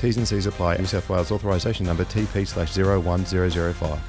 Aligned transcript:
T's 0.00 0.16
and 0.16 0.26
C's 0.26 0.46
apply. 0.46 0.78
New 0.78 0.86
South 0.86 1.10
Wales 1.10 1.30
authorisation 1.30 1.84
number 1.84 2.06
TP 2.06 2.46
slash 2.46 2.74
01005. 2.74 4.00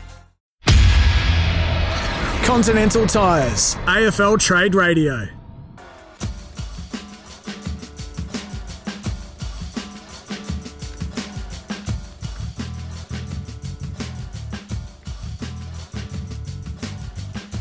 Continental 2.46 3.06
Tires, 3.06 3.76
AFL 3.76 4.40
Trade 4.40 4.74
Radio. 4.74 5.28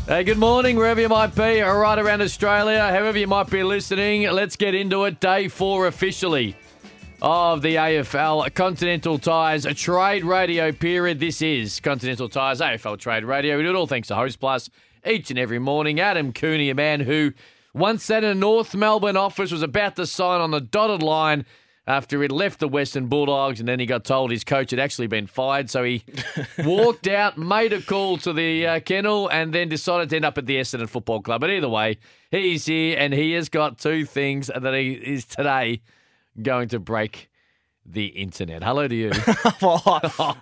Hey, 0.07 0.23
good 0.25 0.37
morning, 0.37 0.75
wherever 0.77 0.99
you 0.99 1.07
might 1.09 1.35
be, 1.35 1.61
or 1.61 1.79
right 1.79 1.97
around 1.97 2.21
Australia, 2.21 2.79
however 2.79 3.17
you 3.17 3.27
might 3.27 3.49
be 3.49 3.63
listening. 3.63 4.23
Let's 4.29 4.55
get 4.55 4.73
into 4.73 5.03
it. 5.05 5.19
Day 5.19 5.47
four 5.47 5.87
officially 5.87 6.55
of 7.21 7.61
the 7.61 7.75
AFL 7.75 8.51
Continental 8.55 9.19
Tires 9.19 9.65
trade 9.75 10.23
radio 10.23 10.71
period. 10.71 11.19
This 11.19 11.41
is 11.41 11.79
Continental 11.79 12.27
Tires 12.27 12.61
AFL 12.61 12.97
Trade 12.97 13.23
Radio. 13.23 13.57
We 13.57 13.63
do 13.63 13.69
it 13.69 13.75
all 13.75 13.85
thanks 13.85 14.07
to 14.07 14.15
Host 14.15 14.39
Plus 14.39 14.69
each 15.05 15.29
and 15.29 15.37
every 15.37 15.59
morning. 15.59 15.99
Adam 15.99 16.33
Cooney, 16.33 16.71
a 16.71 16.75
man 16.75 17.01
who 17.01 17.33
once 17.75 18.03
sat 18.03 18.23
in 18.23 18.31
a 18.31 18.35
North 18.35 18.73
Melbourne 18.73 19.17
office, 19.17 19.51
was 19.51 19.61
about 19.61 19.95
to 19.97 20.07
sign 20.07 20.41
on 20.41 20.49
the 20.49 20.61
dotted 20.61 21.03
line 21.03 21.45
after 21.85 22.21
he'd 22.21 22.31
left 22.31 22.59
the 22.59 22.67
Western 22.67 23.05
Bulldogs 23.05 23.59
and 23.59 23.69
then 23.69 23.79
he 23.79 23.85
got 23.85 24.03
told 24.03 24.31
his 24.31 24.43
coach 24.43 24.71
had 24.71 24.79
actually 24.79 25.07
been 25.07 25.27
fired. 25.27 25.69
So 25.69 25.83
he 25.83 26.03
walked 26.65 27.07
out, 27.07 27.37
made 27.37 27.73
a 27.73 27.81
call 27.81 28.17
to 28.19 28.33
the 28.33 28.65
uh, 28.65 28.79
kennel, 28.79 29.27
and 29.27 29.53
then 29.53 29.69
decided 29.69 30.09
to 30.09 30.15
end 30.15 30.25
up 30.25 30.39
at 30.39 30.47
the 30.47 30.55
Essendon 30.55 30.89
Football 30.89 31.21
Club. 31.21 31.41
But 31.41 31.51
either 31.51 31.69
way, 31.69 31.99
he's 32.31 32.65
here 32.65 32.97
and 32.97 33.13
he 33.13 33.33
has 33.33 33.47
got 33.47 33.77
two 33.77 34.05
things 34.05 34.47
that 34.47 34.73
he 34.73 34.93
is 34.93 35.25
today 35.25 35.81
going 36.39 36.69
to 36.69 36.79
break 36.79 37.29
the 37.85 38.05
internet. 38.07 38.63
Hello 38.63 38.87
to 38.87 38.95
you. 38.95 39.11
well, 39.61 39.81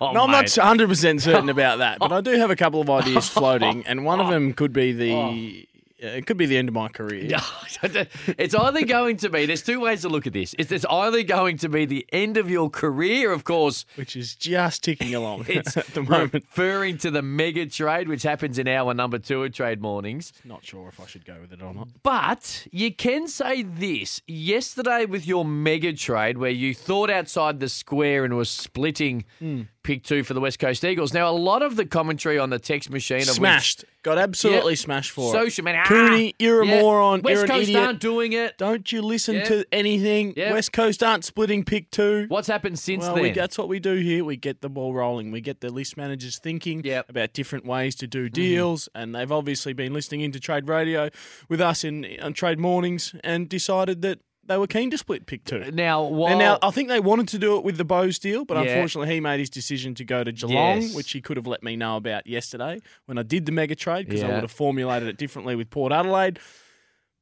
Oh, 0.00 0.12
no, 0.12 0.24
I'm 0.24 0.30
not 0.30 0.42
mate. 0.42 0.50
100% 0.50 1.20
certain 1.20 1.48
about 1.48 1.78
that, 1.78 1.98
but 1.98 2.12
I 2.12 2.20
do 2.20 2.32
have 2.32 2.50
a 2.50 2.56
couple 2.56 2.80
of 2.80 2.90
ideas 2.90 3.28
floating, 3.28 3.86
and 3.86 4.04
one 4.04 4.20
of 4.20 4.28
oh. 4.28 4.30
them 4.30 4.52
could 4.52 4.72
be 4.72 4.92
the. 4.92 5.12
Oh. 5.12 5.66
It 6.02 6.26
could 6.26 6.38
be 6.38 6.46
the 6.46 6.56
end 6.56 6.68
of 6.68 6.74
my 6.74 6.88
career. 6.88 7.24
it's 7.82 8.54
either 8.54 8.84
going 8.86 9.18
to 9.18 9.28
be, 9.28 9.44
there's 9.44 9.62
two 9.62 9.80
ways 9.80 10.00
to 10.02 10.08
look 10.08 10.26
at 10.26 10.32
this. 10.32 10.54
It's, 10.58 10.72
it's 10.72 10.86
either 10.88 11.22
going 11.22 11.58
to 11.58 11.68
be 11.68 11.84
the 11.84 12.06
end 12.10 12.38
of 12.38 12.48
your 12.48 12.70
career, 12.70 13.32
of 13.32 13.44
course. 13.44 13.84
Which 13.96 14.16
is 14.16 14.34
just 14.34 14.82
ticking 14.84 15.14
along 15.14 15.44
It's 15.48 15.76
at 15.76 15.86
the 15.88 16.02
moment. 16.02 16.32
referring 16.32 16.96
to 16.98 17.10
the 17.10 17.20
mega 17.22 17.66
trade, 17.66 18.08
which 18.08 18.22
happens 18.22 18.58
in 18.58 18.66
hour 18.66 18.94
number 18.94 19.18
two 19.18 19.44
of 19.44 19.52
trade 19.52 19.82
mornings. 19.82 20.32
Not 20.44 20.64
sure 20.64 20.88
if 20.88 20.98
I 21.00 21.06
should 21.06 21.26
go 21.26 21.36
with 21.40 21.52
it 21.52 21.60
or 21.62 21.74
not. 21.74 21.88
But 22.02 22.66
you 22.72 22.94
can 22.94 23.28
say 23.28 23.62
this 23.62 24.22
yesterday 24.26 25.04
with 25.04 25.26
your 25.26 25.44
mega 25.44 25.92
trade, 25.92 26.38
where 26.38 26.50
you 26.50 26.74
thought 26.74 27.10
outside 27.10 27.60
the 27.60 27.68
square 27.68 28.24
and 28.24 28.36
was 28.36 28.48
splitting 28.48 29.24
Hmm. 29.38 29.62
Pick 29.82 30.02
two 30.04 30.22
for 30.22 30.34
the 30.34 30.40
West 30.40 30.58
Coast 30.58 30.84
Eagles. 30.84 31.14
Now, 31.14 31.30
a 31.30 31.32
lot 31.32 31.62
of 31.62 31.76
the 31.76 31.86
commentary 31.86 32.38
on 32.38 32.50
the 32.50 32.58
text 32.58 32.90
machine 32.90 33.22
of 33.22 33.28
which- 33.28 33.36
Smashed. 33.36 33.84
Got 34.02 34.16
absolutely 34.16 34.72
Yep. 34.72 34.78
smashed 34.78 35.10
for 35.10 35.30
Social 35.30 35.60
it. 35.60 35.64
man, 35.66 35.76
ah, 35.84 35.86
Cooney, 35.86 36.34
you're 36.38 36.62
a 36.62 36.66
yeah. 36.66 36.80
moron. 36.80 37.20
West 37.20 37.46
Coast 37.46 37.64
idiot. 37.64 37.78
aren't 37.82 38.00
doing 38.00 38.32
it. 38.32 38.56
Don't 38.56 38.90
you 38.90 39.02
listen 39.02 39.34
Yeah. 39.36 39.44
to 39.44 39.64
anything. 39.72 40.32
Yeah. 40.38 40.52
West 40.54 40.72
Coast 40.72 41.02
aren't 41.02 41.22
splitting 41.22 41.64
pick 41.64 41.90
two. 41.90 42.24
What's 42.28 42.48
happened 42.48 42.78
since 42.78 43.02
well, 43.04 43.16
then? 43.16 43.22
we, 43.24 43.30
that's 43.32 43.58
what 43.58 43.68
we 43.68 43.78
do 43.78 43.96
here. 43.96 44.24
We 44.24 44.36
get 44.36 44.62
the 44.62 44.70
ball 44.70 44.94
rolling. 44.94 45.30
We 45.32 45.42
get 45.42 45.60
the 45.60 45.68
list 45.68 45.98
managers 45.98 46.38
thinking 46.38 46.82
Yep. 46.82 47.04
Mm-hmm. 47.04 47.10
about 47.10 47.32
different 47.34 47.66
ways 47.66 47.94
to 47.96 48.06
do 48.06 48.30
deals, 48.30 48.88
and 48.94 49.14
they've 49.14 49.30
obviously 49.30 49.74
been 49.74 49.92
listening 49.92 50.22
into 50.22 50.40
Trade 50.40 50.66
Radio 50.66 51.10
with 51.50 51.60
us 51.60 51.84
in 51.84 52.06
on 52.22 52.32
Trade 52.32 52.58
Mornings 52.58 53.14
and 53.22 53.50
decided 53.50 54.00
that 54.00 54.20
they 54.50 54.58
were 54.58 54.66
keen 54.66 54.90
to 54.90 54.98
split 54.98 55.26
pick 55.26 55.44
two. 55.44 55.70
now, 55.72 56.02
while, 56.02 56.30
And 56.30 56.38
now 56.40 56.58
I 56.60 56.70
think 56.72 56.88
they 56.88 57.00
wanted 57.00 57.28
to 57.28 57.38
do 57.38 57.56
it 57.56 57.64
with 57.64 57.76
the 57.76 57.84
Bowes 57.84 58.18
deal, 58.18 58.44
but 58.44 58.54
Yeah. 58.56 58.72
unfortunately 58.72 59.14
he 59.14 59.20
made 59.20 59.38
his 59.38 59.48
decision 59.48 59.94
to 59.94 60.04
go 60.04 60.24
to 60.24 60.32
Geelong, 60.32 60.82
Yes. 60.82 60.94
which 60.94 61.12
he 61.12 61.20
could 61.20 61.36
have 61.36 61.46
let 61.46 61.62
me 61.62 61.76
know 61.76 61.96
about 61.96 62.26
yesterday 62.26 62.80
when 63.06 63.16
I 63.16 63.22
did 63.22 63.46
the 63.46 63.52
mega 63.52 63.74
trade 63.76 64.06
because 64.06 64.22
I 64.24 64.28
would 64.28 64.42
have 64.42 64.50
formulated 64.50 65.08
it 65.08 65.16
differently 65.16 65.54
with 65.56 65.70
Port 65.70 65.92
Adelaide. 65.92 66.38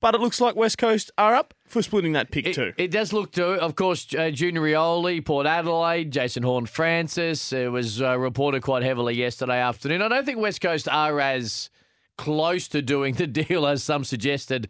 But 0.00 0.14
it 0.14 0.20
looks 0.20 0.40
like 0.40 0.54
West 0.54 0.78
Coast 0.78 1.10
are 1.18 1.34
up 1.34 1.54
for 1.66 1.82
splitting 1.82 2.12
that 2.12 2.30
pick 2.30 2.46
It, 2.46 2.54
too. 2.54 2.72
it 2.78 2.92
does 2.92 3.12
look 3.12 3.32
to, 3.32 3.44
of 3.44 3.74
course, 3.74 4.06
uh, 4.16 4.30
Junior 4.30 4.60
Rioli, 4.62 5.24
Port 5.24 5.44
Adelaide, 5.44 6.12
Jason 6.12 6.44
Horne-Francis. 6.44 7.52
It 7.52 7.72
was 7.72 8.00
uh, 8.00 8.16
reported 8.16 8.62
quite 8.62 8.84
heavily 8.84 9.14
yesterday 9.16 9.58
afternoon. 9.60 10.00
I 10.00 10.08
don't 10.08 10.24
think 10.24 10.38
West 10.38 10.60
Coast 10.60 10.88
are 10.88 11.18
as 11.20 11.68
close 12.16 12.68
to 12.68 12.80
doing 12.80 13.14
the 13.14 13.26
deal 13.42 13.66
as 13.66 13.82
some 13.82 14.04
suggested 14.04 14.68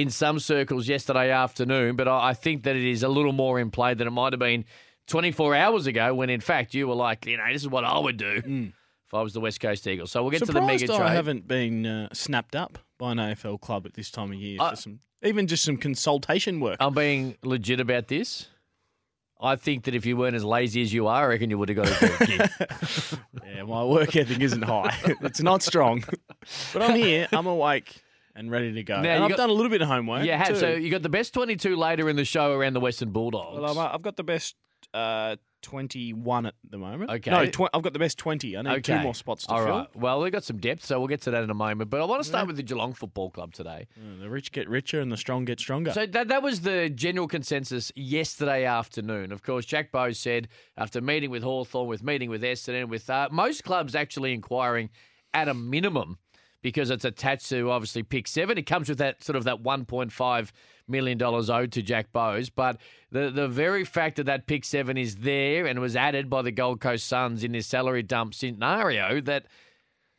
in 0.00 0.10
some 0.10 0.38
circles 0.38 0.88
yesterday 0.88 1.30
afternoon, 1.30 1.96
but 1.96 2.08
I, 2.08 2.30
I 2.30 2.34
think 2.34 2.62
that 2.64 2.76
it 2.76 2.84
is 2.84 3.02
a 3.02 3.08
little 3.08 3.32
more 3.32 3.60
in 3.60 3.70
play 3.70 3.94
than 3.94 4.06
it 4.06 4.10
might 4.12 4.32
have 4.32 4.40
been 4.40 4.64
24 5.08 5.54
hours 5.54 5.86
ago 5.86 6.14
when, 6.14 6.30
in 6.30 6.40
fact, 6.40 6.74
you 6.74 6.88
were 6.88 6.94
like, 6.94 7.26
you 7.26 7.36
know, 7.36 7.44
this 7.52 7.62
is 7.62 7.68
what 7.68 7.84
I 7.84 7.98
would 7.98 8.16
do 8.16 8.40
if 8.46 9.14
I 9.14 9.22
was 9.22 9.32
the 9.32 9.40
West 9.40 9.60
Coast 9.60 9.86
Eagles. 9.86 10.10
So 10.10 10.22
we'll 10.22 10.30
get 10.30 10.38
to 10.38 10.46
the 10.46 10.52
Surprised 10.52 10.82
mega 10.82 10.96
trade. 10.96 11.00
I 11.06 11.12
haven't 11.12 11.46
been 11.48 11.84
uh, 11.84 12.08
snapped 12.12 12.54
up 12.56 12.78
by 12.98 13.12
an 13.12 13.18
AFL 13.18 13.60
club 13.60 13.86
at 13.86 13.94
this 13.94 14.10
time 14.10 14.32
of 14.32 14.38
year 14.38 14.58
I- 14.60 14.70
for 14.70 14.76
some, 14.76 15.00
even 15.22 15.46
just 15.46 15.64
some 15.64 15.76
consultation 15.76 16.60
work. 16.60 16.76
I'm 16.80 16.94
being 16.94 17.36
legit 17.42 17.80
about 17.80 18.08
this. 18.08 18.48
I 19.42 19.56
think 19.56 19.84
that 19.84 19.94
if 19.94 20.04
you 20.04 20.18
weren't 20.18 20.36
as 20.36 20.44
lazy 20.44 20.82
as 20.82 20.92
you 20.92 21.06
are, 21.06 21.24
I 21.24 21.26
reckon 21.26 21.48
you 21.48 21.56
would 21.56 21.70
have 21.70 21.76
got 21.76 21.88
a 22.20 22.26
gig. 22.26 22.50
yeah, 23.46 23.62
my 23.62 23.82
work 23.84 24.14
ethic 24.14 24.38
isn't 24.38 24.60
high. 24.62 24.94
it's 25.22 25.40
not 25.40 25.62
strong, 25.62 26.04
but 26.74 26.82
I'm 26.82 26.94
here. 26.94 27.26
I'm 27.32 27.46
awake 27.46 28.02
and 28.36 28.50
ready 28.50 28.72
to 28.72 28.82
go. 28.82 29.00
Now, 29.00 29.10
and 29.10 29.18
you 29.18 29.24
I've 29.24 29.30
got- 29.30 29.36
done 29.38 29.50
a 29.50 29.52
little 29.52 29.70
bit 29.70 29.82
of 29.82 29.88
homework. 29.88 30.24
Yeah, 30.24 30.36
have. 30.38 30.48
too. 30.48 30.56
So 30.56 30.70
you 30.74 30.90
got 30.90 31.02
the 31.02 31.08
best 31.08 31.34
22 31.34 31.76
later 31.76 32.08
in 32.08 32.16
the 32.16 32.24
show 32.24 32.52
around 32.52 32.74
the 32.74 32.80
Western 32.80 33.10
Bulldogs. 33.10 33.60
Well, 33.60 33.70
I'm, 33.72 33.78
uh, 33.78 33.90
I've 33.94 34.02
got 34.02 34.16
the 34.16 34.24
best 34.24 34.56
uh, 34.94 35.36
21 35.62 36.46
at 36.46 36.54
the 36.68 36.78
moment. 36.78 37.10
Okay. 37.10 37.30
No, 37.30 37.46
tw- 37.46 37.68
I've 37.74 37.82
got 37.82 37.92
the 37.92 37.98
best 37.98 38.18
20. 38.18 38.56
I 38.56 38.62
need 38.62 38.84
two 38.84 38.98
more 39.00 39.14
spots 39.14 39.46
to 39.46 39.52
All 39.52 39.58
fill. 39.64 39.76
right. 39.78 39.96
Well, 39.96 40.20
we've 40.20 40.32
got 40.32 40.42
some 40.44 40.56
depth, 40.58 40.84
so 40.84 40.98
we'll 40.98 41.08
get 41.08 41.20
to 41.22 41.30
that 41.32 41.44
in 41.44 41.50
a 41.50 41.54
moment. 41.54 41.90
But 41.90 42.00
I 42.00 42.04
want 42.06 42.22
to 42.22 42.28
start 42.28 42.46
with 42.46 42.56
the 42.56 42.62
Geelong 42.62 42.92
Football 42.94 43.30
Club 43.30 43.52
today. 43.52 43.86
Uh, 43.96 44.22
The 44.22 44.30
rich 44.30 44.52
get 44.52 44.68
richer 44.68 45.00
and 45.00 45.12
the 45.12 45.16
strong 45.16 45.44
get 45.44 45.60
stronger. 45.60 45.92
So 45.92 46.06
that 46.06 46.28
that 46.28 46.42
was 46.42 46.62
the 46.62 46.88
general 46.88 47.28
consensus 47.28 47.92
yesterday 47.94 48.64
afternoon. 48.64 49.32
Of 49.32 49.42
course, 49.42 49.64
Jack 49.66 49.92
Bowes 49.92 50.18
said 50.18 50.48
after 50.76 51.00
meeting 51.00 51.30
with 51.30 51.42
Hawthorn, 51.42 51.88
with 51.88 52.02
meeting 52.02 52.30
with 52.30 52.42
Essendon, 52.42 52.88
with 52.88 53.08
uh, 53.10 53.28
most 53.30 53.62
clubs 53.64 53.94
actually 53.94 54.32
inquiring 54.32 54.88
at 55.34 55.46
a 55.48 55.54
minimum 55.54 56.18
because 56.62 56.90
it's 56.90 57.04
attached 57.04 57.48
to 57.48 57.70
obviously 57.70 58.02
pick 58.02 58.26
seven. 58.28 58.58
It 58.58 58.66
comes 58.66 58.88
with 58.88 58.98
that 58.98 59.22
sort 59.24 59.36
of 59.36 59.44
that 59.44 59.60
one 59.60 59.84
point 59.84 60.12
five 60.12 60.52
million 60.88 61.18
dollars 61.18 61.48
owed 61.48 61.72
to 61.72 61.82
Jack 61.82 62.12
Bowes, 62.12 62.50
but 62.50 62.78
the 63.10 63.30
the 63.30 63.48
very 63.48 63.84
fact 63.84 64.16
that 64.16 64.26
that 64.26 64.46
pick 64.46 64.64
seven 64.64 64.96
is 64.96 65.16
there 65.16 65.66
and 65.66 65.80
was 65.80 65.96
added 65.96 66.28
by 66.28 66.42
the 66.42 66.52
Gold 66.52 66.80
Coast 66.80 67.06
Suns 67.06 67.44
in 67.44 67.52
this 67.52 67.66
salary 67.66 68.02
dump 68.02 68.34
scenario 68.34 69.20
that 69.22 69.46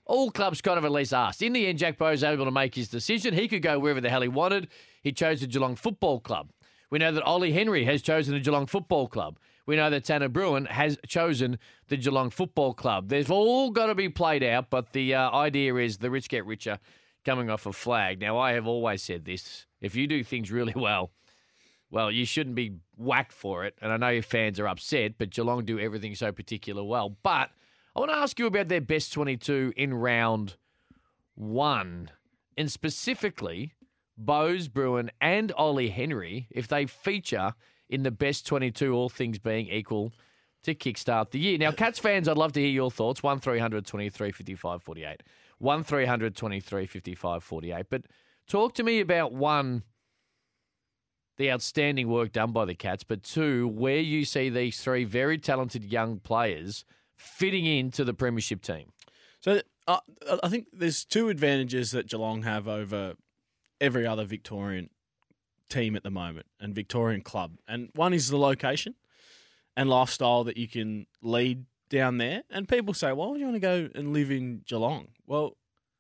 all 0.06 0.32
clubs 0.32 0.62
kind 0.62 0.78
of 0.78 0.86
at 0.86 0.92
least 0.92 1.14
asked. 1.14 1.42
In 1.42 1.54
the 1.54 1.68
end, 1.68 1.80
Jack 1.80 1.98
Bowes 1.98 2.24
able 2.24 2.46
to 2.46 2.52
make 2.52 2.76
his 2.76 2.90
decision. 2.90 3.34
He 3.34 3.48
could 3.48 3.62
go 3.62 3.80
wherever 3.80 4.02
the 4.02 4.10
hell 4.10 4.22
he 4.22 4.28
wanted. 4.28 4.68
He 5.02 5.12
chose 5.12 5.42
the 5.42 5.48
Geelong 5.48 5.76
Football 5.76 6.20
Club. 6.20 6.52
We 6.90 7.00
know 7.00 7.12
that 7.14 7.24
Ollie 7.24 7.54
Henry 7.54 7.86
has 7.86 8.02
chosen 8.02 8.34
the 8.34 8.42
Geelong 8.42 8.66
Football 8.66 9.08
Club. 9.08 9.38
We 9.66 9.76
know 9.76 9.90
that 9.90 10.06
Tanner 10.06 10.30
Bruhn 10.30 10.68
has 10.68 10.98
chosen 11.08 11.60
the 11.88 11.98
Geelong 11.98 12.30
Football 12.30 12.74
Club. 12.74 13.10
They've 13.10 13.30
all 13.30 13.72
got 13.72 13.88
to 13.88 13.96
be 13.96 14.10
played 14.10 14.44
out, 14.44 14.70
but 14.70 14.94
the 14.94 15.16
uh, 15.16 15.32
idea 15.32 15.76
is 15.76 15.98
the 15.98 16.10
rich 16.10 16.30
get 16.30 16.46
richer 16.46 16.80
coming 17.24 17.50
off 17.50 17.66
a 17.66 17.74
flag. 17.74 18.20
Now, 18.20 18.38
I 18.38 18.54
have 18.54 18.68
always 18.68 19.04
said 19.04 19.26
this 19.26 19.66
if 19.80 19.96
you 19.96 20.08
do 20.08 20.24
things 20.24 20.52
really 20.52 20.74
well, 20.76 21.12
well, 21.90 22.10
you 22.10 22.26
shouldn't 22.26 22.56
be 22.56 22.78
whacked 22.96 23.34
for 23.34 23.66
it. 23.66 23.76
And 23.82 23.92
I 23.92 23.98
know 23.98 24.10
your 24.10 24.24
fans 24.24 24.60
are 24.60 24.68
upset, 24.68 25.14
but 25.18 25.30
Geelong 25.30 25.66
do 25.66 25.80
everything 25.80 26.16
so 26.16 26.32
particular 26.32 26.84
well. 26.84 27.18
But 27.22 27.50
I 27.96 28.00
want 28.00 28.12
to 28.12 28.18
ask 28.18 28.40
you 28.40 28.46
about 28.46 28.70
their 28.70 28.82
best 28.82 29.12
22 29.14 29.74
in 29.76 29.94
round 29.94 30.56
one, 31.36 32.12
and 32.58 32.72
specifically 32.72 33.74
Bowes 34.18 34.70
Bruhn 34.70 35.10
and 35.20 35.52
Ollie 35.54 35.90
Henry, 35.90 36.48
if 36.52 36.68
they 36.68 36.86
feature 36.86 37.54
in 37.92 38.04
the 38.04 38.12
best 38.12 38.48
22, 38.48 38.94
all 38.94 39.10
things 39.10 39.38
being 39.38 39.68
equal, 39.68 40.14
to 40.64 40.74
kickstart 40.74 41.32
the 41.32 41.40
year. 41.40 41.58
Now, 41.58 41.72
Cats 41.72 42.00
fans, 42.00 42.28
I'd 42.28 42.38
love 42.38 42.54
to 42.54 42.62
hear 42.62 42.70
your 42.70 42.90
thoughts. 42.90 43.22
1300 43.22 43.86
23 43.86 44.32
55 44.32 44.82
48. 44.82 45.24
1300 45.60 46.36
23 46.36 46.86
55 46.88 47.44
48. 47.44 47.86
But 47.90 48.04
talk 48.48 48.74
to 48.76 48.84
me 48.84 49.00
about 49.00 49.34
one, 49.34 49.84
the 51.38 51.52
outstanding 51.52 52.08
work 52.08 52.32
done 52.32 52.52
by 52.52 52.66
the 52.66 52.76
Cats, 52.76 53.04
but 53.04 53.24
two, 53.24 53.68
where 53.68 54.00
you 54.00 54.24
see 54.24 54.50
these 54.50 54.80
three 54.80 55.04
very 55.04 55.38
talented 55.38 55.84
young 55.84 56.20
players 56.20 56.86
fitting 57.18 57.66
into 57.66 58.04
the 58.04 58.14
Premiership 58.14 58.62
team. 58.62 58.94
So 59.42 59.62
uh, 59.88 60.00
I 60.44 60.48
think 60.48 60.68
there's 60.72 61.04
two 61.04 61.30
advantages 61.30 61.92
that 61.92 62.08
Geelong 62.08 62.44
have 62.44 62.68
over 62.68 63.16
every 63.80 64.06
other 64.06 64.26
Victorian 64.26 64.90
team 65.72 65.96
at 65.96 66.04
the 66.04 66.12
moment 66.12 66.46
and 66.60 66.76
Victorian 66.76 67.22
club. 67.22 67.54
And 67.68 67.90
one 67.96 68.14
is 68.14 68.30
the 68.30 68.38
location 68.38 68.96
and 69.76 69.90
lifestyle 69.90 70.44
that 70.44 70.58
you 70.58 70.68
can 70.68 71.08
lead 71.22 71.66
down 71.90 72.18
there. 72.18 72.44
And 72.50 72.68
people 72.68 72.94
say, 72.94 73.12
why 73.14 73.28
would 73.28 73.40
you 73.40 73.46
want 73.46 73.56
to 73.56 73.60
go 73.60 73.90
and 73.96 74.14
live 74.14 74.30
in 74.32 74.62
Geelong? 74.68 75.08
Well, 75.26 75.58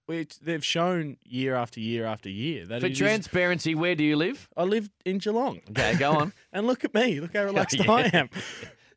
they've 0.07 0.63
shown 0.65 1.15
year 1.23 1.55
after 1.55 1.79
year 1.79 2.05
after 2.05 2.29
year 2.29 2.65
that 2.65 2.81
For 2.81 2.87
it 2.87 2.91
is- 2.93 2.97
transparency, 2.97 3.75
where 3.75 3.95
do 3.95 4.03
you 4.03 4.17
live? 4.17 4.49
I 4.57 4.63
live 4.63 4.89
in 5.05 5.19
Geelong. 5.19 5.61
Okay, 5.69 5.95
go 5.97 6.11
on. 6.11 6.33
and 6.53 6.67
look 6.67 6.83
at 6.83 6.93
me. 6.93 7.19
Look 7.21 7.33
how 7.35 7.45
relaxed 7.45 7.77
Yeah. 7.85 7.91
I 7.91 8.01
am. 8.13 8.29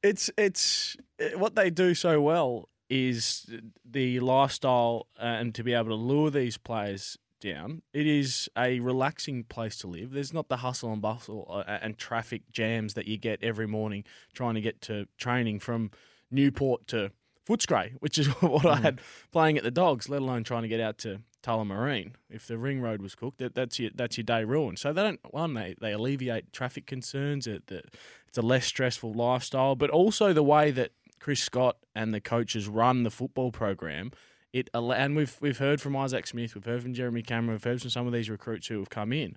It's 0.03 0.29
it's 0.37 0.97
eh, 1.20 1.31
what 1.37 1.55
they 1.55 1.70
do 1.70 1.94
so 1.94 2.20
well 2.20 2.69
is 2.91 3.47
the 3.88 4.20
lifestyle 4.20 5.06
uh, 5.19 5.23
and 5.41 5.55
to 5.55 5.62
be 5.62 5.73
able 5.73 5.88
to 5.88 5.94
lure 5.94 6.31
these 6.31 6.59
players 6.59 7.17
down. 7.44 7.82
It 7.93 8.06
is 8.06 8.49
a 8.56 8.81
relaxing 8.81 9.44
place 9.44 9.76
to 9.79 9.87
live. 9.87 10.12
There's 10.12 10.32
not 10.32 10.49
the 10.49 10.58
hustle 10.58 10.93
and 10.93 11.02
bustle 11.02 11.46
uh, 11.49 11.79
and 11.81 11.96
traffic 11.96 12.50
jams 12.50 12.94
that 12.94 13.06
you 13.06 13.17
get 13.19 13.43
every 13.43 13.67
morning 13.67 14.05
trying 14.32 14.55
to 14.55 14.61
get 14.61 14.81
to 14.82 15.06
training 15.19 15.61
from 15.61 15.91
Newport 16.31 16.87
to 16.88 17.12
Footscray, 17.46 17.93
which 18.00 18.19
is 18.19 18.26
what 18.41 18.67
I 18.67 18.76
had 18.76 19.00
playing 19.31 19.58
at 19.58 19.64
the 19.64 19.70
Dogs, 19.70 20.08
let 20.08 20.23
alone 20.23 20.44
trying 20.44 20.62
to 20.62 20.69
get 20.69 20.81
out 20.81 20.99
to 20.99 21.20
Tullamarine. 21.43 22.12
If 22.31 22.46
the 22.46 22.58
ring 22.58 22.81
road 22.81 23.02
was 23.02 23.14
cooked, 23.14 23.38
that, 23.38 23.55
that's 23.55 23.79
your 23.79 23.91
that's 23.94 24.17
your 24.17 24.25
day 24.25 24.44
ruined. 24.44 24.79
So 24.79 24.93
they 24.93 25.02
don't 25.02 25.20
one 25.31 25.55
they, 25.55 25.75
they 25.81 25.93
alleviate 25.93 26.52
traffic 26.52 26.87
concerns. 26.87 27.46
It, 27.46 27.67
that 27.67 27.94
it's 28.26 28.38
a 28.38 28.43
less 28.43 28.67
stressful 28.67 29.12
lifestyle, 29.12 29.76
but 29.76 29.91
also 29.91 30.32
the 30.32 30.43
way 30.43 30.70
that 30.70 30.93
Chris 31.20 31.41
Scott 31.41 31.76
and 31.94 32.12
the 32.12 32.20
coaches 32.20 32.67
run 32.67 33.02
the 33.02 33.11
football 33.11 33.52
program. 33.52 34.11
It 34.55 34.71
and 34.73 35.17
we've 35.17 35.37
we've 35.41 35.59
heard 35.59 35.81
from 35.81 35.97
Isaac 35.97 36.29
Smith, 36.29 36.55
we've 36.55 36.65
heard 36.65 36.81
from 36.81 36.95
Jeremy 36.95 37.23
Cameron, 37.23 37.55
we've 37.55 37.65
heard 37.65 37.81
from 37.81 37.91
some 37.91 38.06
of 38.06 38.12
these 38.12 38.31
recruits 38.31 38.69
who 38.69 38.79
have 38.79 38.89
come 38.89 39.12
in. 39.12 39.37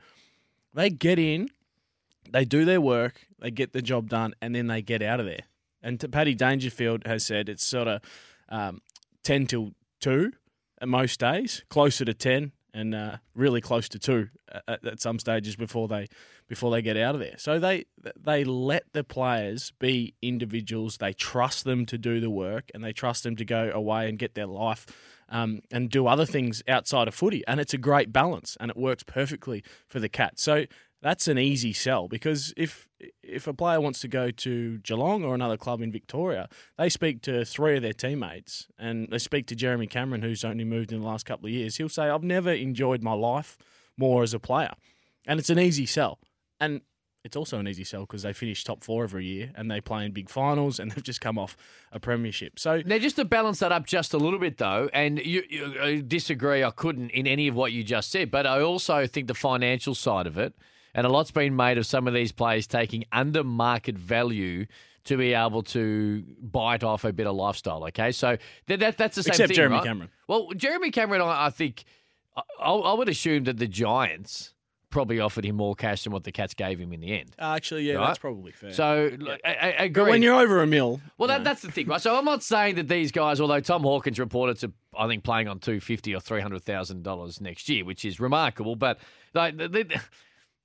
They 0.76 0.92
get 0.92 1.18
in, 1.18 1.50
they 2.30 2.46
do 2.46 2.66
their 2.66 2.80
work, 2.80 3.26
they 3.40 3.50
get 3.50 3.74
the 3.74 3.82
job 3.82 4.10
done, 4.10 4.36
and 4.44 4.54
then 4.54 4.68
they 4.68 4.84
get 4.84 5.02
out 5.02 5.20
of 5.20 5.26
there. 5.26 5.42
And 5.82 6.00
Paddy 6.12 6.36
Dangerfield 6.36 7.08
has 7.08 7.26
said 7.26 7.50
it's 7.50 7.66
sort 7.66 7.88
of 7.88 8.02
um, 8.50 8.82
ten 9.24 9.48
till 9.48 9.72
two 10.00 10.34
at 10.80 10.88
most 10.88 11.20
days, 11.20 11.64
closer 11.68 12.06
to 12.06 12.14
ten, 12.14 12.52
and 12.78 12.94
uh, 12.94 13.18
really 13.34 13.60
close 13.60 13.90
to 13.90 14.00
two 14.00 14.30
at, 14.68 14.86
at 14.86 15.02
some 15.02 15.18
stages 15.18 15.56
before 15.56 15.88
they 15.88 16.08
before 16.48 16.70
they 16.72 16.82
get 16.82 16.96
out 16.96 17.16
of 17.16 17.22
there. 17.22 17.36
So 17.38 17.60
they 17.60 17.86
they 18.16 18.44
let 18.44 18.84
the 18.94 19.04
players 19.04 19.74
be 19.80 20.14
individuals. 20.22 20.98
They 20.98 21.14
trust 21.14 21.64
them 21.64 21.86
to 21.88 21.98
do 21.98 22.20
the 22.20 22.30
work, 22.30 22.70
and 22.74 22.84
they 22.84 22.94
trust 22.94 23.24
them 23.24 23.36
to 23.38 23.46
go 23.46 23.72
away 23.74 24.08
and 24.08 24.20
get 24.20 24.36
their 24.36 24.46
life 24.46 24.86
um, 25.30 25.62
and 25.72 25.90
do 25.90 26.06
other 26.06 26.26
things 26.26 26.62
outside 26.68 27.08
of 27.08 27.16
footy. 27.16 27.44
And 27.48 27.60
it's 27.60 27.74
a 27.74 27.80
great 27.80 28.14
balance, 28.14 28.56
and 28.60 28.70
it 28.70 28.78
works 28.78 29.04
perfectly 29.04 29.64
for 29.88 30.00
the 30.00 30.10
Cats. 30.10 30.44
So 30.44 30.66
that's 31.02 31.28
an 31.28 31.38
easy 31.38 31.74
sell 31.74 32.08
because 32.08 32.54
if 32.58 32.88
if 33.22 33.46
a 33.46 33.54
player 33.54 33.80
wants 33.80 34.00
to 34.02 34.08
go 34.08 34.32
to 34.32 34.80
Geelong 34.80 35.24
or 35.24 35.36
another 35.36 35.58
club 35.58 35.82
in 35.82 35.92
Victoria, 35.92 36.50
they 36.78 36.90
speak 36.90 37.22
to 37.24 37.46
three 37.46 37.76
of 37.76 37.84
their 37.84 37.94
teammates 37.94 38.68
and 38.80 39.08
they 39.12 39.20
speak 39.20 39.46
to 39.48 39.56
Jeremy 39.56 39.88
Cameron, 39.88 40.24
who's 40.24 40.44
only 40.44 40.64
moved 40.64 40.92
in 40.92 41.02
the 41.02 41.06
last 41.06 41.26
couple 41.26 41.46
of 41.46 41.52
years. 41.52 41.78
He'll 41.78 41.90
say, 41.90 42.10
"I've 42.10 42.24
never 42.24 42.52
enjoyed 42.52 43.04
my 43.04 43.14
life 43.14 43.58
more 43.98 44.24
as 44.24 44.34
a 44.34 44.40
player," 44.40 44.74
and 45.26 45.40
it's 45.40 45.50
an 45.50 45.60
easy 45.60 45.86
sell. 45.86 46.20
And 46.60 46.82
it's 47.28 47.36
also 47.36 47.60
an 47.60 47.68
easy 47.68 47.84
sell 47.84 48.02
because 48.02 48.24
they 48.24 48.32
finish 48.32 48.64
top 48.64 48.84
four 48.84 49.04
every 49.04 49.26
year 49.26 49.52
and 49.56 49.70
they 49.70 49.82
play 49.82 50.06
in 50.06 50.14
big 50.14 50.30
finals 50.30 50.80
and 50.80 50.92
they've 50.94 51.04
just 51.04 51.22
come 51.22 51.38
off 51.38 51.56
a 51.92 52.00
premiership. 52.00 52.58
So 52.58 52.82
Now, 52.86 52.98
just 52.98 53.18
to 53.18 53.26
balance 53.26 53.60
that 53.60 53.72
up 53.72 53.86
just 53.86 54.14
a 54.14 54.18
little 54.18 54.40
bit, 54.40 54.58
though, 54.58 54.90
and 54.94 55.20
you, 55.20 55.44
you 55.50 55.76
I 55.80 56.02
disagree, 56.06 56.64
I 56.64 56.72
couldn't 56.72 57.12
in 57.12 57.28
any 57.28 57.48
of 57.48 57.56
what 57.56 57.74
you 57.74 57.84
just 57.84 58.10
said, 58.10 58.32
but 58.32 58.48
I 58.48 58.62
also 58.62 59.06
think 59.06 59.28
the 59.28 59.34
financial 59.36 59.94
side 59.94 60.26
of 60.26 60.38
it, 60.38 60.56
and 60.94 61.06
a 61.06 61.10
lot's 61.10 61.32
been 61.32 61.56
made 61.56 61.78
of 61.78 61.86
some 61.86 62.08
of 62.08 62.14
these 62.14 62.32
players 62.32 62.68
taking 62.68 63.04
under 63.12 63.44
market 63.44 63.98
value 63.98 64.66
to 65.06 65.16
be 65.18 65.34
able 65.34 65.64
to 65.64 66.24
bite 66.42 66.84
off 66.84 67.06
a 67.06 67.14
bit 67.14 67.28
of 67.28 67.36
lifestyle. 67.36 67.86
Okay, 67.86 68.12
so 68.12 68.38
that, 68.68 68.80
that 68.80 68.98
that's 68.98 69.16
the 69.16 69.24
same 69.24 69.32
Except 69.32 69.48
thing, 69.50 69.56
Jeremy 69.56 69.76
right? 69.76 69.84
Cameron. 69.86 70.10
Well, 70.28 70.50
Jeremy 70.56 70.92
Cameron, 70.92 71.22
I, 71.22 71.46
I 71.46 71.50
think, 71.50 71.86
I, 72.36 72.72
I 72.72 72.94
would 72.94 73.08
assume 73.10 73.46
that 73.46 73.58
the 73.58 73.68
Giants 73.68 74.54
probably 74.90 75.20
offered 75.20 75.46
him 75.46 75.56
more 75.58 75.76
cash 75.76 76.04
than 76.04 76.14
what 76.14 76.24
the 76.24 76.32
Cats 76.32 76.54
gave 76.54 76.80
him 76.80 76.94
in 76.94 77.02
the 77.02 77.12
end. 77.20 77.32
Uh, 77.38 77.54
actually, 77.56 77.84
yeah, 77.84 77.96
Right. 77.96 78.08
that's 78.08 78.20
probably 78.20 78.52
fair. 78.54 78.72
So 78.72 79.12
I, 79.46 79.50
I, 79.50 79.54
I 79.54 79.68
agree. 79.84 80.04
but 80.04 80.10
when 80.12 80.22
you're 80.22 80.40
over 80.40 80.62
a 80.62 80.68
mil, 80.68 81.02
Well, 81.18 81.28
that, 81.28 81.44
that's 81.44 81.62
the 81.62 81.70
thing, 81.72 81.88
right? 81.88 82.02
So 82.02 82.16
I'm 82.16 82.24
not 82.26 82.42
saying 82.42 82.76
that 82.76 82.88
these 82.88 83.12
guys, 83.12 83.40
although 83.42 83.60
Tom 83.60 83.84
Hawkins 83.84 84.18
reported 84.18 84.60
to, 84.60 84.72
I 84.98 85.08
think, 85.08 85.24
playing 85.26 85.48
on 85.50 85.60
two 85.60 85.80
fifty 85.82 86.16
or 86.16 86.22
three 86.22 86.40
hundred 86.42 86.64
thousand 86.64 87.04
dollars 87.04 87.42
next 87.42 87.68
year, 87.70 87.84
which 87.84 88.06
is 88.06 88.20
remarkable. 88.22 88.76
But 88.78 89.00
like, 89.34 89.56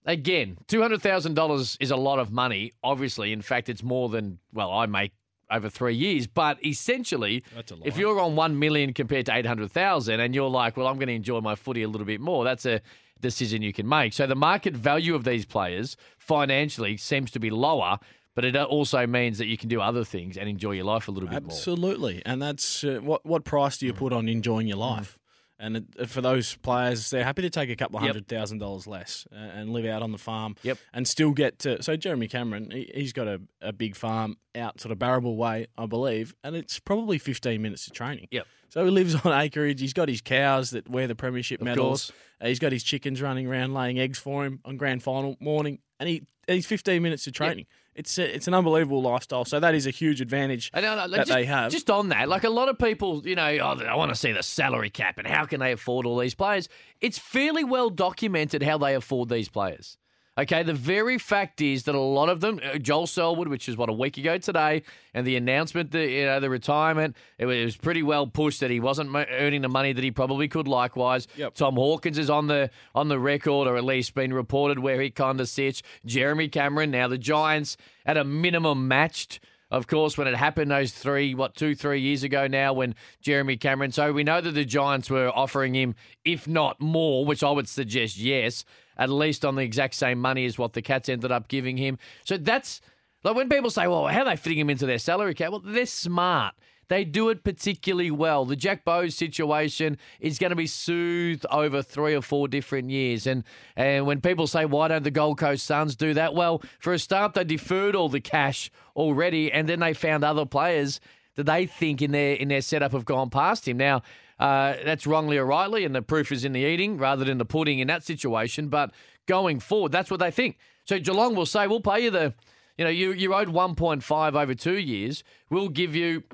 again, 0.05 0.59
two 0.69 0.81
hundred 0.81 1.03
thousand 1.03 1.35
dollars 1.35 1.77
is 1.81 1.91
a 1.91 1.97
lot 1.97 2.19
of 2.19 2.31
money. 2.33 2.73
Obviously, 2.83 3.33
in 3.33 3.43
fact, 3.43 3.69
it's 3.69 3.83
more 3.83 4.09
than 4.09 4.39
well 4.53 4.71
I 4.73 4.87
make 4.87 5.13
over 5.51 5.69
three 5.69 5.95
years. 5.95 6.27
But 6.27 6.65
essentially, 6.65 7.43
That's 7.55 7.73
a 7.73 7.77
lot. 7.77 7.87
if 7.87 7.99
you're 7.99 8.19
on 8.21 8.37
one 8.37 8.59
million 8.59 8.93
compared 8.93 9.27
to 9.27 9.35
eight 9.35 9.47
hundred 9.47 9.71
thousand, 9.71 10.21
and 10.21 10.35
you're 10.35 10.51
like, 10.51 10.77
well, 10.77 10.87
I'm 10.87 10.97
going 10.97 11.09
to 11.09 11.15
enjoy 11.15 11.41
my 11.41 11.55
footy 11.55 11.83
a 11.83 11.89
little 11.89 12.07
bit 12.07 12.21
more, 12.21 12.45
that's 12.45 12.67
a 12.67 12.81
decision 13.21 13.63
you 13.63 13.73
can 13.73 13.89
make. 13.89 14.13
So 14.13 14.27
the 14.27 14.35
market 14.35 14.75
value 14.75 15.15
of 15.15 15.25
these 15.25 15.45
players 15.45 15.97
financially 16.19 16.97
seems 16.97 17.31
to 17.33 17.39
be 17.39 17.51
lower. 17.51 17.99
But 18.35 18.47
it 18.47 18.57
also 18.57 19.07
means 19.07 19.37
that 19.37 19.47
you 19.47 19.59
can 19.59 19.69
do 19.69 19.83
other 19.83 20.05
things 20.05 20.39
and 20.39 20.49
enjoy 20.49 20.71
your 20.71 20.87
life 20.87 21.07
a 21.07 21.11
little 21.11 21.29
bit 21.29 21.43
more. 21.43 21.53
Absolutely, 21.53 22.23
and 22.25 22.41
that's 22.41 22.83
uh, 22.83 22.99
what 23.03 23.27
what 23.27 23.45
price 23.45 23.77
do 23.77 23.85
you 23.85 23.93
put 23.93 24.15
on 24.15 24.27
enjoying 24.27 24.67
your 24.67 24.79
life? 24.79 25.19
And 25.65 25.77
it, 25.97 26.11
for 26.11 26.21
those 26.21 26.57
players, 26.57 27.09
they're 27.11 27.23
happy 27.23 27.43
to 27.43 27.51
take 27.51 27.71
a 27.71 27.77
couple 27.77 27.97
of 27.99 28.03
Yep. 28.03 28.09
hundred 28.15 28.27
thousand 28.29 28.59
dollars 28.59 28.89
less 28.89 29.27
uh, 29.33 29.37
and 29.37 29.73
live 29.73 29.87
out 29.87 30.03
on 30.03 30.11
the 30.11 30.19
farm. 30.19 30.57
Yep. 30.65 30.77
and 30.93 31.07
still 31.07 31.31
get 31.31 31.61
to. 31.61 31.81
So 31.83 31.97
Jeremy 31.97 32.27
Cameron, 32.27 32.71
he, 32.73 32.91
he's 32.93 33.13
got 33.13 33.29
a, 33.29 33.41
a 33.61 33.73
big 33.73 33.95
farm 33.95 34.37
out 34.57 34.81
sort 34.81 34.91
of 34.91 34.99
Barrabool 34.99 35.37
Way, 35.37 35.69
I 35.79 35.87
believe, 35.87 36.35
and 36.43 36.57
it's 36.57 36.81
probably 36.81 37.17
fifteen 37.19 37.63
minutes 37.63 37.87
of 37.87 37.93
training. 37.93 38.27
Yep. 38.33 38.47
So 38.71 38.85
he 38.85 38.91
lives 38.91 39.15
on 39.15 39.33
acreage. 39.41 39.81
He's 39.81 39.93
got 39.93 40.09
his 40.09 40.21
cows 40.21 40.71
that 40.71 40.89
wear 40.89 41.07
the 41.07 41.15
premiership 41.15 41.61
Of 41.61 41.67
medals. 41.67 42.11
Uh, 42.41 42.49
he's 42.49 42.59
got 42.59 42.73
his 42.73 42.83
chickens 42.83 43.23
running 43.23 43.47
around 43.47 43.73
laying 43.73 44.01
eggs 44.01 44.19
for 44.19 44.45
him 44.45 44.61
on 44.65 44.77
grand 44.77 45.03
final 45.03 45.37
morning, 45.41 45.79
and 46.01 46.09
he 46.09 46.23
and 46.49 46.57
he's 46.57 46.67
fifteen 46.67 47.03
minutes 47.03 47.27
of 47.29 47.35
training. 47.35 47.67
It's 47.95 48.19
a, 48.19 48.35
it's 48.35 48.49
an 48.49 48.55
unbelievable 48.55 49.03
lifestyle. 49.03 49.45
So 49.45 49.61
that 49.61 49.75
is 49.75 49.87
a 49.87 49.91
huge 49.91 50.21
advantage 50.21 50.71
I 50.73 50.81
know, 50.81 50.97
no, 50.97 51.09
that 51.09 51.17
just, 51.17 51.29
they 51.31 51.45
have. 51.45 51.71
Just 51.71 51.91
on 51.91 52.09
that, 52.09 52.29
like 52.29 52.45
a 52.45 52.51
lot 52.51 52.69
of 52.69 52.79
people, 52.79 53.27
you 53.27 53.35
know, 53.35 53.47
oh, 53.47 53.85
I 53.85 53.95
want 53.97 54.11
to 54.11 54.15
see 54.15 54.33
the 54.33 54.43
salary 54.43 54.91
cap 54.91 55.19
and 55.19 55.27
how 55.27 55.45
can 55.45 55.61
they 55.61 55.73
afford 55.73 56.07
all 56.07 56.19
these 56.19 56.35
players? 56.35 56.69
It's 57.01 57.19
fairly 57.19 57.65
well 57.65 57.91
documented 57.91 58.63
how 58.63 58.79
they 58.79 58.95
afford 58.95 59.29
these 59.29 59.49
players. 59.49 59.99
Okay, 60.39 60.63
the 60.63 60.73
very 60.73 61.19
fact 61.19 61.61
is 61.61 61.83
that 61.83 61.95
a 61.95 62.01
lot 62.01 62.31
of 62.31 62.41
them, 62.41 62.59
uh, 62.65 62.79
Joel 62.79 63.07
Selwood, 63.07 63.49
which 63.49 63.69
is 63.69 63.77
what 63.77 63.91
a 63.91 63.93
week 63.93 64.17
ago 64.17 64.39
today, 64.39 64.83
and 65.13 65.27
the 65.27 65.37
announcement, 65.37 65.91
that 65.91 66.09
you 66.09 66.25
know, 66.25 66.41
the 66.41 66.49
retirement, 66.49 67.17
it 67.37 67.45
was, 67.45 67.77
pretty 67.77 68.03
well 68.03 68.27
pushed 68.27 68.61
that 68.61 68.71
he 68.71 68.81
wasn't 68.81 69.15
earning 69.15 69.61
the 69.61 69.69
money 69.69 69.93
that 69.93 70.03
he 70.03 70.11
probably 70.11 70.49
could. 70.49 70.67
Likewise, 70.67 71.29
Yep. 71.37 71.55
Tom 71.55 71.75
Hawkins 71.75 72.17
is 72.17 72.31
on 72.31 72.47
the 72.47 72.71
on 72.95 73.09
the 73.09 73.19
record, 73.19 73.69
or 73.69 73.77
at 73.77 73.85
least 73.85 74.15
been 74.15 74.33
reported 74.33 74.79
where 74.79 75.03
he 75.03 75.11
kind 75.11 75.39
of 75.39 75.49
sits. 75.51 75.83
Jeremy 76.07 76.49
Cameron, 76.49 76.91
now 76.91 77.09
the 77.09 77.19
Giants 77.19 77.77
at 78.07 78.17
a 78.17 78.25
minimum 78.25 78.89
matched. 78.89 79.39
Of 79.71 79.87
course, 79.87 80.19
when 80.19 80.29
it 80.29 80.37
happened 80.37 80.71
those 80.71 80.93
three, 80.93 81.35
what, 81.35 81.55
two, 81.57 81.75
three 81.75 82.01
years 82.01 82.23
ago 82.23 82.47
now, 82.47 82.75
when 82.75 82.95
Jeremy 83.23 83.57
Cameron. 83.57 83.91
So 83.91 84.13
we 84.13 84.23
know 84.23 84.41
that 84.43 84.53
the 84.53 84.67
Giants 84.67 85.09
were 85.09 85.31
offering 85.35 85.75
him, 85.75 85.95
if 86.27 86.47
not 86.47 86.79
more, 86.79 87.25
which 87.25 87.43
I 87.43 87.51
would 87.51 87.67
suggest 87.69 88.19
yes, 88.19 88.67
at 88.97 89.11
least 89.11 89.45
on 89.45 89.57
the 89.57 89.63
exact 89.63 89.95
same 89.95 90.21
money 90.21 90.45
as 90.45 90.59
what 90.59 90.73
the 90.73 90.83
Cats 90.83 91.09
ended 91.09 91.33
up 91.33 91.49
giving 91.49 91.77
him. 91.77 91.99
So 92.25 92.37
that's 92.37 92.81
like 93.25 93.37
when 93.37 93.49
people 93.49 93.71
say, 93.71 93.87
well, 93.87 94.07
how 94.07 94.23
are 94.23 94.25
they 94.25 94.37
fitting 94.37 94.59
him 94.59 94.71
into 94.71 94.87
their 94.87 94.99
salary 94.99 95.35
cap? 95.35 95.51
Well, 95.51 95.63
they're 95.65 95.87
smart. 95.87 96.55
They 96.89 97.05
do 97.05 97.31
it 97.31 97.43
particularly 97.43 98.11
well. 98.11 98.45
The 98.45 98.57
Jack 98.57 98.85
Bowes 98.85 99.15
situation 99.15 99.97
is 100.21 100.39
going 100.39 100.51
to 100.51 100.57
be 100.57 100.67
soothed 100.67 101.47
over 101.51 101.81
three 101.81 102.15
or 102.15 102.21
four 102.21 102.49
different 102.49 102.91
years. 102.91 103.27
And 103.27 103.45
and 103.77 104.05
when 104.05 104.21
people 104.21 104.47
say, 104.47 104.67
why 104.67 104.89
don't 104.89 105.05
the 105.05 105.11
Gold 105.11 105.39
Coast 105.39 105.65
Suns 105.65 105.97
do 105.97 106.13
that? 106.15 106.35
Well, 106.35 106.63
for 106.81 106.93
a 106.93 106.99
start, 106.99 107.33
they 107.33 107.45
deferred 107.45 107.97
all 107.97 108.11
the 108.11 108.21
cash 108.21 108.71
already, 108.95 109.51
and 109.51 109.69
then 109.69 109.81
they 109.81 109.95
found 109.95 110.23
other 110.23 110.45
players 110.45 111.01
that 111.37 111.47
they 111.47 111.65
think 111.65 112.03
in 112.03 112.11
their 112.11 112.35
in 112.35 112.49
their 112.49 112.61
setup 112.61 112.93
have 112.93 113.07
gone 113.07 113.31
past 113.31 113.67
him. 113.67 113.79
Now, 113.79 114.03
uh, 114.39 114.75
that's 114.85 115.07
wrongly 115.07 115.37
or 115.39 115.45
rightly, 115.47 115.85
and 115.85 115.95
the 115.95 116.03
proof 116.03 116.33
is 116.33 116.45
in 116.45 116.53
the 116.53 116.61
eating 116.61 116.99
rather 116.99 117.25
than 117.25 117.39
the 117.39 117.45
pudding 117.45 117.79
in 117.79 117.89
that 117.89 118.05
situation. 118.05 118.69
But 118.69 118.93
going 119.27 119.61
forward, 119.61 119.93
that's 119.93 120.11
what 120.11 120.21
they 120.21 120.31
think. 120.31 120.59
So 120.85 120.99
Geelong 120.99 121.35
will 121.35 121.47
say, 121.47 121.67
"We'll 121.67 121.81
pay 121.81 122.05
you 122.05 122.11
the, 122.11 122.35
you 122.77 122.85
know, 122.85 122.91
you 122.91 123.13
you 123.13 123.35
owed 123.35 123.49
one 123.51 123.75
point 123.75 124.03
five 124.03 124.35
over 124.35 124.55
two 124.55 124.79
years. 124.79 125.23
We'll 125.51 125.69
give 125.69 125.95
you 125.95 126.25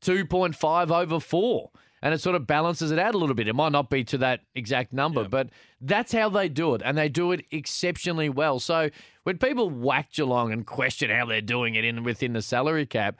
two 0.00 0.24
point 0.26 0.54
five 0.56 0.90
over 0.92 1.18
four 1.20 1.70
and 2.02 2.12
it 2.12 2.20
sort 2.20 2.36
of 2.36 2.46
balances 2.46 2.90
it 2.90 2.98
out 2.98 3.14
a 3.14 3.18
little 3.18 3.34
bit. 3.34 3.48
It 3.48 3.54
might 3.54 3.72
not 3.72 3.88
be 3.88 4.04
to 4.04 4.18
that 4.18 4.40
exact 4.54 4.92
number, 4.92 5.22
Yeah. 5.22 5.28
but 5.28 5.48
that's 5.80 6.12
how 6.12 6.28
they 6.28 6.50
do 6.50 6.74
it, 6.74 6.82
and 6.84 6.98
they 6.98 7.08
do 7.08 7.32
it 7.32 7.46
exceptionally 7.50 8.28
well. 8.28 8.60
So 8.60 8.90
when 9.22 9.38
people 9.38 9.70
whack 9.70 10.12
Geelong 10.12 10.52
and 10.52 10.66
question 10.66 11.08
how 11.08 11.24
they're 11.24 11.40
doing 11.40 11.76
it 11.76 11.84
in 11.86 12.04
within 12.04 12.34
the 12.34 12.42
salary 12.42 12.84
cap, 12.84 13.16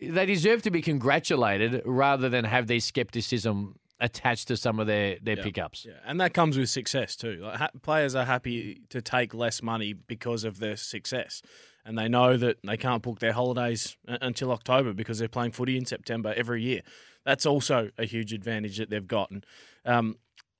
they 0.00 0.26
deserve 0.26 0.62
to 0.62 0.70
be 0.70 0.82
congratulated 0.82 1.82
rather 1.84 2.28
than 2.28 2.44
have 2.44 2.66
these 2.66 2.84
skepticism 2.84 3.76
attached 4.00 4.48
to 4.48 4.56
some 4.56 4.78
of 4.78 4.86
their 4.86 5.18
their 5.20 5.36
pickups. 5.36 5.84
Yeah, 5.84 5.94
and 6.06 6.20
that 6.20 6.34
comes 6.34 6.56
with 6.56 6.70
success 6.70 7.16
too. 7.16 7.40
Like, 7.42 7.56
ha- 7.56 7.70
players 7.82 8.14
are 8.14 8.24
happy 8.24 8.82
to 8.90 9.02
take 9.02 9.34
less 9.34 9.62
money 9.62 9.92
because 9.92 10.44
of 10.44 10.60
their 10.60 10.76
success, 10.76 11.42
and 11.84 11.98
they 11.98 12.08
know 12.08 12.36
that 12.36 12.58
they 12.64 12.76
can't 12.76 13.02
book 13.02 13.18
their 13.18 13.32
holidays 13.32 13.96
until 14.06 14.52
October 14.52 14.92
because 14.92 15.18
they're 15.18 15.28
playing 15.28 15.52
footy 15.52 15.76
in 15.76 15.84
September 15.84 16.32
every 16.36 16.62
year. 16.62 16.82
That's 17.24 17.44
also 17.44 17.90
a 17.98 18.04
huge 18.04 18.32
advantage 18.32 18.78
that 18.78 18.90
they've 18.90 19.06
gotten. 19.06 19.42
Um, 19.84 20.16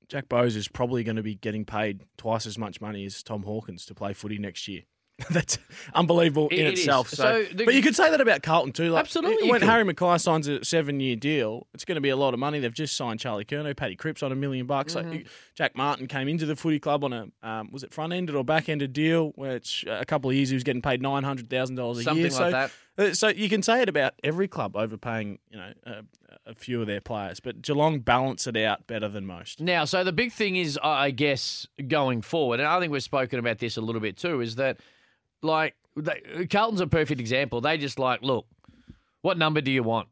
Jack 0.09 0.28
Bowes 0.28 0.57
is 0.57 0.68
probably 0.68 1.04
going 1.04 1.16
to 1.16 1.23
be 1.23 1.35
getting 1.35 1.64
paid 1.64 2.02
twice 2.16 2.47
as 2.47 2.59
much 2.59 2.80
money 2.80 3.04
as 3.04 3.23
Tom 3.23 3.42
Hawkins 3.42 3.85
to 3.87 3.95
play 3.95 4.14
footy 4.14 4.38
next 4.38 4.66
year. 4.66 4.83
That's 5.30 5.58
unbelievable 5.94 6.48
in 6.48 6.66
It- 6.66 6.75
itself. 6.75 7.08
So, 7.08 7.16
So 7.16 7.44
the- 7.52 7.64
but 7.64 7.75
you 7.75 7.82
could 7.82 7.96
say 7.96 8.08
that 8.10 8.20
about 8.20 8.42
Carlton 8.42 8.72
too. 8.72 8.90
Like, 8.90 9.00
Absolutely 9.00 9.50
When. 9.50 9.62
Harry 9.62 9.82
McKay 9.84 10.20
signs 10.20 10.46
a 10.46 10.64
seven-year 10.64 11.16
deal, 11.16 11.66
it's 11.75 11.84
going 11.84 11.96
to 11.96 12.00
be 12.00 12.08
a 12.10 12.16
lot 12.16 12.34
of 12.34 12.40
money. 12.40 12.60
They've 12.60 12.72
just 12.72 12.96
signed 12.96 13.18
Charlie 13.18 13.44
Curnow, 13.44 13.76
Paddy 13.76 13.96
Cripps 13.96 14.22
on 14.22 14.30
a 14.30 14.37
million 14.37 14.66
bucks. 14.66 14.94
Mm-hmm. 14.94 15.10
Like 15.10 15.26
Jack 15.56 15.76
Martin 15.76 16.06
came 16.06 16.28
into 16.28 16.46
the 16.46 16.54
footy 16.54 16.78
club 16.78 17.02
on 17.02 17.12
a 17.12 17.26
um, 17.42 17.70
was 17.72 17.82
it 17.82 17.92
front-ended 17.92 18.34
or 18.37 18.44
back-ended 18.44 18.92
deal, 18.92 19.32
which 19.34 19.84
uh, 19.88 19.98
a 20.00 20.04
couple 20.04 20.30
of 20.30 20.37
years 20.37 20.50
he 20.50 20.54
was 20.54 20.62
getting 20.64 20.82
paid 20.82 21.02
nine 21.02 21.25
hundred 21.25 21.50
thousand 21.50 21.75
dollars 21.75 21.98
a 21.98 22.02
Something 22.04 22.22
year. 22.22 22.30
like 22.30 22.38
so, 22.38 22.50
that. 22.52 22.70
uh, 23.10 23.14
So 23.14 23.28
you 23.28 23.48
can 23.48 23.62
say 23.62 23.82
it 23.82 23.88
about 23.88 24.14
every 24.22 24.46
club 24.46 24.76
overpaying, 24.76 25.40
you 25.50 25.58
know, 25.58 25.72
a, 25.84 25.94
a 26.46 26.54
few 26.54 26.80
of 26.80 26.87
their 26.87 27.00
players, 27.00 27.40
but 27.40 27.60
Geelong 27.60 27.98
balance 28.00 28.46
it 28.46 28.56
out 28.56 28.87
better 28.87 29.08
than 29.08 29.26
most. 29.26 29.60
Now, 29.60 29.84
so 29.84 30.04
the 30.04 30.12
big 30.12 30.32
thing 30.32 30.54
is, 30.54 30.78
I 30.82 31.10
guess, 31.10 31.66
going 31.88 32.22
forward, 32.22 32.60
and 32.60 32.68
I 32.68 32.78
think 32.78 32.92
we've 32.92 33.02
spoken 33.02 33.40
about 33.40 33.58
this 33.58 33.76
a 33.76 33.80
little 33.80 34.00
bit 34.00 34.16
too, 34.16 34.40
is 34.40 34.54
that, 34.56 34.78
like, 35.42 35.75
they, 35.97 36.47
Carlton's 36.50 36.80
a 36.80 36.87
perfect 36.87 37.21
example. 37.21 37.61
They 37.61 37.78
just 37.78 37.99
like, 37.99 38.23
look, 38.23 38.47
what 39.23 39.38
number 39.38 39.61
do 39.61 39.71
you 39.71 39.83
want? 39.83 40.09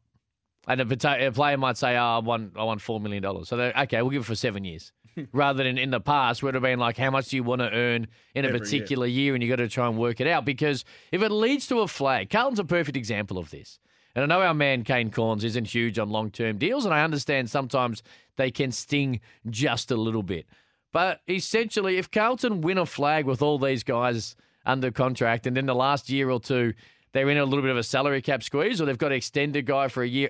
And 0.67 0.81
a, 0.81 1.31
player 1.31 1.57
might 1.57 1.77
say, 1.77 1.95
oh, 1.95 2.03
I 2.03 2.19
want, 2.19 2.53
I 2.57 2.63
want 2.63 2.81
$4 2.81 3.01
million. 3.01 3.45
So 3.45 3.55
they're, 3.55 3.73
okay, 3.83 4.01
we'll 4.01 4.11
give 4.11 4.23
it 4.23 4.25
for 4.25 4.35
seven 4.35 4.65
years. 4.65 4.91
Rather 5.31 5.63
than 5.63 5.77
in 5.77 5.91
the 5.91 6.01
past, 6.01 6.43
would 6.43 6.55
have 6.55 6.63
been 6.63 6.77
like, 6.77 6.97
how 6.97 7.09
much 7.09 7.29
do 7.29 7.37
you 7.37 7.43
want 7.43 7.61
to 7.61 7.71
earn 7.71 8.07
in 8.35 8.43
a 8.43 8.49
Every 8.49 8.59
year. 8.59 8.59
particular 8.59 9.07
year? 9.07 9.33
And 9.33 9.41
you 9.41 9.49
got 9.49 9.55
to 9.57 9.69
try 9.69 9.87
and 9.87 9.97
work 9.97 10.19
it 10.19 10.27
out. 10.27 10.43
Because 10.43 10.83
if 11.11 11.21
it 11.21 11.31
leads 11.31 11.67
to 11.67 11.79
a 11.79 11.87
flag, 11.87 12.29
Carlton's 12.29 12.59
a 12.59 12.65
perfect 12.65 12.97
example 12.97 13.37
of 13.37 13.49
this. 13.49 13.79
And 14.13 14.23
I 14.23 14.35
know 14.35 14.43
our 14.43 14.53
man 14.53 14.83
Kane 14.83 15.11
Cornes 15.11 15.43
isn't 15.43 15.67
huge 15.67 15.99
on 15.99 16.09
long 16.09 16.31
term 16.31 16.57
deals, 16.57 16.85
and 16.85 16.93
I 16.93 17.03
understand 17.03 17.51
sometimes 17.51 18.01
they 18.35 18.49
can 18.49 18.71
sting 18.71 19.19
just 19.47 19.91
a 19.91 19.95
little 19.95 20.23
bit. 20.23 20.47
But 20.91 21.21
essentially, 21.29 21.97
if 21.97 22.09
Carlton 22.09 22.61
win 22.61 22.79
a 22.79 22.87
flag 22.87 23.25
with 23.25 23.43
all 23.43 23.59
these 23.59 23.83
guys 23.83 24.35
under 24.67 24.91
contract, 24.91 25.47
and 25.47 25.57
then 25.57 25.65
the 25.65 25.75
last 25.75 26.09
year 26.09 26.29
or 26.29 26.39
two 26.39 26.73
they're 27.13 27.29
in 27.29 27.37
a 27.37 27.45
little 27.45 27.63
bit 27.63 27.71
of 27.71 27.77
a 27.77 27.83
salary 27.83 28.21
cap 28.21 28.43
squeeze, 28.43 28.79
or 28.79 28.85
they've 28.85 28.97
got 28.97 29.09
to 29.09 29.15
extend 29.15 29.55
a 29.55 29.61
guy 29.61 29.87
for 29.87 30.03
a 30.03 30.07
year, 30.07 30.29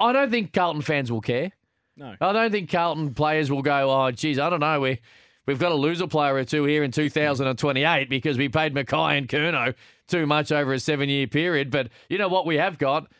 I 0.00 0.12
don't 0.12 0.30
think 0.30 0.52
Carlton 0.52 0.82
fans 0.82 1.12
will 1.12 1.20
care. 1.20 1.52
No. 1.96 2.14
I 2.20 2.32
don't 2.32 2.50
think 2.50 2.70
Carlton 2.70 3.14
players 3.14 3.50
will 3.50 3.62
go, 3.62 3.90
oh, 3.90 4.10
geez, 4.10 4.38
I 4.38 4.50
don't 4.50 4.60
know. 4.60 4.80
We, 4.80 5.00
we've 5.46 5.58
got 5.58 5.70
to 5.70 5.74
lose 5.74 6.00
a 6.00 6.06
player 6.06 6.34
or 6.34 6.44
two 6.44 6.64
here 6.64 6.82
in 6.82 6.90
2028 6.90 8.10
because 8.10 8.36
we 8.36 8.48
paid 8.48 8.74
McKay 8.74 9.18
and 9.18 9.28
Curnow 9.28 9.74
too 10.08 10.26
much 10.26 10.52
over 10.52 10.72
a 10.72 10.80
seven 10.80 11.08
year 11.08 11.26
period. 11.26 11.70
But 11.70 11.88
you 12.08 12.18
know 12.18 12.28
what 12.28 12.44
we 12.44 12.56
have 12.56 12.78
got? 12.78 13.10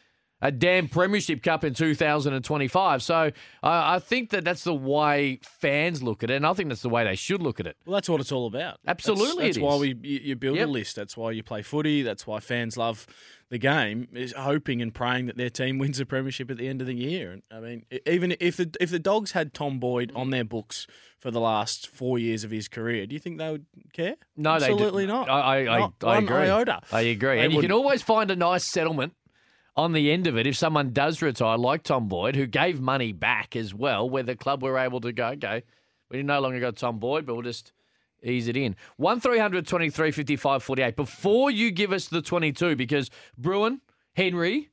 A 0.42 0.52
damn 0.52 0.86
Premiership 0.88 1.42
Cup 1.42 1.64
in 1.64 1.72
2025. 1.72 3.02
So 3.02 3.14
uh, 3.14 3.30
I 3.62 3.98
think 3.98 4.30
that 4.30 4.44
that's 4.44 4.64
the 4.64 4.74
way 4.74 5.40
fans 5.42 6.02
look 6.02 6.22
at 6.22 6.30
it, 6.30 6.34
and 6.36 6.46
I 6.46 6.52
think 6.52 6.68
that's 6.68 6.82
the 6.82 6.90
way 6.90 7.04
they 7.04 7.16
should 7.16 7.42
look 7.42 7.58
at 7.58 7.66
it. 7.66 7.76
Well, 7.86 7.94
that's 7.94 8.08
what 8.08 8.20
it's 8.20 8.32
all 8.32 8.46
about. 8.46 8.78
Absolutely 8.86 9.44
That's, 9.46 9.56
that's 9.56 9.64
why 9.64 9.76
we 9.76 9.94
you, 10.02 10.20
you 10.22 10.36
build 10.36 10.58
Yep. 10.58 10.68
a 10.68 10.70
list. 10.70 10.94
That's 10.96 11.16
why 11.16 11.30
you 11.30 11.42
play 11.42 11.62
footy. 11.62 12.02
That's 12.02 12.26
why 12.26 12.40
fans 12.40 12.76
love 12.76 13.06
the 13.48 13.56
game. 13.56 14.08
Is 14.12 14.34
hoping 14.34 14.82
and 14.82 14.92
praying 14.94 15.26
that 15.26 15.38
their 15.38 15.48
team 15.48 15.78
wins 15.78 15.96
the 15.98 16.04
premiership 16.04 16.50
at 16.50 16.58
the 16.58 16.68
end 16.68 16.82
of 16.82 16.86
the 16.86 16.94
year. 16.94 17.32
And 17.32 17.42
I 17.50 17.60
mean, 17.60 17.84
even 18.04 18.36
if 18.38 18.58
the 18.58 18.70
if 18.78 18.90
the 18.90 18.98
Dogs 18.98 19.32
had 19.32 19.54
Tom 19.54 19.78
Boyd 19.78 20.12
on 20.14 20.28
their 20.30 20.44
books 20.44 20.86
for 21.18 21.30
the 21.30 21.40
last 21.40 21.88
four 21.88 22.18
years 22.18 22.44
of 22.44 22.50
his 22.50 22.68
career, 22.68 23.06
do 23.06 23.14
you 23.14 23.20
think 23.20 23.38
they 23.38 23.50
would 23.50 23.64
care? 23.94 24.16
No, 24.36 24.50
absolutely 24.50 25.06
they 25.06 25.12
not. 25.12 25.30
I, 25.30 25.66
I, 25.66 25.78
Not 25.78 25.94
I, 26.04 26.06
I 26.06 26.18
agree. 26.18 26.36
iota. 26.36 26.80
I 26.92 27.00
agree. 27.00 27.36
They 27.36 27.44
and 27.46 27.54
you 27.54 27.62
can 27.62 27.72
always 27.72 28.02
find 28.02 28.30
a 28.30 28.36
nice 28.36 28.64
settlement 28.64 29.14
on 29.76 29.92
the 29.92 30.10
end 30.10 30.26
of 30.26 30.36
it 30.36 30.46
if 30.46 30.56
someone 30.56 30.92
does 30.92 31.20
retire, 31.20 31.58
like 31.58 31.82
Tom 31.82 32.08
Boyd, 32.08 32.36
who 32.36 32.46
gave 32.46 32.80
money 32.80 33.12
back 33.12 33.54
as 33.54 33.74
well, 33.74 34.08
where 34.08 34.22
the 34.22 34.36
club 34.36 34.62
were 34.62 34.78
able 34.78 35.00
to 35.00 35.12
go, 35.12 35.28
okay, 35.28 35.62
we 36.10 36.22
no 36.22 36.40
longer 36.40 36.60
got 36.60 36.76
Tom 36.76 36.98
Boyd, 36.98 37.26
but 37.26 37.34
we'll 37.34 37.42
just 37.42 37.72
ease 38.22 38.48
it 38.48 38.56
in. 38.56 38.76
1300 38.96 39.66
23 39.66 40.10
55 40.10 40.62
48. 40.62 40.96
Before 40.96 41.50
you 41.50 41.70
give 41.70 41.92
us 41.92 42.08
the 42.08 42.22
22, 42.22 42.76
because 42.76 43.10
Bruhn, 43.40 43.80
Henry, 44.14 44.70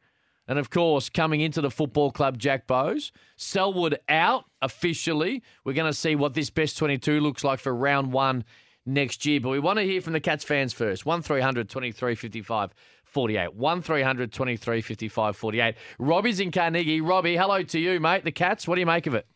and 0.48 0.60
of 0.60 0.70
course, 0.70 1.10
coming 1.10 1.42
into 1.42 1.62
the 1.62 1.72
football 1.72 2.12
club, 2.12 2.38
Jack 2.38 2.68
Bowes. 2.68 3.12
Selwood 3.38 4.00
out 4.10 4.46
officially. 4.62 5.42
We're 5.64 5.74
going 5.74 5.92
to 5.92 5.98
see 5.98 6.16
what 6.16 6.34
this 6.34 6.50
best 6.50 6.78
22 6.78 7.20
looks 7.22 7.44
like 7.44 7.60
for 7.60 7.74
round 7.74 8.12
one 8.12 8.44
next 8.86 9.26
year. 9.26 9.40
But 9.40 9.50
we 9.50 9.60
want 9.60 9.80
to 9.80 9.86
hear 9.86 10.02
from 10.02 10.14
the 10.14 10.20
Cats 10.20 10.44
fans 10.44 10.74
first. 10.74 11.06
1300 11.06 11.70
23 11.70 12.16
55 12.16 12.74
48. 13.14 13.54
1300 13.54 14.34
23 14.34 14.82
55 14.82 15.38
48. 15.38 15.76
Robbie's 16.00 16.40
in 16.40 16.52
Carnegie. 16.52 17.00
Robbie, 17.00 17.38
hello 17.38 17.62
to 17.62 17.80
you, 17.80 18.00
mate. 18.00 18.24
The 18.24 18.32
Cats, 18.32 18.68
what 18.68 18.76
do 18.76 18.82
you 18.82 18.88
make 18.88 19.06
of 19.06 19.14
it? 19.14 19.28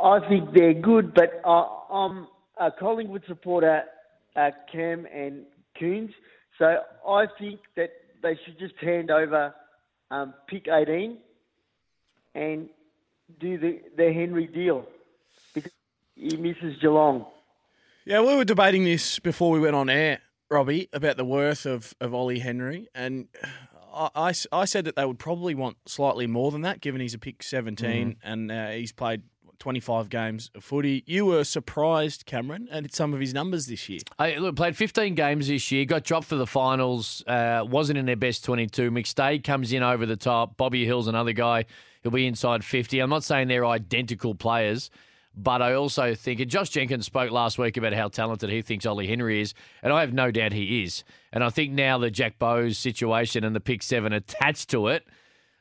I 0.00 0.18
think 0.28 0.52
they're 0.52 0.74
good, 0.74 1.14
but 1.14 1.40
uh, 1.44 1.64
I'm 1.90 2.26
a 2.58 2.72
Collingwood 2.72 3.22
supporter, 3.28 3.82
uh, 4.34 4.50
Cam 4.70 5.06
and 5.14 5.44
Coons. 5.78 6.10
So 6.58 6.78
I 7.08 7.26
think 7.38 7.60
that 7.76 7.90
they 8.20 8.36
should 8.44 8.58
just 8.58 8.74
hand 8.80 9.12
over 9.12 9.54
um, 10.10 10.34
pick 10.48 10.66
18 10.68 11.18
and 12.34 12.68
do 13.38 13.58
the, 13.58 13.80
the 13.96 14.12
Henry 14.12 14.46
deal 14.46 14.86
because 15.54 15.72
he 16.16 16.36
misses 16.36 16.78
Geelong. 16.80 17.26
Yeah, 18.04 18.20
we 18.20 18.34
were 18.34 18.44
debating 18.44 18.84
this 18.84 19.20
before 19.20 19.52
we 19.52 19.60
went 19.60 19.76
on 19.76 19.88
air, 19.88 20.18
Robbie, 20.52 20.88
about 20.92 21.16
the 21.16 21.24
worth 21.24 21.66
of, 21.66 21.94
of 22.00 22.14
Ollie 22.14 22.40
Henry. 22.40 22.88
And 22.94 23.28
I 23.92 24.32
I 24.52 24.64
said 24.64 24.84
that 24.84 24.96
they 24.96 25.04
would 25.04 25.18
probably 25.18 25.54
want 25.54 25.76
slightly 25.86 26.26
more 26.26 26.50
than 26.50 26.62
that, 26.62 26.80
given 26.80 27.00
he's 27.00 27.14
a 27.14 27.18
pick 27.18 27.42
17 27.42 28.16
and 28.22 28.50
uh, 28.52 28.68
he's 28.68 28.92
played 28.92 29.22
25 29.58 30.08
games 30.08 30.50
of 30.56 30.64
footy. 30.64 31.04
You 31.06 31.26
were 31.26 31.44
surprised, 31.44 32.26
Cameron, 32.26 32.68
at 32.72 32.92
some 32.92 33.14
of 33.14 33.20
his 33.20 33.32
numbers 33.32 33.66
this 33.66 33.88
year. 33.88 34.00
I 34.18 34.34
look, 34.34 34.56
played 34.56 34.76
15 34.76 35.14
games 35.14 35.46
this 35.46 35.70
year, 35.70 35.84
got 35.84 36.02
dropped 36.02 36.26
for 36.26 36.34
the 36.34 36.48
finals, 36.48 37.22
uh, 37.28 37.64
wasn't 37.64 37.98
in 37.98 38.06
their 38.06 38.16
best 38.16 38.44
22. 38.44 38.90
McStay 38.90 39.42
comes 39.44 39.72
in 39.72 39.84
over 39.84 40.04
the 40.04 40.16
top. 40.16 40.56
Bobby 40.56 40.84
Hill's 40.84 41.06
another 41.06 41.32
guy 41.32 41.66
who'll 42.02 42.10
be 42.12 42.26
inside 42.26 42.64
50. 42.64 42.98
I'm 42.98 43.08
not 43.10 43.22
saying 43.22 43.46
they're 43.46 43.64
identical 43.64 44.34
players, 44.34 44.90
but 45.34 45.62
I 45.62 45.74
also 45.74 46.14
think, 46.14 46.40
and 46.40 46.50
Josh 46.50 46.68
Jenkins 46.70 47.06
spoke 47.06 47.30
last 47.30 47.58
week 47.58 47.76
about 47.76 47.94
how 47.94 48.08
talented 48.08 48.50
he 48.50 48.62
thinks 48.62 48.84
Ollie 48.84 49.06
Henry 49.06 49.40
is, 49.40 49.54
and 49.82 49.92
I 49.92 50.00
have 50.00 50.12
no 50.12 50.30
doubt 50.30 50.52
he 50.52 50.82
is. 50.82 51.04
And 51.32 51.42
I 51.42 51.48
think 51.48 51.72
now 51.72 51.98
the 51.98 52.10
Jack 52.10 52.38
Bowes 52.38 52.76
situation 52.76 53.42
and 53.44 53.56
the 53.56 53.60
pick 53.60 53.82
seven 53.82 54.12
attached 54.12 54.70
to 54.70 54.88
it 54.88 55.06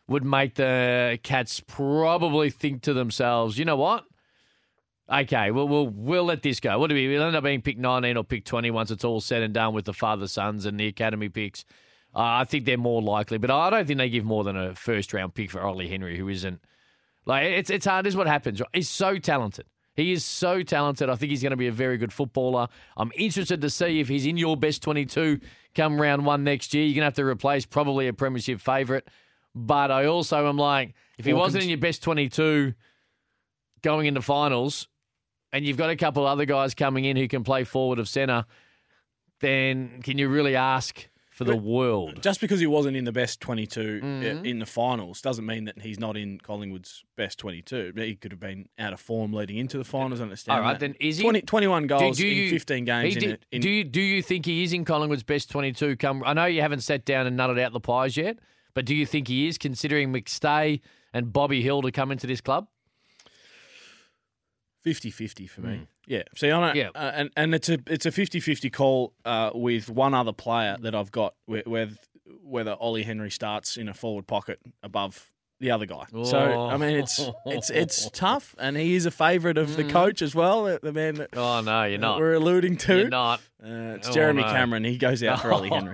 would 0.07 0.25
make 0.25 0.55
the 0.55 1.19
Cats 1.23 1.61
probably 1.61 2.49
think 2.49 2.81
to 2.83 2.93
themselves, 2.93 3.57
you 3.57 3.65
know 3.65 3.77
what? 3.77 4.05
Okay, 5.11 5.51
well, 5.51 5.67
we'll 5.67 5.87
we'll 5.87 6.23
let 6.23 6.41
this 6.41 6.59
go. 6.59 6.79
What 6.79 6.87
do 6.87 6.95
we? 6.95 7.07
We'll 7.07 7.23
end 7.23 7.35
up 7.35 7.43
being 7.43 7.61
pick 7.61 7.77
19 7.77 8.15
or 8.15 8.23
pick 8.23 8.45
20 8.45 8.71
once 8.71 8.91
it's 8.91 9.03
all 9.03 9.19
said 9.19 9.41
and 9.41 9.53
done 9.53 9.73
with 9.73 9.85
the 9.85 9.93
father 9.93 10.27
sons 10.27 10.65
and 10.65 10.79
the 10.79 10.87
academy 10.87 11.27
picks. 11.27 11.65
Uh, 12.15 12.19
I 12.19 12.43
think 12.45 12.65
they're 12.65 12.77
more 12.77 13.01
likely, 13.01 13.37
but 13.37 13.51
I 13.51 13.69
don't 13.69 13.85
think 13.85 13.97
they 13.97 14.09
give 14.09 14.25
more 14.25 14.43
than 14.43 14.55
a 14.55 14.75
first 14.75 15.13
round 15.13 15.33
pick 15.33 15.51
for 15.51 15.61
Ollie 15.61 15.89
Henry, 15.89 16.17
who 16.17 16.29
isn't 16.29 16.61
like 17.25 17.45
it's 17.45 17.69
it's 17.69 17.85
hard. 17.85 18.05
This 18.05 18.13
is 18.13 18.17
what 18.17 18.27
happens. 18.27 18.61
He's 18.73 18.89
so 18.89 19.17
talented. 19.17 19.65
He 19.93 20.11
is 20.13 20.23
so 20.23 20.63
talented. 20.63 21.09
I 21.09 21.15
think 21.15 21.31
he's 21.31 21.41
going 21.41 21.51
to 21.51 21.57
be 21.57 21.67
a 21.67 21.71
very 21.71 21.97
good 21.97 22.13
footballer. 22.13 22.67
I'm 22.95 23.11
interested 23.15 23.61
to 23.61 23.69
see 23.69 23.99
if 23.99 24.07
he's 24.07 24.25
in 24.25 24.37
your 24.37 24.55
best 24.55 24.81
22 24.81 25.39
come 25.75 26.01
round 26.01 26.25
one 26.25 26.43
next 26.43 26.73
year. 26.73 26.85
You're 26.85 26.95
going 26.95 27.01
to 27.01 27.05
have 27.05 27.13
to 27.15 27.25
replace 27.25 27.65
probably 27.65 28.07
a 28.07 28.13
premiership 28.13 28.61
favourite. 28.61 29.03
But 29.53 29.91
I 29.91 30.05
also 30.05 30.47
am 30.47 30.57
like, 30.57 30.93
if 31.17 31.25
he 31.25 31.33
wasn't 31.33 31.65
in 31.65 31.69
your 31.69 31.77
best 31.77 32.01
22 32.03 32.73
going 33.81 34.07
into 34.07 34.21
finals, 34.21 34.87
and 35.51 35.65
you've 35.65 35.77
got 35.77 35.89
a 35.89 35.97
couple 35.97 36.25
other 36.25 36.45
guys 36.45 36.73
coming 36.73 37.03
in 37.03 37.17
who 37.17 37.27
can 37.27 37.43
play 37.43 37.65
forward 37.65 37.99
of 37.99 38.07
centre, 38.07 38.45
then 39.41 40.01
can 40.01 40.17
you 40.17 40.29
really 40.29 40.55
ask 40.55 41.07
for 41.45 41.51
the 41.51 41.57
world. 41.57 42.21
Just 42.21 42.39
because 42.41 42.59
he 42.59 42.67
wasn't 42.67 42.95
in 42.97 43.03
the 43.05 43.11
best 43.11 43.41
22 43.41 43.99
Mhm. 44.01 44.45
in 44.45 44.59
the 44.59 44.65
finals 44.65 45.21
doesn't 45.21 45.45
mean 45.45 45.65
that 45.65 45.81
he's 45.81 45.99
not 45.99 46.15
in 46.17 46.39
Collingwood's 46.39 47.03
best 47.15 47.39
22. 47.39 47.93
He 47.95 48.15
could 48.15 48.31
have 48.31 48.39
been 48.39 48.69
out 48.79 48.93
of 48.93 48.99
form 48.99 49.33
leading 49.33 49.57
into 49.57 49.77
the 49.77 49.83
finals. 49.83 50.19
I 50.19 50.23
understand. 50.23 50.57
All 50.57 50.63
right, 50.63 50.73
that. 50.73 50.79
then 50.79 50.95
is 50.99 51.17
he 51.17 51.23
20, 51.23 51.41
21 51.41 51.87
goals 51.87 52.17
do 52.17 52.27
in 52.27 52.35
you- 52.37 52.49
15 52.49 52.85
games? 52.85 53.15
he 53.15 53.25
in, 53.25 53.31
a, 53.31 53.37
in 53.51 53.61
do 53.61 53.69
you 53.69 53.83
do 53.83 54.01
you 54.01 54.21
think 54.21 54.45
he 54.45 54.63
is 54.63 54.73
in 54.73 54.85
Collingwood's 54.85 55.23
best 55.23 55.49
twenty 55.49 55.71
two? 55.71 55.95
Come, 55.95 56.23
I 56.25 56.33
know 56.33 56.45
you 56.45 56.61
haven't 56.61 56.81
sat 56.81 57.05
down 57.05 57.27
and 57.27 57.37
nutted 57.37 57.59
out 57.61 57.73
the 57.73 57.79
pies 57.79 58.15
yet, 58.17 58.37
but 58.73 58.85
do 58.85 58.95
you 58.95 59.05
think 59.05 59.27
he 59.27 59.47
is, 59.47 59.57
considering 59.57 60.13
McStay 60.13 60.79
and 61.13 61.33
Bobby 61.33 61.61
Hill 61.61 61.81
to 61.81 61.91
come 61.91 62.11
into 62.11 62.27
this 62.27 62.41
club? 62.41 62.67
50-50 64.85 65.47
for 65.49 65.61
me. 65.61 65.87
Yeah. 66.07 66.23
See, 66.35 66.49
I 66.49 66.59
don't. 66.59 66.75
Yeah. 66.75 66.89
Uh, 66.95 67.11
and 67.13 67.29
and 67.37 67.55
it's 67.55 67.69
a 67.69 67.79
it's 67.87 68.05
a 68.05 68.11
50-50 68.11 68.71
call 68.73 69.13
uh, 69.25 69.51
with 69.53 69.89
one 69.89 70.13
other 70.13 70.33
player 70.33 70.77
that 70.81 70.95
I've 70.95 71.11
got 71.11 71.35
where, 71.45 71.63
where 71.65 71.89
whether 72.43 72.73
Ollie 72.73 73.03
Henry 73.03 73.31
starts 73.31 73.77
in 73.77 73.87
a 73.87 73.93
forward 73.93 74.27
pocket 74.27 74.59
above 74.83 75.30
the 75.61 75.71
other 75.71 75.85
guy. 75.85 76.03
So 76.23 76.37
I 76.69 76.75
mean, 76.75 76.97
it's 76.97 77.21
it's 77.45 77.69
it's 77.69 78.09
tough, 78.13 78.53
and 78.59 78.75
he 78.75 78.95
is 78.95 79.05
a 79.05 79.11
favourite 79.11 79.57
of 79.57 79.77
the 79.77 79.85
coach 79.85 80.21
as 80.21 80.35
well. 80.35 80.65
The 80.81 80.91
man 80.91 81.15
that 81.15 81.29
Oh 81.37 81.61
no, 81.61 81.83
you're 81.85 81.97
not. 81.99 82.19
we're 82.19 82.33
alluding 82.33 82.75
to. 82.77 82.97
You're 82.97 83.09
not. 83.09 83.39
Uh, 83.63 83.93
it's 83.97 84.09
Oh, 84.09 84.11
Jeremy 84.11 84.41
no. 84.41 84.47
Cameron. 84.49 84.83
He 84.83 84.97
goes 84.97 85.21
out 85.23 85.39
for 85.39 85.53
Ollie 85.53 85.69
Henry. 85.73 85.93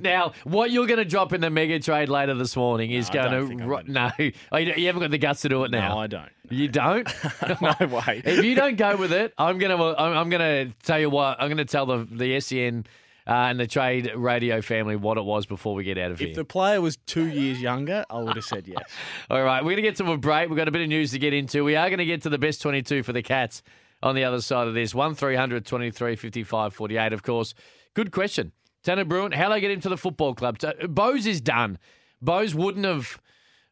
Now, 0.00 0.32
what 0.42 0.72
you're 0.72 0.88
going 0.88 0.98
to 0.98 1.04
drop 1.04 1.32
in 1.32 1.40
the 1.40 1.50
mega 1.50 1.78
trade 1.78 2.08
later 2.08 2.34
this 2.34 2.56
morning 2.56 2.90
is 2.90 3.08
No, 3.14 3.30
going 3.30 3.58
to 3.58 3.64
ro- 3.64 3.82
no. 3.86 4.10
Oh, 4.50 4.56
you, 4.58 4.72
you 4.76 4.86
haven't 4.88 5.02
got 5.02 5.12
the 5.12 5.18
guts 5.18 5.42
to 5.42 5.48
do 5.48 5.62
it 5.62 5.70
now. 5.70 5.94
No, 5.94 6.00
I 6.00 6.08
don't. 6.08 6.28
You 6.50 6.66
don't? 6.66 7.08
no 7.62 7.74
way. 7.86 8.22
if 8.24 8.44
you 8.44 8.56
don't 8.56 8.76
go 8.76 8.96
with 8.96 9.12
it, 9.12 9.32
I'm 9.38 9.58
gonna 9.58 9.76
I'm, 9.94 10.16
I'm 10.16 10.30
gonna 10.30 10.66
tell 10.82 10.98
you 10.98 11.08
what 11.10 11.40
I'm 11.40 11.48
gonna 11.48 11.64
tell 11.64 11.86
the 11.86 12.08
the 12.10 12.40
SEN 12.40 12.86
uh, 13.26 13.32
and 13.32 13.58
the 13.58 13.66
trade 13.66 14.12
radio 14.14 14.62
family 14.62 14.96
what 14.96 15.18
it 15.18 15.24
was 15.24 15.46
before 15.46 15.74
we 15.74 15.84
get 15.84 15.98
out 15.98 16.12
of 16.12 16.18
here. 16.18 16.28
If 16.28 16.34
the 16.34 16.44
player 16.44 16.80
was 16.80 16.96
two 17.06 17.26
years 17.26 17.60
younger, 17.60 18.04
I 18.08 18.18
would 18.18 18.36
have 18.36 18.44
said 18.44 18.68
yes. 18.68 18.82
All 19.30 19.42
right, 19.42 19.64
we're 19.64 19.72
gonna 19.72 19.82
get 19.82 19.96
to 19.96 20.12
a 20.12 20.16
break. 20.16 20.48
We've 20.48 20.56
got 20.56 20.68
a 20.68 20.70
bit 20.70 20.82
of 20.82 20.88
news 20.88 21.10
to 21.12 21.18
get 21.18 21.32
into. 21.32 21.64
We 21.64 21.76
are 21.76 21.90
gonna 21.90 22.04
get 22.04 22.22
to 22.22 22.28
the 22.28 22.38
best 22.38 22.62
22 22.62 23.02
for 23.02 23.12
the 23.12 23.22
Cats 23.22 23.62
on 24.02 24.14
the 24.14 24.24
other 24.24 24.40
side 24.40 24.68
of 24.68 24.74
this. 24.74 24.94
One 24.94 25.14
23 25.14 26.16
55 26.16 26.74
48. 26.74 27.12
Of 27.12 27.22
course, 27.22 27.54
good 27.94 28.12
question. 28.12 28.52
Tanner 28.84 29.04
Bruhn, 29.04 29.34
how 29.34 29.48
they 29.48 29.60
get 29.60 29.72
into 29.72 29.88
the 29.88 29.96
football 29.96 30.32
club? 30.34 30.60
So, 30.60 30.72
Bowes 30.88 31.26
is 31.26 31.40
done. 31.40 31.78
Bowes 32.22 32.54
wouldn't 32.54 32.86
have. 32.86 33.20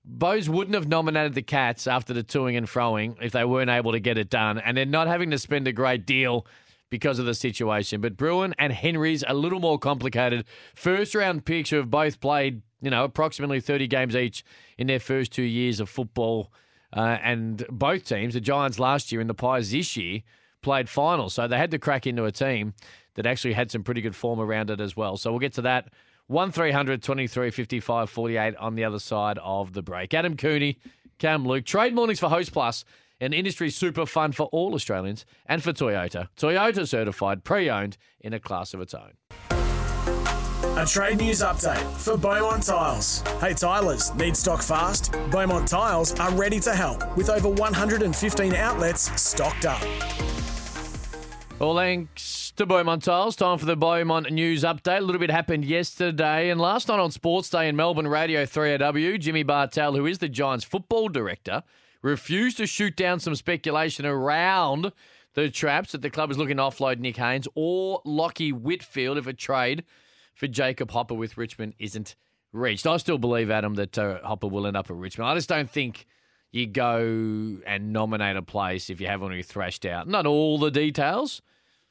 Bowes 0.07 0.51
wouldn't 0.51 0.75
have 0.75 0.87
nominated 0.87 1.33
the 1.33 1.43
Cats 1.43 1.87
after 1.87 2.13
the 2.13 2.23
toing 2.23 2.59
and 2.59 2.67
froing 2.67 3.17
if 3.23 3.33
they 3.33 3.45
weren't 3.45 3.71
able 3.71 3.93
to 3.93 4.01
get 4.01 4.19
it 4.19 4.29
done, 4.29 4.59
and 4.59 4.77
they're 4.77 4.85
not 4.85 5.07
having 5.07 5.31
to 5.31 5.39
spend 5.39 5.67
a 5.67 5.73
great 5.73 6.05
deal 6.05 6.47
because 6.95 7.19
of 7.19 7.27
the 7.27 7.35
situation. 7.35 8.01
But 8.01 8.17
Bruhn 8.17 8.53
and 8.57 8.73
Henry's 8.73 9.25
a 9.27 9.35
little 9.35 9.59
more 9.59 9.81
complicated. 9.81 10.45
First 10.77 11.13
round 11.13 11.45
picks 11.45 11.71
who 11.71 11.77
have 11.79 11.91
both 11.91 12.21
played, 12.21 12.63
you 12.81 12.89
know, 12.89 13.03
approximately 13.03 13.59
30 13.59 13.89
games 13.89 14.15
each 14.15 14.45
in 14.79 14.87
their 14.87 15.01
first 15.01 15.33
two 15.33 15.43
years 15.43 15.81
of 15.81 15.89
football. 15.89 16.53
Uh, 16.97 17.19
and 17.21 17.67
both 17.69 18.05
teams, 18.05 18.35
the 18.35 18.41
Giants 18.41 18.79
last 18.79 19.11
year 19.11 19.21
and 19.21 19.29
the 19.29 19.35
Pies 19.35 19.73
this 19.73 19.97
year, 19.97 20.21
played 20.63 20.89
finals. 20.89 21.35
So 21.35 21.49
they 21.49 21.59
had 21.59 21.73
to 21.73 21.81
crack 21.81 22.07
into 22.07 22.27
a 22.27 22.31
team 22.31 22.75
that 23.17 23.27
actually 23.27 23.55
had 23.55 23.73
some 23.73 23.83
pretty 23.83 24.01
good 24.01 24.15
form 24.15 24.39
around 24.39 24.71
it 24.71 24.81
as 24.81 24.97
well. 24.97 25.17
So 25.17 25.33
we'll 25.33 25.41
get 25.41 25.55
to 25.55 25.63
that. 25.63 25.89
1300 26.29 27.03
23 27.03 27.51
55 27.51 28.09
48 28.09 28.57
on 28.57 28.77
the 28.77 28.85
other 28.85 29.01
side 29.01 29.37
of 29.43 29.73
the 29.73 29.83
break. 29.83 30.15
Adam 30.15 30.37
Cooney, 30.37 30.79
Cam 31.19 31.45
Luke, 31.45 31.65
trade 31.65 31.93
mornings 31.93 32.21
for 32.21 32.29
Host 32.29 32.53
Plus, 32.53 32.85
an 33.21 33.33
industry 33.33 33.71
super 33.71 34.07
fun 34.07 34.33
for 34.33 34.47
all 34.53 34.75
Australians 34.75 35.25
and 35.47 35.63
for 35.63 35.73
Toyota. 35.73 36.29
Toyota 36.37 36.87
certified, 36.87 37.45
pre 37.45 37.71
owned 37.71 37.97
in 38.21 38.33
a 38.33 38.41
class 38.41 38.75
of 38.75 38.81
its 38.81 38.95
own. 38.95 39.13
A 40.77 40.85
trade 40.85 41.19
news 41.19 41.41
update 41.41 41.85
for 41.99 42.17
Beaumont 42.17 42.65
Tiles. 42.65 43.21
Hey 43.41 43.55
Tilers, 43.55 44.13
need 44.17 44.37
stock 44.37 44.61
fast? 44.61 45.13
Beaumont 45.31 45.69
Tiles 45.69 46.19
are 46.19 46.33
ready 46.33 46.59
to 46.61 46.75
help 46.75 47.17
with 47.17 47.31
over 47.31 47.49
115 47.49 48.55
outlets 48.55 49.21
stocked 49.21 49.67
up. 49.67 49.81
All 51.61 51.77
thanks 51.77 52.53
to 52.57 52.67
Beaumont 52.67 53.05
Tiles. 53.05 53.37
Time 53.37 53.59
for 53.59 53.67
the 53.67 53.77
Beaumont 53.77 54.33
News 54.33 54.65
Update. 54.65 54.99
A 54.99 55.01
little 55.01 55.21
bit 55.21 55.31
happened 55.31 55.65
yesterday 55.65 56.51
and 56.51 56.61
last 56.61 56.89
night 56.89 56.99
on 56.99 57.13
Sports 57.13 57.49
Day 57.51 57.69
in 57.69 57.77
Melbourne 57.77 58.09
Radio 58.09 58.45
3AW. 58.45 59.21
Jimmy 59.21 59.45
Bartel, 59.45 59.95
who 59.95 60.07
is 60.07 60.19
the 60.19 60.29
Giants 60.29 60.65
football 60.65 61.09
director, 61.09 61.63
refused 62.05 62.59
to 62.59 62.67
shoot 62.67 62.95
down 62.95 63.19
some 63.19 63.35
speculation 63.35 64.05
around 64.05 64.93
the 65.33 65.51
traps 65.51 65.93
that 65.93 66.03
the 66.03 66.11
club 66.11 66.31
is 66.31 66.37
looking 66.39 66.59
to 66.59 66.63
offload 66.63 66.99
Nick 66.99 67.17
Haynes 67.17 67.49
or 67.55 68.03
Lachie 68.03 68.53
Whitfield 68.53 69.17
if 69.17 69.27
a 69.27 69.33
trade 69.33 69.85
for 70.35 70.47
Jacob 70.47 70.91
Hopper 70.91 71.15
with 71.15 71.39
Richmond 71.39 71.75
isn't 71.79 72.15
reached. 72.53 72.87
I 72.87 72.99
still 72.99 73.19
believe, 73.19 73.51
Adam, 73.51 73.75
that 73.75 73.99
uh, 73.99 74.19
Hopper 74.23 74.47
will 74.47 74.67
end 74.67 74.77
up 74.77 74.91
at 74.91 74.97
Richmond. 74.97 75.31
I 75.31 75.35
just 75.35 75.49
don't 75.49 75.71
think 75.71 76.07
you 76.53 76.67
go 76.67 77.59
and 77.67 77.93
nominate 77.93 78.37
a 78.37 78.43
place 78.43 78.91
if 78.91 79.01
you 79.01 79.07
haven't 79.07 79.27
already 79.27 79.43
thrashed 79.43 79.87
out. 79.87 80.07
Not 80.07 80.27
all 80.27 80.59
the 80.59 80.71
details, 80.71 81.41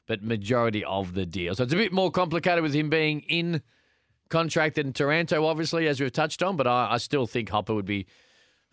but 0.06 0.22
majority 0.22 0.84
of 0.84 1.14
the 1.14 1.26
deal. 1.26 1.56
So 1.56 1.64
it's 1.64 1.72
a 1.72 1.76
bit 1.76 1.92
more 1.92 2.12
complicated 2.12 2.62
with 2.62 2.72
him 2.72 2.88
being 2.88 3.20
in 3.22 3.62
contract 4.28 4.78
in 4.78 4.92
Taranto, 4.92 5.44
obviously, 5.44 5.88
as 5.88 6.00
we've 6.00 6.12
touched 6.12 6.42
on. 6.42 6.56
But 6.56 6.68
I, 6.68 6.92
I 6.92 6.96
still 6.98 7.26
think 7.26 7.50
Hopper 7.50 7.74
would 7.74 7.84
be 7.84 8.06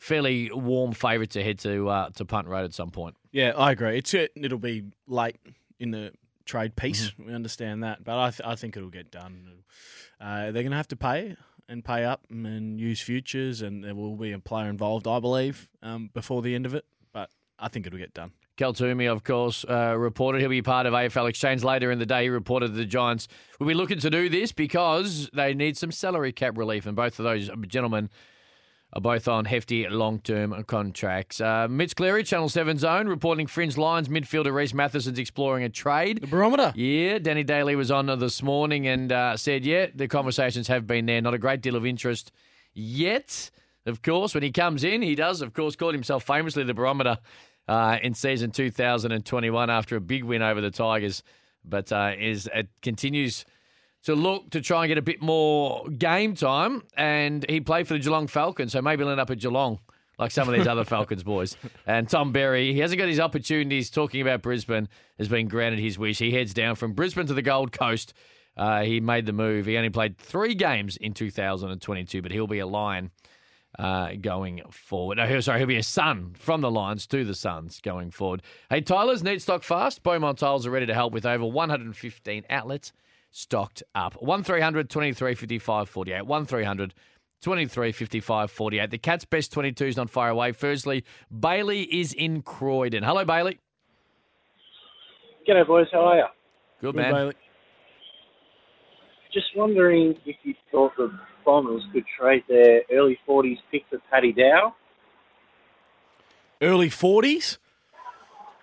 fairly 0.02 0.50
warm 0.52 0.94
favourite 0.94 1.30
to 1.30 1.44
head 1.44 1.60
to 1.60 1.88
uh, 1.88 2.10
to 2.10 2.26
Punt 2.26 2.48
Road 2.48 2.66
at 2.66 2.74
some 2.74 2.90
point. 2.90 3.16
Yeah, 3.32 3.54
I 3.56 3.72
agree. 3.72 4.00
It's 4.00 4.14
it, 4.14 4.32
it'll 4.36 4.58
be 4.58 4.84
late 5.08 5.38
in 5.80 5.92
the 5.92 6.12
trade 6.44 6.76
piece. 6.76 7.12
Mm-hmm. 7.12 7.28
We 7.28 7.34
understand 7.34 7.84
that, 7.84 8.04
but 8.04 8.20
I 8.20 8.32
th- 8.32 8.42
I 8.44 8.56
think 8.56 8.76
it'll 8.76 8.90
get 8.90 9.12
done. 9.12 9.64
Uh, 10.20 10.52
they're 10.52 10.64
going 10.64 10.72
to 10.72 10.78
have 10.78 10.88
to 10.90 10.96
pay 10.96 11.38
and 11.70 11.86
pay 11.86 12.04
up 12.04 12.26
and 12.30 12.80
use 12.80 13.00
futures, 13.00 13.62
and 13.62 13.84
there 13.84 13.96
will 13.96 14.16
be 14.16 14.32
a 14.32 14.40
player 14.40 14.70
involved, 14.70 15.08
I 15.08 15.20
believe, 15.20 15.70
um, 15.82 16.10
before 16.14 16.42
the 16.42 16.56
end 16.56 16.66
of 16.66 16.74
it. 16.74 16.86
But 17.14 17.30
I 17.60 17.70
think 17.70 17.86
it'll 17.86 18.00
get 18.00 18.14
done. 18.14 18.32
Cal 18.58 18.74
Twomey, 18.74 19.10
of 19.10 19.24
course, 19.24 19.66
uh, 19.68 19.96
reported 19.98 20.42
he'll 20.42 20.50
be 20.50 20.62
part 20.62 20.86
of 20.86 20.94
AFL 20.94 21.30
Exchange 21.30 21.64
later 21.64 21.90
in 21.92 22.00
the 22.00 22.06
day. 22.06 22.24
He 22.24 22.30
reported 22.30 22.74
the 22.74 22.86
Giants 22.86 23.28
will 23.60 23.68
be 23.68 23.74
looking 23.74 24.00
to 24.00 24.10
do 24.10 24.30
this 24.30 24.52
because 24.52 25.30
they 25.34 25.54
need 25.54 25.78
some 25.78 25.92
salary 25.92 26.32
cap 26.32 26.58
relief, 26.58 26.86
and 26.86 26.96
both 26.96 27.20
of 27.20 27.24
those 27.24 27.50
gentlemen 27.68 28.10
are 28.94 29.02
both 29.02 29.28
on 29.28 29.46
hefty 29.46 29.88
long-term 29.88 30.64
contracts. 30.66 31.40
Uh, 31.40 31.68
Mitch 31.70 31.96
Cleary, 31.96 32.24
Channel 32.24 32.50
7 32.50 32.78
Zone, 32.78 33.08
reporting 33.08 33.48
Fringe 33.48 33.78
Lions 33.78 34.10
midfielder 34.10 34.54
Rhys 34.54 34.74
Mathieson's 34.74 35.18
exploring 35.18 35.64
a 35.64 35.70
trade. 35.70 36.22
The 36.22 36.28
barometer. 36.28 36.74
Yeah, 36.76 37.20
Danny 37.20 37.44
Daly 37.44 37.76
was 37.76 37.90
on 37.92 38.08
this 38.20 38.44
morning 38.44 38.88
and 38.88 39.12
uh, 39.12 39.38
said, 39.38 39.66
yeah, 39.66 39.88
the 39.96 40.08
conversations 40.08 40.68
have 40.68 40.86
been 40.86 41.06
there. 41.06 41.22
Not 41.22 41.34
a 41.34 41.38
great 41.38 41.62
deal 41.62 41.76
of 41.76 41.86
interest 41.86 42.32
yet. 42.74 43.50
Of 43.86 44.02
course, 44.02 44.34
when 44.34 44.44
he 44.44 44.52
comes 44.52 44.84
in, 44.84 45.02
he 45.02 45.16
does, 45.16 45.42
of 45.42 45.54
course, 45.54 45.76
call 45.76 45.92
himself 45.92 46.24
famously 46.24 46.64
the 46.64 46.74
barometer 46.74 47.18
uh, 47.68 47.98
in 48.04 48.14
season 48.14 48.52
2021 48.52 49.70
after 49.70 49.96
a 49.96 50.02
big 50.02 50.24
win 50.24 50.42
over 50.42 50.62
the 50.62 50.72
Tigers. 50.72 51.24
But 51.64 51.92
uh, 51.92 52.12
is 52.18 52.50
it 52.54 52.68
continues 52.82 53.46
to 54.04 54.16
look 54.16 54.50
to 54.52 54.62
try 54.62 54.84
and 54.84 54.90
get 54.90 54.98
a 54.98 55.02
bit 55.02 55.22
more 55.22 55.88
game 55.90 56.36
time. 56.36 56.84
And 56.96 57.46
he 57.50 57.62
played 57.62 57.88
for 57.88 57.94
the 57.94 58.00
Geelong 58.00 58.28
Falcons, 58.28 58.72
so 58.74 58.82
maybe 58.82 59.04
he'll 59.04 59.12
end 59.12 59.22
up 59.22 59.30
at 59.30 59.40
Geelong 59.40 59.80
like 60.22 60.32
some 60.32 60.48
of 60.48 60.54
these 60.54 60.68
other 60.68 60.84
Falcons 60.86 61.24
boys. 61.24 61.58
And 61.88 62.08
Tom 62.08 62.32
Berry, 62.32 62.74
he 62.74 62.80
hasn't 62.80 63.00
got 63.00 63.08
his 63.08 63.20
opportunities 63.20 63.90
talking 63.90 64.22
about 64.22 64.44
Brisbane, 64.44 64.88
has 65.18 65.28
been 65.28 65.48
granted 65.48 65.80
his 65.80 65.98
wish. 65.98 66.20
He 66.20 66.32
heads 66.32 66.54
down 66.54 66.76
from 66.76 66.94
Brisbane 66.94 67.26
to 67.26 67.34
the 67.34 67.42
Gold 67.42 67.72
Coast. 67.72 68.14
Uh, 68.56 68.84
he 68.84 69.00
made 69.00 69.26
the 69.26 69.34
move. 69.34 69.66
He 69.66 69.78
only 69.78 69.90
played 69.90 70.18
three 70.18 70.54
games 70.54 70.96
in 70.96 71.14
2022, 71.14 72.22
but 72.22 72.32
he'll 72.32 72.46
be 72.46 72.60
a 72.60 72.68
Lion 72.68 73.10
uh, 73.80 74.12
going 74.20 74.62
forward. 74.70 75.18
No, 75.18 75.40
sorry, 75.40 75.60
he'll 75.60 75.68
be 75.68 75.78
a 75.78 75.84
Sun 75.84 76.36
from 76.38 76.62
the 76.62 76.70
Lions 76.70 77.08
to 77.08 77.24
the 77.24 77.34
Suns 77.34 77.80
going 77.82 78.12
forward. 78.12 78.44
Hey, 78.70 78.82
Tyler's 78.82 79.24
need 79.24 79.42
stock 79.42 79.64
fast. 79.64 80.04
Beaumont 80.04 80.38
Tiles 80.38 80.68
are 80.68 80.72
ready 80.72 80.86
to 80.86 80.94
help 80.94 81.14
with 81.14 81.26
over 81.26 81.46
115 81.46 82.46
outlets 82.50 82.94
stocked 83.32 83.82
up. 83.96 84.22
1300 84.22 84.90
23 84.90 85.36
55 85.36 85.90
48. 85.90 86.26
1300 86.26 86.94
23 87.42 87.92
55 87.92 88.52
48. 88.52 88.92
The 88.92 88.98
Cats' 88.98 89.26
best 89.26 89.52
22 89.52 89.86
is 89.86 89.98
not 89.98 90.10
far 90.10 90.30
away. 90.30 90.52
Firstly, 90.52 91.04
Bailey 91.38 91.84
is 91.84 92.14
in 92.14 92.42
Croydon. 92.44 93.04
Hello, 93.04 93.26
Bailey. 93.26 93.60
G'day, 95.48 95.66
boys. 95.66 95.88
How 95.92 96.02
are 96.02 96.18
you? 96.18 96.26
Good, 96.82 96.94
Good, 96.94 97.02
man. 97.02 97.14
Bailey. 97.14 97.34
Just 99.34 99.48
wondering 99.56 100.16
if 100.26 100.36
you 100.44 100.54
thought 100.72 100.92
the 100.98 101.10
Bombers 101.46 101.82
could 101.94 102.04
trade 102.20 102.44
their 102.48 102.82
early 102.92 103.18
40s 103.28 103.58
pick 103.72 103.84
for 103.90 103.98
Paddy 104.12 104.34
Dow. 104.34 104.76
Early 106.62 106.90
forties. 106.90 107.58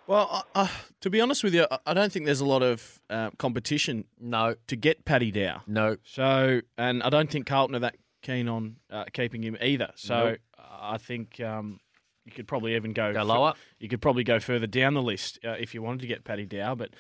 Well, 0.09 0.27
uh, 0.55 0.61
uh, 0.63 0.69
to 1.03 1.11
be 1.11 1.21
honest 1.21 1.45
with 1.45 1.55
you, 1.55 1.67
I- 1.87 1.93
don't 1.93 2.11
think 2.11 2.25
there's 2.25 2.41
a 2.41 2.47
lot 2.47 2.63
of 2.63 2.99
uh, 3.11 3.29
competition 3.39 4.07
No, 4.19 4.55
to 4.67 4.75
get 4.75 5.05
Paddy 5.05 5.31
Dow. 5.31 5.61
no. 5.67 5.99
So, 6.03 6.63
and 6.79 7.03
I 7.03 7.11
don't 7.11 7.31
think 7.31 7.47
Carlton 7.47 7.77
are 7.77 7.81
that 7.81 7.97
keen 8.23 8.49
on 8.49 8.77
uh, 8.91 9.05
keeping 9.13 9.43
him 9.43 9.59
either. 9.61 9.93
So, 9.97 10.31
Nope. 10.31 10.39
I 10.81 10.97
think 10.97 11.39
um, 11.41 11.79
you 12.25 12.33
could 12.33 12.49
probably 12.49 12.75
even 12.75 12.95
go 12.95 13.13
Go 13.13 13.23
lower. 13.23 13.53
You 13.79 13.89
could 13.91 14.01
probably 14.01 14.25
go 14.25 14.41
further 14.41 14.67
down 14.67 14.95
the 14.95 15.03
list 15.03 15.39
uh, 15.45 15.51
if 15.61 15.75
you 15.75 15.83
wanted 15.83 16.01
to 16.01 16.07
get 16.07 16.25
Paddy 16.25 16.47
Dow. 16.47 16.75
But 16.75 16.91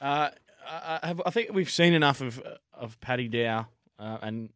uh, 0.00 0.30
I, 0.64 1.00
I 1.02 1.06
have, 1.08 1.22
I 1.26 1.30
think 1.30 1.52
we've 1.52 1.70
seen 1.70 1.92
enough 1.92 2.20
of 2.20 2.40
of 2.72 3.00
Paddy 3.00 3.26
Dow 3.28 3.66
uh, 3.98 4.18
and 4.22 4.50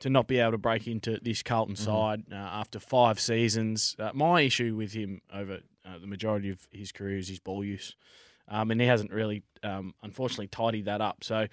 to 0.00 0.10
not 0.10 0.26
be 0.26 0.38
able 0.38 0.52
to 0.52 0.58
break 0.58 0.86
into 0.86 1.18
this 1.22 1.42
Carlton 1.42 1.76
side 1.76 2.24
uh, 2.32 2.34
after 2.34 2.80
five 2.80 3.20
seasons. 3.20 3.94
Uh, 3.98 4.10
my 4.14 4.40
issue 4.40 4.74
with 4.74 4.92
him 4.92 5.20
over 5.32 5.60
uh, 5.84 5.98
the 5.98 6.06
majority 6.06 6.50
of 6.50 6.66
his 6.72 6.90
career 6.90 7.18
is 7.18 7.28
his 7.28 7.38
ball 7.38 7.64
use, 7.64 7.94
um, 8.48 8.70
and 8.70 8.80
he 8.80 8.86
hasn't 8.86 9.12
really, 9.12 9.42
um, 9.62 9.94
unfortunately, 10.02 10.48
tidied 10.48 10.86
that 10.86 11.00
up. 11.00 11.22
So. 11.22 11.46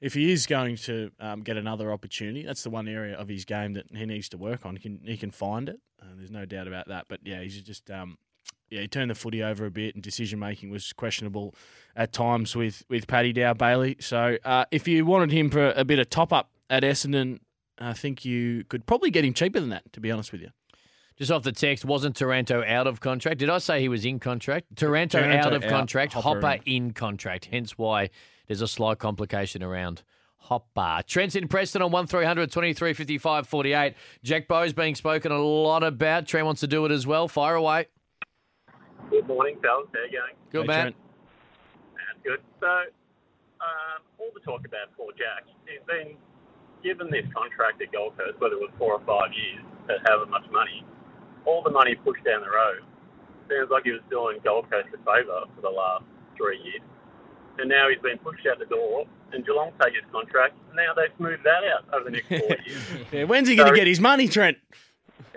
If 0.00 0.14
he 0.14 0.30
is 0.30 0.46
going 0.46 0.76
to 0.76 1.10
um, 1.18 1.40
get 1.40 1.56
another 1.56 1.90
opportunity, 1.90 2.44
that's 2.44 2.62
the 2.62 2.70
one 2.70 2.86
area 2.86 3.16
of 3.16 3.28
his 3.28 3.44
game 3.44 3.72
that 3.72 3.86
he 3.92 4.06
needs 4.06 4.28
to 4.28 4.38
work 4.38 4.64
on. 4.64 4.76
He 4.76 4.80
can 4.80 5.00
he 5.04 5.16
can 5.16 5.32
find 5.32 5.68
it. 5.68 5.80
Uh, 6.00 6.06
there's 6.16 6.30
no 6.30 6.44
doubt 6.44 6.68
about 6.68 6.86
that. 6.86 7.06
But 7.08 7.18
yeah, 7.24 7.42
he's 7.42 7.60
just 7.62 7.90
um, 7.90 8.16
yeah, 8.70 8.82
he 8.82 8.88
turned 8.88 9.10
the 9.10 9.14
footy 9.14 9.42
over 9.42 9.66
a 9.66 9.70
bit, 9.70 9.94
and 9.94 10.02
decision 10.04 10.38
making 10.38 10.70
was 10.70 10.92
questionable 10.92 11.54
at 11.96 12.12
times 12.12 12.54
with 12.54 12.84
with 12.88 13.06
Paddy 13.06 13.32
Dow 13.32 13.54
Bailey. 13.54 13.96
So 13.98 14.38
uh, 14.44 14.66
if 14.70 14.86
you 14.86 15.04
wanted 15.04 15.32
him 15.32 15.50
for 15.50 15.70
a 15.70 15.84
bit 15.84 15.98
of 15.98 16.08
top 16.10 16.32
up 16.32 16.50
at 16.70 16.82
Essendon, 16.82 17.40
I 17.78 17.92
think 17.92 18.24
you 18.24 18.64
could 18.64 18.86
probably 18.86 19.10
get 19.10 19.24
him 19.24 19.34
cheaper 19.34 19.60
than 19.60 19.68
that. 19.70 19.92
To 19.92 20.00
be 20.00 20.10
honest 20.10 20.32
with 20.32 20.40
you, 20.40 20.50
Just 21.16 21.30
off 21.30 21.42
the 21.42 21.52
text, 21.52 21.84
wasn't 21.84 22.16
Taranto 22.16 22.64
out 22.64 22.86
of 22.86 23.00
contract? 23.00 23.38
Did 23.38 23.50
I 23.50 23.58
say 23.58 23.80
he 23.80 23.88
was 23.88 24.04
in 24.04 24.18
contract? 24.20 24.76
Taranto, 24.76 25.20
Taranto 25.20 25.48
out 25.48 25.52
of 25.54 25.64
out, 25.64 25.70
contract, 25.70 26.12
Hopper 26.14 26.40
Hopper, 26.40 26.62
in 26.66 26.92
contract. 26.92 27.46
Hence 27.46 27.76
why 27.78 28.10
there's 28.46 28.60
a 28.62 28.68
slight 28.68 28.98
complication 28.98 29.62
around 29.62 30.02
Hopper. 30.38 31.02
Trent's 31.06 31.34
in 31.34 31.46
Preston 31.48 31.82
on 31.82 31.90
1300 31.90 32.50
23 32.50 32.94
55 32.94 33.46
48. 33.46 33.94
Jack 34.22 34.48
Bowes 34.48 34.72
being 34.72 34.94
spoken 34.94 35.30
a 35.32 35.38
lot 35.38 35.82
about. 35.82 36.26
Trent 36.26 36.46
wants 36.46 36.60
to 36.60 36.66
do 36.66 36.84
it 36.84 36.92
as 36.92 37.06
well. 37.06 37.28
Fire 37.28 37.54
away. 37.56 37.86
Good 39.10 39.26
morning, 39.26 39.56
fellas. 39.62 39.88
How 39.92 40.00
you 40.04 40.10
going? 40.18 40.34
Good, 40.50 40.60
Hey, 40.62 40.66
man. 40.66 40.82
Trent. 40.82 40.96
That's 41.94 42.22
good. 42.24 42.40
So, 42.60 42.66
um, 42.66 44.02
all 44.18 44.30
the 44.34 44.40
talk 44.40 44.60
about 44.66 44.94
poor 44.96 45.12
Jack, 45.12 45.44
he's 45.66 45.80
been 45.86 46.16
given 46.82 47.10
this 47.10 47.26
contract 47.34 47.82
at 47.82 47.92
Gold 47.92 48.16
Coast, 48.16 48.40
whether 48.40 48.54
it 48.54 48.60
was 48.60 48.70
four 48.78 48.94
or 48.94 49.02
five 49.06 49.32
years, 49.32 49.64
at 49.88 50.06
however 50.06 50.26
much 50.26 50.44
money. 50.50 50.84
All 51.44 51.62
the 51.62 51.70
money 51.70 51.94
pushed 51.94 52.24
down 52.24 52.40
the 52.42 52.50
road. 52.50 52.84
Sounds 53.48 53.70
like 53.70 53.84
he 53.84 53.92
was 53.92 54.02
doing 54.10 54.38
Gold 54.44 54.70
Coast 54.70 54.88
a 54.92 54.98
favour 54.98 55.48
for 55.54 55.62
the 55.62 55.70
last 55.70 56.04
three 56.36 56.60
years. 56.62 56.82
And 57.58 57.68
now 57.68 57.88
he's 57.88 58.00
been 58.00 58.18
pushed 58.18 58.46
out 58.46 58.58
the 58.58 58.66
door, 58.66 59.06
and 59.32 59.44
Geelong 59.44 59.72
take 59.82 59.94
his 59.94 60.04
contract. 60.12 60.54
And 60.68 60.76
now 60.76 60.94
they've 60.94 61.10
smoothed 61.16 61.42
that 61.44 61.64
out 61.64 61.88
over 61.92 62.04
the 62.04 62.10
next 62.10 62.28
four 62.28 62.38
years. 62.66 62.82
Yeah, 63.10 63.24
when's 63.24 63.48
he 63.48 63.56
going 63.56 63.70
to 63.70 63.76
get 63.76 63.86
his 63.86 64.00
money, 64.00 64.28
Trent? 64.28 64.58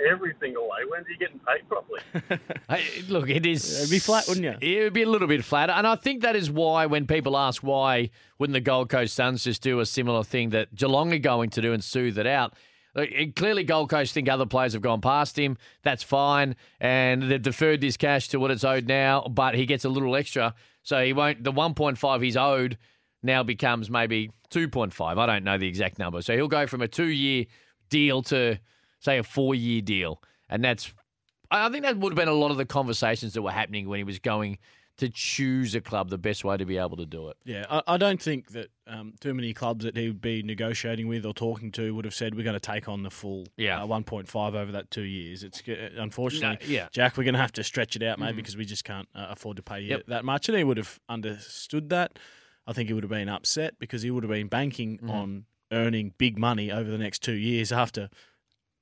Every 0.10 0.34
single 0.39 0.63
way. 0.63 0.80
When's 0.89 1.06
he 1.08 1.15
getting 1.17 1.39
paid 1.39 1.67
properly? 1.70 2.00
Hey, 2.70 3.02
look, 3.10 3.30
it 3.30 3.46
is. 3.46 3.80
It'd 3.80 3.91
be 3.91 4.00
flat, 4.00 4.26
wouldn't 4.28 4.46
you? 4.62 4.78
It 4.80 4.84
would 4.84 4.94
be 4.94 5.04
a 5.04 5.10
little 5.10 5.28
bit 5.28 5.44
flatter. 5.44 5.74
And 5.74 5.86
I 5.86 5.96
think 5.96 6.22
that 6.22 6.36
is 6.38 6.50
why 6.50 6.86
when 6.86 7.06
people 7.06 7.36
ask 7.38 7.62
why 7.62 8.10
wouldn't 8.39 8.54
the 8.54 8.62
Gold 8.62 8.89
Coast 8.89 9.13
Suns 9.13 9.44
just 9.44 9.62
do 9.62 9.80
a 9.82 9.86
similar 9.86 10.24
thing 10.24 10.50
that 10.52 10.74
Geelong 10.74 11.12
are 11.13 11.17
going 11.20 11.50
to 11.52 11.62
do 11.62 11.74
and 11.74 11.84
soothe 11.84 12.17
it 12.17 12.26
out. 12.28 12.54
It- 12.96 13.36
Clearly, 13.36 13.63
Gold 13.63 13.89
Coast 13.89 14.13
think 14.13 14.30
other 14.30 14.46
players 14.46 14.74
have 14.74 14.82
gone 14.82 15.02
past 15.02 15.38
him. 15.38 15.58
That's 15.84 16.02
fine, 16.04 16.56
and 16.80 17.24
they've 17.24 17.41
deferred 17.41 17.82
this 17.82 17.98
cash 17.98 18.30
to 18.30 18.39
what 18.39 18.52
it's 18.52 18.63
owed 18.63 18.88
now. 18.88 19.22
But 19.30 19.56
he 19.56 19.65
gets 19.65 19.84
a 19.86 19.89
little 19.89 20.15
extra, 20.15 20.56
so 20.84 21.04
he 21.04 21.12
won't. 21.13 21.44
The 21.44 21.52
one 21.52 21.74
point 21.74 21.98
five 21.98 22.22
he's 22.22 22.38
owed 22.38 22.78
now 23.24 23.44
becomes 23.44 23.89
maybe 23.89 24.32
two 24.50 24.67
point 24.70 24.94
five. 24.94 25.17
I 25.17 25.26
don't 25.26 25.44
know 25.44 25.58
the 25.58 25.67
exact 25.67 26.00
number. 26.00 26.22
So 26.22 26.34
he'll 26.36 26.48
go 26.48 26.67
from 26.67 26.82
a 26.82 26.88
two 26.88 27.06
year 27.08 27.46
deal 27.89 28.22
to 28.24 28.58
say 29.02 29.18
a 29.18 29.24
four 29.24 29.54
year 29.54 29.82
deal, 29.82 30.22
and 30.50 30.64
that's 30.64 30.94
I 31.52 31.68
think 31.70 31.84
that 31.84 31.98
would 31.98 32.14
have 32.14 32.18
been 32.18 32.30
a 32.30 32.34
lot 32.34 32.52
of 32.52 32.58
the 32.58 32.66
conversations 32.66 33.34
that 33.34 33.42
were 33.42 33.52
happening 33.52 33.90
when 33.90 33.98
he 33.98 34.06
was 34.06 34.20
going 34.20 34.58
to 34.98 35.10
choose 35.10 35.74
a 35.74 35.82
club, 35.82 36.10
the 36.10 36.18
best 36.18 36.44
way 36.44 36.56
to 36.56 36.66
be 36.66 36.78
able 36.78 36.96
to 36.96 37.06
do 37.06 37.28
it. 37.30 37.38
Yeah, 37.44 37.66
I, 37.70 37.82
I 37.88 37.98
don't 37.98 38.22
think 38.22 38.52
that 38.52 38.68
um, 38.88 39.14
too 39.20 39.34
many 39.34 39.54
clubs 39.54 39.84
that 39.84 39.98
he 39.98 40.08
would 40.08 40.22
be 40.22 40.44
negotiating 40.44 41.08
with 41.08 41.26
or 41.26 41.34
talking 41.34 41.72
to 41.72 41.94
would 41.96 42.06
have 42.06 42.14
said 42.14 42.36
we're 42.36 42.44
going 42.44 42.54
to 42.54 42.60
take 42.60 42.88
on 42.88 43.02
the 43.04 43.10
full 43.10 43.48
Yeah. 43.58 43.82
uh, 43.82 43.88
1.5 43.88 44.54
over 44.54 44.72
that 44.74 44.92
two 44.92 45.02
years. 45.02 45.44
It's 45.44 45.62
uh, 45.68 45.90
unfortunately, 45.98 46.68
No, 46.68 46.72
yeah. 46.74 46.88
Jack, 46.92 47.18
we're 47.18 47.24
going 47.24 47.34
to 47.34 47.40
have 47.42 47.54
to 47.54 47.64
stretch 47.64 47.96
it 47.96 48.04
out, 48.04 48.20
mate, 48.20 48.36
because 48.36 48.56
we 48.56 48.64
just 48.64 48.84
can't 48.84 49.08
uh, 49.16 49.28
afford 49.32 49.58
to 49.58 49.64
pay 49.64 49.82
you 49.82 49.90
Yep. 49.90 50.04
that 50.08 50.24
much. 50.24 50.48
And 50.50 50.58
he 50.58 50.64
would 50.64 50.78
have 50.78 51.00
understood 51.10 51.90
that. 51.90 52.20
I 52.68 52.74
think 52.74 52.88
he 52.90 52.94
would 52.94 53.04
have 53.04 53.10
been 53.10 53.30
upset 53.30 53.80
because 53.80 54.04
he 54.04 54.12
would 54.12 54.24
have 54.24 54.32
been 54.32 54.48
banking 54.50 55.00
on 55.10 55.46
earning 55.72 56.14
big 56.18 56.38
money 56.38 56.72
over 56.72 56.90
the 56.92 56.98
next 56.98 57.24
two 57.24 57.34
years 57.34 57.72
after 57.72 58.10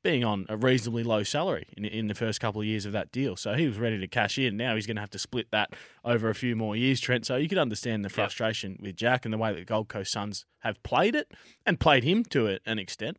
being 0.03 0.23
on 0.23 0.45
a 0.47 0.55
reasonably 0.55 1.03
low 1.03 1.23
salary 1.23 1.67
in, 1.75 1.85
in 1.85 2.07
the 2.07 2.15
first 2.15 2.39
couple 2.39 2.61
of 2.61 2.67
years 2.67 2.85
of 2.85 2.93
that 2.93 3.11
deal. 3.11 3.35
So 3.35 3.53
he 3.53 3.67
was 3.67 3.77
ready 3.77 3.99
to 3.99 4.07
cash 4.07 4.37
in. 4.37 4.55
Now 4.55 4.75
he's 4.75 4.87
going 4.87 4.95
to 4.95 5.01
have 5.01 5.09
to 5.11 5.19
split 5.19 5.51
that 5.51 5.73
over 6.05 6.29
a 6.29 6.35
few 6.35 6.55
more 6.55 6.75
years, 6.75 6.99
Trent. 6.99 7.25
So 7.25 7.35
you 7.35 7.49
could 7.49 7.57
understand 7.57 8.05
the 8.05 8.09
frustration 8.09 8.77
with 8.81 8.95
Jack 8.95 9.25
and 9.25 9.33
the 9.33 9.37
way 9.37 9.51
that 9.51 9.59
the 9.59 9.65
Gold 9.65 9.89
Coast 9.89 10.11
Suns 10.11 10.45
have 10.59 10.81
played 10.83 11.15
it 11.15 11.31
and 11.65 11.79
played 11.79 12.03
him 12.03 12.23
to 12.25 12.59
an 12.65 12.79
extent. 12.79 13.17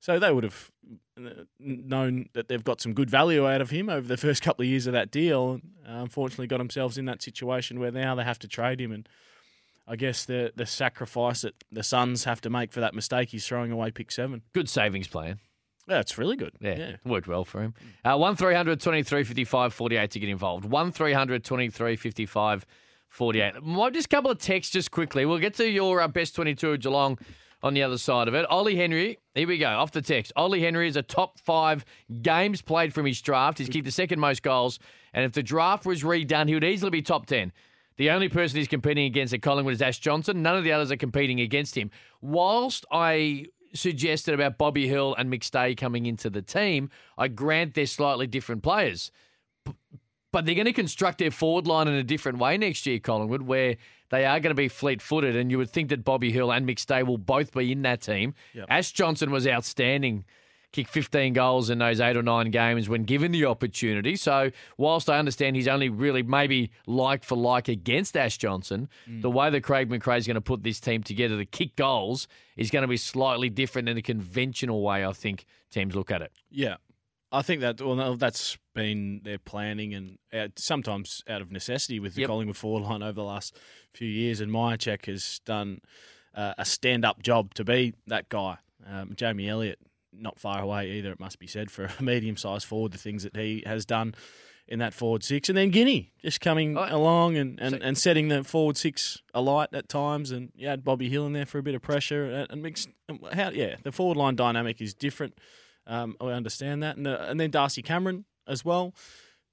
So 0.00 0.18
they 0.18 0.32
would 0.32 0.44
have 0.44 0.70
uh, 1.18 1.30
known 1.58 2.28
that 2.34 2.48
they've 2.48 2.62
got 2.62 2.80
some 2.80 2.92
good 2.92 3.10
value 3.10 3.48
out 3.48 3.60
of 3.60 3.70
him 3.70 3.88
over 3.88 4.06
the 4.06 4.16
first 4.16 4.42
couple 4.42 4.62
of 4.62 4.68
years 4.68 4.86
of 4.86 4.92
that 4.92 5.10
deal. 5.10 5.52
And 5.52 5.62
uh, 5.86 6.02
unfortunately, 6.02 6.46
got 6.46 6.58
themselves 6.58 6.98
in 6.98 7.06
that 7.06 7.22
situation 7.22 7.80
where 7.80 7.90
now 7.90 8.14
they 8.14 8.22
have 8.22 8.38
to 8.40 8.48
trade 8.48 8.80
him. 8.80 8.92
And 8.92 9.08
I 9.88 9.96
guess 9.96 10.24
the 10.24 10.52
the 10.54 10.66
sacrifice 10.66 11.40
that 11.40 11.64
the 11.72 11.82
Suns 11.82 12.24
have 12.24 12.40
to 12.42 12.50
make 12.50 12.72
for 12.72 12.80
that 12.80 12.94
mistake 12.94 13.34
is 13.34 13.46
throwing 13.46 13.72
away 13.72 13.90
pick 13.90 14.12
seven. 14.12 14.42
Good 14.52 14.68
savings 14.68 15.08
plan. 15.08 15.40
It's 15.88 16.18
really 16.18 16.36
good. 16.36 16.52
Yeah, 16.60 16.78
yeah. 16.78 16.96
worked 17.04 17.28
well 17.28 17.44
for 17.44 17.62
him. 17.62 17.74
Uh, 18.04 18.16
1300 18.16 18.80
23 18.80 19.24
55 19.24 19.72
48 19.72 20.10
to 20.10 20.20
get 20.20 20.28
involved. 20.28 20.64
1300 20.64 21.44
23 21.44 21.96
55 21.96 22.66
48. 23.08 23.54
Just 23.92 24.06
a 24.06 24.08
couple 24.08 24.30
of 24.30 24.38
texts 24.38 24.72
just 24.72 24.90
quickly. 24.90 25.24
We'll 25.24 25.38
get 25.38 25.54
to 25.54 25.68
your 25.68 26.00
uh, 26.00 26.08
best 26.08 26.34
22 26.36 26.72
of 26.72 26.80
Geelong 26.80 27.18
on 27.62 27.74
the 27.74 27.82
other 27.82 27.98
side 27.98 28.28
of 28.28 28.34
it. 28.34 28.46
Ollie 28.50 28.76
Henry, 28.76 29.18
here 29.34 29.48
we 29.48 29.58
go, 29.58 29.68
off 29.68 29.92
the 29.92 30.02
text. 30.02 30.32
Ollie 30.36 30.60
Henry 30.60 30.86
is 30.88 30.96
a 30.96 31.02
top 31.02 31.40
five 31.40 31.84
games 32.22 32.62
played 32.62 32.94
from 32.94 33.06
his 33.06 33.20
draft. 33.20 33.58
He's 33.58 33.68
kicked 33.68 33.84
the 33.84 33.90
second 33.90 34.20
most 34.20 34.42
goals. 34.42 34.78
And 35.12 35.24
if 35.24 35.32
the 35.32 35.42
draft 35.42 35.86
was 35.86 36.02
redone, 36.02 36.48
he 36.48 36.54
would 36.54 36.64
easily 36.64 36.90
be 36.90 37.02
top 37.02 37.26
10. 37.26 37.52
The 37.96 38.10
only 38.10 38.28
person 38.28 38.58
he's 38.58 38.68
competing 38.68 39.06
against 39.06 39.34
at 39.34 39.42
Collingwood 39.42 39.74
is 39.74 39.82
Ash 39.82 39.98
Johnson. 39.98 40.40
None 40.40 40.56
of 40.56 40.62
the 40.62 40.70
others 40.70 40.92
are 40.92 40.96
competing 40.96 41.40
against 41.40 41.76
him. 41.76 41.90
Whilst 42.20 42.86
I 42.92 43.46
suggested 43.72 44.34
about 44.34 44.58
Bobby 44.58 44.88
Hill 44.88 45.14
and 45.16 45.32
McStay 45.32 45.76
coming 45.76 46.06
into 46.06 46.30
the 46.30 46.42
team, 46.42 46.90
I 47.16 47.28
grant 47.28 47.74
they're 47.74 47.86
slightly 47.86 48.26
different 48.26 48.62
players. 48.62 49.10
But 50.30 50.44
they're 50.44 50.54
going 50.54 50.66
to 50.66 50.72
construct 50.72 51.18
their 51.18 51.30
forward 51.30 51.66
line 51.66 51.88
in 51.88 51.94
a 51.94 52.02
different 52.02 52.38
way 52.38 52.58
next 52.58 52.86
year, 52.86 52.98
Collingwood, 52.98 53.42
where 53.42 53.76
they 54.10 54.26
are 54.26 54.40
going 54.40 54.50
to 54.50 54.54
be 54.54 54.68
fleet 54.68 55.00
footed. 55.00 55.36
And 55.36 55.50
you 55.50 55.58
would 55.58 55.70
think 55.70 55.88
that 55.88 56.04
Bobby 56.04 56.30
Hill 56.30 56.52
and 56.52 56.68
McStay 56.68 57.06
will 57.06 57.18
both 57.18 57.52
be 57.52 57.72
in 57.72 57.82
that 57.82 58.02
team. 58.02 58.34
Ash 58.68 58.92
Johnson 58.92 59.30
was 59.30 59.46
outstanding 59.46 60.24
kicked 60.72 60.90
15 60.90 61.32
goals 61.32 61.70
in 61.70 61.78
those 61.78 62.00
eight 62.00 62.16
or 62.16 62.22
nine 62.22 62.50
games 62.50 62.88
when 62.88 63.04
given 63.04 63.32
the 63.32 63.44
opportunity. 63.46 64.16
So, 64.16 64.50
whilst 64.76 65.08
I 65.08 65.18
understand 65.18 65.56
he's 65.56 65.68
only 65.68 65.88
really 65.88 66.22
maybe 66.22 66.70
like 66.86 67.24
for 67.24 67.36
like 67.36 67.68
against 67.68 68.16
Ash 68.16 68.36
Johnson, 68.36 68.88
the 69.06 69.30
way 69.30 69.48
that 69.50 69.62
Craig 69.62 69.88
McRae 69.88 70.18
is 70.18 70.26
going 70.26 70.34
to 70.34 70.40
put 70.40 70.62
this 70.62 70.78
team 70.80 71.02
together 71.02 71.36
to 71.38 71.44
kick 71.46 71.76
goals 71.76 72.28
is 72.56 72.70
going 72.70 72.82
to 72.82 72.88
be 72.88 72.96
slightly 72.96 73.48
different 73.48 73.86
than 73.86 73.96
the 73.96 74.02
conventional 74.02 74.82
way 74.82 75.04
I 75.04 75.12
think 75.12 75.46
teams 75.70 75.94
look 75.96 76.10
at 76.10 76.22
it. 76.22 76.32
Yeah, 76.50 76.76
I 77.32 77.42
think 77.42 77.60
that 77.62 77.80
well, 77.80 78.16
that's 78.16 78.58
been 78.74 79.20
their 79.24 79.38
planning 79.38 79.94
and 79.94 80.18
uh, 80.32 80.48
sometimes 80.56 81.22
out 81.28 81.40
of 81.40 81.50
necessity 81.50 81.98
with 81.98 82.14
the 82.14 82.22
Yep. 82.22 82.28
Collingwood 82.28 82.56
forward 82.56 82.84
line 82.84 83.02
over 83.02 83.12
the 83.12 83.24
last 83.24 83.56
few 83.92 84.08
years. 84.08 84.40
And 84.40 84.52
Mihocek 84.52 85.06
has 85.06 85.40
done 85.44 85.80
uh, 86.34 86.54
a 86.58 86.64
stand-up 86.64 87.22
job 87.22 87.54
to 87.54 87.64
be 87.64 87.94
that 88.06 88.28
guy. 88.28 88.58
Um, 88.86 89.12
Jamie 89.16 89.48
Elliott, 89.48 89.78
not 90.20 90.38
far 90.38 90.60
away 90.60 90.90
either. 90.92 91.12
It 91.12 91.20
must 91.20 91.38
be 91.38 91.46
said 91.46 91.70
for 91.70 91.90
a 91.98 92.02
medium-sized 92.02 92.66
forward, 92.66 92.92
the 92.92 92.98
things 92.98 93.22
that 93.22 93.36
he 93.36 93.62
has 93.66 93.84
done 93.86 94.14
in 94.66 94.80
that 94.80 94.92
forward 94.92 95.24
six, 95.24 95.48
and 95.48 95.56
then 95.56 95.70
Guinea 95.70 96.12
just 96.22 96.42
coming 96.42 96.76
Oh, 96.76 96.86
along 96.90 97.36
and, 97.38 97.58
and, 97.58 97.74
so- 97.74 97.80
and 97.82 97.96
setting 97.96 98.28
the 98.28 98.44
forward 98.44 98.76
six 98.76 99.22
alight 99.32 99.70
at 99.72 99.88
times, 99.88 100.30
and 100.30 100.52
you 100.54 100.68
had 100.68 100.84
Bobby 100.84 101.08
Hill 101.08 101.24
in 101.26 101.32
there 101.32 101.46
for 101.46 101.56
a 101.58 101.62
bit 101.62 101.74
of 101.74 101.80
pressure 101.80 102.46
and, 102.50 102.62
mixed. 102.62 102.90
How 103.32 103.48
yeah, 103.50 103.76
the 103.82 103.92
forward 103.92 104.18
line 104.18 104.36
dynamic 104.36 104.82
is 104.82 104.92
different. 104.92 105.38
Um, 105.86 106.16
I 106.20 106.26
understand 106.26 106.82
that, 106.82 106.98
and, 106.98 107.06
uh, 107.06 107.24
and 107.28 107.40
then 107.40 107.50
Darcy 107.50 107.80
Cameron 107.80 108.26
as 108.46 108.62
well 108.62 108.94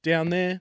down 0.04 0.32
there 0.32 0.60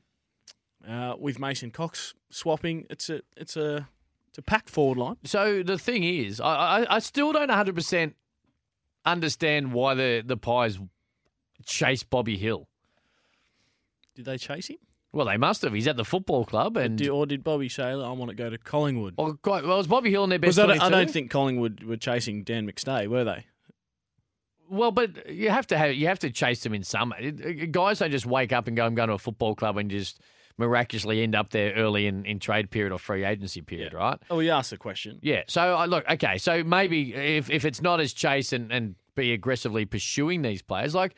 uh, 0.88 1.16
with 1.18 1.40
Mason 1.40 1.72
Cox 1.72 2.14
swapping. 2.30 2.86
It's 2.90 3.10
a 3.10 3.22
it's 3.36 3.56
a 3.56 3.88
it's 4.28 4.38
a 4.38 4.42
packed 4.42 4.70
forward 4.70 4.98
line. 4.98 5.16
So 5.24 5.64
the 5.64 5.78
thing 5.78 6.04
is, 6.04 6.40
I, 6.40 6.54
I, 6.84 6.96
I 6.96 6.98
still 7.00 7.32
don't 7.32 7.50
100% 7.50 8.14
understand 9.04 9.72
why 9.72 9.94
the, 9.94 10.22
the 10.24 10.36
Pies 10.36 10.78
chased 11.64 12.10
Bobby 12.10 12.36
Hill. 12.36 12.68
Did 14.14 14.26
they 14.26 14.38
chase 14.38 14.68
him, 14.68 14.76
Well, 15.12 15.26
they 15.26 15.36
must 15.36 15.62
have. 15.62 15.72
He's 15.72 15.88
at 15.88 15.96
the 15.96 16.04
football 16.04 16.44
club, 16.44 16.76
and 16.76 16.96
Did- 16.98 17.08
or 17.08 17.26
did 17.26 17.42
Bobby 17.42 17.68
say, 17.68 17.84
"I 17.84 18.10
want 18.12 18.30
to 18.30 18.34
go 18.36 18.48
to 18.50 18.58
Collingwood"? 18.58 19.14
Oh, 19.18 19.24
well, 19.24 19.38
quite, 19.42 19.64
well, 19.64 19.76
was 19.78 19.86
Bobby 19.86 20.10
Hill 20.10 20.24
in 20.24 20.30
their 20.30 20.38
best 20.38 20.58
I 20.58 20.62
don't, 20.66 20.70
I 20.76 20.88
22? 20.88 20.90
don't 20.96 21.10
think 21.12 21.30
Collingwood 21.30 21.82
were 21.84 21.96
chasing 21.96 22.44
Dan 22.44 22.66
McStay, 22.70 23.08
were 23.08 23.24
they? 23.24 23.46
Well, 24.70 24.92
but 24.92 25.28
you 25.30 25.50
have 25.50 25.66
to 25.68 25.78
have 25.78 25.94
you 25.94 26.06
have 26.06 26.18
to 26.20 26.30
chase 26.30 26.62
them 26.62 26.74
in 26.74 26.82
some. 26.84 27.12
Uh, 27.12 27.30
guys 27.70 27.98
don't 27.98 28.10
just 28.10 28.24
wake 28.26 28.52
up 28.52 28.66
and 28.66 28.76
go, 28.76 28.84
"I'm 28.86 28.94
going 28.94 29.08
to 29.08 29.14
a 29.14 29.18
football 29.18 29.54
club," 29.54 29.76
and 29.76 29.90
just 29.90 30.20
miraculously 30.56 31.22
end 31.22 31.34
up 31.34 31.50
there 31.50 31.72
early 31.74 32.06
in, 32.06 32.24
in 32.24 32.38
trade 32.38 32.70
period 32.70 32.92
or 32.92 32.98
free 32.98 33.24
agency 33.24 33.60
period, 33.60 33.92
right? 33.92 34.18
Oh, 34.30 34.36
we 34.36 34.50
asked 34.50 34.70
the 34.70 34.76
question. 34.76 35.18
Yeah. 35.22 35.42
So 35.48 35.76
uh, 35.76 35.86
look, 35.86 36.08
okay. 36.08 36.38
So 36.38 36.62
maybe 36.62 37.14
if, 37.14 37.50
if 37.50 37.64
it's 37.64 37.82
not 37.82 38.00
as 38.00 38.12
chase 38.12 38.52
and, 38.52 38.72
and 38.72 38.94
be 39.14 39.32
aggressively 39.32 39.84
pursuing 39.84 40.42
these 40.42 40.62
players, 40.62 40.94
like 40.94 41.14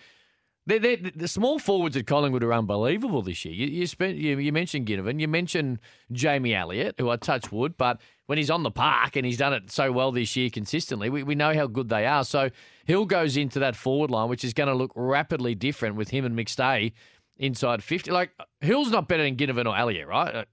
they're, 0.67 0.81
they're, 0.81 0.97
the 1.15 1.29
small 1.29 1.59
forwards 1.59 1.97
at 1.97 2.07
Collingwood 2.07 2.43
are 2.43 2.53
unbelievable 2.53 3.23
this 3.23 3.45
year. 3.45 3.55
You, 3.55 3.67
you 3.67 3.87
spent 3.87 4.17
you, 4.17 4.39
you 4.39 4.53
mentioned 4.53 4.87
Ginnivan, 4.89 5.21
you 5.21 5.29
mentioned 5.29 5.79
Jamie 6.11 6.55
Elliott, 6.55 6.97
who 6.99 7.09
I 7.09 7.17
touch 7.17 7.53
wood, 7.53 7.77
but 7.77 8.01
when 8.27 8.39
he's 8.39 8.51
on 8.51 8.65
the 8.65 8.73
park 8.73 9.15
and 9.15 9.25
he's 9.25 9.37
done 9.37 9.53
it 9.53 9.71
so 9.71 9.93
well 9.93 10.11
this 10.11 10.35
year 10.35 10.51
consistently, 10.51 11.09
we, 11.09 11.23
we 11.23 11.37
know 11.37 11.55
how 11.55 11.69
good 11.69 11.89
they 11.89 12.05
are. 12.07 12.25
So 12.25 12.51
Hill 12.85 13.07
goes 13.07 13.37
into 13.37 13.61
that 13.61 13.77
forward 13.77 14.11
line, 14.11 14.29
which 14.29 14.45
is 14.45 14.53
going 14.53 14.69
to 14.69 14.75
look 14.75 14.91
rapidly 14.97 15.55
different 15.55 15.95
with 15.95 16.09
him 16.09 16.25
and 16.25 16.37
McStay 16.37 16.93
inside 17.37 17.83
fifty. 17.83 18.11
Like 18.11 18.31
Hill's 18.61 18.91
not 18.91 19.09
better 19.09 19.23
than 19.23 19.37
Ginnivan 19.37 19.67
or 19.67 19.77
Elliott, 19.77 20.09
right? 20.09 20.35
Uh, 20.35 20.45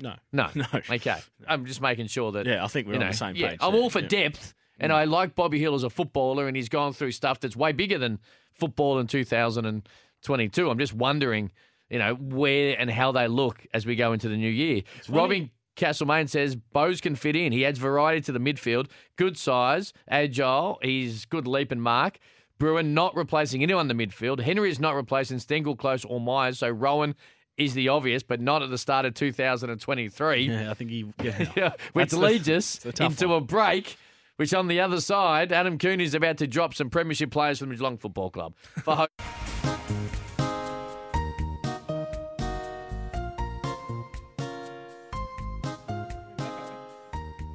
No. 0.00 0.14
No, 0.32 0.48
No. 0.54 0.66
Okay, 0.90 1.18
I'm 1.46 1.66
just 1.66 1.80
making 1.80 2.06
sure 2.06 2.32
that. 2.32 2.46
Yeah, 2.46 2.64
I 2.64 2.68
think 2.68 2.86
we're 2.86 2.94
on 2.94 3.00
know, 3.00 3.08
the 3.08 3.16
same 3.16 3.36
yeah, 3.36 3.50
page 3.50 3.58
I'm 3.60 3.74
all 3.74 3.90
for 3.90 4.00
yeah. 4.00 4.08
depth, 4.08 4.54
and 4.78 4.92
I 4.92 5.04
like 5.04 5.34
Bobby 5.34 5.58
Hill 5.58 5.74
as 5.74 5.84
a 5.84 5.90
footballer, 5.90 6.46
and 6.48 6.56
he's 6.56 6.68
gone 6.68 6.92
through 6.92 7.12
stuff 7.12 7.40
that's 7.40 7.56
way 7.56 7.72
bigger 7.72 7.98
than 7.98 8.18
football 8.52 8.98
in 8.98 9.06
2022. 9.06 10.70
I'm 10.70 10.78
just 10.78 10.94
wondering, 10.94 11.50
you 11.90 11.98
know, 11.98 12.14
where 12.14 12.76
and 12.78 12.90
how 12.90 13.12
they 13.12 13.28
look 13.28 13.66
as 13.74 13.86
we 13.86 13.96
go 13.96 14.12
into 14.12 14.28
the 14.28 14.36
new 14.36 14.50
year. 14.50 14.82
Robin 15.08 15.50
Castlemaine 15.76 16.28
says 16.28 16.54
Bowes 16.54 17.00
can 17.00 17.14
fit 17.16 17.36
in. 17.36 17.52
He 17.52 17.64
adds 17.64 17.78
variety 17.78 18.20
to 18.22 18.32
the 18.32 18.38
midfield. 18.38 18.88
Good 19.16 19.36
size, 19.38 19.92
agile. 20.08 20.78
He's 20.82 21.24
good 21.24 21.46
leap 21.46 21.72
and 21.72 21.82
mark. 21.82 22.18
Bruhn 22.62 22.90
not 22.94 23.16
replacing 23.16 23.62
anyone 23.64 23.90
in 23.90 23.96
the 23.96 24.06
midfield. 24.06 24.38
Henry 24.40 24.70
is 24.70 24.78
not 24.78 24.94
replacing 24.94 25.40
Stengel, 25.40 25.74
Close, 25.74 26.04
or 26.04 26.20
Myers. 26.20 26.60
So 26.60 26.70
Rohan 26.70 27.16
is 27.56 27.74
the 27.74 27.88
obvious, 27.88 28.22
but 28.22 28.40
not 28.40 28.62
at 28.62 28.70
the 28.70 28.78
start 28.78 29.04
of 29.04 29.14
2023. 29.14 30.42
Yeah, 30.48 30.70
I 30.70 30.74
think 30.74 30.90
he. 30.90 31.12
Yeah. 31.22 31.50
Yeah, 31.56 31.72
which 31.92 32.10
the- 32.10 32.18
leads 32.18 32.48
us 32.48 32.76
it's 32.76 32.86
a 32.86 32.92
tough 32.92 33.12
into 33.12 33.28
one. 33.28 33.38
a 33.42 33.44
break. 33.44 33.96
Which 34.36 34.54
on 34.54 34.66
the 34.66 34.80
other 34.80 35.00
side, 35.00 35.52
Adam 35.52 35.76
Cooney 35.78 36.04
is 36.04 36.14
about 36.14 36.38
to 36.38 36.46
drop 36.46 36.72
some 36.74 36.88
premiership 36.88 37.30
players 37.30 37.58
from 37.58 37.68
the 37.68 37.74
Geelong 37.76 37.98
Football 37.98 38.30
Club. 38.30 38.54
For 38.82 39.06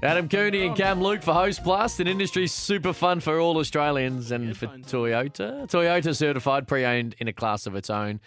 Adam 0.03 0.29
Cooney 0.29 0.67
and 0.67 0.75
Cam 0.75 1.01
Luke 1.01 1.23
for 1.23 1.33
Host 1.33 1.63
Plus, 1.63 1.99
an 1.99 2.07
industry 2.07 2.45
super 2.45 2.93
fun 2.93 3.19
for 3.19 3.39
all 3.39 3.57
Australians 3.57 4.31
and 4.31 4.55
for 4.55 4.67
Toyota. 4.67 5.67
Toyota 5.67 6.15
certified, 6.15 6.67
pre-owned 6.67 7.15
in 7.17 7.27
a 7.27 7.33
class 7.33 7.65
of 7.65 7.75
its 7.75 7.89
own. 7.89 8.19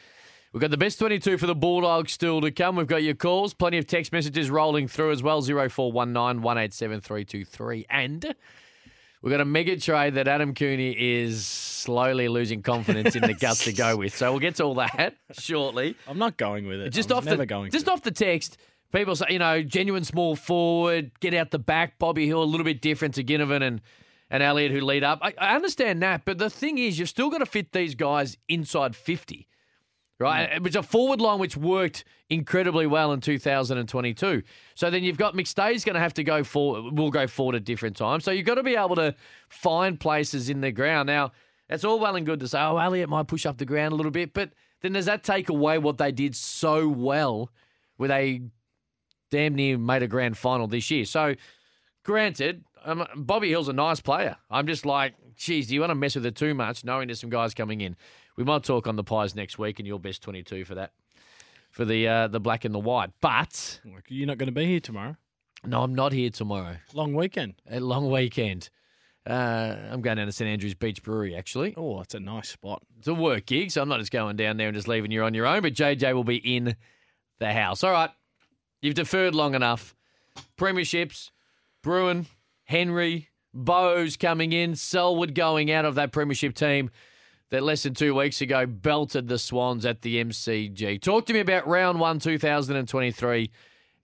We've 0.52 0.61
got 0.61 0.72
the 0.72 0.76
best 0.76 0.98
22 0.98 1.38
for 1.38 1.46
the 1.46 1.54
Bulldogs 1.54 2.11
still 2.11 2.40
to 2.40 2.50
come. 2.50 2.74
We've 2.74 2.88
got 2.88 3.04
your 3.04 3.14
calls, 3.14 3.54
plenty 3.54 3.78
of 3.78 3.87
text 3.87 4.11
messages 4.12 4.50
rolling 4.50 4.88
through 4.88 5.12
as 5.12 5.22
well 5.22 5.40
0419 5.40 6.42
187 6.42 7.00
323. 7.02 7.87
And 7.88 8.35
we've 9.22 9.30
got 9.30 9.40
a 9.40 9.44
mega 9.44 9.78
trade 9.78 10.14
that 10.14 10.26
Adam 10.26 10.54
Cooney 10.54 10.90
is 10.98 11.46
slowly 11.46 12.26
losing 12.26 12.62
confidence 12.62 13.14
in 13.14 13.22
the 13.22 13.35
guts 13.40 13.64
to 13.66 13.72
go 13.72 13.96
with. 13.96 14.16
So 14.16 14.33
we'll 14.33 14.40
get 14.40 14.56
to 14.56 14.64
all 14.64 14.74
that 14.74 15.14
shortly. 15.38 15.94
I'm 16.09 16.18
not 16.18 16.37
going 16.37 16.66
with 16.66 16.80
it. 16.80 16.90
Just 16.90 17.12
I'm 17.12 17.18
off 17.18 17.26
never 17.26 17.37
the 17.37 17.46
going 17.46 17.70
just 17.70 17.88
off 17.88 18.02
the 18.02 18.11
text, 18.11 18.59
people 18.92 19.16
say 19.16 19.26
you 19.31 19.38
know 19.38 19.62
genuine 19.62 20.05
small 20.05 20.37
forward, 20.37 21.12
get 21.20 21.35
out 21.35 21.50
the 21.50 21.59
back. 21.59 21.98
Bobby 21.98 22.26
Hill 22.26 22.42
a 22.42 22.44
little 22.44 22.64
bit 22.64 22.81
different 22.81 23.14
to 23.14 23.24
Ginnivan 23.24 23.62
and 23.62 23.81
and 24.31 24.42
Elliott 24.42 24.70
who 24.70 24.81
lead 24.81 25.03
up. 25.03 25.18
I, 25.22 25.35
I 25.38 25.55
understand 25.57 26.03
that, 26.03 26.24
but 26.24 26.38
the 26.38 26.50
thing 26.50 26.79
is, 26.79 26.98
you've 26.98 27.09
still 27.09 27.31
got 27.31 27.38
to 27.38 27.46
fit 27.46 27.72
these 27.72 27.94
guys 27.94 28.37
inside 28.48 28.94
fifty. 28.94 29.46
Right, 30.18 30.50
mm. 30.50 30.57
it 30.57 30.62
was 30.62 30.76
a 30.76 30.83
forward 30.83 31.18
line 31.20 31.38
which 31.38 31.57
worked 31.57 32.05
incredibly 32.29 32.87
well 32.87 33.11
in 33.12 33.22
2022. 33.22 34.42
So 34.74 34.90
then 34.90 35.03
you've 35.03 35.16
got 35.16 35.35
McStay's 35.35 35.83
going 35.83 35.94
to 35.94 36.00
have 36.00 36.12
to 36.12 36.22
go 36.22 36.44
forward. 36.44 36.98
Will 36.98 37.11
go 37.11 37.26
forward 37.26 37.55
at 37.55 37.64
different 37.64 37.96
times. 37.96 38.24
So 38.24 38.31
you've 38.31 38.44
got 38.44 38.57
to 38.57 38.62
be 38.62 38.76
able 38.76 38.96
to 38.96 39.14
find 39.48 39.98
places 39.98 40.50
in 40.50 40.61
the 40.61 40.72
ground. 40.72 41.07
Now 41.07 41.33
that's 41.70 41.85
all 41.85 41.98
well 41.98 42.16
and 42.16 42.26
good 42.26 42.40
to 42.40 42.48
say. 42.48 42.61
Oh, 42.61 42.76
Elliott 42.76 43.09
might 43.09 43.29
push 43.29 43.46
up 43.46 43.57
the 43.57 43.64
ground 43.64 43.92
a 43.92 43.96
little 43.96 44.12
bit, 44.12 44.35
but 44.35 44.50
then 44.83 44.92
does 44.92 45.07
that 45.07 45.22
take 45.22 45.48
away 45.48 45.79
what 45.79 45.98
they 45.98 46.12
did 46.12 46.35
so 46.37 46.87
well, 46.88 47.50
where 47.96 48.09
they 48.09 48.42
damn 49.31 49.55
near 49.55 49.79
made 49.79 50.03
a 50.03 50.07
grand 50.09 50.37
final 50.37 50.66
this 50.66 50.90
year? 50.90 51.05
So, 51.05 51.35
granted, 52.05 52.64
um, 52.85 53.07
Bobby 53.16 53.49
Hill's 53.51 53.69
a 53.69 53.73
nice 53.73 54.01
player. 54.01 54.37
I'm 54.51 54.66
just 54.66 54.85
like, 54.87 55.14
geez, 55.37 55.69
do 55.69 55.75
you 55.75 55.81
want 55.81 55.90
to 55.90 55.95
mess 55.95 56.14
with 56.14 56.27
it 56.27 56.37
too 56.37 56.55
much, 56.55 56.85
knowing 56.85 57.09
there's 57.09 57.21
some 57.21 57.31
guys 57.31 57.55
coming 57.55 57.81
in? 57.81 57.97
We 58.37 58.45
might 58.45 58.62
talk 58.64 58.87
on 58.87 58.97
the 58.97 59.05
pies 59.05 59.35
next 59.35 59.59
week, 59.59 59.79
and 59.79 59.87
your 59.87 59.99
best 59.99 60.23
22 60.23 60.64
for 60.64 60.75
that, 60.77 60.93
for 61.71 61.85
the 61.85 62.09
uh, 62.09 62.29
the 62.29 62.40
black 62.40 62.64
and 62.64 62.75
the 62.75 62.79
white. 62.79 63.11
But 63.21 63.81
You're 64.09 64.27
not 64.27 64.38
going 64.38 64.47
to 64.49 64.53
be 64.53 64.66
here 64.66 64.81
tomorrow. 64.81 65.16
no, 65.64 65.83
I'm 65.83 65.95
not 65.95 66.12
here 66.12 66.31
tomorrow. 66.31 66.77
Long 66.95 67.14
weekend. 67.14 67.55
A 67.71 67.81
long 67.81 68.11
weekend. 68.11 68.71
Uh, 69.29 69.77
I'm 69.90 70.01
going 70.01 70.16
down 70.16 70.27
to 70.27 70.33
St 70.33 70.49
Andrews 70.49 70.73
Beach 70.75 71.03
Brewery, 71.03 71.37
actually. 71.37 71.75
Oh, 71.77 72.01
it's 72.01 72.14
a 72.14 72.21
nice 72.21 72.49
spot. 72.49 72.83
It's 72.99 73.09
a 73.09 73.12
work 73.12 73.45
gig, 73.45 73.71
so 73.71 73.83
I'm 73.83 73.88
not 73.88 73.99
just 74.01 74.11
going 74.11 74.37
down 74.37 74.57
there 74.57 74.69
and 74.69 74.75
just 74.75 74.88
leaving 74.88 75.11
you 75.11 75.23
on 75.25 75.35
your 75.35 75.45
own. 75.47 75.61
But 75.61 75.75
JJ 75.75 76.14
will 76.14 76.25
be 76.25 76.37
in 76.37 76.75
the 77.38 77.53
house. 77.53 77.85
All 77.85 77.93
right, 77.93 78.09
you've 78.83 78.95
deferred 78.95 79.35
long 79.35 79.55
enough. 79.55 79.95
Premierships, 80.57 81.31
Bruhn, 81.85 82.27
Henry, 82.64 83.29
Bowes 83.53 84.16
coming 84.16 84.53
in, 84.53 84.77
Selwood 84.77 85.35
going 85.35 85.71
out 85.73 85.85
of 85.85 85.97
that 85.97 86.12
premiership 86.12 86.55
team 86.55 86.90
that 87.51 87.62
less 87.64 87.83
than 87.83 87.95
two 87.95 88.14
weeks 88.14 88.40
ago 88.40 88.64
belted 88.64 89.27
the 89.27 89.38
Swans 89.38 89.85
at 89.85 90.03
the 90.03 90.23
MCG. 90.23 91.01
Talk 91.03 91.27
to 91.27 91.33
me 91.33 91.40
about 91.40 91.66
round 91.66 91.99
one, 91.99 92.21
2023, 92.21 93.51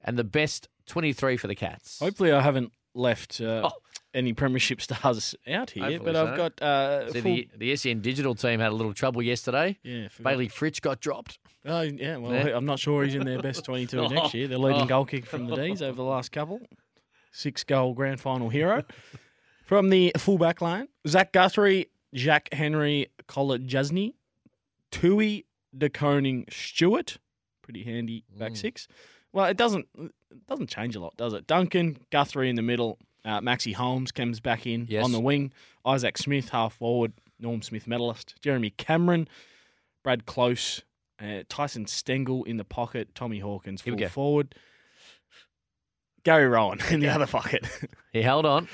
and 0.03 0.19
the 0.19 0.25
best 0.25 0.69
23 0.87 1.37
for 1.37 1.47
the 1.47 1.55
Cats. 1.55 2.01
Hopefully, 2.01 2.33
I 2.33 2.41
haven't 2.41 2.73
left 2.95 3.41
uh, 3.41 3.63
Oh. 3.65 3.71
any 4.15 4.33
premiership 4.33 4.81
stars 4.83 5.35
out 5.49 5.71
here, 5.71 5.85
Hopefully 5.85 6.13
but 6.13 6.17
I've 6.17 6.37
got 6.37 6.61
uh, 6.63 7.13
See, 7.13 7.21
full- 7.21 7.35
the, 7.35 7.49
the 7.59 7.77
SEN 7.77 8.01
Digital 8.01 8.35
team 8.35 8.59
had 8.61 8.73
a 8.73 8.75
little 8.75 8.95
trouble 8.95 9.23
yesterday. 9.23 9.79
yeah, 9.85 10.09
Bailey 10.23 10.49
Fritsch 10.49 10.81
got 10.81 11.01
dropped. 11.01 11.39
Oh 11.67 11.81
yeah, 11.83 12.17
well, 12.17 12.33
Yeah. 12.33 12.49
I'm 12.57 12.65
not 12.65 12.79
sure 12.79 13.05
he's 13.05 13.15
in 13.15 13.25
their 13.25 13.41
best 13.43 13.65
22 13.65 14.09
next 14.09 14.35
year. 14.35 14.47
They're 14.49 14.59
leading 14.59 14.83
Oh. 14.83 14.87
goal 14.87 15.05
kick 15.05 15.27
from 15.27 15.47
the 15.47 15.57
D's 15.57 15.83
over 15.83 15.97
the 15.97 16.03
last 16.05 16.33
couple. 16.33 16.61
Six 17.33 17.65
goal 17.65 17.93
grand 17.95 18.21
final 18.21 18.49
hero 18.49 18.85
from 19.67 19.91
the 19.91 20.13
fullback 20.17 20.61
line: 20.61 20.89
Zach 21.07 21.33
Guthrie, 21.33 21.89
Jack 22.15 22.49
Henry, 22.53 23.09
Kolodjashnij, 23.29 24.15
Tui 24.91 25.45
De 25.77 25.89
Koning 25.91 26.47
Stewart. 26.51 27.19
Pretty 27.63 27.83
handy 27.83 28.25
back 28.39 28.53
Mm. 28.53 28.57
six. 28.57 28.89
Well, 29.33 29.47
it 29.47 29.57
doesn't 29.57 29.87
it 29.99 30.47
doesn't 30.47 30.69
change 30.71 30.97
a 30.97 31.01
lot, 31.01 31.17
does 31.17 31.35
it? 31.35 31.47
Duncan 31.47 31.99
Guthrie 32.11 32.49
in 32.49 32.57
the 32.57 32.63
middle. 32.63 32.99
Uh, 33.25 33.41
Maxi 33.41 33.75
Holmes 33.75 34.13
comes 34.13 34.39
back 34.39 34.67
in 34.67 34.87
Yes. 34.89 35.05
on 35.05 35.11
the 35.13 35.21
wing. 35.21 35.53
Isaac 35.85 36.17
Smith 36.17 36.51
half 36.51 36.75
forward. 36.75 37.13
Norm 37.41 37.61
Smith 37.61 37.87
medalist. 37.89 38.37
Jeremy 38.41 38.71
Cameron. 38.71 39.29
Brad 40.05 40.25
Close, 40.27 40.83
uh, 41.21 41.43
Tyson 41.49 41.87
Stengel 41.87 42.45
in 42.45 42.57
the 42.57 42.65
pocket, 42.65 43.15
Tommy 43.15 43.39
Hawkins 43.41 43.81
full 43.83 43.97
go. 43.97 44.09
forward, 44.09 44.55
Gary 46.25 46.47
Rohan 46.49 46.81
in 46.91 47.01
the 47.01 47.09
other 47.09 47.27
pocket. 47.27 47.67
He 48.13 48.23
held 48.23 48.47
on. 48.47 48.67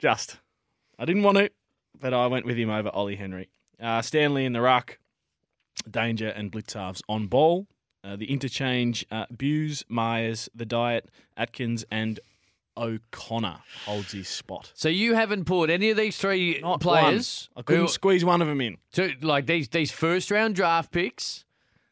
Just, 0.00 0.38
I 0.98 1.04
didn't 1.04 1.22
want 1.22 1.38
to, 1.38 1.48
but 2.00 2.12
I 2.12 2.26
went 2.26 2.44
with 2.44 2.56
him 2.56 2.70
over 2.70 2.88
Ollie 2.88 3.14
Henry. 3.14 3.48
Uh, 3.80 4.02
Stanley 4.02 4.44
in 4.46 4.52
the 4.52 4.60
ruck, 4.60 4.98
Danger 5.88 6.26
and 6.30 6.50
Blicavs 6.50 7.00
on 7.08 7.28
ball. 7.28 7.68
Uh, 8.02 8.16
the 8.16 8.24
interchange, 8.32 9.06
uh, 9.12 9.26
Bews, 9.34 9.84
Myers, 9.88 10.48
the 10.56 10.66
Diet, 10.66 11.08
Atkins, 11.36 11.84
and 11.88 12.18
O'Connor 12.76 13.58
holds 13.86 14.10
his 14.10 14.26
spot. 14.28 14.72
So 14.74 14.88
you 14.88 15.14
haven't 15.14 15.44
put 15.44 15.70
any 15.70 15.90
of 15.90 15.96
these 15.96 16.18
three 16.18 16.58
Not 16.60 16.80
players 16.80 17.48
one. 17.54 17.60
I 17.60 17.64
couldn't 17.64 17.82
who- 17.82 17.88
squeeze 17.88 18.24
one 18.24 18.42
of 18.42 18.48
them 18.48 18.60
in. 18.60 18.78
to 18.94 19.12
like 19.22 19.46
these 19.46 19.68
these 19.68 19.92
first 19.92 20.32
round 20.32 20.56
draft 20.56 20.90
picks 20.90 21.44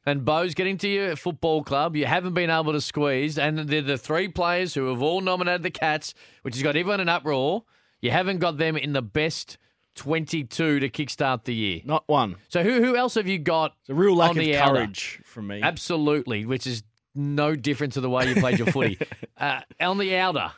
and 0.04 0.24
Bo's 0.24 0.54
getting 0.54 0.78
to 0.78 0.88
your 0.88 1.16
football 1.16 1.62
club. 1.62 1.94
You 1.96 2.06
haven't 2.06 2.34
been 2.34 2.50
able 2.50 2.72
to 2.72 2.80
squeeze, 2.80 3.38
and 3.38 3.58
they're 3.58 3.82
the 3.82 3.98
three 3.98 4.28
players 4.28 4.74
who 4.74 4.88
have 4.88 5.00
all 5.02 5.20
nominated 5.20 5.62
the 5.62 5.70
Cats, 5.70 6.14
which 6.42 6.54
has 6.54 6.62
got 6.62 6.76
everyone 6.76 7.00
in 7.00 7.08
uproar. 7.08 7.64
You 8.00 8.10
haven't 8.10 8.38
got 8.38 8.58
them 8.58 8.76
in 8.76 8.92
the 8.92 9.02
best 9.02 9.58
twenty-two 9.94 10.80
to 10.80 10.88
kickstart 10.88 11.44
the 11.44 11.54
year. 11.54 11.80
Not 11.84 12.04
one. 12.06 12.36
So 12.48 12.62
who 12.62 12.82
who 12.82 12.96
else 12.96 13.14
have 13.14 13.28
you 13.28 13.38
got? 13.38 13.74
It's 13.80 13.90
a 13.90 13.94
real 13.94 14.16
lack 14.16 14.30
on 14.30 14.38
of 14.38 14.44
the 14.44 14.56
outer? 14.56 14.74
courage 14.74 15.20
from 15.24 15.46
me. 15.48 15.60
Absolutely, 15.62 16.44
which 16.46 16.66
is 16.66 16.82
no 17.14 17.54
different 17.54 17.92
to 17.92 18.00
the 18.00 18.08
way 18.10 18.26
you 18.28 18.34
played 18.36 18.58
your 18.58 18.68
footy. 18.68 18.98
Uh, 19.42 19.60
on 19.80 19.98
the 19.98 20.14
outer, 20.16 20.52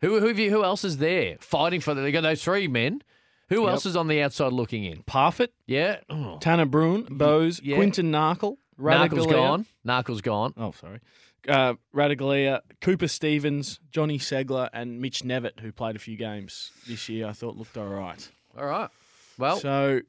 who 0.00 0.20
who 0.20 0.28
have 0.28 0.38
you, 0.38 0.48
who 0.48 0.62
else 0.62 0.84
is 0.84 0.98
there 0.98 1.36
fighting 1.40 1.80
for? 1.80 1.92
The, 1.94 2.02
they 2.02 2.12
got 2.12 2.20
those 2.20 2.42
three 2.44 2.68
men. 2.68 3.02
Who 3.48 3.62
Yep. 3.62 3.70
else 3.70 3.86
is 3.86 3.96
on 3.96 4.06
the 4.06 4.22
outside 4.22 4.52
looking 4.52 4.84
in? 4.84 5.02
Parfitt, 5.04 5.48
Yeah, 5.66 5.96
oh. 6.08 6.38
Tanner 6.38 6.66
Bruhn, 6.66 7.08
Bowes, 7.18 7.60
yeah. 7.64 7.74
Quinton 7.76 8.12
Narkle, 8.12 8.58
Narkle's 8.78 9.26
Ratugolea- 9.26 9.30
gone. 9.32 9.66
Narkle's 9.86 10.20
gone. 10.20 10.54
Oh, 10.56 10.72
sorry. 10.72 11.00
Uh, 11.48 11.74
Ratugolea, 11.94 12.60
Cooper 12.80 13.08
Stephens, 13.08 13.80
Johnny 13.90 14.18
Segler, 14.18 14.68
and 14.72 15.00
Mitch 15.00 15.22
Knevitt, 15.22 15.60
who 15.60 15.72
played 15.72 15.96
a 15.96 15.98
few 15.98 16.16
games 16.16 16.70
this 16.86 17.08
year, 17.08 17.26
I 17.28 17.32
thought 17.32 17.56
looked 17.56 17.76
all 17.76 17.86
right. 17.86 18.28
All 18.56 18.66
right. 18.66 18.90
Well, 19.38 19.58
So 19.60 20.00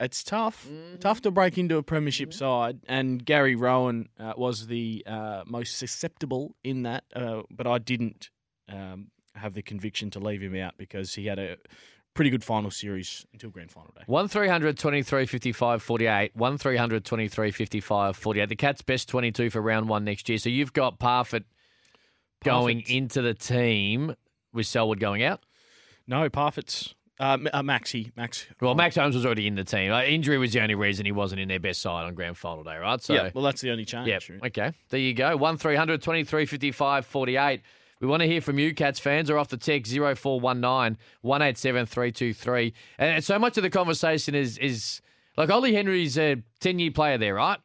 It's 0.00 0.24
tough. 0.24 0.66
Mm-hmm. 0.66 0.98
Tough 0.98 1.22
to 1.22 1.30
break 1.30 1.56
into 1.56 1.76
a 1.76 1.82
premiership 1.82 2.32
side, 2.34 2.80
and 2.88 3.24
Gary 3.24 3.54
Rohan 3.54 4.08
uh, 4.18 4.32
was 4.36 4.66
the 4.66 5.04
uh, 5.06 5.44
most 5.46 5.78
susceptible 5.78 6.56
in 6.64 6.82
that. 6.82 7.04
Uh, 7.14 7.42
but 7.50 7.68
I 7.68 7.78
didn't 7.78 8.30
um, 8.68 9.12
have 9.36 9.54
the 9.54 9.62
conviction 9.62 10.10
to 10.10 10.18
leave 10.18 10.42
him 10.42 10.56
out 10.56 10.74
because 10.76 11.14
he 11.14 11.26
had 11.26 11.38
a 11.38 11.56
pretty 12.14 12.30
good 12.30 12.44
final 12.44 12.70
series 12.70 13.26
until 13.32 13.50
grand 13.50 13.70
final 13.70 13.92
day. 13.96 14.02
1300 14.06 14.78
23 14.78 15.26
55 15.26 15.82
48. 15.82 16.30
1300 16.34 17.04
23 17.04 17.50
55 17.50 18.16
48. 18.16 18.48
The 18.48 18.56
Cats 18.56 18.82
best 18.82 19.08
22 19.08 19.50
for 19.50 19.60
round 19.60 19.88
one 19.88 20.04
next 20.04 20.28
year. 20.28 20.38
So 20.38 20.48
you've 20.48 20.72
got 20.72 20.98
Parfitt 20.98 21.44
going 22.44 22.82
into 22.88 23.22
the 23.22 23.34
team 23.34 24.14
with 24.52 24.66
Selwood 24.66 25.00
going 25.00 25.22
out. 25.22 25.40
No, 26.06 26.28
Parfitt's 26.28 26.94
uh, 27.20 27.38
uh, 27.52 27.62
Maxi 27.62 28.10
Max. 28.16 28.46
Well, 28.60 28.74
Max 28.74 28.96
Holmes 28.96 29.14
was 29.14 29.24
already 29.24 29.46
in 29.46 29.54
the 29.54 29.64
team. 29.64 29.92
Uh, 29.92 30.02
injury 30.02 30.38
was 30.38 30.52
the 30.52 30.60
only 30.60 30.74
reason 30.74 31.06
he 31.06 31.12
wasn't 31.12 31.40
in 31.40 31.48
their 31.48 31.60
best 31.60 31.80
side 31.80 32.04
on 32.04 32.14
grand 32.14 32.36
final 32.36 32.64
day, 32.64 32.76
right? 32.76 33.00
So 33.00 33.14
yeah, 33.14 33.30
well, 33.32 33.44
that's 33.44 33.60
the 33.60 33.70
only 33.70 33.84
change. 33.84 34.08
Yeah. 34.08 34.18
Okay. 34.46 34.72
There 34.90 35.00
you 35.00 35.14
go. 35.14 35.36
1300 35.36 36.02
23 36.02 36.46
55 36.46 37.06
48. 37.06 37.62
We 38.02 38.08
want 38.08 38.20
to 38.20 38.26
hear 38.26 38.40
from 38.40 38.58
you, 38.58 38.74
Cats 38.74 38.98
fans, 38.98 39.30
or 39.30 39.38
off 39.38 39.48
the 39.48 39.56
text 39.56 39.92
0419 39.92 40.98
187 41.20 42.72
And 42.98 43.24
so 43.24 43.38
much 43.38 43.56
of 43.56 43.62
the 43.62 43.70
conversation 43.70 44.34
is, 44.34 44.58
is 44.58 45.00
like 45.36 45.48
Ollie 45.50 45.72
Henry's 45.72 46.18
a 46.18 46.42
10 46.60 46.80
year 46.80 46.90
player 46.90 47.16
there, 47.16 47.36
right? 47.36 47.60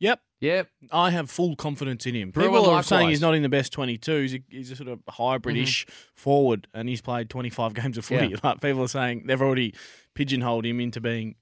Yep. 0.00 0.20
Yep. 0.40 0.68
I 0.90 1.10
have 1.10 1.30
full 1.30 1.56
confidence 1.56 2.06
in 2.06 2.14
him. 2.14 2.32
People 2.32 2.56
are 2.56 2.60
likewise. 2.60 2.86
saying 2.86 3.08
he's 3.10 3.20
not 3.20 3.34
in 3.34 3.42
the 3.42 3.48
best 3.50 3.72
22. 3.72 4.20
He's 4.22 4.34
a, 4.34 4.42
he's 4.48 4.70
a 4.70 4.76
sort 4.76 4.88
of 4.88 5.00
hybridish 5.10 5.86
forward, 6.14 6.66
and 6.74 6.88
he's 6.88 7.00
played 7.02 7.28
25 7.30 7.74
games 7.82 7.98
of 7.98 8.04
footy. 8.06 8.28
Yeah. 8.28 8.36
Like 8.42 8.60
people 8.62 8.82
are 8.82 8.88
saying 8.88 9.24
they've 9.26 9.40
already 9.40 9.74
pigeonholed 10.14 10.64
him 10.66 10.80
into 10.80 11.00
being 11.00 11.34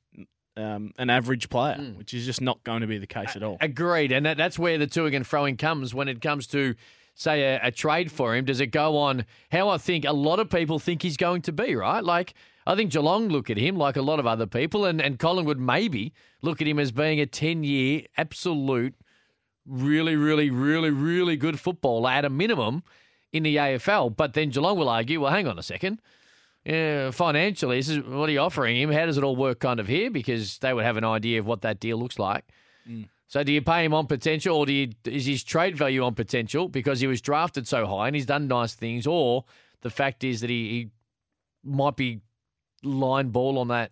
um, 0.57 0.93
an 0.99 1.09
average 1.09 1.49
player, 1.51 1.77
Mm. 1.77 1.97
which 1.97 2.15
is 2.15 2.27
just 2.27 2.41
not 2.41 2.63
going 2.65 2.81
to 2.83 2.87
be 2.87 2.99
the 2.99 3.07
case 3.07 3.37
at 3.37 3.43
all. 3.43 3.57
Agreed. 3.61 4.13
And 4.13 4.27
that, 4.27 4.37
that's 4.37 4.59
where 4.59 4.77
the 4.77 4.87
toing 4.87 5.15
and 5.17 5.27
throwing 5.27 5.57
comes 5.57 5.95
when 5.95 6.09
it 6.09 6.21
comes 6.21 6.47
to, 6.49 6.75
say, 7.15 7.43
a, 7.43 7.61
a 7.65 7.71
trade 7.71 8.11
for 8.11 8.35
him. 8.35 8.45
Does 8.45 8.61
it 8.61 8.69
go 8.69 8.97
on 8.97 9.25
how 9.51 9.69
I 9.69 9.79
think 9.79 10.05
a 10.05 10.13
lot 10.13 10.39
of 10.39 10.51
people 10.51 10.79
think 10.79 11.03
he's 11.03 11.17
going 11.17 11.43
to 11.43 11.53
be, 11.53 11.75
right? 11.75 12.03
Like, 12.03 12.35
I 12.67 12.75
think 12.75 12.93
Geelong 12.93 13.29
look 13.29 13.51
at 13.51 13.57
him 13.57 13.77
like 13.77 13.97
a 13.97 14.03
lot 14.03 14.21
of 14.21 14.27
other 14.27 14.47
people, 14.47 14.85
and, 14.85 15.01
and 15.01 15.19
Collingwood 15.19 15.59
maybe 15.59 16.13
look 16.43 16.61
at 16.61 16.69
him 16.69 16.79
as 16.79 16.93
being 16.93 17.21
a 17.21 17.27
10 17.27 17.65
year 17.65 18.03
absolute, 18.17 18.95
really, 19.67 20.17
really, 20.17 20.51
really, 20.51 20.91
really 20.91 21.37
good 21.37 21.59
footballer 21.59 22.11
at 22.11 22.25
a 22.25 22.31
minimum 22.31 22.83
in 23.33 23.43
the 23.43 23.57
AFL. 23.57 24.17
But 24.17 24.35
then 24.35 24.51
Geelong 24.51 24.79
will 24.79 24.89
argue, 24.89 25.21
well, 25.21 25.33
hang 25.33 25.49
on 25.49 25.59
a 25.59 25.63
second. 25.63 26.01
Yeah, 26.65 27.11
financially, 27.11 27.79
this 27.79 27.89
is 27.89 28.05
what 28.05 28.29
are 28.29 28.33
you 28.33 28.39
offering 28.39 28.77
him? 28.77 28.93
How 28.93 29.07
does 29.07 29.19
it 29.19 29.25
all 29.25 29.35
work 29.35 29.59
kind 29.59 29.81
of 29.81 29.89
here? 29.89 30.11
Because 30.11 30.59
they 30.59 30.73
would 30.73 30.85
have 30.85 30.97
an 30.97 31.05
idea 31.05 31.41
of 31.41 31.47
what 31.47 31.63
that 31.63 31.81
deal 31.81 31.99
looks 31.99 32.21
like. 32.21 32.45
Mm. 32.89 33.09
So 33.33 33.43
do 33.43 33.51
you 33.51 33.63
pay 33.63 33.83
him 33.87 33.95
on 33.95 34.09
potential, 34.09 34.59
or 34.59 34.67
do 34.67 34.75
you, 34.75 34.91
is 35.07 35.25
his 35.25 35.43
trade 35.43 35.75
value 35.75 36.05
on 36.05 36.15
potential 36.15 36.69
because 36.69 37.01
he 37.01 37.07
was 37.07 37.23
drafted 37.23 37.67
so 37.67 37.87
high 37.87 38.07
and 38.09 38.15
he's 38.15 38.27
done 38.27 38.47
nice 38.47 38.75
things, 38.75 39.07
or 39.07 39.47
the 39.81 39.89
fact 39.89 40.23
is 40.23 40.43
that 40.43 40.51
he, 40.51 40.69
he 40.69 40.91
might 41.65 41.97
be 41.97 42.21
line 42.83 43.31
ball 43.31 43.59
on 43.59 43.69
that 43.69 43.91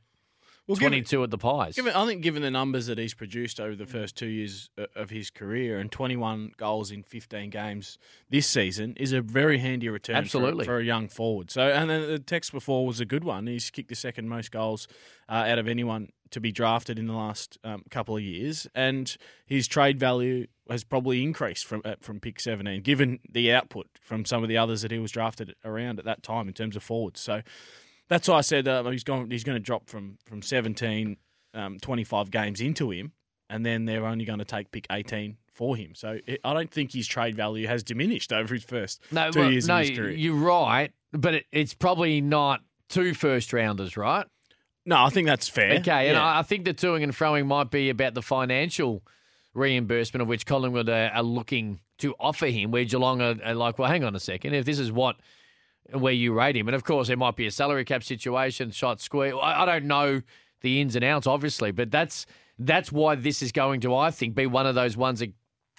Well, 0.66 0.76
given- 0.76 0.90
22 0.90 1.24
at 1.24 1.30
the 1.30 1.38
Pies? 1.38 1.74
Given, 1.74 1.94
I 1.94 2.04
think 2.04 2.20
given 2.20 2.42
the 2.42 2.50
numbers 2.50 2.86
that 2.88 2.98
he's 2.98 3.14
produced 3.14 3.60
over 3.60 3.74
the 3.74 3.86
first 3.86 4.14
two 4.14 4.26
years 4.26 4.68
of 4.94 5.08
his 5.08 5.30
career 5.30 5.78
and 5.78 5.90
21 5.90 6.52
goals 6.58 6.90
in 6.90 7.02
15 7.02 7.48
games 7.48 7.96
this 8.28 8.46
season 8.46 8.94
is 8.98 9.14
a 9.14 9.22
very 9.22 9.56
handy 9.56 9.88
return 9.88 10.16
Absolutely. 10.16 10.66
For, 10.66 10.80
a 10.80 10.84
young 10.84 11.08
forward. 11.08 11.50
So, 11.50 11.62
and 11.62 11.88
then 11.88 12.06
the 12.06 12.18
text 12.18 12.52
before 12.52 12.86
was 12.86 13.00
a 13.00 13.06
good 13.06 13.24
one. 13.24 13.46
He's 13.46 13.70
kicked 13.70 13.88
the 13.88 13.94
second 13.94 14.28
most 14.28 14.50
goals 14.50 14.86
uh, 15.30 15.46
out 15.48 15.58
of 15.58 15.66
anyone 15.66 16.10
to 16.30 16.40
be 16.40 16.52
drafted 16.52 16.98
in 16.98 17.06
the 17.06 17.12
last 17.12 17.58
um, 17.64 17.82
couple 17.90 18.16
of 18.16 18.22
years, 18.22 18.66
and 18.74 19.16
his 19.46 19.66
trade 19.66 19.98
value 19.98 20.46
has 20.68 20.84
probably 20.84 21.22
increased 21.22 21.66
from 21.66 21.82
uh, 21.84 21.94
from 22.00 22.20
pick 22.20 22.40
17, 22.40 22.82
given 22.82 23.18
the 23.28 23.52
output 23.52 23.86
from 24.00 24.24
some 24.24 24.42
of 24.42 24.48
the 24.48 24.56
others 24.56 24.82
that 24.82 24.90
he 24.90 24.98
was 24.98 25.12
drafted 25.12 25.54
around 25.64 25.98
at 25.98 26.04
that 26.04 26.22
time 26.22 26.48
in 26.48 26.54
terms 26.54 26.76
of 26.76 26.82
forwards. 26.82 27.20
So. 27.20 27.42
That's 28.08 28.26
why 28.26 28.38
I 28.38 28.40
said 28.40 28.66
uh, 28.66 28.82
he's 28.90 29.04
going. 29.04 29.30
He's 29.30 29.44
going 29.44 29.54
to 29.54 29.62
drop 29.62 29.88
from 29.88 30.18
from 30.26 30.42
17, 30.42 31.16
um, 31.54 31.78
25 31.78 32.32
games 32.32 32.60
into 32.60 32.90
him, 32.90 33.12
and 33.48 33.64
then 33.64 33.84
they're 33.84 34.04
only 34.04 34.24
going 34.24 34.40
to 34.40 34.44
take 34.44 34.72
pick 34.72 34.84
18 34.90 35.36
for 35.52 35.76
him. 35.76 35.94
So 35.94 36.18
it, 36.26 36.40
I 36.42 36.54
don't 36.54 36.70
think 36.70 36.92
his 36.92 37.06
trade 37.06 37.36
value 37.36 37.66
has 37.66 37.82
diminished 37.82 38.32
over 38.32 38.54
his 38.54 38.64
first 38.64 39.02
no, 39.12 39.30
two 39.30 39.40
well, 39.40 39.52
years 39.52 39.68
no, 39.68 39.80
of 39.80 39.86
his 39.86 39.98
career. 39.98 40.10
you're 40.10 40.34
right, 40.34 40.90
but 41.12 41.34
it, 41.34 41.46
it's 41.52 41.74
probably 41.74 42.20
not 42.20 42.62
two 42.88 43.12
first 43.12 43.52
rounders, 43.52 43.96
right? 43.96 44.26
No, 44.86 45.04
I 45.04 45.10
think 45.10 45.26
that's 45.26 45.48
fair. 45.48 45.78
Okay, 45.78 46.08
and 46.08 46.16
Yeah. 46.16 46.24
I 46.24 46.40
I 46.40 46.42
think 46.42 46.64
the 46.64 46.74
toing 46.74 47.02
and 47.02 47.14
throwing 47.14 47.46
might 47.46 47.70
be 47.70 47.90
about 47.90 48.14
the 48.14 48.22
financial 48.22 49.02
reimbursement 49.54 50.22
of 50.22 50.28
which 50.28 50.46
Collingwood 50.46 50.88
are, 50.88 51.10
are 51.14 51.22
looking 51.22 51.80
to 51.98 52.14
offer 52.18 52.46
him, 52.46 52.70
where 52.70 52.84
Geelong 52.84 53.20
are, 53.20 53.36
are 53.44 53.54
like, 53.54 53.78
well, 53.78 53.90
hang 53.90 54.04
on 54.04 54.14
a 54.14 54.20
second, 54.20 54.54
if 54.54 54.64
this 54.64 54.78
is 54.78 54.90
what 54.92 55.16
where 55.92 56.12
you 56.12 56.32
rate 56.32 56.56
him, 56.56 56.68
and 56.68 56.74
of 56.74 56.84
course 56.84 57.08
there 57.08 57.16
might 57.16 57.36
be 57.36 57.46
a 57.46 57.50
salary 57.50 57.84
cap 57.84 58.02
situation, 58.04 58.70
shot 58.70 59.00
square. 59.00 59.36
I, 59.36 59.62
I 59.62 59.66
don't 59.66 59.86
know 59.86 60.22
the 60.60 60.80
ins 60.80 60.94
and 60.94 61.04
outs, 61.04 61.26
obviously, 61.26 61.72
but 61.72 61.90
that's 61.90 62.26
that's 62.58 62.92
why 62.92 63.14
this 63.14 63.42
is 63.42 63.52
going 63.52 63.80
to, 63.80 63.96
I 63.96 64.10
think, 64.10 64.34
be 64.34 64.46
one 64.46 64.66
of 64.66 64.74
those 64.74 64.96
ones 64.96 65.20
that 65.20 65.32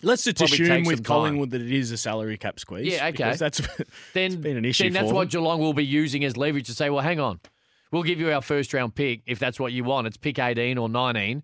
Let's 0.03 0.23
just 0.23 0.41
assume 0.41 0.83
with 0.83 0.97
some 0.97 1.03
time. 1.03 1.03
Collingwood 1.03 1.51
that 1.51 1.61
it 1.61 1.71
is 1.71 1.91
a 1.91 1.97
salary 1.97 2.37
cap 2.37 2.59
squeeze. 2.59 2.91
Yeah, 2.91 3.07
okay. 3.07 3.11
because 3.11 3.37
That's 3.39 3.61
then 4.13 4.41
been 4.41 4.57
an 4.57 4.65
issue 4.65 4.85
Then 4.85 4.93
that's 4.93 5.11
what. 5.11 5.29
Geelong 5.29 5.59
will 5.59 5.73
be 5.73 5.85
using 5.85 6.23
as 6.23 6.35
leverage 6.37 6.65
to 6.67 6.73
say, 6.73 6.89
well, 6.89 7.03
hang 7.03 7.19
on, 7.19 7.39
we'll 7.91 8.04
give 8.04 8.19
you 8.19 8.32
our 8.32 8.41
first 8.41 8.73
round 8.73 8.95
pick 8.95 9.21
if 9.25 9.39
that's 9.39 9.60
what 9.60 9.71
you 9.73 9.84
want. 9.84 10.08
It's 10.08 10.17
pick 10.17 10.39
18 10.39 10.77
or 10.77 10.89
19. 10.89 11.43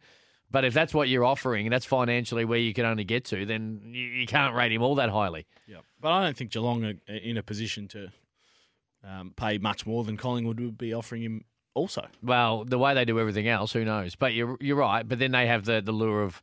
But 0.49 0.63
if 0.63 0.73
that's 0.73 0.93
what 0.93 1.09
you're 1.09 1.25
offering 1.25 1.65
and 1.65 1.73
that's 1.73 1.85
financially 1.85 2.45
where 2.45 2.57
you 2.59 2.73
can 2.73 2.85
only 2.85 3.03
get 3.03 3.25
to, 3.25 3.45
then 3.45 3.81
you, 3.91 4.03
you 4.05 4.25
can't 4.27 4.55
rate 4.55 4.71
him 4.71 4.81
all 4.81 4.95
that 4.95 5.09
highly. 5.09 5.45
yeah. 5.67 5.77
But 5.99 6.11
I 6.11 6.23
don't 6.23 6.37
think 6.37 6.51
Geelong 6.51 6.85
are 6.85 6.93
in 7.13 7.35
a 7.37 7.43
position 7.43 7.87
to 7.89 8.11
um, 9.03 9.33
pay 9.35 9.57
much 9.57 9.85
more 9.85 10.03
than 10.05 10.15
Collingwood 10.15 10.59
would 10.59 10.77
be 10.77 10.93
offering 10.93 11.21
him. 11.23 11.43
Also, 11.73 12.07
Well, 12.23 12.63
the 12.65 12.77
way 12.79 12.93
they 12.95 13.05
do 13.05 13.19
everything 13.19 13.47
else, 13.47 13.71
who 13.73 13.85
knows? 13.85 14.15
But 14.15 14.33
you're 14.33 14.57
you're 14.59 14.77
right. 14.77 15.07
But 15.07 15.19
then 15.19 15.31
they 15.31 15.45
have 15.45 15.65
the, 15.65 15.79
the 15.81 15.91
lure 15.91 16.23
of 16.23 16.41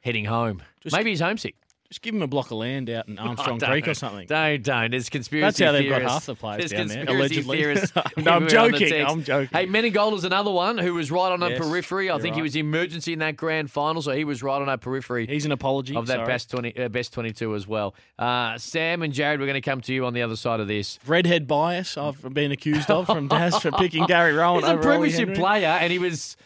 heading 0.00 0.24
home. 0.24 0.62
Just- 0.80 0.96
Maybe 0.96 1.10
he's 1.10 1.20
homesick. 1.20 1.54
Just 1.88 2.02
give 2.02 2.14
him 2.14 2.22
a 2.22 2.26
block 2.26 2.46
of 2.46 2.56
land 2.58 2.90
out 2.90 3.06
in 3.08 3.18
Armstrong 3.20 3.60
Oh, 3.62 3.66
Creek 3.66 3.86
or 3.86 3.94
something. 3.94 4.26
Don't, 4.26 4.62
don't. 4.62 4.90
There's 4.90 5.08
conspiracy 5.08 5.44
That's 5.44 5.60
how 5.60 5.70
they've 5.72 5.88
got 5.88 6.02
half 6.02 6.26
the 6.26 6.34
players 6.34 6.58
There's 6.58 6.72
down 6.72 6.88
there, 6.88 7.04
conspiracy 7.06 7.34
allegedly. 7.40 7.56
theorists 7.58 7.92
No, 8.16 8.30
I'm 8.32 8.48
joking. 8.48 9.06
I'm 9.06 9.22
joking. 9.22 9.48
Hey, 9.52 9.66
Menegola's 9.66 10.24
another 10.24 10.50
one 10.50 10.78
who 10.78 10.94
was 10.94 11.10
right 11.10 11.30
on 11.30 11.42
a 11.42 11.56
periphery. 11.56 12.10
I 12.10 12.18
think 12.18 12.34
he 12.34 12.40
right. 12.40 12.44
was 12.44 12.56
emergency 12.56 13.12
in 13.12 13.20
that 13.20 13.36
grand 13.36 13.70
final, 13.70 14.02
so 14.02 14.12
he 14.12 14.24
was 14.24 14.42
right 14.42 14.60
on 14.60 14.68
a 14.68 14.76
periphery 14.78 15.26
He's 15.26 15.44
an 15.44 15.52
apology 15.52 15.94
of 15.94 16.06
that 16.08 16.14
sorry. 16.16 16.26
best 16.26 16.50
20, 16.50 16.76
uh, 16.76 16.88
best 16.88 17.12
22 17.12 17.54
as 17.54 17.66
well. 17.68 17.94
Uh, 18.18 18.58
Sam 18.58 19.02
and 19.02 19.12
Jared, 19.12 19.38
we're 19.38 19.46
going 19.46 19.54
to 19.54 19.60
come 19.70 19.80
to 19.82 19.92
you 19.94 20.04
on 20.06 20.14
the 20.14 20.22
other 20.22 20.36
side 20.36 20.60
of 20.60 20.66
this. 20.66 20.98
redhead 21.06 21.46
bias 21.46 21.96
I've 21.96 22.20
been 22.34 22.50
accused 22.50 22.90
of 22.90 23.06
from 23.06 23.28
Daz 23.34 23.58
for 23.58 23.70
picking 23.70 24.06
Gary 24.06 24.32
Rohan 24.32 24.62
He's 24.62 24.70
a 24.70 24.76
premiership 24.78 25.34
player, 25.34 25.68
and 25.68 25.92
he 25.92 25.98
was. 25.98 26.36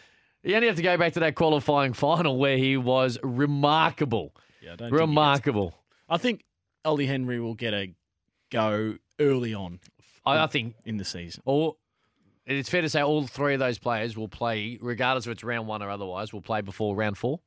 You 0.43 0.55
only 0.55 0.67
have 0.67 0.77
to 0.77 0.81
go 0.83 0.95
back 0.95 1.13
to 1.13 1.19
that 1.21 1.35
qualifying 1.35 1.91
final 1.93 2.37
where 2.37 2.57
he 2.57 2.77
was 2.77 3.17
remarkable. 3.23 4.33
Yeah, 4.61 4.75
don't 4.75 4.89
think 4.89 4.99
Remarkable. 4.99 5.75
I 6.07 6.17
think 6.17 6.43
Ollie 6.85 7.05
Henry 7.05 7.39
will 7.39 7.53
get 7.55 7.73
a 7.73 7.93
go 8.51 8.95
early 9.19 9.53
on 9.53 9.79
I, 10.25 10.43
I 10.43 10.47
think 10.47 10.75
in 10.85 10.97
the 10.97 11.05
season. 11.05 11.41
or 11.45 11.75
It's 12.45 12.69
fair 12.69 12.81
to 12.81 12.89
say 12.89 13.01
all 13.01 13.25
three 13.27 13.53
of 13.53 13.59
those 13.59 13.77
players 13.77 14.17
will 14.17 14.27
play, 14.27 14.77
regardless 14.81 15.25
if 15.27 15.31
it's 15.33 15.43
round 15.43 15.67
one 15.67 15.81
or 15.81 15.89
otherwise, 15.89 16.33
will 16.33 16.41
play 16.41 16.61
before 16.61 16.95
round 16.95 17.17
four. 17.17 17.39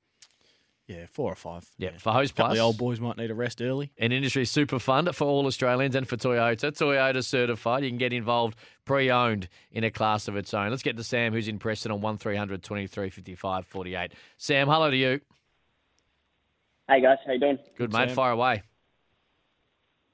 Yeah, 0.88 1.06
four 1.10 1.32
or 1.32 1.36
five. 1.36 1.64
Yeah, 1.78 1.96
for 1.98 2.12
Host 2.12 2.34
Plus. 2.34 2.52
of 2.52 2.58
old 2.58 2.76
boys 2.76 3.00
might 3.00 3.16
need 3.16 3.30
a 3.30 3.34
rest 3.34 3.62
early. 3.62 3.92
An 3.98 4.10
industry 4.10 4.44
super 4.44 4.78
fund 4.78 5.14
for 5.14 5.24
all 5.24 5.46
Australians 5.46 5.94
and 5.94 6.06
for 6.08 6.16
Toyota. 6.16 6.72
Toyota 6.72 7.24
certified. 7.24 7.84
You 7.84 7.90
can 7.90 7.98
get 7.98 8.12
involved 8.12 8.58
pre-owned 8.84 9.48
in 9.70 9.84
a 9.84 9.90
class 9.90 10.26
of 10.28 10.36
its 10.36 10.52
own. 10.52 10.70
Let's 10.70 10.82
get 10.82 10.96
to 10.96 11.04
Sam, 11.04 11.32
who's 11.32 11.46
in 11.48 11.58
Preston 11.58 11.92
on 11.92 12.00
1300 12.00 12.62
23 12.62 13.10
55 13.10 13.66
48. 13.66 14.12
Sam, 14.36 14.68
hello 14.68 14.90
to 14.90 14.96
you. 14.96 15.20
Hey 16.92 17.00
guys, 17.00 17.16
how 17.24 17.32
you 17.32 17.40
doing? 17.40 17.58
Good, 17.78 17.90
mate. 17.90 18.08
Sam. 18.08 18.16
Fire 18.16 18.32
away. 18.32 18.62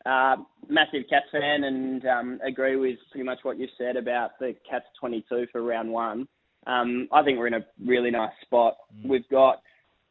Uh, 0.06 0.36
massive 0.68 1.08
Cats 1.10 1.26
fan 1.32 1.64
and 1.64 2.06
um, 2.06 2.40
agree 2.46 2.76
with 2.76 2.98
pretty 3.10 3.24
much 3.24 3.40
what 3.42 3.58
you 3.58 3.66
said 3.76 3.96
about 3.96 4.38
the 4.38 4.54
Cats 4.68 4.84
22 5.00 5.48
for 5.50 5.60
round 5.64 5.90
one. 5.90 6.28
Um, 6.68 7.08
I 7.12 7.24
think 7.24 7.36
we're 7.36 7.48
in 7.48 7.54
a 7.54 7.66
really 7.84 8.12
nice 8.12 8.30
spot. 8.42 8.76
We've 9.04 9.28
got 9.28 9.60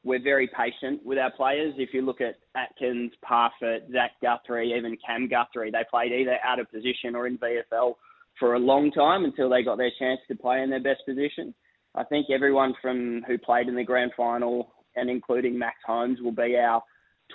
we're 0.04 0.22
very 0.22 0.50
patient 0.50 1.06
with 1.06 1.18
our 1.18 1.32
players. 1.32 1.74
If 1.78 1.94
you 1.94 2.02
look 2.02 2.20
at 2.20 2.36
Atkins, 2.54 3.14
Parfitt, 3.24 3.90
Zach 3.94 4.12
Guthrie, 4.22 4.74
even 4.78 4.98
Cam 5.06 5.30
Guthrie, 5.30 5.72
they 5.72 5.86
played 5.90 6.12
either 6.12 6.38
out 6.44 6.60
of 6.60 6.70
position 6.70 7.16
or 7.16 7.28
in 7.28 7.38
VFL 7.38 7.94
for 8.38 8.56
a 8.56 8.60
long 8.60 8.92
time 8.92 9.24
until 9.24 9.50
they 9.50 9.64
got 9.64 9.78
their 9.78 9.92
chance 9.98 10.20
to 10.28 10.36
play 10.36 10.62
in 10.64 10.70
their 10.70 10.84
best 10.84 11.06
position. 11.08 11.54
I 11.96 12.04
think 12.04 12.28
everyone 12.30 12.74
from 12.82 13.24
who 13.26 13.38
played 13.38 13.70
in 13.70 13.76
the 13.76 13.86
grand 13.86 14.12
final 14.18 14.74
and 14.98 15.10
including 15.10 15.58
Max 15.58 15.78
Holmes 15.86 16.20
will 16.22 16.32
be 16.32 16.58
our 16.58 16.84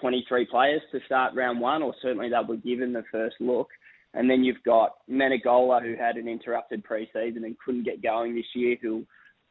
23 0.01 0.47
players 0.47 0.83
to 0.91 1.01
start 1.07 1.35
round 1.35 1.61
one, 1.61 1.83
or 1.83 1.95
certainly 2.03 2.29
they'll 2.29 2.45
be 2.45 2.57
given 2.57 2.93
the 2.93 3.05
first 3.11 3.37
look. 3.41 3.69
And 4.15 4.29
then 4.29 4.45
you've 4.45 4.63
got 4.65 4.97
Menegola, 5.11 5.83
who 5.83 5.95
had 5.97 6.17
an 6.17 6.29
interrupted 6.29 6.85
preseason 6.85 7.45
and 7.45 7.57
couldn't 7.65 7.85
get 7.85 8.03
going 8.03 8.35
this 8.35 8.45
year, 8.55 8.77
who'll 8.81 9.05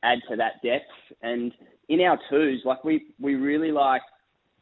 add 0.03 0.19
to 0.29 0.35
that 0.35 0.61
depth. 0.63 0.85
And 1.21 1.51
in 1.89 2.01
our 2.01 2.19
twos, 2.29 2.61
like 2.63 2.83
we 2.83 3.07
we 3.19 3.35
really 3.35 3.71
like 3.71 4.03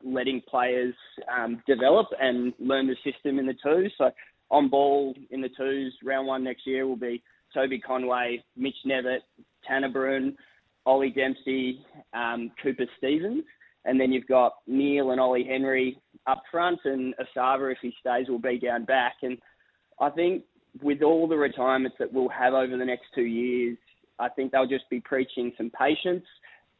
letting 0.03 0.41
players 0.49 0.95
um, 1.29 1.61
develop 1.67 2.07
and 2.19 2.53
learn 2.59 2.87
the 2.87 2.95
system 3.03 3.39
in 3.39 3.45
the 3.45 3.55
twos. 3.61 3.91
So 3.97 4.11
on 4.49 4.69
ball 4.69 5.13
in 5.31 5.41
the 5.41 5.49
twos, 5.49 5.93
round 6.03 6.27
one 6.27 6.43
next 6.43 6.65
year 6.65 6.87
will 6.87 6.95
be 6.95 7.21
Toby 7.53 7.79
Conway, 7.79 8.43
Mitch 8.55 8.75
Knevitt, 8.85 9.19
Tanner 9.67 9.89
Bruhn, 9.89 10.35
Ollie 10.89 11.11
Dempsey, 11.11 11.85
um, 12.13 12.51
Cooper 12.61 12.85
Stephens. 12.97 13.43
And 13.85 13.99
then 13.99 14.11
you've 14.11 14.27
got 14.27 14.55
Neil 14.67 15.11
and 15.11 15.21
Ollie 15.21 15.45
Henry 15.45 15.97
up 16.27 16.41
front, 16.51 16.79
and 16.83 17.13
Esava, 17.15 17.71
if 17.71 17.77
he 17.81 17.93
stays, 17.99 18.27
will 18.27 18.39
be 18.39 18.59
down 18.59 18.85
back. 18.85 19.13
And 19.21 19.37
I 20.01 20.09
think 20.09 20.43
with 20.81 21.01
all 21.01 21.27
the 21.27 21.37
retirements 21.37 21.95
that 21.99 22.11
we'll 22.11 22.27
have 22.29 22.53
over 22.53 22.75
the 22.75 22.85
next 22.85 23.05
two 23.15 23.23
years, 23.23 23.77
I 24.17 24.29
think 24.29 24.51
they'll 24.51 24.67
just 24.67 24.89
be 24.89 24.99
preaching 24.99 25.53
some 25.57 25.69
patience. 25.69 26.25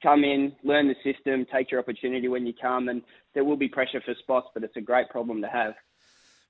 Come 0.01 0.23
in, 0.23 0.53
learn 0.63 0.87
the 0.87 0.95
system, 1.03 1.45
take 1.53 1.71
your 1.71 1.79
opportunity 1.79 2.27
when 2.27 2.45
you 2.45 2.53
come, 2.59 2.89
and 2.89 3.01
there 3.33 3.45
will 3.45 3.57
be 3.57 3.69
pressure 3.69 4.01
for 4.03 4.13
spots, 4.23 4.47
but 4.53 4.63
it's 4.63 4.75
a 4.75 4.81
great 4.81 5.09
problem 5.09 5.41
to 5.41 5.47
have. 5.47 5.75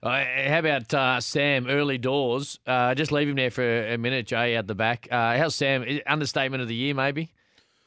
Uh, 0.01 0.23
how 0.47 0.59
about 0.59 0.93
uh, 0.93 1.19
Sam 1.19 1.67
early 1.67 1.97
doors? 1.97 2.59
Uh, 2.65 2.95
just 2.95 3.11
leave 3.11 3.27
him 3.27 3.35
there 3.35 3.51
for 3.51 3.87
a 3.87 3.97
minute, 3.97 4.27
Jay, 4.27 4.55
out 4.55 4.65
the 4.65 4.75
back. 4.75 5.07
Uh, 5.11 5.37
how's 5.37 5.55
Sam? 5.55 5.85
Understatement 6.07 6.61
of 6.61 6.69
the 6.69 6.75
year, 6.75 6.95
maybe? 6.95 7.29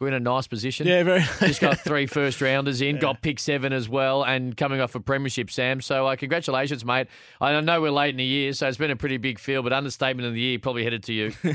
We're 0.02 0.08
in 0.08 0.14
a 0.14 0.20
nice 0.20 0.48
position. 0.48 0.88
Yeah, 0.88 1.04
very. 1.04 1.20
Just 1.38 1.60
got 1.60 1.78
three 1.78 2.06
first 2.08 2.40
rounders 2.40 2.80
in, 2.80 2.96
yeah. 2.96 3.00
got 3.00 3.22
pick 3.22 3.38
seven 3.38 3.72
as 3.72 3.88
well, 3.88 4.24
and 4.24 4.56
coming 4.56 4.80
off 4.80 4.96
a 4.96 5.00
premiership, 5.00 5.48
Sam. 5.48 5.80
So 5.80 6.08
uh, 6.08 6.16
congratulations, 6.16 6.84
mate. 6.84 7.06
I 7.40 7.60
know 7.60 7.80
we're 7.80 7.92
late 7.92 8.10
in 8.10 8.16
the 8.16 8.24
year, 8.24 8.52
so 8.52 8.66
it's 8.66 8.76
been 8.76 8.90
a 8.90 8.96
pretty 8.96 9.18
big 9.18 9.38
field, 9.38 9.62
but 9.62 9.72
understatement 9.72 10.26
of 10.26 10.34
the 10.34 10.40
year 10.40 10.58
probably 10.58 10.82
headed 10.82 11.04
to 11.04 11.12
you. 11.12 11.32
uh, 11.44 11.54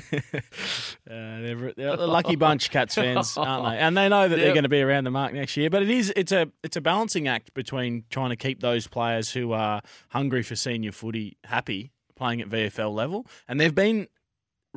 they're, 1.06 1.74
they're, 1.76 1.90
a 1.90 2.08
lucky 2.08 2.38
bunch, 2.38 2.72
Cats 2.72 2.96
fans, 2.96 3.36
aren't 3.36 3.70
they? 3.70 3.80
And 3.80 3.98
they 3.98 4.08
know 4.08 4.30
that 4.30 4.38
yep. 4.38 4.46
they're 4.46 4.54
going 4.54 4.64
to 4.64 4.70
be 4.70 4.82
around 4.82 5.04
the 5.04 5.12
mark 5.12 5.34
next 5.34 5.58
year. 5.58 5.70
But 5.70 5.84
it 5.84 5.90
is 5.90 6.14
it's 6.16 6.32
a 6.32 6.50
it's 6.64 6.78
a 6.78 6.82
balancing 6.82 7.28
act 7.28 7.54
between 7.54 8.06
trying 8.10 8.30
to 8.30 8.38
keep 8.38 8.62
those 8.62 8.88
players 8.88 9.30
who 9.30 9.52
are 9.52 9.82
hungry 10.08 10.42
for 10.42 10.56
senior 10.56 10.94
footy 10.94 11.36
happy 11.44 11.92
playing 12.16 12.40
at 12.40 12.48
VFL 12.48 12.94
level, 12.94 13.28
and 13.46 13.60
they've 13.60 13.76
been 13.76 14.08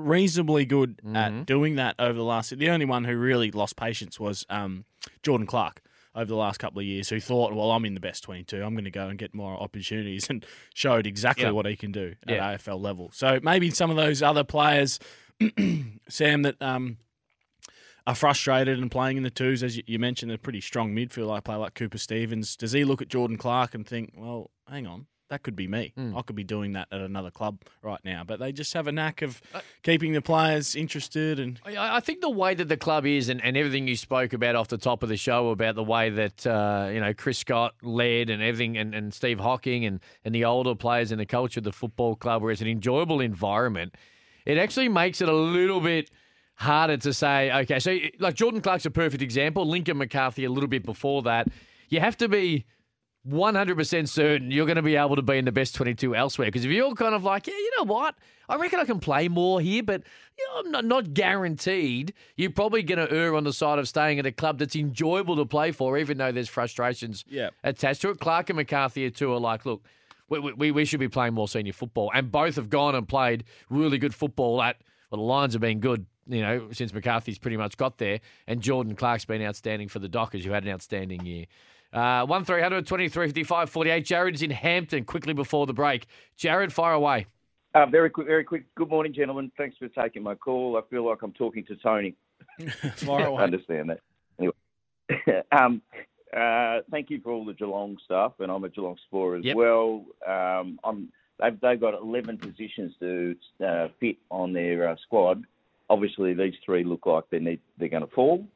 reasonably 0.00 0.64
good 0.64 0.98
mm-hmm. 0.98 1.16
at 1.16 1.46
doing 1.46 1.76
that 1.76 1.94
over 1.98 2.14
the 2.14 2.24
last. 2.24 2.56
The 2.56 2.70
only 2.70 2.86
one 2.86 3.04
who 3.04 3.16
really 3.16 3.50
lost 3.50 3.76
patience 3.76 4.18
was 4.18 4.46
um, 4.50 4.84
Jordan 5.22 5.46
Clark 5.46 5.82
over 6.14 6.26
the 6.26 6.36
last 6.36 6.58
couple 6.58 6.80
of 6.80 6.84
years, 6.84 7.08
who 7.08 7.20
thought, 7.20 7.54
"Well, 7.54 7.70
I'm 7.70 7.84
in 7.84 7.94
the 7.94 8.00
best 8.00 8.24
22. 8.24 8.62
I'm 8.62 8.74
going 8.74 8.84
to 8.84 8.90
go 8.90 9.08
and 9.08 9.18
get 9.18 9.34
more 9.34 9.54
opportunities," 9.54 10.26
and 10.30 10.44
showed 10.74 11.06
exactly 11.06 11.44
yep. 11.44 11.54
what 11.54 11.66
he 11.66 11.76
can 11.76 11.92
do 11.92 12.14
at 12.26 12.34
yeah. 12.34 12.56
AFL 12.56 12.80
level. 12.80 13.10
So 13.12 13.38
maybe 13.42 13.70
some 13.70 13.90
of 13.90 13.96
those 13.96 14.22
other 14.22 14.44
players, 14.44 14.98
Sam, 16.08 16.42
that 16.42 16.60
um, 16.60 16.98
are 18.06 18.14
frustrated 18.14 18.78
and 18.78 18.90
playing 18.90 19.16
in 19.16 19.22
the 19.22 19.30
twos, 19.30 19.62
as 19.62 19.80
you 19.86 19.98
mentioned, 19.98 20.32
a 20.32 20.38
pretty 20.38 20.60
strong 20.60 20.94
midfield. 20.94 21.32
I 21.32 21.40
play 21.40 21.56
like 21.56 21.74
Cooper 21.74 21.98
Stephens. 21.98 22.56
Does 22.56 22.72
he 22.72 22.84
look 22.84 23.00
at 23.00 23.08
Jordan 23.08 23.36
Clark 23.36 23.74
and 23.74 23.86
think, 23.86 24.14
"Well, 24.16 24.50
hang 24.68 24.86
on, 24.86 25.06
that 25.30 25.44
could 25.44 25.56
be 25.56 25.68
me. 25.68 25.92
Mm. 25.96 26.16
I 26.16 26.22
could 26.22 26.36
be 26.36 26.44
doing 26.44 26.72
that 26.72 26.88
at 26.90 27.00
another 27.00 27.30
club 27.30 27.60
right 27.82 28.00
now. 28.04 28.24
But 28.26 28.40
they 28.40 28.50
just 28.52 28.74
have 28.74 28.88
a 28.88 28.92
knack 28.92 29.22
of 29.22 29.40
uh, 29.54 29.60
keeping 29.82 30.12
the 30.12 30.20
players 30.20 30.74
interested. 30.74 31.38
And 31.38 31.58
I 31.64 32.00
think 32.00 32.20
the 32.20 32.28
way 32.28 32.54
that 32.54 32.68
the 32.68 32.76
club 32.76 33.06
is, 33.06 33.28
and, 33.28 33.42
and 33.42 33.56
everything 33.56 33.86
you 33.86 33.96
spoke 33.96 34.32
about 34.32 34.56
off 34.56 34.68
the 34.68 34.76
top 34.76 35.02
of 35.02 35.08
the 35.08 35.16
show 35.16 35.50
about 35.50 35.76
the 35.76 35.84
way 35.84 36.10
that 36.10 36.46
uh, 36.46 36.90
you 36.92 37.00
know 37.00 37.14
Chris 37.14 37.38
Scott 37.38 37.74
led 37.80 38.28
and 38.28 38.42
everything, 38.42 38.76
and, 38.76 38.94
and 38.94 39.14
Steve 39.14 39.38
Hocking 39.38 39.84
and 39.84 40.00
and 40.24 40.34
the 40.34 40.44
older 40.44 40.74
players 40.74 41.12
and 41.12 41.20
the 41.20 41.26
culture 41.26 41.60
of 41.60 41.64
the 41.64 41.72
football 41.72 42.16
club, 42.16 42.42
where 42.42 42.50
it's 42.50 42.60
an 42.60 42.68
enjoyable 42.68 43.20
environment, 43.20 43.94
it 44.44 44.58
actually 44.58 44.88
makes 44.88 45.20
it 45.20 45.28
a 45.28 45.34
little 45.34 45.80
bit 45.80 46.10
harder 46.56 46.96
to 46.96 47.12
say. 47.12 47.52
Okay, 47.62 47.78
so 47.78 47.96
like 48.18 48.34
Jordan 48.34 48.60
Clark's 48.60 48.84
a 48.84 48.90
perfect 48.90 49.22
example. 49.22 49.64
Lincoln 49.64 49.98
McCarthy 49.98 50.44
a 50.44 50.50
little 50.50 50.68
bit 50.68 50.84
before 50.84 51.22
that. 51.22 51.46
You 51.88 52.00
have 52.00 52.16
to 52.18 52.28
be 52.28 52.66
100% 53.30 54.08
certain 54.08 54.50
you're 54.50 54.66
going 54.66 54.76
to 54.76 54.82
be 54.82 54.96
able 54.96 55.16
to 55.16 55.22
be 55.22 55.38
in 55.38 55.44
the 55.44 55.52
best 55.52 55.74
22 55.74 56.14
elsewhere. 56.14 56.48
Because 56.48 56.64
if 56.64 56.70
you're 56.70 56.94
kind 56.94 57.14
of 57.14 57.24
like, 57.24 57.46
yeah, 57.46 57.54
you 57.54 57.72
know 57.78 57.84
what? 57.84 58.16
I 58.48 58.56
reckon 58.56 58.80
I 58.80 58.84
can 58.84 58.98
play 58.98 59.28
more 59.28 59.60
here, 59.60 59.82
but 59.82 60.02
you 60.36 60.46
know, 60.48 60.60
I'm 60.60 60.70
not, 60.70 60.84
not 60.84 61.14
guaranteed. 61.14 62.12
You're 62.36 62.50
probably 62.50 62.82
going 62.82 62.98
to 62.98 63.12
err 63.14 63.34
on 63.34 63.44
the 63.44 63.52
side 63.52 63.78
of 63.78 63.88
staying 63.88 64.18
at 64.18 64.26
a 64.26 64.32
club 64.32 64.58
that's 64.58 64.74
enjoyable 64.74 65.36
to 65.36 65.46
play 65.46 65.70
for, 65.72 65.96
even 65.98 66.18
though 66.18 66.32
there's 66.32 66.48
frustrations 66.48 67.24
attached 67.62 68.02
to 68.02 68.10
it. 68.10 68.18
Clark 68.18 68.50
and 68.50 68.56
McCarthy 68.56 69.06
are 69.06 69.10
two 69.10 69.32
are 69.32 69.38
like, 69.40 69.64
look, 69.64 69.84
we, 70.28 70.38
we, 70.38 70.70
we 70.70 70.84
should 70.84 71.00
be 71.00 71.08
playing 71.08 71.34
more 71.34 71.48
senior 71.48 71.72
football. 71.72 72.10
And 72.14 72.30
both 72.30 72.56
have 72.56 72.70
gone 72.70 72.94
and 72.94 73.06
played 73.06 73.44
really 73.68 73.98
good 73.98 74.14
football 74.14 74.62
at, 74.62 74.76
well, 75.10 75.20
the 75.20 75.26
Lions 75.26 75.54
have 75.54 75.60
been 75.60 75.80
good, 75.80 76.06
you 76.26 76.40
know, 76.40 76.68
since 76.72 76.92
McCarthy's 76.92 77.38
pretty 77.38 77.56
much 77.56 77.76
got 77.76 77.98
there. 77.98 78.20
And 78.46 78.60
Jordan 78.60 78.94
Clark's 78.96 79.24
been 79.24 79.42
outstanding 79.42 79.88
for 79.88 79.98
the 79.98 80.08
Dockers, 80.08 80.44
who 80.44 80.52
had 80.52 80.64
an 80.64 80.70
outstanding 80.70 81.24
year. 81.26 81.46
Uh, 81.92 82.24
1 82.24 82.44
300 82.44 82.86
23 82.86 83.26
55 83.26 83.70
48. 83.70 84.04
Jared's 84.04 84.42
in 84.42 84.50
Hampton 84.50 85.04
quickly 85.04 85.32
before 85.32 85.66
the 85.66 85.72
break. 85.72 86.06
Jared, 86.36 86.72
fire 86.72 86.92
away. 86.92 87.26
Uh, 87.74 87.86
very 87.86 88.10
quick, 88.10 88.26
very 88.26 88.44
quick. 88.44 88.64
Good 88.74 88.88
morning, 88.88 89.12
gentlemen. 89.12 89.50
Thanks 89.56 89.76
for 89.76 89.88
taking 89.88 90.22
my 90.22 90.34
call. 90.34 90.76
I 90.76 90.82
feel 90.90 91.06
like 91.06 91.22
I'm 91.22 91.32
talking 91.32 91.64
to 91.66 91.76
Tony. 91.76 92.14
fire 92.96 93.26
away. 93.26 93.40
I 93.40 93.44
understand 93.44 93.90
that. 93.90 94.00
Anyway, 94.38 95.42
um, 95.52 95.82
uh, 96.36 96.80
thank 96.90 97.10
you 97.10 97.20
for 97.20 97.32
all 97.32 97.44
the 97.44 97.54
Geelong 97.54 97.96
stuff, 98.04 98.34
and 98.38 98.50
I'm 98.50 98.64
a 98.64 98.68
Geelong 98.68 98.96
Spore 99.06 99.36
as 99.36 99.44
yep. 99.44 99.56
well. 99.56 100.04
Um, 100.26 100.78
I'm, 100.84 101.08
they've, 101.40 101.60
they've 101.60 101.80
got 101.80 101.94
11 101.94 102.38
positions 102.38 102.92
to 103.00 103.36
uh, 103.64 103.88
fit 103.98 104.16
on 104.30 104.52
their 104.52 104.88
uh, 104.88 104.96
squad. 105.02 105.44
Obviously, 105.88 106.34
these 106.34 106.54
three 106.64 106.84
look 106.84 107.06
like 107.06 107.24
they 107.30 107.40
need, 107.40 107.60
they're 107.78 107.88
going 107.88 108.06
to 108.06 108.14
fall. 108.14 108.46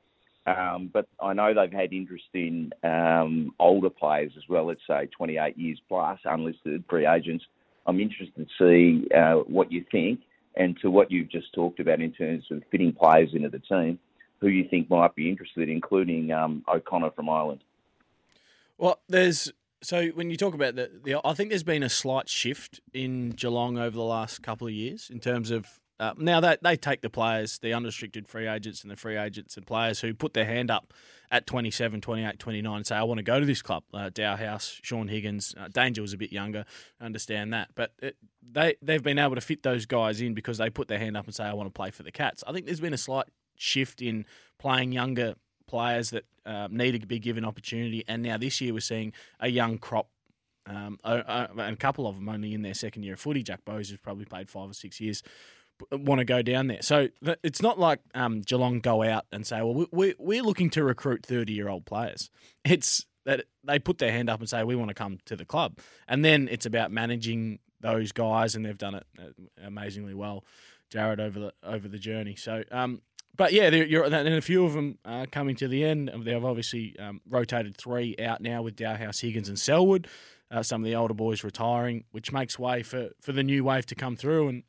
Um, 0.46 0.90
but 0.92 1.06
I 1.20 1.32
know 1.32 1.54
they've 1.54 1.72
had 1.72 1.92
interest 1.92 2.24
in 2.34 2.72
um, 2.82 3.54
older 3.58 3.88
players 3.90 4.32
as 4.36 4.42
well, 4.48 4.66
let's 4.66 4.80
say 4.86 5.08
28 5.16 5.56
years 5.56 5.80
plus, 5.88 6.18
unlisted 6.24 6.84
free 6.88 7.06
agents. 7.06 7.44
I'm 7.86 8.00
interested 8.00 8.48
to 8.48 8.54
see 8.58 9.08
uh, 9.14 9.36
what 9.46 9.72
you 9.72 9.84
think 9.90 10.20
and 10.56 10.78
to 10.80 10.90
what 10.90 11.10
you've 11.10 11.30
just 11.30 11.52
talked 11.54 11.80
about 11.80 12.00
in 12.00 12.12
terms 12.12 12.44
of 12.50 12.62
fitting 12.70 12.92
players 12.92 13.30
into 13.32 13.48
the 13.48 13.58
team, 13.58 13.98
who 14.40 14.48
you 14.48 14.68
think 14.68 14.90
might 14.90 15.14
be 15.14 15.28
interested, 15.28 15.68
including 15.68 16.30
um, 16.30 16.62
O'Connor 16.68 17.10
from 17.12 17.28
Ireland. 17.28 17.60
Well, 18.76 19.00
there's 19.08 19.52
so 19.82 20.06
when 20.08 20.30
you 20.30 20.36
talk 20.36 20.54
about 20.54 20.76
the, 20.76 20.90
the, 21.04 21.20
I 21.24 21.34
think 21.34 21.50
there's 21.50 21.62
been 21.62 21.82
a 21.82 21.90
slight 21.90 22.28
shift 22.28 22.80
in 22.92 23.30
Geelong 23.30 23.76
over 23.78 23.94
the 23.94 24.02
last 24.02 24.42
couple 24.42 24.66
of 24.66 24.72
years 24.72 25.10
in 25.10 25.20
terms 25.20 25.50
of 25.50 25.80
uh, 26.00 26.12
now 26.18 26.40
they 26.40 26.56
they 26.62 26.76
take 26.76 27.02
the 27.02 27.10
players, 27.10 27.58
the 27.58 27.72
unrestricted 27.72 28.28
free 28.28 28.48
agents 28.48 28.82
and 28.82 28.90
the 28.90 28.96
free 28.96 29.16
agents 29.16 29.56
and 29.56 29.66
players 29.66 30.00
who 30.00 30.12
put 30.12 30.34
their 30.34 30.44
hand 30.44 30.70
up 30.70 30.92
at 31.30 31.46
27, 31.46 32.00
28, 32.00 32.38
29 32.38 32.76
and 32.76 32.86
say, 32.86 32.94
I 32.94 33.02
want 33.02 33.18
to 33.18 33.24
go 33.24 33.40
to 33.40 33.46
this 33.46 33.62
club. 33.62 33.82
Uh, 33.92 34.10
Dahlhaus, 34.10 34.78
Shaun 34.82 35.08
Higgins, 35.08 35.54
uh, 35.58 35.68
Danger 35.68 36.02
was 36.02 36.12
a 36.12 36.16
bit 36.16 36.32
younger, 36.32 36.64
understand 37.00 37.52
that. 37.52 37.70
But 37.74 37.92
it, 38.00 38.16
they, 38.42 38.76
they've 38.82 39.02
been 39.02 39.18
able 39.18 39.34
to 39.34 39.40
fit 39.40 39.62
those 39.62 39.86
guys 39.86 40.20
in 40.20 40.34
because 40.34 40.58
they 40.58 40.70
put 40.70 40.86
their 40.86 40.98
hand 40.98 41.16
up 41.16 41.26
and 41.26 41.34
say, 41.34 41.44
I 41.44 41.52
want 41.54 41.66
to 41.68 41.72
play 41.72 41.90
for 41.90 42.02
the 42.02 42.12
Cats. 42.12 42.44
I 42.46 42.52
think 42.52 42.66
there's 42.66 42.80
been 42.80 42.94
a 42.94 42.98
slight 42.98 43.26
shift 43.56 44.00
in 44.00 44.26
playing 44.58 44.92
younger 44.92 45.34
players 45.66 46.10
that 46.10 46.24
um, 46.46 46.76
need 46.76 47.00
to 47.00 47.06
be 47.06 47.18
given 47.18 47.44
opportunity. 47.44 48.04
And 48.06 48.22
now 48.22 48.36
this 48.36 48.60
year 48.60 48.72
we're 48.72 48.80
seeing 48.80 49.12
a 49.40 49.48
young 49.48 49.78
crop 49.78 50.08
um, 50.66 50.98
and 51.04 51.60
a 51.60 51.76
couple 51.76 52.06
of 52.06 52.16
them 52.16 52.28
only 52.28 52.54
in 52.54 52.62
their 52.62 52.74
second 52.74 53.02
year 53.02 53.14
of 53.14 53.20
footy. 53.20 53.42
Jack 53.42 53.64
Bowes 53.64 53.90
has 53.90 53.98
probably 53.98 54.24
played 54.24 54.48
five 54.48 54.70
or 54.70 54.74
six 54.74 55.00
years 55.00 55.22
want 55.92 56.18
to 56.18 56.24
go 56.24 56.42
down 56.42 56.66
there. 56.68 56.82
So 56.82 57.08
it's 57.42 57.62
not 57.62 57.78
like 57.78 58.00
um, 58.14 58.40
Geelong 58.40 58.80
go 58.80 59.02
out 59.02 59.26
and 59.32 59.46
say, 59.46 59.62
well, 59.62 59.86
we, 59.90 60.14
we're 60.18 60.42
looking 60.42 60.70
to 60.70 60.84
recruit 60.84 61.24
30 61.24 61.52
year 61.52 61.68
old 61.68 61.84
players. 61.86 62.30
It's 62.64 63.04
that 63.26 63.44
they 63.62 63.78
put 63.78 63.98
their 63.98 64.10
hand 64.10 64.30
up 64.30 64.40
and 64.40 64.48
say, 64.48 64.64
we 64.64 64.76
want 64.76 64.88
to 64.88 64.94
come 64.94 65.18
to 65.26 65.36
the 65.36 65.44
club. 65.44 65.78
And 66.08 66.24
then 66.24 66.48
it's 66.50 66.66
about 66.66 66.90
managing 66.90 67.58
those 67.80 68.12
guys, 68.12 68.54
and 68.54 68.64
they've 68.64 68.78
done 68.78 68.94
it 68.94 69.06
uh, 69.18 69.66
amazingly 69.66 70.14
well, 70.14 70.44
Jared, 70.90 71.20
over 71.20 71.38
the, 71.38 71.52
over 71.62 71.88
the 71.88 71.98
journey. 71.98 72.36
So, 72.36 72.64
um, 72.70 73.02
but 73.36 73.52
yeah, 73.52 73.68
you're, 73.70 74.04
and 74.04 74.14
a 74.14 74.40
few 74.40 74.64
of 74.64 74.74
them 74.74 74.98
are 75.04 75.26
coming 75.26 75.56
to 75.56 75.68
the 75.68 75.84
end. 75.84 76.10
They've 76.24 76.44
obviously 76.44 76.96
um, 76.98 77.20
rotated 77.28 77.76
three 77.76 78.14
out 78.18 78.40
now 78.40 78.62
with 78.62 78.76
Dahlhaus, 78.76 79.20
Higgins, 79.20 79.48
and 79.48 79.58
Selwood. 79.58 80.08
Uh, 80.50 80.62
some 80.62 80.82
of 80.82 80.84
the 80.84 80.94
older 80.94 81.14
boys 81.14 81.42
retiring, 81.42 82.04
which 82.12 82.30
makes 82.30 82.58
way 82.58 82.82
for, 82.82 83.10
for 83.20 83.32
the 83.32 83.42
new 83.42 83.64
wave 83.64 83.86
to 83.86 83.94
come 83.94 84.14
through. 84.14 84.48
And 84.48 84.62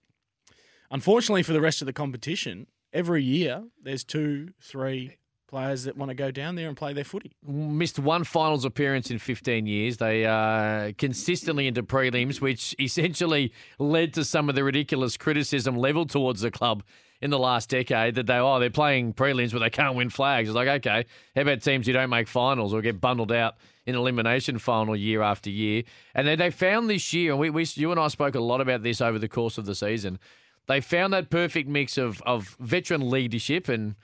Unfortunately 0.92 1.44
for 1.44 1.54
the 1.54 1.62
rest 1.62 1.82
of 1.82 1.86
the 1.86 1.94
competition, 1.94 2.68
every 2.94 3.24
year 3.24 3.64
there's 3.82 4.04
two, 4.04 4.50
three 4.62 5.18
players 5.48 5.84
that 5.84 5.96
want 5.96 6.10
to 6.10 6.16
go 6.16 6.32
down 6.32 6.56
there 6.56 6.68
and 6.68 6.76
play 6.76 6.94
their 6.94 7.04
footy. 7.04 7.32
Missed 7.46 8.00
one 8.00 8.24
finals 8.24 8.66
appearance 8.66 9.12
in 9.12 9.20
15 9.20 9.68
years. 9.68 9.98
They 9.98 10.26
are 10.26 10.92
consistently 10.94 11.68
into 11.68 11.84
prelims, 11.84 12.42
which 12.42 12.76
essentially 12.80 13.54
led 13.80 14.14
to 14.16 14.26
some 14.26 14.50
of 14.50 14.56
the 14.56 14.64
ridiculous 14.64 15.18
criticism 15.18 15.78
leveled 15.78 16.10
towards 16.10 16.42
the 16.42 16.52
club 16.52 16.84
in 17.22 17.30
the 17.32 17.40
last 17.40 17.70
decade 17.70 18.16
that 18.16 18.28
they 18.28 18.38
oh 18.38 18.60
they're 18.60 18.70
playing 18.70 19.14
prelims 19.14 19.54
but 19.54 19.60
they 19.60 19.70
can't 19.70 19.96
win 19.96 20.10
flags. 20.10 20.50
It's 20.50 20.56
like 20.56 20.68
okay, 20.68 21.06
how 21.36 21.42
about 21.42 21.62
teams 21.62 21.88
who 21.88 21.94
don't 21.94 22.10
make 22.10 22.28
finals 22.28 22.74
or 22.74 22.82
get 22.82 23.00
bundled 23.00 23.32
out 23.32 23.56
in 23.86 23.96
elimination 23.96 24.60
final 24.60 24.96
year 24.96 25.22
after 25.22 25.50
year? 25.50 25.84
And 26.14 26.28
they, 26.28 26.36
they 26.36 26.50
found 26.50 26.90
this 26.90 27.14
year, 27.14 27.32
and 27.32 27.40
we, 27.40 27.50
we 27.50 27.66
you 27.76 27.92
and 27.92 28.00
I 28.00 28.10
spoke 28.10 28.36
a 28.36 28.40
lot 28.42 28.62
about 28.62 28.84
this 28.84 29.00
over 29.00 29.18
the 29.18 29.30
course 29.30 29.58
of 29.58 29.66
the 29.66 29.76
season 29.76 30.20
they 30.68 30.82
found 30.82 31.14
that 31.14 31.30
perfect 31.30 31.70
mix 31.70 31.98
of, 31.98 32.22
of 32.24 32.56
veteran 32.60 33.10
leadership 33.10 33.70
and 33.70 33.96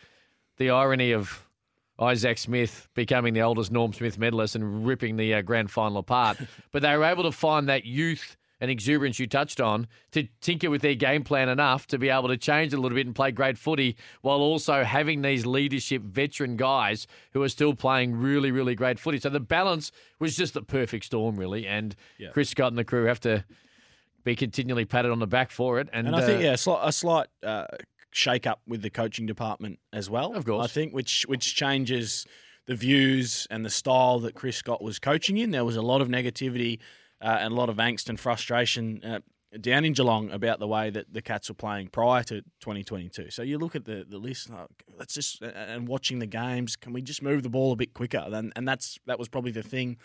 the 0.58 0.70
irony 0.70 1.12
of 1.12 1.48
Isaac 2.00 2.38
Smith 2.38 2.88
becoming 2.96 3.34
the 3.34 3.42
oldest 3.42 3.72
Norm 3.72 3.94
Smith 3.94 4.18
medalist 4.18 4.56
and 4.56 4.86
ripping 4.86 5.18
the 5.18 5.34
uh, 5.36 5.42
grand 5.42 5.72
final 5.72 5.98
apart. 6.00 6.38
but 6.72 6.82
they 6.82 6.96
were 6.98 7.04
able 7.04 7.24
to 7.24 7.32
find 7.32 7.70
that 7.70 7.86
youth 7.86 8.38
and 8.60 8.70
exuberance 8.70 9.18
you 9.18 9.26
touched 9.26 9.60
on 9.60 9.88
to 10.12 10.28
tinker 10.40 10.70
with 10.70 10.84
their 10.84 10.94
game 10.94 11.24
plan 11.24 11.50
enough 11.50 11.88
to 11.88 11.98
be 11.98 12.10
able 12.10 12.28
to 12.28 12.38
change 12.38 12.74
it 12.74 12.78
a 12.78 12.80
little 12.80 12.96
bit 12.96 13.08
and 13.08 13.16
play 13.16 13.32
great 13.32 13.58
footy 13.58 13.98
while 14.22 14.38
also 14.38 14.84
having 14.84 15.24
these 15.24 15.48
leadership 15.48 16.04
veteran 16.04 16.58
guys 16.58 17.08
who 17.32 17.42
are 17.42 17.50
still 17.50 17.74
playing 17.74 18.16
really, 18.16 18.52
really 18.52 18.76
great 18.76 19.00
footy. 19.00 19.20
So 19.20 19.30
the 19.30 19.40
balance 19.40 19.92
was 20.20 20.36
just 20.36 20.54
the 20.54 20.62
perfect 20.62 21.06
storm, 21.06 21.38
really. 21.38 21.66
And 21.66 21.96
Yeah. 22.20 22.30
Chris 22.30 22.50
Scott 22.50 22.68
and 22.72 22.78
the 22.78 22.84
crew 22.84 23.06
have 23.06 23.20
to 23.22 23.44
be 24.24 24.36
continually 24.36 24.86
patted 24.86 25.12
on 25.12 25.20
the 25.20 25.28
back 25.28 25.52
for 25.52 25.80
it. 25.80 25.90
And, 25.94 26.08
And, 26.08 26.16
I 26.16 26.26
think 26.26 26.40
uh, 26.40 26.46
yeah, 26.46 26.54
a 26.54 26.58
slight, 26.58 26.80
a 26.84 26.92
slight 26.92 27.28
uh, 27.44 27.66
shake 28.12 28.46
up 28.46 28.62
with 28.68 28.82
the 28.82 28.90
coaching 28.90 29.26
department 29.26 29.80
as 29.94 30.10
well. 30.10 30.36
Of 30.36 30.46
course. 30.46 30.66
I 30.66 30.68
think 30.68 30.94
which 30.94 31.26
which 31.28 31.56
changes 31.56 32.26
the 32.68 32.76
views 32.76 33.48
and 33.50 33.66
the 33.66 33.70
style 33.70 34.20
that 34.20 34.36
Chris 34.36 34.58
Scott 34.58 34.82
was 34.84 35.00
coaching 35.00 35.38
in. 35.38 35.52
There 35.52 35.66
was 35.66 35.76
a 35.76 35.82
lot 35.82 36.02
of 36.02 36.08
negativity 36.08 36.80
uh, 37.22 37.38
and 37.40 37.54
a 37.54 37.56
lot 37.56 37.70
of 37.70 37.78
angst 37.78 38.10
and 38.10 38.20
frustration. 38.20 39.04
Uh, 39.04 39.20
down 39.60 39.84
in 39.84 39.92
Geelong 39.92 40.32
about 40.32 40.60
the 40.60 40.68
way 40.68 40.90
that 40.90 41.12
the 41.12 41.22
Cats 41.22 41.50
were 41.50 41.56
playing 41.56 41.90
prior 41.90 42.24
to 42.24 42.42
2022. 42.62 43.32
So 43.32 43.42
you 43.44 43.58
look 43.58 43.76
at 43.76 43.84
the, 43.84 44.06
the 44.08 44.18
list, 44.18 44.50
oh, 44.50 44.68
let's 44.98 45.14
just 45.14 45.42
and 45.42 45.90
watching 45.90 46.20
the 46.20 46.26
games. 46.26 46.78
Can 46.78 46.94
we 46.94 47.02
just 47.02 47.22
move 47.22 47.44
the 47.44 47.50
ball 47.50 47.74
a 47.74 47.76
bit 47.76 47.94
quicker? 47.94 48.26
And 48.32 48.54
and 48.56 48.68
that's 48.68 48.98
that 49.08 49.20
was 49.20 49.28
probably 49.28 49.52
the 49.52 49.64
thing 49.64 49.98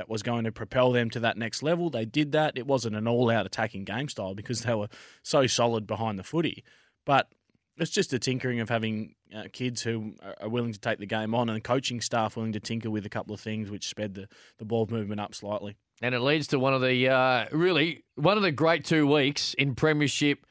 that 0.00 0.08
was 0.08 0.22
going 0.22 0.44
to 0.44 0.50
propel 0.50 0.92
them 0.92 1.10
to 1.10 1.20
that 1.20 1.36
next 1.36 1.62
level. 1.62 1.90
They 1.90 2.06
did 2.06 2.32
that. 2.32 2.56
It 2.56 2.66
wasn't 2.66 2.96
an 2.96 3.06
all 3.06 3.28
out 3.30 3.44
attacking 3.44 3.84
game 3.84 4.08
style 4.08 4.34
because 4.34 4.62
they 4.62 4.72
were 4.72 4.88
so 5.22 5.46
solid 5.46 5.86
behind 5.86 6.18
the 6.18 6.22
footy. 6.22 6.64
But 7.04 7.30
it's 7.76 7.90
just 7.90 8.14
a 8.14 8.18
tinkering 8.18 8.60
of 8.60 8.70
having 8.70 9.14
uh, 9.36 9.44
kids 9.52 9.82
who 9.82 10.14
are- 10.22 10.48
willing 10.48 10.72
to 10.72 10.80
take 10.80 11.00
the 11.00 11.06
game 11.06 11.34
on 11.34 11.50
and 11.50 11.62
coaching 11.62 12.00
staff 12.00 12.34
willing 12.34 12.52
to 12.52 12.60
tinker 12.60 12.90
with 12.90 13.04
a 13.04 13.10
couple 13.10 13.34
of 13.34 13.42
things 13.42 13.70
which 13.70 13.88
sped 13.88 14.14
the, 14.14 14.26
the 14.56 14.64
ball 14.64 14.86
movement 14.90 15.20
up 15.20 15.34
slightly. 15.34 15.76
And 16.00 16.14
it 16.14 16.20
leads 16.20 16.46
to 16.46 16.58
one 16.58 16.72
of 16.72 16.80
the 16.80 17.10
uh, 17.10 17.44
really 17.52 18.04
one 18.14 18.38
of 18.38 18.42
the 18.42 18.52
great 18.52 18.86
two 18.86 19.06
weeks 19.06 19.52
in 19.52 19.74
Premiership 19.74 20.46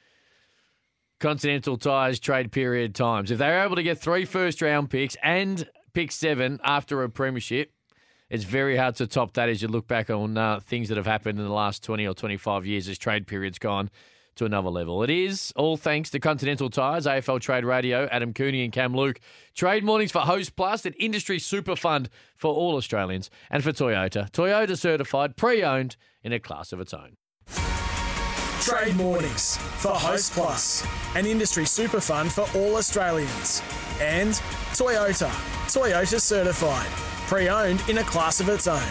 Continental 1.19 1.75
Tires 1.75 2.19
trade 2.19 2.51
period 2.51 2.93
times. 2.93 3.31
If 3.31 3.39
they're 3.39 3.65
able 3.65 3.77
to 3.77 3.83
get 3.83 3.97
three 3.97 4.25
first 4.25 4.61
round 4.61 4.91
picks 4.91 5.17
and 5.23 5.67
pick 5.95 6.11
seven 6.11 6.59
after 6.63 7.01
a 7.01 7.09
Premiership, 7.09 7.71
it's 8.29 8.43
very 8.43 8.77
hard 8.77 8.95
to 8.95 9.07
top 9.07 9.33
that 9.33 9.49
as 9.49 9.61
you 9.61 9.67
look 9.67 9.87
back 9.87 10.09
on 10.09 10.37
uh, 10.37 10.59
things 10.59 10.89
that 10.89 10.97
have 10.97 11.07
happened 11.07 11.39
in 11.39 11.45
the 11.45 11.51
last 11.51 11.83
20 11.83 12.07
or 12.07 12.13
25 12.13 12.65
years 12.65 12.87
as 12.87 12.97
trade 12.97 13.27
period's 13.27 13.59
gone 13.59 13.89
to 14.35 14.45
another 14.45 14.69
level. 14.69 15.03
It 15.03 15.09
is 15.09 15.51
all 15.55 15.75
thanks 15.75 16.09
to 16.11 16.19
Continental 16.19 16.69
Tires, 16.69 17.05
AFL 17.05 17.41
Trade 17.41 17.65
Radio, 17.65 18.07
Adam 18.11 18.33
Cooney 18.33 18.63
and 18.63 18.71
Cam 18.71 18.95
Luke. 18.95 19.19
Trade 19.53 19.83
mornings 19.83 20.11
for 20.11 20.19
Host 20.19 20.55
Plus, 20.55 20.85
an 20.85 20.93
industry 20.93 21.39
super 21.39 21.75
fund 21.75 22.09
for 22.35 22.53
all 22.53 22.77
Australians, 22.77 23.29
and 23.49 23.63
for 23.63 23.71
Toyota. 23.71 24.31
Toyota 24.31 24.77
certified, 24.77 25.35
pre 25.35 25.61
owned 25.63 25.97
in 26.23 26.31
a 26.31 26.39
class 26.39 26.71
of 26.71 26.79
its 26.79 26.93
own. 26.93 27.17
Trade 28.61 28.95
mornings 28.95 29.57
for 29.57 29.91
Host 29.91 30.33
Plus, 30.33 30.85
an 31.15 31.25
industry 31.25 31.65
super 31.65 31.99
fund 31.99 32.31
for 32.31 32.45
all 32.55 32.75
Australians. 32.75 33.61
And 33.99 34.33
Toyota, 34.73 35.29
Toyota 35.67 36.21
certified, 36.21 37.18
pre 37.29 37.47
owned 37.47 37.79
in 37.87 37.99
a 37.99 38.03
class 38.03 38.39
of 38.39 38.49
its 38.49 38.65
own. 38.65 38.81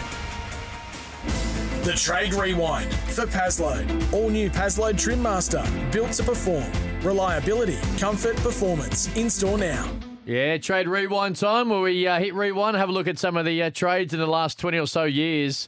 The 1.83 1.91
Trade 1.91 2.33
Rewind 2.33 2.89
for 2.93 3.25
Paslode. 3.25 4.13
All 4.13 4.29
new 4.29 4.49
Paslode 4.49 4.97
Trim 4.97 5.21
Master, 5.21 5.61
built 5.91 6.13
to 6.13 6.23
perform. 6.23 6.63
Reliability, 7.01 7.77
comfort, 7.97 8.37
performance. 8.37 9.13
In 9.17 9.29
store 9.29 9.57
now. 9.57 9.91
Yeah, 10.23 10.57
trade 10.57 10.87
rewind 10.87 11.35
time 11.35 11.67
where 11.67 11.81
we 11.81 12.07
uh, 12.07 12.19
hit 12.19 12.33
rewind, 12.33 12.77
have 12.77 12.87
a 12.87 12.93
look 12.93 13.07
at 13.07 13.19
some 13.19 13.35
of 13.35 13.45
the 13.45 13.61
uh, 13.61 13.71
trades 13.71 14.13
in 14.13 14.19
the 14.21 14.27
last 14.27 14.57
20 14.57 14.79
or 14.79 14.87
so 14.87 15.03
years 15.03 15.67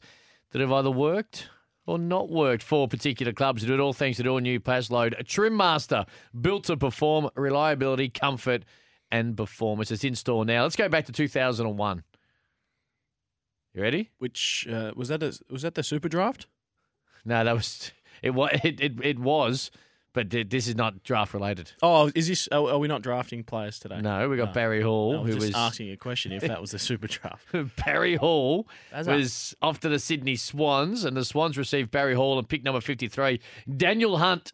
that 0.52 0.62
have 0.62 0.72
either 0.72 0.92
worked 0.92 1.50
or 1.86 2.00
not 2.00 2.30
worked 2.30 2.64
for 2.64 2.88
particular 2.88 3.34
clubs. 3.34 3.64
We 3.64 3.68
do 3.68 3.74
it 3.74 3.80
all 3.82 3.92
thanks 3.92 4.16
to 4.18 4.24
the 4.24 4.30
all 4.30 4.40
new 4.40 4.62
Paslode, 4.62 5.28
trim 5.28 5.58
master 5.58 6.06
built 6.40 6.64
to 6.66 6.78
perform 6.78 7.32
reliability, 7.36 8.08
comfort, 8.08 8.64
and 9.12 9.36
performance. 9.36 9.92
It's 9.92 10.06
in 10.06 10.16
store 10.16 10.46
now. 10.46 10.64
Let's 10.64 10.78
go 10.78 10.88
back 10.88 11.08
to 11.08 11.12
2001. 11.12 12.04
You 13.74 13.82
ready? 13.82 14.10
Which 14.18 14.68
uh, 14.72 14.92
was 14.96 15.08
that? 15.08 15.24
A, 15.24 15.38
was 15.50 15.62
that 15.62 15.76
the 15.76 15.84
super 15.84 16.10
draft? 16.10 16.48
No, 17.24 17.44
that 17.44 17.54
was 17.54 17.92
it. 18.22 18.32
Was 18.32 18.52
it? 18.64 18.82
It, 18.82 18.94
it 19.02 19.20
was, 19.20 19.72
but 20.14 20.30
this 20.30 20.68
is 20.68 20.76
not 20.76 21.04
draft 21.04 21.34
related. 21.34 21.72
Oh, 21.82 22.12
is 22.14 22.28
this? 22.28 22.50
Are, 22.50 22.78
we 22.78 22.90
not 22.90 23.02
drafting 23.02 23.44
players 23.44 23.80
today? 23.80 24.02
No, 24.02 24.28
we 24.28 24.36
got 24.36 24.54
Barry 24.54 24.82
Hall, 24.82 25.20
I 25.20 25.22
was 25.22 25.28
who 25.28 25.40
just 25.40 25.48
was 25.48 25.56
asking 25.56 25.92
a 25.92 25.98
question 25.98 26.34
if 26.34 26.42
that 26.42 26.60
was 26.60 26.72
the 26.72 26.80
super 26.80 27.08
draft. 27.08 27.46
Barry 27.86 28.16
Hall 28.16 28.68
That's 28.92 29.08
up. 29.08 29.16
was 29.16 29.56
off 29.62 29.80
to 29.82 29.90
the 29.90 30.00
Sydney 30.00 30.36
Swans, 30.36 31.06
and 31.06 31.16
the 31.16 31.24
Swans 31.24 31.58
received 31.58 31.92
Barry 31.92 32.16
Hall 32.16 32.38
and 32.38 32.50
pick 32.50 32.64
number 32.64 32.82
53. 32.82 33.40
Daniel 33.78 34.18
Hunt 34.18 34.52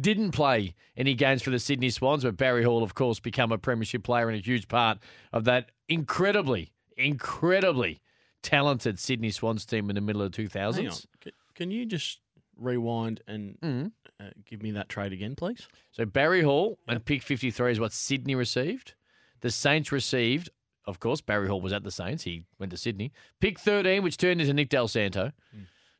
didn't 0.00 0.30
play 0.30 0.76
any 0.96 1.14
games 1.14 1.42
for 1.42 1.50
the 1.50 1.58
Sydney 1.58 1.90
Swans, 1.90 2.22
but 2.22 2.36
Barry 2.36 2.62
Hall, 2.62 2.84
of 2.84 2.94
course, 2.94 3.18
become 3.18 3.50
a 3.50 3.58
premiership 3.58 4.04
player 4.04 4.28
and 4.28 4.38
a 4.38 4.42
huge 4.42 4.68
part 4.68 4.98
of 5.32 5.42
that 5.44 5.72
incredibly, 5.88 6.72
incredibly 6.96 8.00
talented 8.42 8.98
Sydney 8.98 9.30
Swans 9.30 9.64
team 9.66 9.88
in 9.90 9.94
the 9.94 10.00
middle 10.00 10.22
of 10.22 10.32
the 10.32 10.42
2000s. 10.42 10.76
Hang 10.76 10.88
on. 10.88 10.92
C- 10.92 11.32
Can 11.54 11.70
you 11.70 11.84
just 11.86 12.20
rewind 12.56 13.20
and 13.26 13.58
Mm. 13.60 13.92
uh, 14.20 14.30
give 14.44 14.62
me 14.62 14.70
that 14.72 14.88
trade 14.88 15.12
again, 15.12 15.34
please? 15.36 15.66
So 15.92 16.04
Barry 16.04 16.42
Hall 16.42 16.78
and 16.88 17.04
pick 17.04 17.22
53 17.22 17.72
is 17.72 17.80
what 17.80 17.92
Sydney 17.92 18.34
received. 18.34 18.94
The 19.40 19.50
Saints 19.50 19.90
received, 19.92 20.50
of 20.86 21.00
course, 21.00 21.20
Barry 21.20 21.48
Hall 21.48 21.60
was 21.60 21.72
at 21.72 21.82
the 21.84 21.90
Saints. 21.90 22.24
He 22.24 22.44
went 22.58 22.70
to 22.72 22.76
Sydney. 22.76 23.12
Pick 23.40 23.58
13, 23.58 24.02
which 24.02 24.16
turned 24.16 24.40
into 24.40 24.52
Nick 24.52 24.68
Dal 24.68 24.88
Santo. 24.88 25.32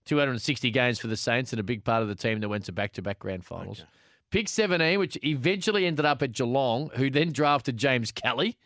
260 0.06 0.70
games 0.70 0.98
for 0.98 1.06
the 1.08 1.16
Saints 1.16 1.52
and 1.52 1.60
a 1.60 1.62
big 1.62 1.84
part 1.84 2.02
of 2.02 2.08
the 2.08 2.14
team 2.14 2.40
that 2.40 2.48
went 2.48 2.64
to 2.64 2.72
back-to-back 2.72 3.18
grand 3.18 3.44
finals. 3.44 3.84
Pick 4.30 4.48
17, 4.48 4.98
which 4.98 5.18
eventually 5.22 5.86
ended 5.86 6.04
up 6.04 6.22
at 6.22 6.32
Geelong, 6.32 6.90
who 6.94 7.10
then 7.10 7.32
drafted 7.32 7.76
James 7.76 8.10
Kelly, 8.12 8.56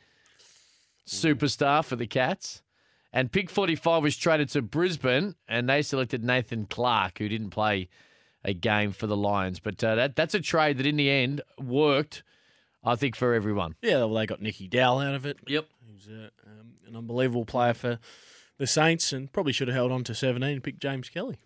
superstar 1.07 1.85
for 1.85 1.97
the 1.97 2.07
Cats. 2.07 2.63
And 3.15 3.31
pick 3.31 3.49
45 3.49 4.03
was 4.03 4.17
traded 4.17 4.49
to 4.51 4.61
Brisbane, 4.61 5.37
and 5.47 5.69
they 5.69 5.83
selected 5.83 6.25
Nathan 6.25 6.67
Clark, 6.67 7.19
who 7.19 7.29
didn't 7.29 7.51
play 7.51 7.89
a 8.45 8.53
game 8.53 8.91
for 8.91 9.07
the 9.07 9.17
Lions. 9.17 9.61
But 9.61 9.83
uh, 9.85 9.95
that 9.95 10.17
that's 10.17 10.35
a 10.35 10.41
trade 10.41 10.79
that 10.79 10.87
in 10.87 10.97
the 10.97 11.09
end 11.09 11.41
worked, 11.57 12.25
I 12.83 12.97
think, 12.97 13.15
for 13.15 13.33
everyone. 13.33 13.77
Yeah, 13.83 13.99
well, 13.99 14.15
they 14.15 14.27
got 14.27 14.43
Nicky 14.43 14.67
Dal 14.67 14.99
out 14.99 15.15
of 15.15 15.27
it. 15.27 15.39
Yep. 15.47 15.67
Who's 15.87 16.09
uh, 16.09 16.31
um, 16.45 16.73
an 16.89 16.97
unbelievable 16.97 17.45
player 17.45 17.73
for 17.73 18.01
the 18.59 18.67
Saints 18.67 19.13
and 19.13 19.33
probably 19.33 19.53
should 19.53 19.69
have 19.69 19.77
held 19.77 19.93
on 19.93 20.03
to 20.05 20.15
17 20.15 20.49
and 20.51 20.63
picked 20.63 20.81
James 20.81 21.09
Kelly. 21.09 21.39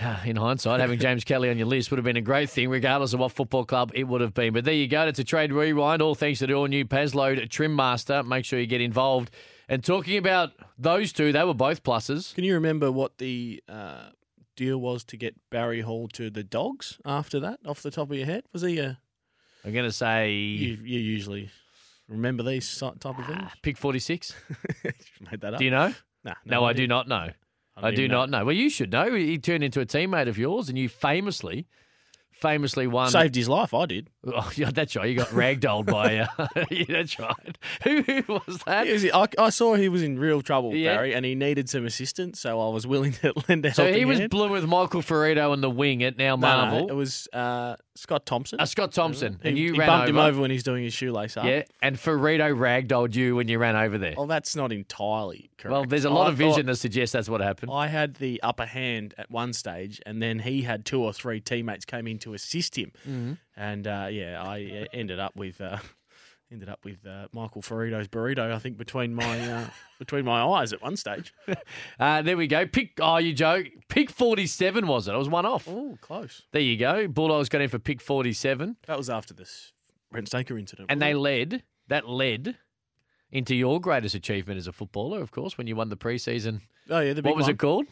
In 0.24 0.36
hindsight, 0.36 0.80
having 0.80 0.98
James 0.98 1.24
Kelly 1.24 1.50
on 1.50 1.58
your 1.58 1.66
list 1.66 1.90
would 1.90 1.98
have 1.98 2.06
been 2.06 2.16
a 2.16 2.22
great 2.22 2.48
thing, 2.48 2.70
regardless 2.70 3.12
of 3.12 3.20
what 3.20 3.32
football 3.32 3.66
club 3.66 3.92
it 3.94 4.04
would 4.04 4.22
have 4.22 4.32
been. 4.32 4.54
But 4.54 4.64
there 4.64 4.72
you 4.72 4.88
go. 4.88 5.06
It's 5.06 5.18
a 5.18 5.24
trade 5.24 5.52
rewind, 5.52 6.00
all 6.00 6.14
thanks 6.14 6.38
to 6.38 6.46
the 6.46 6.54
all 6.54 6.68
new 6.68 6.86
Paslode 6.86 7.50
Trim 7.50 7.76
Master. 7.76 8.22
Make 8.22 8.46
sure 8.46 8.58
you 8.58 8.66
get 8.66 8.80
involved. 8.80 9.30
And 9.68 9.84
talking 9.84 10.16
about 10.16 10.52
those 10.78 11.12
two, 11.12 11.32
they 11.32 11.44
were 11.44 11.54
both 11.54 11.82
pluses. 11.82 12.34
Can 12.34 12.44
you 12.44 12.54
remember 12.54 12.90
what 12.90 13.18
the 13.18 13.62
uh, 13.68 14.10
deal 14.56 14.78
was 14.78 15.04
to 15.04 15.16
get 15.16 15.34
Barry 15.50 15.82
Hall 15.82 16.08
to 16.14 16.30
the 16.30 16.42
Dogs 16.42 16.98
after 17.04 17.38
that, 17.40 17.60
off 17.66 17.82
the 17.82 17.90
top 17.90 18.10
of 18.10 18.16
your 18.16 18.26
head? 18.26 18.44
Was 18.52 18.62
he 18.62 18.78
a. 18.78 18.98
I'm 19.64 19.72
going 19.72 19.84
to 19.84 19.92
say 19.92 20.32
You, 20.32 20.78
you 20.82 20.98
usually 21.00 21.50
remember 22.08 22.42
these 22.42 22.78
type 22.78 23.04
of 23.04 23.26
things? 23.26 23.50
pick 23.62 23.76
46. 23.76 24.32
Made 25.30 25.40
that 25.40 25.54
up. 25.54 25.58
Do 25.58 25.64
you 25.64 25.70
know? 25.70 25.92
Nah, 26.24 26.34
No, 26.46 26.64
I 26.64 26.72
do 26.72 26.86
not 26.86 27.06
know. 27.08 27.28
I 27.76 27.88
I, 27.88 27.90
do 27.90 28.08
know. 28.08 28.18
not 28.18 28.30
know. 28.30 28.44
Well, 28.46 28.54
you 28.54 28.70
should 28.70 28.90
know. 28.90 29.14
He 29.14 29.36
turned 29.38 29.62
into 29.62 29.80
a 29.80 29.86
teammate 29.86 30.28
of 30.28 30.38
yours, 30.38 30.68
and 30.68 30.78
you 30.78 30.88
famously, 30.88 31.66
famously 32.32 32.86
won. 32.86 33.10
Saved 33.10 33.34
his 33.34 33.48
life, 33.48 33.74
I 33.74 33.86
did. 33.86 34.08
Oh, 34.36 34.50
yeah, 34.56 34.70
that's 34.72 34.94
right. 34.96 35.08
You 35.08 35.16
got 35.16 35.28
ragdolled 35.28 35.86
by. 35.86 36.18
Uh, 36.18 36.46
yeah, 36.70 36.84
that's 36.88 37.18
right. 37.18 37.58
Who, 37.84 38.02
who 38.02 38.40
was 38.46 38.58
that? 38.66 38.86
He 38.86 38.92
was- 38.92 39.04
I, 39.12 39.26
I 39.38 39.50
saw 39.50 39.74
he 39.74 39.88
was 39.88 40.02
in 40.02 40.18
real 40.18 40.42
trouble, 40.42 40.74
Yeah. 40.74 40.96
Barry, 40.96 41.14
and 41.14 41.24
he 41.24 41.34
needed 41.34 41.68
some 41.68 41.86
assistance, 41.86 42.40
so 42.40 42.60
I 42.60 42.72
was 42.72 42.86
willing 42.86 43.12
to 43.12 43.32
lend 43.48 43.64
a 43.66 43.72
So 43.74 43.92
he 43.92 44.04
was 44.04 44.18
hand. 44.18 44.30
blue 44.30 44.48
with 44.50 44.64
Michael 44.66 45.02
Firrito 45.02 45.52
and 45.52 45.62
the 45.62 45.70
wing 45.70 46.02
at 46.02 46.16
now 46.16 46.36
No, 46.36 46.46
no, 46.48 46.56
Marvel. 46.70 46.88
it 46.88 46.94
was 46.94 47.28
uh, 47.32 47.76
Scott 47.96 48.26
Thompson. 48.26 48.60
Uh, 48.60 48.66
Scott 48.66 48.92
Thompson, 48.92 49.38
He, 49.42 49.48
and 49.48 49.58
you 49.58 49.72
he 49.72 49.78
ran 49.78 49.88
bumped 49.88 50.08
over. 50.10 50.18
him 50.20 50.24
over 50.26 50.40
when 50.42 50.50
he's 50.50 50.62
doing 50.62 50.84
his 50.84 50.92
shoelace 50.94 51.36
up. 51.36 51.44
Yeah, 51.44 51.62
and 51.82 51.96
Firrito 51.96 52.54
ragdolled 52.56 53.14
you 53.14 53.36
when 53.36 53.48
you 53.48 53.58
ran 53.58 53.76
over 53.76 53.98
there. 53.98 54.14
Well, 54.16 54.26
that's 54.26 54.54
not 54.56 54.72
entirely 54.72 55.50
correct. 55.58 55.72
Well, 55.72 55.84
there's 55.84 56.04
a 56.04 56.10
lot 56.10 56.26
I 56.26 56.30
of 56.30 56.36
vision 56.36 56.66
that 56.66 56.76
suggests 56.76 57.12
that's 57.12 57.28
what 57.28 57.40
happened. 57.40 57.70
I 57.72 57.86
had 57.88 58.14
the 58.16 58.40
upper 58.42 58.66
hand 58.66 59.14
at 59.18 59.30
one 59.30 59.52
stage, 59.52 60.00
and 60.06 60.22
then 60.22 60.38
he 60.40 60.62
had 60.62 60.84
two 60.84 61.02
or 61.02 61.12
three 61.12 61.40
teammates 61.40 61.84
came 61.84 62.06
in 62.06 62.18
to 62.20 62.34
assist 62.34 62.76
him, 62.76 62.92
Mhm. 63.08 63.38
And 63.58 63.86
uh, 63.88 64.06
yeah, 64.10 64.40
I 64.42 64.84
uh, 64.84 64.96
ended 64.96 65.18
up 65.18 65.34
with 65.34 65.60
uh, 65.60 65.78
ended 66.52 66.68
up 66.68 66.78
with 66.84 67.04
uh, 67.04 67.26
Michael 67.32 67.60
Firrito's 67.60 68.06
burrito. 68.06 68.52
I 68.52 68.58
think 68.60 68.76
between 68.78 69.14
my 69.14 69.40
uh, 69.50 69.64
between 69.98 70.24
my 70.24 70.40
eyes 70.42 70.72
at 70.72 70.80
one 70.80 70.96
stage. 70.96 71.34
Uh, 72.00 72.22
there 72.22 72.36
we 72.36 72.46
go. 72.46 72.64
Pick. 72.64 72.92
Oh, 73.00 73.16
you 73.16 73.32
joke. 73.32 73.66
Pick 73.88 74.08
47 74.10 74.86
was 74.86 75.08
it? 75.08 75.12
I 75.12 75.16
was 75.16 75.28
one 75.28 75.44
off. 75.44 75.66
Oh, 75.68 75.98
close. 76.00 76.42
There 76.52 76.62
you 76.62 76.76
go. 76.76 77.08
Bulldogs 77.08 77.48
got 77.48 77.60
in 77.60 77.68
for 77.68 77.80
pick 77.80 78.00
47, 78.00 78.76
That 78.86 78.96
was 78.96 79.10
after 79.10 79.34
this 79.34 79.72
Brent 80.12 80.28
Staker 80.28 80.56
incident. 80.56 80.88
and 80.92 81.02
they 81.02 81.12
led 81.14 81.64
that 81.88 82.08
led 82.08 82.56
into 83.32 83.56
your 83.56 83.80
greatest 83.80 84.14
achievement 84.14 84.58
as 84.58 84.68
a 84.68 84.72
footballer, 84.72 85.20
of 85.20 85.32
course, 85.32 85.58
when 85.58 85.66
you 85.66 85.74
won 85.74 85.88
the 85.88 85.96
preseason. 85.96 86.60
Oh 86.88 87.00
yeah, 87.00 87.14
the 87.14 87.22
big 87.22 87.30
What 87.30 87.36
was 87.36 87.44
one. 87.46 87.50
it 87.54 87.58
called? 87.58 87.86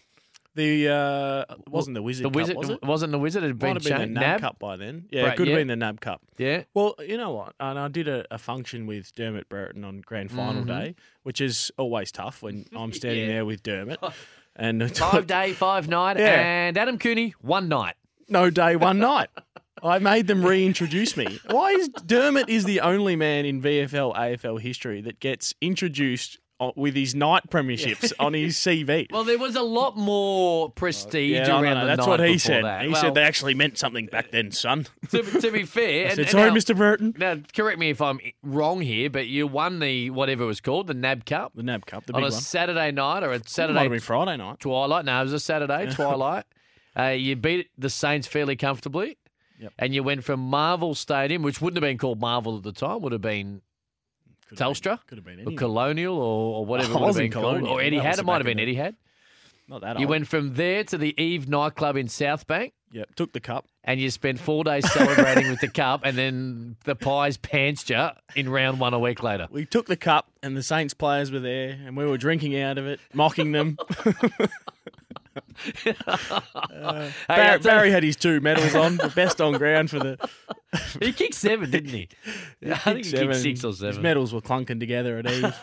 The 0.56 0.88
uh, 0.88 1.54
it 1.54 1.68
wasn't 1.68 1.94
the 1.94 2.02
Wizard 2.02 2.24
The 2.24 2.30
Cup, 2.30 2.34
Wizard 2.36 2.56
was 2.56 2.70
it? 2.70 2.82
wasn't 2.82 3.12
the 3.12 3.18
Wizard. 3.18 3.44
It 3.44 3.48
had 3.48 3.62
Might 3.62 3.82
been, 3.82 3.92
have 3.92 4.00
been 4.00 4.14
the. 4.14 4.20
NAB, 4.20 4.40
Cup 4.40 4.58
by 4.58 4.76
then. 4.76 5.04
Yeah, 5.10 5.22
Right, 5.22 5.32
it 5.32 5.36
could 5.36 5.46
yeah. 5.46 5.52
have 5.54 5.60
been 5.60 5.68
the 5.68 5.76
NAB 5.76 6.00
Cup. 6.00 6.22
Yeah. 6.38 6.64
Well, 6.74 6.94
you 6.98 7.16
know 7.16 7.30
what? 7.32 7.54
And 7.60 7.78
I 7.78 7.88
did 7.88 8.08
a, 8.08 8.24
a 8.32 8.38
function 8.38 8.86
with 8.86 9.14
Dermot 9.14 9.48
Brereton 9.48 9.84
on 9.84 10.00
grand 10.00 10.32
final 10.32 10.62
Mhm. 10.62 10.66
day, 10.66 10.94
which 11.22 11.40
is 11.40 11.70
always 11.78 12.10
tough 12.10 12.42
when 12.42 12.64
I'm 12.76 12.92
standing 12.92 13.22
Yeah. 13.28 13.34
there 13.34 13.44
with 13.44 13.62
Dermot. 13.62 14.00
And 14.58 14.80
it's 14.82 14.98
Five 15.10 15.26
day, 15.26 15.52
five 15.52 15.86
night, 15.86 16.16
Yeah. 16.18 16.40
and 16.40 16.78
Adam 16.78 16.98
Cooney 16.98 17.34
one 17.42 17.68
night. 17.68 17.94
no 18.26 18.48
day, 18.48 18.74
one 18.76 18.98
night. 18.98 19.28
I 19.82 19.98
made 19.98 20.26
them 20.28 20.42
reintroduce 20.42 21.14
me. 21.14 21.38
Why 21.50 21.72
is 21.72 21.90
Dermot 21.90 22.48
is 22.48 22.64
the 22.64 22.80
only 22.80 23.16
man 23.16 23.44
in 23.44 23.60
VFL 23.60 24.14
AFL 24.16 24.58
history 24.62 25.02
that 25.02 25.20
gets 25.20 25.54
introduced 25.60 26.38
with 26.76 26.94
his 26.94 27.14
night 27.14 27.44
premierships 27.50 28.12
on 28.18 28.32
his 28.34 28.56
CV? 28.56 29.06
Well, 29.12 29.24
there 29.24 29.38
was 29.38 29.56
a 29.56 29.62
lot 29.62 29.96
more 29.96 30.70
prestige 30.70 31.32
yeah, 31.32 31.54
I 31.56 31.62
around 31.62 31.74
know, 31.74 31.80
the 31.80 31.86
that's 31.86 31.98
night 32.00 32.08
what 32.08 32.28
he 32.28 32.38
said. 32.38 32.64
That. 32.64 32.82
He 32.84 32.88
Well, 32.88 33.00
said 33.00 33.14
they 33.14 33.22
actually 33.22 33.54
meant 33.54 33.78
something 33.78 34.06
back 34.06 34.30
then, 34.30 34.50
son. 34.50 34.86
to, 35.10 35.22
to 35.22 35.50
be 35.50 35.64
fair, 35.64 36.04
and- 36.06 36.10
said, 36.14 36.18
and 36.20 36.28
sorry, 36.30 36.50
now- 36.50 36.56
Mr. 36.56 36.76
Burton. 36.76 37.14
Now, 37.18 37.36
correct 37.54 37.78
me 37.78 37.90
if 37.90 38.00
I'm 38.02 38.20
wrong 38.42 38.80
here, 38.80 39.08
but 39.10 39.26
you 39.26 39.46
won 39.46 39.78
the 39.80 40.10
whatever 40.10 40.44
it 40.44 40.46
was 40.46 40.60
called, 40.60 40.86
the 40.86 40.94
NAB 40.94 41.24
Cup, 41.26 41.52
The 41.54 41.62
NAB 41.62 41.86
Cup, 41.86 42.06
the 42.06 42.14
on 42.14 42.22
a 42.22 42.24
one. 42.24 42.32
Saturday 42.32 42.90
night 42.92 43.22
or 43.22 43.30
a 43.30 43.38
Might 43.38 43.48
Saturday 43.48 43.88
been 43.88 44.00
Friday 44.00 44.36
night. 44.36 44.60
twilight. 44.60 45.04
No, 45.04 45.20
it 45.20 45.24
was 45.24 45.32
a 45.32 45.40
Saturday 45.40 45.86
twilight. 45.92 46.44
Uh, 46.98 47.08
you 47.08 47.36
beat 47.36 47.68
the 47.76 47.90
Saints 47.90 48.26
fairly 48.26 48.56
comfortably, 48.56 49.18
Yep. 49.60 49.72
and 49.78 49.94
you 49.94 50.02
went 50.02 50.24
from 50.24 50.40
Marvel 50.40 50.94
Stadium, 50.94 51.42
which 51.42 51.60
wouldn't 51.60 51.76
have 51.82 51.88
been 51.88 51.98
called 51.98 52.20
Marvel 52.20 52.56
at 52.56 52.62
the 52.62 52.72
time, 52.72 53.02
would 53.02 53.12
have 53.12 53.20
been 53.20 53.60
Could 54.48 54.58
Telstra, 54.58 54.82
been- 54.82 54.98
Could 55.06 55.18
have 55.18 55.24
been 55.24 55.48
or. 55.54 55.56
Colonial, 55.56 56.16
or, 56.16 56.56
or 56.58 56.66
whatever 56.66 56.94
Oh, 56.94 56.96
it 56.98 57.00
would 57.00 57.06
have 57.08 57.16
been 57.16 57.30
called, 57.32 57.58
Colonial. 57.58 57.72
or 57.72 57.80
Etihad. 57.80 58.18
It 58.18 58.24
might 58.24 58.36
have 58.36 58.44
been 58.44 58.58
Etihad. 58.58 58.94
Not 59.68 59.80
that 59.80 59.98
You 59.98 60.06
old. 60.06 60.10
went 60.10 60.28
from 60.28 60.54
there 60.54 60.84
to 60.84 60.96
the 60.96 61.20
Eve 61.20 61.48
nightclub 61.48 61.96
in 61.96 62.06
South 62.08 62.46
Bank. 62.46 62.72
Yep, 62.92 63.16
took 63.16 63.32
the 63.32 63.40
cup. 63.40 63.66
and 63.82 64.00
you 64.00 64.08
spent 64.10 64.38
four 64.38 64.62
days 64.62 64.90
celebrating 64.92 65.50
with 65.50 65.60
the 65.60 65.68
cup, 65.68 66.02
and 66.04 66.16
then 66.16 66.76
the 66.84 66.94
Pies 66.94 67.36
pantsed 67.36 67.90
you 67.90 68.10
in 68.40 68.48
round 68.48 68.78
one 68.78 68.94
a 68.94 68.98
week 68.98 69.24
later. 69.24 69.48
We 69.50 69.66
took 69.66 69.86
the 69.86 69.96
cup, 69.96 70.30
and 70.42 70.56
the 70.56 70.62
Saints 70.62 70.94
players 70.94 71.32
were 71.32 71.40
there, 71.40 71.70
and 71.84 71.96
we 71.96 72.06
were 72.06 72.16
drinking 72.16 72.56
out 72.58 72.78
of 72.78 72.86
it, 72.86 73.00
mocking 73.12 73.50
them. 73.50 73.76
Uh, 75.36 76.40
Hey, 77.28 77.34
Barry, 77.36 77.58
Barry 77.58 77.90
had 77.90 78.02
his 78.02 78.16
two 78.16 78.40
medals 78.40 78.74
on, 78.74 78.96
the 78.96 79.12
best 79.14 79.40
on 79.40 79.52
ground 79.54 79.90
for 79.90 79.98
the. 79.98 80.28
He 81.00 81.12
kicked 81.12 81.34
seven, 81.34 81.70
didn't 81.70 81.90
he? 81.90 82.08
I 82.70 82.76
think 82.76 83.06
he 83.06 83.12
kicked 83.12 83.36
six 83.36 83.64
or 83.64 83.72
seven. 83.72 83.94
His 83.94 83.98
medals 83.98 84.34
were 84.34 84.42
clunking 84.42 84.78
together 84.78 85.18
at 85.18 85.30
Eve. 85.30 85.54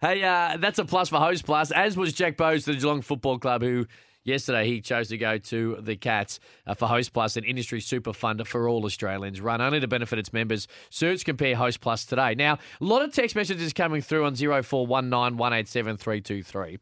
Hey, 0.00 0.22
uh, 0.24 0.56
that's 0.58 0.78
a 0.78 0.84
plus 0.84 1.08
for 1.08 1.18
Host 1.18 1.44
Plus, 1.46 1.70
as 1.70 1.96
was 1.96 2.12
Jack 2.12 2.36
Bowes 2.36 2.64
to 2.64 2.72
the 2.72 2.78
Geelong 2.78 3.00
Football 3.02 3.38
Club, 3.38 3.62
who 3.62 3.86
yesterday 4.24 4.66
he 4.66 4.80
chose 4.80 5.08
to 5.08 5.16
go 5.18 5.38
to 5.38 5.78
the 5.80 5.94
Cats 5.96 6.40
uh, 6.66 6.74
for 6.74 6.86
Host 6.86 7.12
Plus, 7.12 7.36
an 7.36 7.44
industry 7.44 7.80
super 7.80 8.12
fund 8.12 8.46
for 8.46 8.68
all 8.68 8.84
Australians, 8.84 9.40
run 9.40 9.60
only 9.60 9.78
to 9.80 9.86
benefit 9.88 10.18
its 10.18 10.32
members. 10.32 10.66
Search 10.90 11.24
Compare 11.24 11.54
Host 11.56 11.80
Plus 11.80 12.04
today. 12.04 12.34
Now, 12.34 12.54
a 12.80 12.84
lot 12.84 13.02
of 13.02 13.12
text 13.12 13.36
messages 13.36 13.72
coming 13.72 14.02
through 14.02 14.24
on 14.24 14.34
0419 14.34 15.36
187 15.36 15.96
323. 15.96 16.78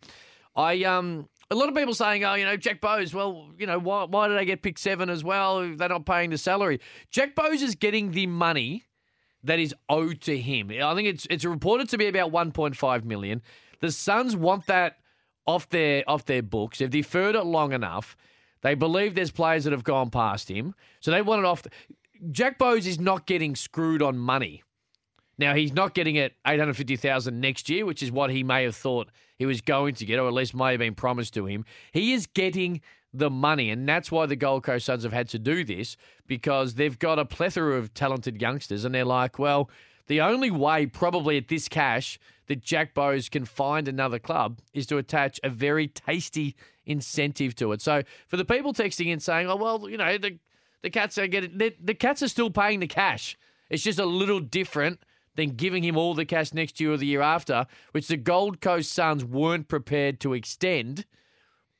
I 0.56 0.84
um 0.84 1.28
a 1.50 1.54
lot 1.54 1.68
of 1.68 1.74
people 1.74 1.94
saying, 1.94 2.24
oh, 2.24 2.34
you 2.34 2.44
know, 2.44 2.56
Jack 2.56 2.80
Bowes, 2.80 3.14
well, 3.14 3.50
you 3.58 3.66
know, 3.66 3.78
why 3.78 4.04
why 4.04 4.28
did 4.28 4.36
they 4.38 4.44
get 4.44 4.62
pick 4.62 4.78
seven 4.78 5.08
as 5.08 5.22
well? 5.22 5.76
They're 5.76 5.88
not 5.88 6.06
paying 6.06 6.30
the 6.30 6.38
salary. 6.38 6.80
Jack 7.10 7.34
Bowes 7.34 7.62
is 7.62 7.74
getting 7.74 8.12
the 8.12 8.26
money 8.26 8.84
that 9.44 9.58
is 9.58 9.74
owed 9.88 10.20
to 10.22 10.36
him. 10.36 10.70
I 10.70 10.94
think 10.94 11.08
it's 11.08 11.26
it's 11.30 11.44
reported 11.44 11.88
to 11.90 11.98
be 11.98 12.06
about 12.06 12.32
1.5 12.32 13.04
million. 13.04 13.42
The 13.80 13.92
Suns 13.92 14.34
want 14.34 14.66
that 14.66 14.96
off 15.46 15.68
their 15.68 16.02
off 16.08 16.24
their 16.24 16.42
books. 16.42 16.78
They've 16.78 16.90
deferred 16.90 17.36
it 17.36 17.44
long 17.44 17.72
enough. 17.72 18.16
They 18.62 18.74
believe 18.74 19.14
there's 19.14 19.30
players 19.30 19.64
that 19.64 19.72
have 19.72 19.84
gone 19.84 20.10
past 20.10 20.50
him, 20.50 20.74
so 21.00 21.10
they 21.10 21.22
want 21.22 21.40
it 21.40 21.44
off. 21.44 21.62
Jack 22.32 22.58
Bowes 22.58 22.86
is 22.86 22.98
not 22.98 23.26
getting 23.26 23.54
screwed 23.54 24.02
on 24.02 24.18
money. 24.18 24.62
Now 25.38 25.54
he's 25.54 25.72
not 25.72 25.94
getting 25.94 26.16
it 26.16 26.34
850,000 26.46 27.40
next 27.40 27.68
year, 27.68 27.84
which 27.84 28.02
is 28.02 28.10
what 28.10 28.30
he 28.30 28.42
may 28.42 28.64
have 28.64 28.76
thought 28.76 29.08
he 29.38 29.46
was 29.46 29.60
going 29.60 29.94
to 29.96 30.06
get, 30.06 30.18
or 30.18 30.26
at 30.26 30.34
least 30.34 30.54
may 30.54 30.72
have 30.72 30.78
been 30.78 30.94
promised 30.94 31.34
to 31.34 31.46
him. 31.46 31.64
He 31.92 32.12
is 32.12 32.26
getting 32.26 32.80
the 33.12 33.30
money, 33.30 33.70
and 33.70 33.88
that's 33.88 34.10
why 34.10 34.26
the 34.26 34.36
Gold 34.36 34.64
Coast 34.64 34.86
Suns 34.86 35.02
have 35.02 35.12
had 35.12 35.28
to 35.30 35.38
do 35.38 35.64
this 35.64 35.96
because 36.26 36.74
they've 36.74 36.98
got 36.98 37.18
a 37.18 37.24
plethora 37.24 37.76
of 37.76 37.94
talented 37.94 38.40
youngsters, 38.40 38.84
and 38.84 38.94
they're 38.94 39.04
like, 39.04 39.38
well, 39.38 39.70
the 40.06 40.20
only 40.20 40.50
way 40.50 40.86
probably 40.86 41.36
at 41.36 41.48
this 41.48 41.68
cash 41.68 42.18
that 42.46 42.62
Jack 42.62 42.94
Bowes 42.94 43.28
can 43.28 43.44
find 43.44 43.88
another 43.88 44.18
club 44.18 44.60
is 44.72 44.86
to 44.86 44.98
attach 44.98 45.40
a 45.42 45.50
very 45.50 45.88
tasty 45.88 46.54
incentive 46.84 47.54
to 47.56 47.72
it. 47.72 47.82
So 47.82 48.02
for 48.28 48.36
the 48.36 48.44
people 48.44 48.72
texting 48.72 49.06
in 49.06 49.20
saying, 49.20 49.48
oh 49.48 49.56
well, 49.56 49.88
you 49.88 49.96
know 49.96 50.16
the 50.16 50.38
the 50.82 50.90
Cats 50.90 51.18
are 51.18 51.26
getting 51.26 51.58
the, 51.58 51.74
the 51.82 51.94
Cats 51.94 52.22
are 52.22 52.28
still 52.28 52.50
paying 52.50 52.80
the 52.80 52.86
cash. 52.86 53.36
It's 53.68 53.82
just 53.82 53.98
a 53.98 54.06
little 54.06 54.38
different 54.38 55.00
than 55.36 55.50
giving 55.50 55.84
him 55.84 55.96
all 55.96 56.14
the 56.14 56.24
cash 56.24 56.52
next 56.52 56.80
year 56.80 56.92
or 56.92 56.96
the 56.96 57.06
year 57.06 57.22
after, 57.22 57.66
which 57.92 58.08
the 58.08 58.16
Gold 58.16 58.60
Coast 58.60 58.92
Suns 58.92 59.24
weren't 59.24 59.68
prepared 59.68 60.18
to 60.20 60.32
extend 60.32 61.04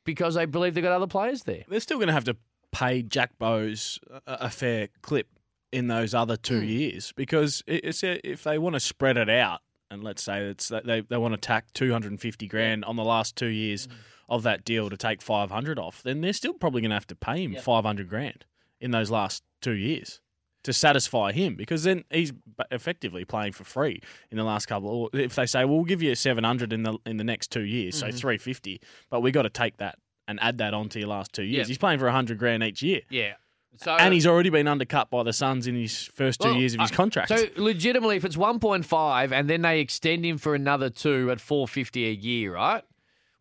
because 0.05 0.35
they 0.35 0.45
believe 0.47 0.75
they've 0.75 0.85
got 0.85 0.93
other 0.93 1.07
players 1.07 1.43
there. 1.45 1.65
They're 1.69 1.81
still 1.81 1.99
going 1.99 2.09
to 2.09 2.13
have 2.15 2.25
to 2.25 2.37
pay 2.73 3.03
Jack 3.03 3.39
Bowes 3.39 3.99
a, 4.11 4.21
a 4.43 4.51
fair 4.51 4.89
clip 5.03 5.29
in 5.73 5.89
those 5.89 6.15
other 6.15 6.37
two 6.37 6.61
Hmm. 6.61 6.67
years 6.67 7.13
because 7.17 7.63
it's 7.67 8.05
a, 8.05 8.21
if 8.29 8.45
they 8.45 8.59
want 8.59 8.75
to 8.75 8.81
spread 8.81 9.17
it 9.17 9.29
out 9.29 9.61
and 9.91 10.03
let's 10.05 10.23
say 10.23 10.45
it's 10.45 10.69
that 10.69 10.87
they 10.87 11.01
they 11.01 11.17
want 11.17 11.35
to 11.35 11.39
tack 11.41 11.73
250 11.75 12.47
grand 12.47 12.85
on 12.85 12.97
the 12.97 13.05
last 13.05 13.37
two 13.37 13.47
years 13.49 13.87
Hmm. 13.87 13.93
of 14.29 14.43
that 14.45 14.65
deal 14.65 14.91
to 14.91 14.97
take 14.97 15.23
500 15.23 15.79
off, 15.79 16.03
then 16.03 16.21
they're 16.21 16.33
still 16.33 16.53
probably 16.55 16.81
going 16.83 16.91
to 16.91 16.97
have 16.97 17.07
to 17.09 17.17
pay 17.17 17.43
him 17.45 17.55
500 17.57 18.09
grand 18.09 18.45
in 18.81 18.91
those 18.91 19.11
last 19.11 19.43
two 19.61 19.73
years 19.75 20.21
to 20.67 20.73
satisfy 20.73 21.33
him 21.33 21.55
because 21.57 21.83
then 21.85 22.05
he's 22.11 22.33
effectively 22.71 23.25
playing 23.25 23.53
for 23.53 23.65
free 23.65 24.01
in 24.31 24.37
the 24.37 24.45
last 24.45 24.67
couple. 24.67 24.89
Or 24.89 25.11
if 25.13 25.35
they 25.35 25.47
say, 25.47 25.65
"Well, 25.65 25.77
we'll 25.77 25.85
give 25.85 26.03
you 26.03 26.15
700 26.15 26.73
in 26.73 26.83
the 26.83 26.99
in 27.07 27.17
the 27.17 27.25
next 27.25 27.51
two 27.51 27.63
years, 27.65 27.97
so 27.99 28.09
Mhm. 28.09 28.19
350," 28.19 28.81
but 29.11 29.21
we 29.21 29.31
got 29.31 29.43
to 29.43 29.51
take 29.51 29.79
that 29.79 29.99
and 30.29 30.39
add 30.43 30.59
that 30.59 30.75
on 30.75 30.89
to 30.91 30.99
your 30.99 31.09
last 31.09 31.33
two 31.33 31.45
years. 31.45 31.67
Yeah. 31.67 31.69
He's 31.69 31.79
playing 31.79 31.99
for 32.01 32.07
100 32.07 32.37
grand 32.39 32.63
each 32.65 32.83
year. 32.83 33.03
Yeah. 33.09 33.35
So 33.77 33.95
And 33.95 34.13
he's 34.15 34.27
already 34.27 34.51
been 34.51 34.67
undercut 34.67 35.11
by 35.11 35.23
the 35.23 35.33
Suns 35.33 35.67
in 35.67 35.75
his 35.77 36.07
first 36.07 36.41
two 36.41 36.49
Well, 36.49 36.57
years 36.57 36.75
of 36.75 36.81
his 36.81 36.91
contract. 36.91 37.29
So 37.29 37.47
legitimately, 37.57 38.17
if 38.17 38.25
it's 38.25 38.37
1.5 38.37 39.33
and 39.33 39.49
then 39.51 39.63
they 39.63 39.81
extend 39.81 40.25
him 40.25 40.39
for 40.39 40.55
another 40.55 40.89
two 40.91 41.31
at 41.31 41.41
450 41.41 42.07
a 42.09 42.13
year, 42.13 42.55
right? 42.55 42.83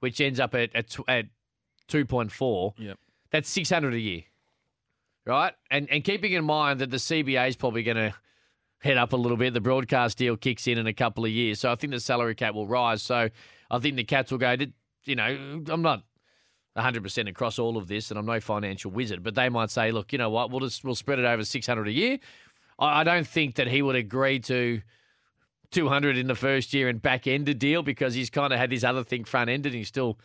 Which 0.02 0.20
ends 0.22 0.40
up 0.40 0.54
at 0.54 0.76
at, 0.76 0.96
at 1.08 1.26
2.4. 1.88 2.74
Yep. 2.78 3.00
That's 3.32 3.50
600 3.50 3.94
a 3.94 4.00
year, 4.00 4.24
right? 5.26 5.54
And 5.72 5.90
and 5.90 6.04
keeping 6.04 6.34
in 6.34 6.46
mind 6.46 6.80
that 6.80 6.92
the 6.92 6.98
CBA 6.98 7.50
is 7.50 7.56
probably 7.56 7.84
going 7.84 7.98
to 7.98 8.14
head 8.80 8.98
up 8.98 9.14
a 9.14 9.18
little 9.18 9.38
bit. 9.38 9.54
The 9.54 9.62
broadcast 9.62 10.18
deal 10.18 10.38
kicks 10.38 10.68
in 10.68 10.78
in 10.78 10.88
a 10.88 10.94
couple 10.94 11.26
of 11.26 11.32
years, 11.32 11.60
so 11.60 11.72
I 11.72 11.76
think 11.76 11.92
the 11.92 12.00
salary 12.00 12.36
cap 12.36 12.54
will 12.54 12.68
rise. 12.68 13.02
So 13.02 13.30
I 13.72 13.80
think 13.80 13.96
the 13.96 14.04
Cats 14.04 14.32
will 14.32 14.40
go. 14.40 14.56
To, 14.56 14.68
you 15.06 15.16
know, 15.16 15.64
I'm 15.70 15.82
not 15.82 16.04
100% 16.78 17.30
across 17.30 17.58
all 17.58 17.78
of 17.78 17.88
this, 17.88 18.12
and 18.12 18.20
I'm 18.20 18.26
no 18.26 18.40
financial 18.40 18.92
wizard, 18.92 19.24
but 19.24 19.36
they 19.36 19.50
might 19.50 19.70
say, 19.70 19.92
look, 19.92 20.12
you 20.12 20.18
know 20.18 20.30
what, 20.30 20.52
we'll 20.52 20.60
just 20.60 20.84
we'll 20.84 20.96
spread 20.96 21.20
it 21.20 21.26
over 21.26 21.44
600 21.44 21.88
a 21.88 21.92
year. 21.92 22.20
I 22.80 23.02
I 23.02 23.04
don't 23.04 23.28
think 23.28 23.56
that 23.56 23.68
he 23.68 23.82
would 23.82 23.96
agree 23.96 24.40
to 24.42 24.82
200 25.72 26.18
in 26.18 26.28
the 26.28 26.36
first 26.36 26.74
year 26.74 26.88
and 26.88 27.02
back 27.02 27.28
end 27.28 27.50
a 27.50 27.54
deal 27.54 27.84
because 27.84 28.14
he's 28.14 28.30
kind 28.30 28.54
of 28.54 28.60
had 28.60 28.70
this 28.70 28.84
other 28.84 29.04
thing 29.04 29.24
front 29.24 29.50
ended. 29.50 29.74
He's 29.74 29.88
still, 29.88 30.20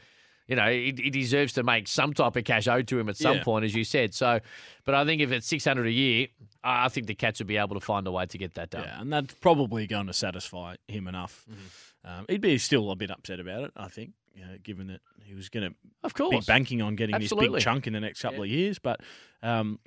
you 0.51 0.57
know, 0.57 0.69
he, 0.69 0.93
he 0.97 1.09
deserves 1.11 1.53
to 1.55 1.63
make 1.63 1.87
some 1.89 2.13
type 2.13 2.35
of 2.37 2.45
cash 2.45 2.67
owed 2.69 2.89
to 2.89 2.99
him 2.99 3.09
at 3.09 3.17
some 3.17 3.37
Yeah. 3.37 3.43
point, 3.45 3.65
as 3.65 3.75
you 3.75 3.85
said. 3.85 4.13
So, 4.13 4.41
but 4.85 4.95
I 4.97 5.05
think 5.05 5.23
if 5.23 5.31
it's 5.31 5.47
600 5.47 5.87
a 5.87 5.91
year, 5.93 6.27
I 6.65 6.89
think 6.89 7.07
the 7.07 7.15
Cats 7.15 7.39
would 7.41 7.47
be 7.47 7.57
able 7.57 7.75
to 7.77 7.81
find 7.81 8.07
a 8.07 8.11
way 8.11 8.27
to 8.27 8.37
get 8.37 8.55
that 8.55 8.71
done. 8.71 8.83
yeah, 8.85 9.01
and 9.01 9.13
that's 9.13 9.33
probably 9.35 9.87
going 9.87 10.09
to 10.09 10.13
satisfy 10.13 10.75
him 10.89 11.07
enough. 11.07 11.47
Mm-hmm. 11.51 12.19
Um, 12.21 12.27
he'd 12.29 12.41
be 12.41 12.59
still 12.59 12.91
a 12.91 12.97
bit 12.97 13.11
upset 13.11 13.39
about 13.41 13.63
it, 13.65 13.71
I 13.77 13.89
think, 13.89 14.11
you 14.35 14.43
know, 14.43 14.57
given 14.63 14.89
that 14.89 15.01
he 15.23 15.35
was 15.35 15.49
going 15.49 15.71
to 15.71 15.77
Of 16.03 16.15
course. 16.15 16.45
be 16.47 16.51
banking 16.53 16.83
on 16.83 16.97
getting 16.97 17.19
this 17.19 17.33
big 17.33 17.59
chunk 17.61 17.87
in 17.87 17.93
the 17.93 18.01
next 18.01 18.21
couple 18.23 18.43
of 18.43 18.49
years, 18.49 18.79
but 18.79 19.01
um, 19.43 19.79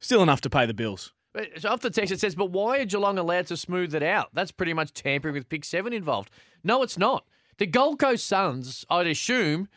still 0.00 0.22
enough 0.22 0.42
to 0.42 0.50
pay 0.50 0.66
the 0.66 0.74
bills. 0.74 1.12
But- 1.32 1.48
So 1.60 1.70
off 1.70 1.80
the 1.80 1.90
text 1.90 2.12
it 2.12 2.20
says, 2.20 2.34
but 2.34 2.50
why 2.50 2.78
are 2.80 2.84
Geelong 2.84 3.18
allowed 3.18 3.46
to 3.48 3.56
smooth 3.56 3.94
it 3.94 4.02
out? 4.02 4.28
That's 4.34 4.52
pretty 4.52 4.74
much 4.74 4.92
tampering 4.92 5.34
with 5.34 5.48
pick 5.48 5.64
seven 5.64 5.92
involved. 5.92 6.30
No, 6.62 6.82
it's 6.82 6.98
not. 6.98 7.24
The 7.58 7.66
Gold 7.66 7.98
Coast 8.00 8.26
Suns, 8.26 8.84
I'd 8.90 9.06
assume, 9.06 9.68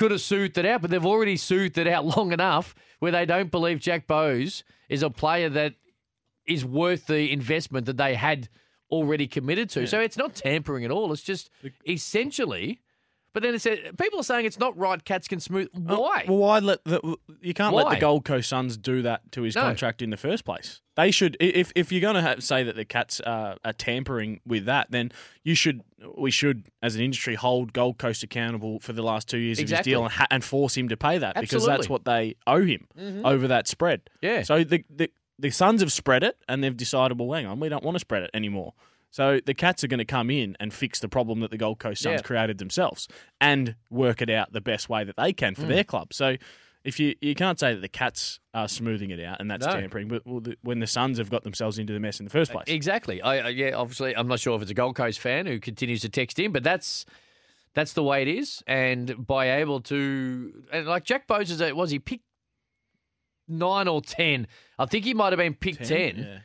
could 0.00 0.12
have 0.12 0.22
soothed 0.22 0.56
it 0.56 0.64
out, 0.64 0.80
but 0.80 0.90
they've 0.90 1.04
already 1.04 1.36
soothed 1.36 1.76
it 1.76 1.86
out 1.86 2.06
long 2.16 2.32
enough 2.32 2.74
where 3.00 3.12
they 3.12 3.26
don't 3.26 3.50
believe 3.50 3.78
Jack 3.80 4.06
Bowes 4.06 4.64
is 4.88 5.02
a 5.02 5.10
player 5.10 5.50
that 5.50 5.74
is 6.46 6.64
worth 6.64 7.06
the 7.06 7.30
investment 7.30 7.84
that 7.84 7.98
they 7.98 8.14
had 8.14 8.48
already 8.90 9.26
committed 9.26 9.68
to. 9.68 9.86
So 9.86 10.00
it's 10.00 10.16
not 10.16 10.34
tampering 10.34 10.86
at 10.86 10.90
all. 10.90 11.12
It's 11.12 11.22
just 11.22 11.50
essentially 11.86 12.80
But 13.32 13.44
then 13.44 13.54
it 13.54 13.60
said 13.60 13.96
people 13.96 14.18
are 14.18 14.24
saying 14.24 14.46
it's 14.46 14.58
not 14.58 14.76
right. 14.76 15.04
Cats 15.04 15.28
can 15.28 15.38
smooth. 15.38 15.68
Why? 15.72 16.24
Well, 16.26 16.38
why 16.38 16.58
let 16.58 16.82
the, 16.84 17.16
you 17.40 17.54
can't 17.54 17.74
let 17.76 17.88
the 17.90 17.96
Gold 18.00 18.24
Coast 18.24 18.48
Suns 18.48 18.76
do 18.76 19.02
that 19.02 19.30
to 19.32 19.42
his 19.42 19.54
No. 19.54 19.62
contract 19.62 20.02
in 20.02 20.10
the 20.10 20.16
first 20.16 20.44
place. 20.44 20.80
They 20.96 21.10
should, 21.12 21.36
if 21.38 21.70
if 21.76 21.92
you're 21.92 22.00
going 22.00 22.22
to 22.22 22.40
say 22.40 22.64
that 22.64 22.74
the 22.76 22.84
Cats 22.84 23.20
uh, 23.20 23.54
are 23.64 23.72
tampering 23.72 24.40
with 24.44 24.64
that, 24.64 24.88
then 24.90 25.12
you 25.44 25.54
should, 25.54 25.82
we 26.18 26.30
should, 26.30 26.66
as 26.82 26.96
an 26.96 27.02
industry, 27.02 27.36
hold 27.36 27.72
Gold 27.72 27.98
Coast 27.98 28.22
accountable 28.22 28.80
for 28.80 28.92
the 28.92 29.02
last 29.02 29.28
two 29.28 29.38
years 29.38 29.60
of 29.60 29.68
his 29.70 29.80
deal 29.80 30.02
and, 30.02 30.12
ha- 30.12 30.26
and 30.30 30.42
force 30.44 30.76
him 30.76 30.88
to 30.88 30.96
pay 30.96 31.18
that 31.18 31.36
because 31.40 31.64
that's 31.64 31.88
what 31.88 32.04
they 32.04 32.34
owe 32.46 32.64
him 32.64 32.86
Mhm. 32.98 33.24
over 33.24 33.46
that 33.48 33.68
spread. 33.68 34.02
Yeah. 34.20 34.42
So 34.42 34.64
the, 34.64 34.84
the 34.90 35.10
the 35.38 35.50
Suns 35.50 35.80
have 35.80 35.90
spread 35.92 36.22
it 36.22 36.36
and 36.48 36.62
they've 36.62 36.76
decided, 36.76 37.18
well, 37.18 37.32
hang 37.32 37.46
on, 37.46 37.60
we 37.60 37.68
don't 37.70 37.82
want 37.84 37.94
to 37.94 38.00
spread 38.00 38.24
it 38.24 38.30
anymore. 38.34 38.74
So 39.10 39.40
the 39.44 39.54
Cats 39.54 39.82
are 39.82 39.88
going 39.88 39.98
to 39.98 40.04
come 40.04 40.30
in 40.30 40.56
and 40.60 40.72
fix 40.72 41.00
the 41.00 41.08
problem 41.08 41.40
that 41.40 41.50
the 41.50 41.56
Gold 41.58 41.78
Coast 41.80 42.02
Suns 42.02 42.20
Yeah. 42.20 42.22
created 42.22 42.58
themselves 42.58 43.08
and 43.40 43.74
work 43.90 44.22
it 44.22 44.30
out 44.30 44.52
the 44.52 44.60
best 44.60 44.88
way 44.88 45.02
that 45.04 45.16
they 45.16 45.32
can 45.32 45.54
for 45.54 45.62
Mm. 45.62 45.68
their 45.68 45.84
club. 45.84 46.12
So 46.14 46.36
if 46.84 46.98
you 47.00 47.14
you 47.20 47.34
can't 47.34 47.58
say 47.58 47.74
that 47.74 47.80
the 47.80 47.88
Cats 47.88 48.38
are 48.54 48.68
smoothing 48.68 49.10
it 49.10 49.20
out 49.20 49.40
and 49.40 49.50
that's 49.50 49.66
No. 49.66 49.72
tampering, 49.72 50.08
but 50.08 50.24
well, 50.26 50.40
the, 50.40 50.56
when 50.62 50.78
the 50.78 50.86
Suns 50.86 51.18
have 51.18 51.28
got 51.28 51.42
themselves 51.44 51.78
into 51.78 51.92
the 51.92 52.00
mess 52.00 52.20
in 52.20 52.24
the 52.24 52.30
first 52.30 52.52
place. 52.52 52.64
Exactly. 52.68 53.20
I, 53.20 53.48
yeah. 53.48 53.72
Obviously, 53.72 54.16
I'm 54.16 54.28
not 54.28 54.38
sure 54.40 54.54
if 54.56 54.62
it's 54.62 54.70
a 54.70 54.74
Gold 54.74 54.94
Coast 54.96 55.18
fan 55.18 55.46
who 55.46 55.58
continues 55.58 56.00
to 56.02 56.08
text 56.08 56.38
in, 56.38 56.52
but 56.52 56.62
that's 56.62 57.04
that's 57.74 57.92
the 57.92 58.02
way 58.02 58.22
it 58.22 58.28
is. 58.28 58.62
And 58.66 59.26
by 59.26 59.58
able 59.58 59.80
to, 59.82 60.64
and 60.72 60.86
like 60.86 61.04
Jack 61.04 61.26
Bowes 61.26 61.50
is, 61.50 61.60
was 61.72 61.90
he 61.90 61.98
picked 61.98 62.24
nine 63.48 63.88
or 63.88 64.00
ten? 64.00 64.46
I 64.78 64.86
think 64.86 65.04
he 65.04 65.14
might 65.14 65.32
have 65.32 65.38
been 65.38 65.54
picked 65.54 65.84
ten. 65.84 66.18
Yeah. 66.18 66.38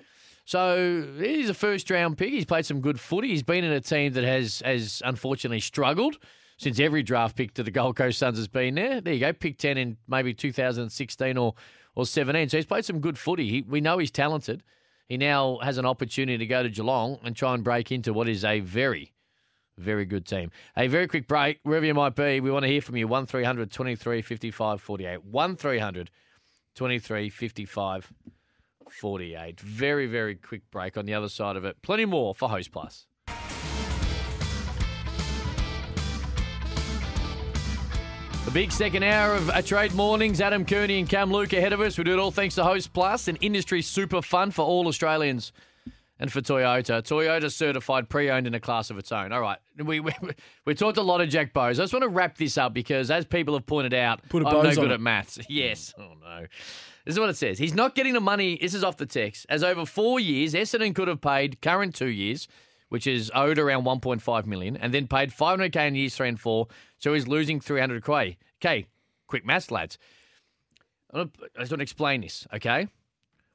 So 0.46 1.08
he's 1.18 1.50
a 1.50 1.56
first 1.56 1.90
round 1.90 2.18
pick. 2.18 2.30
He's 2.30 2.46
played 2.46 2.66
some 2.66 2.80
good 2.80 3.00
footy. 3.00 3.30
He's 3.30 3.44
been 3.44 3.64
in 3.64 3.72
a 3.72 3.82
team 3.82 4.14
that 4.14 4.24
has 4.24 4.62
has 4.64 5.02
unfortunately 5.04 5.60
struggled 5.60 6.18
since 6.58 6.80
every 6.80 7.04
draft 7.04 7.36
pick 7.36 7.54
to 7.56 7.64
the 7.64 7.72
Gold 7.72 7.96
Coast 7.98 8.20
Suns 8.20 8.38
has 8.38 8.48
been 8.48 8.76
there. 8.76 9.02
There 9.02 9.14
you 9.14 9.20
go, 9.20 9.34
pick 9.34 9.58
ten 9.58 9.78
in 9.78 9.98
maybe 10.08 10.34
2016 10.34 11.38
or 11.38 11.56
or 11.96 12.06
17. 12.06 12.50
So 12.50 12.58
he's 12.58 12.66
played 12.66 12.86
some 12.86 13.00
good 13.00 13.18
footy. 13.18 13.50
He, 13.50 13.62
we 13.62 13.82
know 13.82 13.98
he's 13.98 14.12
talented. 14.12 14.64
He 15.08 15.18
now 15.18 15.60
has 15.64 15.78
an 15.78 15.86
opportunity 15.86 16.38
to 16.38 16.46
go 16.46 16.62
to 16.62 16.70
Geelong 16.70 17.20
and 17.24 17.36
try 17.36 17.54
and 17.54 17.64
break 17.64 17.92
into 17.92 18.12
what 18.14 18.28
is 18.28 18.44
a 18.44 18.60
very, 18.60 19.14
very 19.78 20.06
good 20.06 20.26
team. 20.26 20.52
A 20.76 20.88
very 20.88 21.08
quick 21.08 21.28
break, 21.28 21.60
wherever 21.64 21.86
you 21.86 21.94
might 21.94 22.16
be. 22.16 22.40
We 22.40 22.52
want 22.52 22.64
to 22.64 22.70
hear 22.70 22.82
from 22.82 22.98
you. 22.98 23.08
1300 23.08 23.72
23 23.72 24.22
55 24.22 24.82
48. 24.82 25.24
1300 25.24 26.12
23 26.76 27.30
55 27.30 28.14
48. 28.96 29.60
Very, 29.60 30.08
very 30.08 30.36
quick 30.36 30.62
break 30.72 30.98
on 30.98 31.06
the 31.06 31.14
other 31.14 31.30
side 31.30 31.56
of 31.56 31.66
it. 31.66 31.82
Plenty 31.82 32.06
more 32.06 32.34
for 32.34 32.50
Host 32.50 32.72
Plus. 32.72 33.08
The 38.46 38.52
big 38.52 38.72
second 38.72 39.04
hour 39.04 39.34
of 39.34 39.50
a 39.50 39.64
trade 39.64 39.94
mornings. 39.96 40.40
Adam 40.40 40.66
Cooney 40.66 41.00
and 41.00 41.10
Cam 41.10 41.32
Luke 41.32 41.52
ahead 41.54 41.74
of 41.74 41.82
us. 41.82 41.98
We 41.98 42.04
do 42.04 42.14
it 42.14 42.20
all 42.20 42.30
thanks 42.32 42.56
to 42.56 42.64
Host 42.64 42.94
Plus, 42.94 43.28
an 43.28 43.38
industry 43.38 43.82
super 43.82 44.22
fun 44.22 44.52
for 44.52 44.64
all 44.64 44.88
Australians 44.88 45.52
and 46.20 46.32
for 46.32 46.42
Toyota. 46.42 47.02
Toyota 47.02 47.52
certified 47.52 48.08
pre-owned 48.08 48.46
in 48.46 48.54
a 48.54 48.60
class 48.60 48.92
of 48.92 49.00
its 49.00 49.12
own. 49.12 49.32
All 49.32 49.42
right, 49.42 49.58
we 49.84 50.00
we, 50.00 50.14
we 50.64 50.76
talked 50.76 50.98
a 50.98 51.02
lot 51.02 51.22
of 51.22 51.30
Jack 51.30 51.54
Bowes. 51.54 51.80
I 51.80 51.84
just 51.84 51.94
want 51.94 52.04
to 52.04 52.08
wrap 52.10 52.38
this 52.38 52.56
up 52.60 52.72
because, 52.74 53.10
as 53.10 53.26
people 53.26 53.56
have 53.56 53.66
pointed 53.66 53.96
out, 53.96 54.22
Put 54.30 54.44
a 54.44 54.48
I'm 54.48 54.64
no 54.64 54.76
good 54.76 54.92
it. 54.92 54.94
at 54.94 55.02
maths. 55.02 55.40
Yes. 55.50 55.94
Oh 55.98 56.12
no. 56.22 56.46
This 57.06 57.14
is 57.14 57.20
what 57.20 57.30
it 57.30 57.38
says. 57.38 57.60
He's 57.60 57.74
not 57.74 57.94
getting 57.94 58.14
the 58.14 58.20
money. 58.20 58.58
This 58.60 58.74
is 58.74 58.84
off 58.84 58.98
the 58.98 59.06
text. 59.06 59.46
As 59.48 59.64
over 59.64 59.86
four 59.86 60.20
years, 60.20 60.54
Essendon 60.54 60.96
could 60.96 61.08
have 61.08 61.22
paid 61.22 61.62
current 61.62 61.94
two 61.94 62.08
years, 62.08 62.48
which 62.90 63.06
is 63.06 63.32
owed 63.36 63.60
around 63.60 63.84
1.5 63.84 64.46
million, 64.48 64.76
and 64.76 64.94
then 64.94 65.08
paid 65.08 65.32
500k 65.32 65.88
in 65.88 65.96
years 65.96 66.16
three 66.16 66.30
and 66.30 66.40
four. 66.40 66.68
So 66.98 67.14
he's 67.14 67.28
losing 67.28 67.60
300k. 67.60 68.38
Okay, 68.60 68.88
quick 69.28 69.46
maths, 69.46 69.70
lads. 69.70 70.00
I 71.14 71.26
just 71.60 71.72
want 71.72 71.80
to 71.80 71.82
explain 71.82 72.22
this. 72.22 72.48
Okay, 72.54 72.88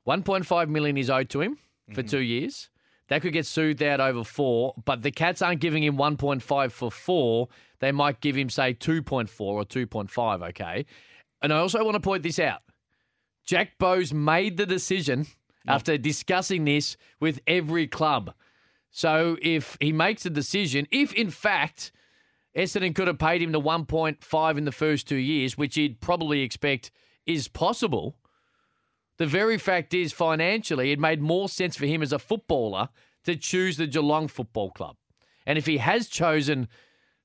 1.5 0.07 0.69
million 0.69 0.97
is 0.97 1.11
owed 1.11 1.29
to 1.31 1.41
him 1.41 1.59
for 1.93 2.03
mm-hmm. 2.03 2.09
two 2.09 2.21
years. 2.21 2.71
That 3.09 3.23
could 3.23 3.33
get 3.33 3.45
soothed 3.45 3.83
out 3.83 3.99
over 3.99 4.23
four, 4.23 4.75
but 4.85 5.03
the 5.03 5.11
Cats 5.11 5.43
aren't 5.43 5.61
giving 5.61 5.83
him 5.83 5.97
1.5 5.97 6.71
for 6.71 6.93
four. 6.93 7.49
They 7.81 7.91
might 7.91 8.21
give 8.21 8.37
him, 8.37 8.49
say, 8.49 8.73
2.4 8.73 9.41
or 9.41 9.65
2.5, 9.65 10.49
okay? 10.51 10.87
And 11.43 11.53
I 11.53 11.59
also 11.59 11.83
want 11.85 11.97
to 11.97 12.01
point 12.01 12.23
this 12.23 12.39
out. 12.39 12.63
Jack 13.45 13.79
Bowes 13.79 14.13
made 14.13 14.57
the 14.57 14.67
decision 14.67 15.27
after 15.67 15.99
discussing 15.99 16.65
this 16.65 16.97
with 17.21 17.41
every 17.47 17.87
club. 17.87 18.33
So 18.91 19.37
if 19.41 19.77
he 19.81 19.93
makes 19.93 20.27
a 20.27 20.31
decision, 20.31 20.87
if 20.91 21.13
in 21.13 21.31
fact 21.31 21.93
Essendon 22.57 22.95
could 22.95 23.07
have 23.07 23.19
paid 23.19 23.43
him 23.43 23.53
the 23.53 23.61
1.5 23.61 24.59
in 24.59 24.65
the 24.65 24.73
first 24.73 25.09
two 25.09 25.17
years, 25.17 25.57
which 25.57 25.77
he'd 25.77 26.01
probably 26.01 26.41
expect 26.41 26.91
is 27.27 27.47
possible, 27.47 28.17
the 29.19 29.27
very 29.27 29.59
fact 29.59 29.95
is 29.95 30.13
financially 30.13 30.93
it 30.93 30.99
made 30.99 31.21
more 31.21 31.49
sense 31.49 31.77
for 31.77 31.87
him 31.87 32.03
as 32.03 32.13
a 32.13 32.19
footballer 32.19 32.89
to 33.25 33.37
choose 33.37 33.77
the 33.77 33.87
Geelong 33.87 34.29
Football 34.29 34.71
Club. 34.71 34.97
And 35.47 35.59
if 35.59 35.67
he 35.67 35.79
has 35.79 36.09
chosen 36.09 36.69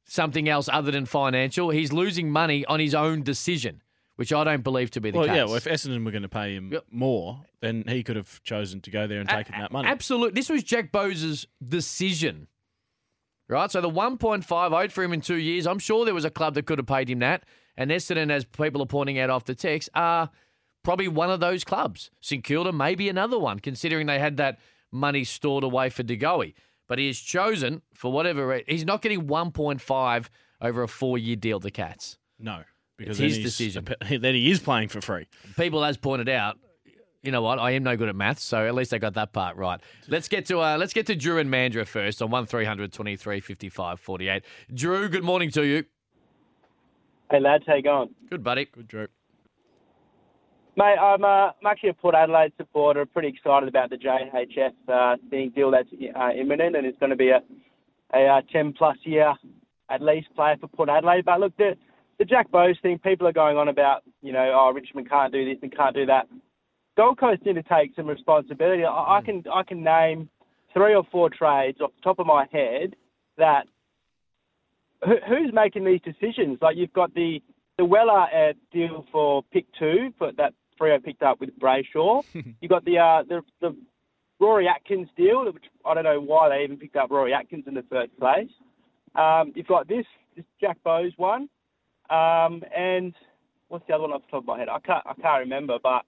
something 0.04 0.48
else 0.48 0.70
other 0.72 0.92
than 0.92 1.06
financial, 1.06 1.70
he's 1.72 1.94
losing 1.94 2.30
money 2.30 2.66
on 2.66 2.80
his 2.80 2.94
own 2.94 3.24
decision, 3.24 3.82
which 4.16 4.32
I 4.34 4.44
don't 4.44 4.64
believe 4.64 4.92
to 4.92 5.02
be 5.02 5.12
the 5.12 5.18
Well, 5.20 5.28
case. 5.28 5.36
yeah. 5.36 5.44
Well, 5.46 5.56
if 5.56 5.66
Essendon 5.66 6.06
were 6.06 6.12
going 6.12 6.24
to 6.24 6.30
pay 6.30 6.56
him 6.56 6.74
more, 6.92 7.42
then 7.62 7.84
he 7.88 8.04
could 8.04 8.16
have 8.16 8.42
chosen 8.44 8.82
to 8.82 8.92
go 8.92 9.08
there 9.08 9.20
and 9.20 9.28
taken 9.30 9.60
that 9.60 9.72
money. 9.72 9.88
Absolutely. 9.88 10.32
This 10.34 10.50
was 10.50 10.64
Jack 10.64 10.92
Bowes's 10.92 11.48
decision. 11.66 12.48
Right? 13.48 13.70
So 13.70 13.80
the 13.82 13.90
1.5 13.90 14.72
owed 14.74 14.92
for 14.92 15.04
him 15.04 15.14
in 15.14 15.22
two 15.22 15.36
years, 15.36 15.68
I'm 15.68 15.80
sure 15.80 16.04
there 16.06 16.14
was 16.16 16.26
a 16.26 16.32
club 16.32 16.56
that 16.56 16.66
could 16.66 16.80
have 16.80 16.88
paid 16.88 17.10
him 17.10 17.20
that. 17.20 17.44
And 17.78 17.92
Essendon, 17.92 18.32
as 18.32 18.46
people 18.46 18.82
are 18.82 18.86
pointing 18.88 19.20
out 19.20 19.30
off 19.30 19.46
the 19.46 19.54
text, 19.54 19.90
are 19.94 20.30
probably 20.84 21.08
one 21.08 21.30
of 21.30 21.40
those 21.42 21.64
clubs. 21.64 22.10
St 22.22 22.44
Kilda, 22.44 22.72
maybe 22.72 23.10
another 23.10 23.38
one, 23.38 23.60
considering 23.60 24.08
they 24.08 24.18
had 24.20 24.38
that 24.38 24.60
money 24.92 25.24
stored 25.24 25.64
away 25.64 25.90
for 25.90 26.04
De 26.04 26.16
Goey. 26.18 26.54
But 26.88 27.00
he 27.00 27.08
has 27.08 27.20
chosen, 27.20 27.82
for 27.94 28.12
whatever 28.12 28.48
reason, 28.48 28.66
he's 28.68 28.86
not 28.86 29.02
getting 29.02 29.28
1.5 29.28 30.26
over 30.62 30.84
a 30.84 30.88
four 30.88 31.18
year 31.18 31.36
deal, 31.36 31.60
the 31.60 31.72
Cats. 31.72 32.18
No, 32.40 32.64
because 32.98 33.20
It's 33.20 33.36
his 33.36 33.36
he's- 33.38 33.46
decision. 33.46 33.88
Then 34.22 34.36
he 34.36 34.50
is 34.52 34.60
playing 34.60 34.90
for 34.90 35.02
free. 35.02 35.28
People, 35.58 35.84
as 35.84 35.98
pointed 35.98 36.30
out, 36.30 36.58
you 37.24 37.32
know 37.32 37.42
what? 37.42 37.58
I 37.58 37.72
am 37.72 37.84
no 37.84 37.98
good 37.98 38.08
at 38.10 38.16
maths, 38.16 38.44
so 38.44 38.68
at 38.68 38.76
least 38.76 38.94
I 38.94 39.00
got 39.00 39.16
that 39.16 39.34
part 39.34 39.58
right. 39.58 39.82
Let's 40.08 40.28
get 40.28 40.46
to 40.48 40.60
uh, 40.60 40.78
let's 40.78 40.94
get 40.94 41.08
to 41.08 41.16
Drew 41.16 41.40
and 41.40 41.50
Mandra 41.52 41.86
first 41.88 42.22
on 42.22 42.30
one 42.30 42.46
23 42.46 43.40
55 43.40 44.00
48. 44.00 44.44
Drew, 44.74 45.10
good 45.10 45.24
morning 45.24 45.50
to 45.52 45.66
you. 45.66 45.86
Hey 47.32 47.40
lads, 47.40 47.64
how 47.66 47.74
you 47.76 47.82
going? 47.82 48.10
Good 48.30 48.44
buddy. 48.44 48.66
Good 48.66 48.88
Drew. 48.88 49.08
Mate, 50.78 50.98
I'm, 51.02 51.24
uh, 51.24 51.28
I'm 51.28 51.66
actually 51.66 51.90
a 51.90 51.94
Port 51.94 52.14
Adelaide 52.16 52.52
supporter. 52.58 53.06
Pretty 53.06 53.30
excited 53.30 53.70
about 53.70 53.90
the 53.90 53.96
JHF 53.96 54.74
uh, 54.88 55.16
thing 55.30 55.52
deal 55.56 55.72
that's 55.72 55.88
uh, 56.16 56.30
imminent, 56.38 56.76
and 56.76 56.86
it's 56.86 57.00
going 57.00 57.10
to 57.12 57.16
be 57.16 57.30
a 57.30 57.42
a 58.14 58.28
uh, 58.28 58.42
10 58.52 58.74
plus 58.74 58.98
year 59.04 59.34
at 59.90 60.02
least 60.02 60.28
player 60.36 60.56
for 60.60 60.68
Port 60.68 60.90
Adelaide. 60.90 61.26
But 61.26 61.40
look, 61.40 61.58
the 61.58 61.76
the 62.18 62.26
Jack 62.26 62.50
Bowes 62.52 62.78
thing, 62.82 63.00
people 63.00 63.28
are 63.28 63.34
going 63.34 63.58
on 63.58 63.68
about, 63.68 64.04
you 64.22 64.32
know, 64.32 64.52
oh 64.54 64.72
Richmond 64.74 65.10
can't 65.10 65.34
do 65.34 65.46
this 65.46 65.58
and 65.62 65.76
can't 65.76 65.96
do 65.96 66.06
that. 66.06 66.28
Gold 66.98 67.20
Coast 67.20 67.46
need 67.46 67.56
to 67.56 67.64
take 67.64 67.94
some 67.96 68.08
responsibility. 68.08 68.86
I, 68.86 69.18
I 69.18 69.22
can 69.22 69.44
I 69.54 69.64
can 69.64 69.84
name 69.84 70.30
three 70.74 70.96
or 70.96 71.04
four 71.12 71.30
trades 71.30 71.82
off 71.82 71.92
the 71.96 72.02
top 72.02 72.20
of 72.20 72.28
my 72.28 72.46
head 72.52 72.96
that 73.38 73.66
who, 75.04 75.16
who's 75.28 75.52
making 75.54 75.84
these 75.86 76.02
decisions? 76.02 76.58
Like 76.62 76.78
you've 76.78 76.94
got 76.94 77.14
the 77.14 77.42
the 77.78 77.86
Weller 77.86 78.28
uh, 78.34 78.54
deal 78.72 79.06
for 79.12 79.44
pick 79.52 79.66
two 79.78 80.14
for 80.18 80.32
that 80.38 80.54
Freo 80.80 81.04
picked 81.04 81.24
up 81.24 81.40
with 81.40 81.58
Brayshaw. 81.60 82.24
you've 82.34 82.70
got 82.70 82.86
the 82.86 83.00
uh, 83.00 83.24
the 83.28 83.42
the 83.62 83.76
Rory 84.40 84.68
Atkins 84.68 85.10
deal, 85.18 85.46
which 85.52 85.64
I 85.86 85.94
don't 85.94 86.04
know 86.04 86.20
why 86.22 86.50
they 86.50 86.64
even 86.64 86.78
picked 86.78 86.96
up 86.96 87.10
Rory 87.10 87.34
Atkins 87.34 87.66
in 87.68 87.74
the 87.74 87.84
first 87.90 88.18
place. 88.20 88.50
Um, 89.16 89.54
you've 89.56 89.68
got 89.68 89.88
this 89.88 90.06
this 90.36 90.46
Jack 90.60 90.78
Bowes 90.84 91.14
one, 91.18 91.50
um, 92.10 92.64
and 92.76 93.14
what's 93.68 93.86
the 93.88 93.94
other 93.94 94.04
one 94.04 94.14
off 94.14 94.22
the 94.24 94.32
top 94.32 94.44
of 94.44 94.46
my 94.46 94.60
head? 94.60 94.70
I 94.70 94.80
can't 94.80 95.04
I 95.06 95.14
can't 95.14 95.40
remember, 95.40 95.78
but 95.82 96.04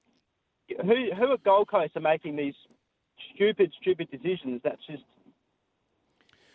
who 0.81 1.13
who 1.15 1.33
at 1.33 1.43
Gold 1.43 1.69
Coast 1.69 1.95
are 1.95 2.01
making 2.01 2.35
these 2.35 2.55
stupid 3.35 3.71
stupid 3.81 4.09
decisions? 4.11 4.61
That's 4.63 4.85
just 4.85 5.03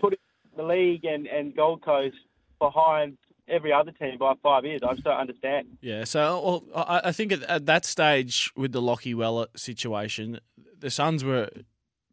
putting 0.00 0.18
the 0.56 0.62
league 0.62 1.04
and, 1.04 1.26
and 1.26 1.54
Gold 1.54 1.82
Coast 1.82 2.16
behind 2.58 3.16
every 3.48 3.72
other 3.72 3.92
team 3.92 4.18
by 4.18 4.34
five 4.42 4.64
years. 4.64 4.80
I 4.82 4.92
just 4.92 5.04
don't 5.04 5.18
understand. 5.18 5.78
Yeah, 5.80 6.04
so 6.04 6.62
well, 6.72 6.84
I, 6.86 7.00
I 7.08 7.12
think 7.12 7.32
at, 7.32 7.42
at 7.44 7.66
that 7.66 7.84
stage 7.84 8.52
with 8.56 8.72
the 8.72 8.82
Lockie 8.82 9.14
Weller 9.14 9.46
situation, 9.56 10.40
the 10.78 10.90
Suns 10.90 11.24
were 11.24 11.48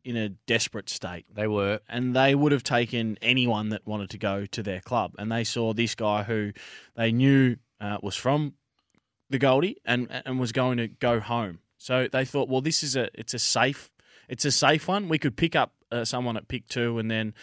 in 0.03 0.17
a 0.17 0.29
desperate 0.29 0.89
state. 0.89 1.25
They 1.33 1.47
were, 1.47 1.79
and 1.87 2.15
they 2.15 2.35
would 2.35 2.51
have 2.51 2.63
taken 2.63 3.17
anyone 3.21 3.69
that 3.69 3.85
wanted 3.85 4.09
to 4.11 4.17
go 4.17 4.45
to 4.45 4.63
their 4.63 4.81
club, 4.81 5.13
and 5.17 5.31
they 5.31 5.43
saw 5.43 5.73
this 5.73 5.95
guy 5.95 6.23
who 6.23 6.51
they 6.95 7.11
knew 7.11 7.57
uh, 7.79 7.97
was 8.01 8.15
from 8.15 8.53
the 9.29 9.37
Goldie 9.37 9.77
and 9.85 10.07
and 10.25 10.39
was 10.39 10.51
going 10.51 10.77
to 10.77 10.87
go 10.87 11.19
home. 11.19 11.59
So 11.77 12.07
they 12.11 12.25
thought, 12.25 12.49
well, 12.49 12.61
this 12.61 12.83
is 12.83 12.95
a 12.95 13.09
it's 13.13 13.33
a 13.33 13.39
safe 13.39 13.91
it's 14.27 14.45
a 14.45 14.51
safe 14.51 14.87
one. 14.87 15.09
We 15.09 15.17
could 15.17 15.35
pick 15.35 15.55
up 15.55 15.73
uh, 15.91 16.05
someone 16.05 16.37
at 16.37 16.47
pick 16.47 16.67
two 16.67 16.99
and 16.99 17.09
then. 17.09 17.33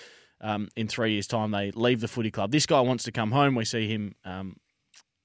um, 0.42 0.68
in 0.76 0.86
three 0.86 1.12
years' 1.12 1.26
time 1.26 1.50
they 1.50 1.70
leave 1.70 2.00
the 2.00 2.08
footy 2.08 2.30
club. 2.30 2.52
This 2.52 2.66
guy 2.66 2.80
wants 2.80 3.04
to 3.04 3.12
come 3.12 3.32
home. 3.32 3.54
We 3.54 3.64
see 3.64 3.88
him 3.88 4.14
um, 4.22 4.56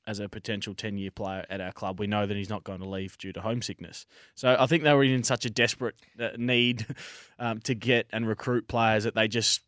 as 0.08 0.20
a 0.20 0.28
potential 0.28 0.74
10 0.74 0.97
year 0.97 1.12
player 1.12 1.45
at 1.49 1.62
our 1.62 1.72
club. 1.72 1.99
We 1.99 2.08
know 2.08 2.26
that 2.26 2.36
he's 2.36 2.49
not 2.49 2.64
going 2.64 2.80
to 2.80 2.89
leave 2.89 3.18
due 3.18 3.34
to 3.34 3.41
homesickness. 3.41 4.06
So 4.36 4.56
I 4.60 4.66
think 4.66 4.84
they 4.84 4.93
were 4.93 5.04
in 5.04 5.24
such 5.24 5.45
a 5.45 5.49
desperate 5.49 5.95
uh, 6.20 6.30
need 6.38 6.86
um, 7.39 7.60
to 7.62 7.76
get 7.76 8.08
and 8.12 8.28
recruit 8.28 8.68
players 8.68 9.04
that 9.04 9.16
they 9.16 9.28
just 9.28 9.62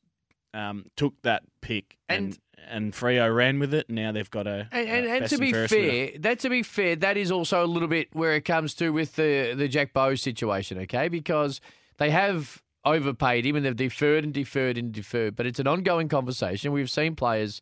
um, 0.54 0.86
took 0.96 1.14
that 1.24 1.44
pick 1.62 1.98
and. 2.10 2.38
and 2.68 2.94
Freo 2.94 3.34
ran 3.34 3.60
with 3.60 3.74
it. 3.74 3.90
Now 3.90 4.12
they've 4.12 4.30
got 4.30 4.48
a. 4.48 4.68
And, 4.72 4.88
and, 4.88 5.06
a 5.06 5.12
and 5.12 5.30
to 5.30 5.38
be 5.38 5.52
fair, 5.52 6.12
that 6.20 6.40
to 6.40 6.50
be 6.50 6.64
fair, 6.64 6.96
that 6.98 7.18
is 7.18 7.32
also 7.32 7.66
a 7.66 7.68
little 7.68 7.88
bit 7.88 8.10
where 8.14 8.34
it 8.34 8.46
comes 8.46 8.74
to 8.76 8.92
with 8.92 9.16
the 9.16 9.54
the 9.56 9.68
Jack 9.68 9.94
Bowes 9.94 10.22
situation, 10.22 10.78
okay? 10.80 11.10
Because 11.10 11.60
they 11.98 12.10
have 12.10 12.62
overpaid 12.86 13.46
him 13.46 13.56
and 13.56 13.66
they've 13.66 13.76
deferred 13.76 14.24
and 14.24 14.34
deferred 14.34 14.78
and 14.78 14.92
deferred, 14.92 15.36
but 15.36 15.46
it's 15.46 15.60
an 15.60 15.68
ongoing 15.68 16.10
conversation. 16.10 16.72
We've 16.72 16.90
seen 16.90 17.16
players 17.16 17.62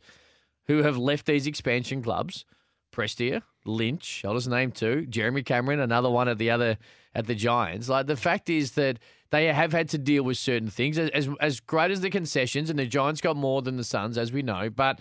who 0.68 0.84
have 0.84 0.98
left 0.98 1.26
these 1.26 1.48
expansion 1.48 2.02
clubs, 2.02 2.46
Prestia, 2.92 3.42
Lynch, 3.66 4.24
I'll 4.26 4.34
just 4.34 4.50
name 4.50 4.72
two, 4.72 5.06
Jeremy 5.06 5.44
Cameron, 5.44 5.80
another 5.80 6.10
one 6.10 6.28
at 6.28 6.38
the 6.38 6.50
other 6.50 6.78
at 7.14 7.28
the 7.28 7.36
Giants. 7.36 7.90
Like 7.90 8.08
the 8.08 8.16
fact 8.16 8.50
is 8.50 8.72
that 8.72 9.00
they 9.32 9.48
have 9.48 9.72
had 9.72 9.90
to 9.90 9.98
deal 9.98 10.24
with 10.24 10.38
certain 10.38 10.70
things. 10.70 10.98
As, 10.98 11.10
as 11.12 11.30
as 11.40 11.60
great 11.60 11.92
as 11.92 12.02
the 12.02 12.10
concessions, 12.10 12.70
and 12.70 12.78
the 12.78 12.86
Giants 12.86 13.22
got 13.22 13.36
more 13.36 13.62
than 13.62 13.78
the 13.78 13.84
Suns, 13.84 14.18
as 14.18 14.32
we 14.32 14.42
know, 14.42 14.70
but 14.70 15.00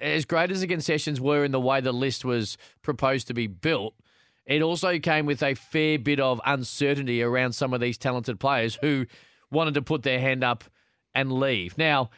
as 0.00 0.24
great 0.24 0.50
as 0.50 0.60
the 0.60 0.66
concessions 0.66 1.20
were 1.20 1.44
in 1.44 1.52
the 1.52 1.60
way 1.60 1.80
the 1.80 1.92
list 1.92 2.24
was 2.24 2.56
proposed 2.82 3.26
to 3.28 3.34
be 3.34 3.46
built, 3.46 3.94
it 4.46 4.62
also 4.62 4.98
came 4.98 5.26
with 5.26 5.42
a 5.42 5.54
fair 5.54 5.98
bit 5.98 6.20
of 6.20 6.40
uncertainty 6.44 7.22
around 7.22 7.52
some 7.52 7.72
of 7.72 7.80
these 7.80 7.98
talented 7.98 8.40
players 8.40 8.78
who 8.80 9.06
wanted 9.50 9.74
to 9.74 9.82
put 9.82 10.02
their 10.02 10.18
hand 10.18 10.42
up 10.42 10.64
and 11.14 11.32
leave. 11.32 11.76
Now, 11.78 12.10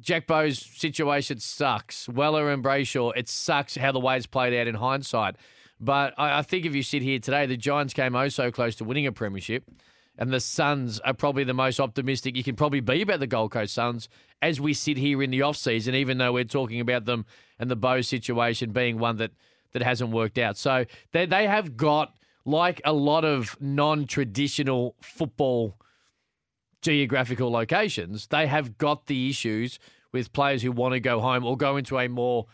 Jack 0.00 0.26
Bowes' 0.26 0.58
situation 0.58 1.38
sucks. 1.38 2.08
Weller 2.08 2.50
and 2.50 2.62
Brayshaw, 2.62 3.12
it 3.16 3.28
sucks 3.28 3.76
how 3.76 3.92
the 3.92 4.00
way 4.00 4.16
it's 4.16 4.26
played 4.26 4.58
out 4.58 4.66
in 4.66 4.74
hindsight. 4.74 5.36
But 5.80 6.14
I, 6.18 6.38
I 6.38 6.42
think 6.42 6.66
if 6.66 6.74
you 6.74 6.82
sit 6.82 7.02
here 7.02 7.18
today, 7.18 7.46
the 7.46 7.56
Giants 7.56 7.94
came 7.94 8.16
oh 8.16 8.28
so 8.28 8.50
close 8.50 8.74
to 8.76 8.84
winning 8.84 9.06
a 9.06 9.12
premiership, 9.12 9.64
and 10.18 10.32
the 10.32 10.40
Suns 10.40 10.98
are 11.00 11.14
probably 11.14 11.44
the 11.44 11.54
most 11.54 11.78
optimistic 11.78 12.36
you 12.36 12.42
can 12.42 12.56
probably 12.56 12.80
be 12.80 13.02
about 13.02 13.20
the 13.20 13.26
Gold 13.26 13.52
Coast 13.52 13.74
Suns 13.74 14.08
as 14.42 14.60
we 14.60 14.74
sit 14.74 14.96
here 14.96 15.22
in 15.22 15.30
the 15.30 15.42
off 15.42 15.56
season, 15.56 15.94
even 15.94 16.18
though 16.18 16.32
we're 16.32 16.44
talking 16.44 16.80
about 16.80 17.04
them 17.04 17.24
and 17.58 17.70
the 17.70 17.76
Bowes 17.76 18.08
situation 18.08 18.72
being 18.72 18.98
one 18.98 19.16
that, 19.18 19.30
that 19.72 19.82
hasn't 19.82 20.10
worked 20.10 20.38
out. 20.38 20.56
So 20.56 20.86
they, 21.12 21.26
they 21.26 21.46
have 21.46 21.76
got, 21.76 22.14
like 22.44 22.80
a 22.84 22.92
lot 22.92 23.24
of 23.24 23.56
non 23.60 24.06
traditional 24.06 24.96
football 25.02 25.78
geographical 26.82 27.50
locations, 27.50 28.26
they 28.28 28.46
have 28.46 28.78
got 28.78 29.06
the 29.06 29.28
issues 29.30 29.78
with 30.12 30.32
players 30.32 30.62
who 30.62 30.72
want 30.72 30.92
to 30.94 31.00
go 31.00 31.20
home 31.20 31.44
or 31.44 31.56
go 31.56 31.76
into 31.76 31.98
a 31.98 32.08
more 32.08 32.46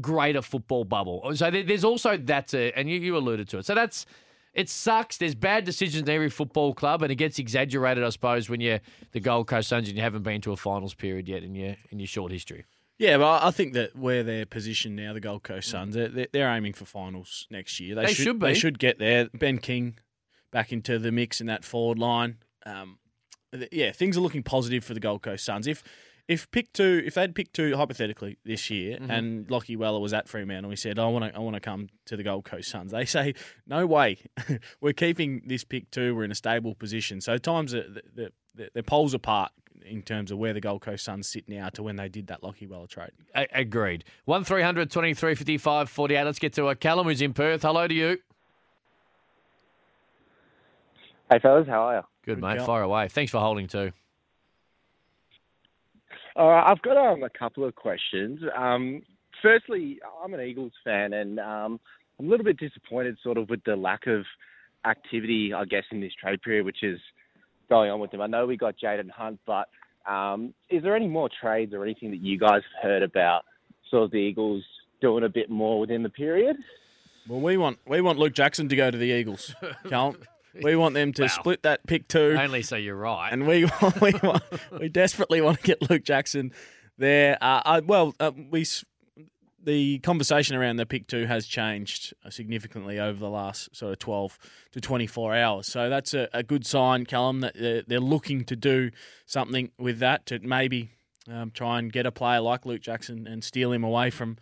greater 0.00 0.42
football 0.42 0.84
bubble. 0.84 1.30
So 1.34 1.50
there's 1.50 1.84
also 1.84 2.16
that, 2.16 2.52
and 2.54 2.88
you, 2.88 2.98
you 3.00 3.16
alluded 3.16 3.48
to 3.50 3.58
it. 3.58 3.66
So 3.66 3.74
that's 3.74 4.06
it 4.54 4.68
sucks. 4.68 5.18
There's 5.18 5.34
bad 5.34 5.64
decisions 5.64 6.02
in 6.02 6.08
every 6.08 6.30
football 6.30 6.74
club, 6.74 7.02
and 7.02 7.12
it 7.12 7.16
gets 7.16 7.38
exaggerated, 7.38 8.02
I 8.02 8.08
suppose, 8.08 8.48
when 8.48 8.60
you're 8.60 8.80
the 9.12 9.20
Gold 9.20 9.46
Coast 9.46 9.68
Suns 9.68 9.88
and 9.88 9.96
you 9.96 10.02
haven't 10.02 10.22
been 10.22 10.40
to 10.40 10.52
a 10.52 10.56
finals 10.56 10.94
period 10.94 11.28
yet 11.28 11.44
in 11.44 11.54
your 11.54 11.76
in 11.90 12.00
your 12.00 12.08
short 12.08 12.32
history. 12.32 12.64
Yeah, 12.98 13.16
but 13.18 13.42
I 13.42 13.50
think 13.50 13.72
that 13.74 13.96
where 13.96 14.22
they're 14.22 14.44
positioned 14.46 14.96
now, 14.96 15.12
the 15.14 15.20
Gold 15.20 15.42
Coast 15.42 15.70
Suns, 15.70 15.94
they're, 15.94 16.08
they're- 16.08 16.26
they're 16.32 16.50
aiming 16.50 16.74
for 16.74 16.84
finals 16.84 17.46
next 17.50 17.80
year. 17.80 17.94
They 17.94 18.12
should 18.12 18.38
be. 18.38 18.46
They 18.48 18.54
should 18.54 18.78
get 18.78 18.98
there. 18.98 19.28
Ben 19.32 19.58
King 19.58 19.98
back 20.50 20.70
into 20.72 20.98
the 20.98 21.12
mix 21.12 21.40
in 21.40 21.46
that 21.46 21.64
forward 21.64 21.98
line. 21.98 22.38
Um, 22.66 22.98
th- 23.52 23.68
yeah, 23.72 23.92
things 23.92 24.16
are 24.16 24.20
looking 24.20 24.42
positive 24.42 24.84
for 24.84 24.94
the 24.94 25.00
Gold 25.00 25.22
Coast 25.22 25.44
Suns. 25.44 25.66
If 25.66 25.82
if 26.28 26.48
pick 26.52 26.72
two, 26.72 27.02
if 27.04 27.14
they'd 27.14 27.34
picked 27.34 27.54
two 27.54 27.76
hypothetically 27.76 28.38
this 28.44 28.70
year, 28.70 28.98
Mhm. 28.98 29.10
and 29.10 29.50
Lockie 29.50 29.74
Weller 29.74 29.98
was 29.98 30.12
at 30.12 30.28
Fremantle, 30.28 30.68
we 30.70 30.76
said, 30.76 30.98
"I 30.98 31.06
want 31.06 31.24
to, 31.24 31.34
I 31.36 31.40
want 31.40 31.54
to 31.54 31.60
come 31.60 31.88
to 32.06 32.16
the 32.16 32.22
Gold 32.22 32.44
Coast 32.44 32.70
Suns." 32.70 32.92
They 32.92 33.04
say, 33.04 33.34
"No 33.66 33.84
way, 33.86 34.18
we're 34.80 34.92
keeping 34.92 35.42
this 35.46 35.64
pick 35.64 35.90
two. 35.90 36.14
We're 36.14 36.24
in 36.24 36.30
a 36.30 36.36
stable 36.36 36.74
position." 36.76 37.20
So 37.20 37.36
times 37.38 37.72
the 37.72 38.02
the, 38.14 38.32
the, 38.54 38.70
the 38.74 38.82
poles 38.84 39.12
apart 39.14 39.50
in 39.84 40.02
terms 40.02 40.30
of 40.30 40.38
where 40.38 40.52
the 40.52 40.60
Gold 40.60 40.82
Coast 40.82 41.04
Suns 41.04 41.26
sit 41.26 41.48
now 41.48 41.68
to 41.70 41.82
when 41.82 41.96
they 41.96 42.08
did 42.08 42.26
that 42.28 42.42
Lockie 42.44 42.66
Weller 42.66 42.86
trade. 42.86 43.10
A- 43.34 43.48
agreed. 43.52 44.04
One 44.26 44.44
23 44.44 45.34
55 45.34 45.88
48. 45.88 46.22
Let's 46.24 46.38
get 46.38 46.52
to 46.52 46.68
a 46.68 46.76
Callum, 46.76 47.06
who's 47.08 47.22
in 47.22 47.32
Perth. 47.32 47.62
Hello 47.62 47.88
to 47.88 47.94
you. 47.94 48.18
Hey 51.30 51.38
fellas, 51.38 51.66
how 51.66 51.82
are 51.88 51.96
you? 51.96 52.02
Good, 52.24 52.40
mate. 52.40 52.60
Fire 52.62 52.82
away. 52.82 53.08
Thanks 53.08 53.32
for 53.32 53.38
holding 53.38 53.66
too. 53.66 53.92
All 56.36 56.48
right, 56.48 56.70
I've 56.70 56.82
got 56.82 56.96
um, 56.96 57.22
a 57.22 57.30
couple 57.30 57.64
of 57.64 57.74
questions. 57.74 58.40
Um, 58.56 59.02
firstly, 59.42 59.98
I'm 60.22 60.32
an 60.32 60.40
Eagles 60.40 60.72
fan, 60.84 61.12
and 61.12 61.40
um, 61.40 61.80
I'm 62.18 62.26
a 62.26 62.30
little 62.30 62.44
bit 62.44 62.58
disappointed, 62.58 63.16
sort 63.22 63.36
of, 63.36 63.48
with 63.50 63.62
the 63.64 63.76
lack 63.76 64.06
of 64.06 64.24
activity, 64.86 65.52
I 65.52 65.64
guess, 65.64 65.84
in 65.90 66.00
this 66.00 66.12
trade 66.20 66.40
period, 66.42 66.64
which 66.64 66.82
is 66.82 67.00
going 67.68 67.90
on 67.90 68.00
with 68.00 68.10
them. 68.10 68.20
I 68.20 68.26
know 68.26 68.46
we 68.46 68.56
got 68.56 68.76
Jayden 68.78 69.10
Hunt, 69.10 69.40
but 69.46 69.68
um, 70.10 70.54
is 70.68 70.82
there 70.82 70.96
any 70.96 71.08
more 71.08 71.28
trades 71.40 71.74
or 71.74 71.84
anything 71.84 72.10
that 72.10 72.20
you 72.20 72.38
guys 72.38 72.62
have 72.74 72.90
heard 72.90 73.02
about, 73.02 73.44
sort 73.90 74.04
of 74.04 74.10
the 74.10 74.18
Eagles 74.18 74.62
doing 75.00 75.24
a 75.24 75.28
bit 75.28 75.50
more 75.50 75.80
within 75.80 76.02
the 76.02 76.08
period? 76.08 76.56
Well, 77.28 77.40
we 77.40 77.56
want 77.56 77.78
we 77.86 78.00
want 78.00 78.18
Luke 78.18 78.32
Jackson 78.34 78.68
to 78.68 78.76
go 78.76 78.90
to 78.90 78.96
the 78.96 79.12
Eagles. 79.12 79.54
Cal. 79.88 80.16
We 80.62 80.76
want 80.76 80.94
them 80.94 81.12
to 81.14 81.22
Wow. 81.22 81.28
split 81.28 81.62
that 81.62 81.86
pick 81.86 82.08
two. 82.08 82.36
Only 82.38 82.62
so 82.62 82.76
you're 82.76 82.96
right. 82.96 83.32
and 83.32 83.46
we 83.46 83.64
we 84.00 84.12
want, 84.22 84.42
we 84.80 84.88
desperately 84.88 85.40
want 85.40 85.58
to 85.58 85.62
get 85.62 85.88
Luke 85.90 86.04
Jackson 86.04 86.52
there. 86.98 87.38
Uh, 87.40 87.80
well, 87.84 88.14
uh, 88.20 88.32
we 88.50 88.64
the 89.62 89.98
conversation 89.98 90.56
around 90.56 90.76
the 90.76 90.86
pick 90.86 91.06
two 91.06 91.26
has 91.26 91.46
changed 91.46 92.14
uh, 92.24 92.30
significantly 92.30 92.98
over 92.98 93.18
the 93.18 93.28
last 93.28 93.74
sort 93.76 93.92
of 93.92 93.98
twelve 93.98 94.38
to 94.72 94.80
twenty 94.80 95.06
four 95.06 95.34
hours. 95.36 95.66
So 95.66 95.88
that's 95.90 96.14
a, 96.14 96.28
a 96.32 96.42
good 96.42 96.64
sign, 96.66 97.04
Callum, 97.06 97.40
that 97.40 97.54
they're, 97.54 97.82
they're 97.86 98.00
looking 98.00 98.44
to 98.46 98.56
do 98.56 98.90
something 99.26 99.70
with 99.78 99.98
that 99.98 100.24
to 100.26 100.38
maybe 100.38 100.90
um, 101.30 101.50
try 101.50 101.78
and 101.78 101.92
get 101.92 102.06
a 102.06 102.12
player 102.12 102.40
like 102.40 102.64
Luke 102.64 102.80
Jackson 102.80 103.26
and 103.26 103.44
steal 103.44 103.70
him 103.72 103.84
away 103.84 104.08
from 104.10 104.38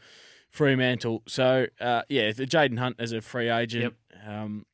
Fremantle. 0.50 1.22
So 1.26 1.66
uh, 1.80 2.02
yeah, 2.08 2.32
the 2.32 2.46
Jayden 2.46 2.78
Hunt 2.78 2.96
as 2.98 3.12
a 3.12 3.20
free 3.20 3.50
agent. 3.50 3.94
Um, 4.26 4.64
the 4.64 4.67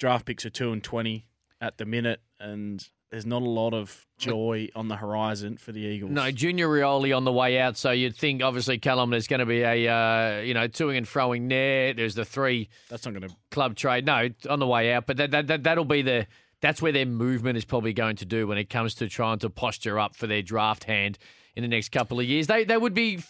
draft 0.00 0.26
picks 0.26 0.44
are 0.44 0.50
two 0.50 0.72
and 0.72 0.82
twenty 0.82 1.26
at 1.60 1.78
the 1.78 1.84
minute, 1.84 2.20
and 2.40 2.84
there's 3.10 3.26
not 3.26 3.42
a 3.42 3.48
lot 3.48 3.74
of 3.74 4.06
joy 4.18 4.68
on 4.74 4.88
the 4.88 4.96
horizon 4.96 5.56
for 5.56 5.72
the 5.72 5.80
Eagles. 5.80 6.10
No, 6.10 6.30
Junior 6.30 6.68
Rioli 6.68 7.16
on 7.16 7.24
the 7.24 7.32
way 7.32 7.58
out. 7.58 7.76
So 7.76 7.90
you'd 7.90 8.16
think, 8.16 8.42
obviously, 8.42 8.78
Callum, 8.78 9.10
there's 9.10 9.26
going 9.26 9.40
to 9.40 9.46
be 9.46 9.60
a 9.60 9.88
uh, 9.92 10.40
you 10.40 10.54
know 10.54 10.66
toing 10.66 10.96
and 10.96 11.06
froing 11.06 11.48
there. 11.48 11.92
There's 11.92 12.14
the 12.14 12.24
three. 12.24 12.68
That's 12.88 13.04
not 13.04 13.14
going 13.14 13.28
to 13.28 13.36
club 13.50 13.76
trade. 13.76 14.06
No, 14.06 14.28
on 14.48 14.58
the 14.58 14.66
way 14.66 14.92
out. 14.92 15.06
But 15.06 15.18
that, 15.18 15.30
that, 15.32 15.46
that 15.48 15.62
that'll 15.62 15.84
be 15.84 16.02
the 16.02 16.26
that's 16.60 16.80
where 16.82 16.92
their 16.92 17.06
movement 17.06 17.56
is 17.56 17.64
probably 17.64 17.92
going 17.92 18.16
to 18.16 18.24
do 18.24 18.46
when 18.46 18.58
it 18.58 18.70
comes 18.70 18.94
to 18.96 19.08
trying 19.08 19.38
to 19.40 19.50
posture 19.50 19.98
up 19.98 20.16
for 20.16 20.26
their 20.26 20.42
draft 20.42 20.84
hand 20.84 21.18
in 21.56 21.62
the 21.62 21.68
next 21.68 21.90
couple 21.90 22.18
of 22.20 22.26
years. 22.26 22.46
They 22.46 22.64
they 22.64 22.76
would 22.76 22.94
be 22.94 23.20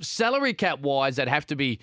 salary 0.00 0.54
cap 0.54 0.80
wise. 0.80 1.16
That 1.16 1.28
have 1.28 1.46
to 1.46 1.56
be 1.56 1.80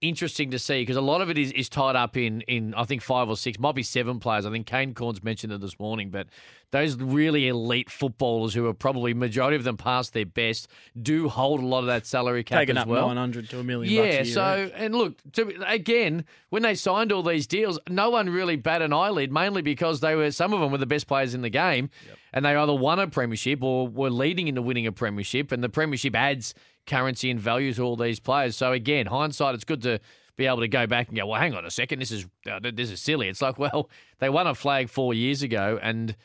interesting 0.00 0.50
to 0.50 0.58
see 0.58 0.82
because 0.82 0.96
a 0.96 1.00
lot 1.00 1.20
of 1.20 1.30
it 1.30 1.38
is, 1.38 1.52
is 1.52 1.68
tied 1.68 1.96
up 1.96 2.16
in 2.16 2.40
in 2.42 2.74
I 2.74 2.84
think 2.84 3.02
five 3.02 3.28
or 3.28 3.36
six, 3.36 3.58
might 3.58 3.74
be 3.74 3.82
seven 3.82 4.18
players. 4.18 4.46
I 4.46 4.50
think 4.50 4.66
Kane 4.66 4.94
Cornes 4.94 5.22
mentioned 5.22 5.52
it 5.52 5.60
this 5.60 5.78
morning, 5.78 6.10
but 6.10 6.26
those 6.72 6.96
really 6.96 7.48
elite 7.48 7.90
footballers 7.90 8.54
who 8.54 8.66
are 8.66 8.74
probably 8.74 9.12
majority 9.12 9.56
of 9.56 9.64
them 9.64 9.76
past 9.76 10.12
their 10.12 10.26
best 10.26 10.68
do 11.00 11.28
hold 11.28 11.60
a 11.60 11.66
lot 11.66 11.80
of 11.80 11.86
that 11.86 12.06
salary 12.06 12.44
cap 12.44 12.60
taking 12.60 12.76
as 12.76 12.82
up 12.82 12.88
well. 12.88 13.08
nine 13.08 13.16
hundred 13.16 13.48
to 13.50 13.58
a 13.58 13.64
million. 13.64 13.92
Yeah, 13.92 14.02
bucks 14.02 14.14
a 14.14 14.24
year 14.24 14.34
so 14.34 14.64
each. 14.66 14.72
and 14.76 14.94
look, 14.94 15.32
to, 15.32 15.62
again, 15.66 16.24
when 16.50 16.62
they 16.62 16.74
signed 16.74 17.12
all 17.12 17.22
these 17.22 17.46
deals, 17.46 17.78
no 17.88 18.10
one 18.10 18.30
really 18.30 18.56
bat 18.56 18.82
an 18.82 18.92
eyelid, 18.92 19.32
mainly 19.32 19.62
because 19.62 20.00
they 20.00 20.14
were 20.14 20.30
some 20.30 20.52
of 20.52 20.60
them 20.60 20.70
were 20.70 20.78
the 20.78 20.86
best 20.86 21.06
players 21.06 21.34
in 21.34 21.42
the 21.42 21.50
game, 21.50 21.90
and 22.32 22.44
they 22.44 22.54
either 22.54 22.74
won 22.74 22.98
a 22.98 23.08
premiership 23.08 23.62
or 23.62 23.88
were 23.88 24.10
leading 24.10 24.48
into 24.48 24.62
winning 24.62 24.86
a 24.86 24.92
premiership, 24.92 25.50
and 25.52 25.64
the 25.64 25.68
premiership 25.68 26.14
adds 26.14 26.54
currency 26.86 27.30
and 27.30 27.40
value 27.40 27.72
to 27.74 27.82
all 27.82 27.96
these 27.96 28.20
players. 28.20 28.56
So 28.56 28.72
again, 28.72 29.06
hindsight, 29.06 29.54
it's 29.54 29.64
good 29.64 29.82
to 29.82 30.00
be 30.36 30.46
able 30.46 30.60
to 30.60 30.68
go 30.68 30.86
back 30.86 31.08
and 31.08 31.16
go, 31.16 31.26
well, 31.26 31.40
hang 31.40 31.54
on 31.54 31.64
a 31.64 31.70
second, 31.70 31.98
this 31.98 32.10
is 32.10 32.26
uh, 32.50 32.60
this 32.62 32.90
is 32.90 33.00
silly. 33.00 33.28
It's 33.28 33.42
like, 33.42 33.58
well, 33.58 33.90
they 34.18 34.28
won 34.28 34.46
a 34.46 34.54
flag 34.54 34.88
four 34.88 35.14
years 35.14 35.42
ago, 35.42 35.78
and 35.82 36.16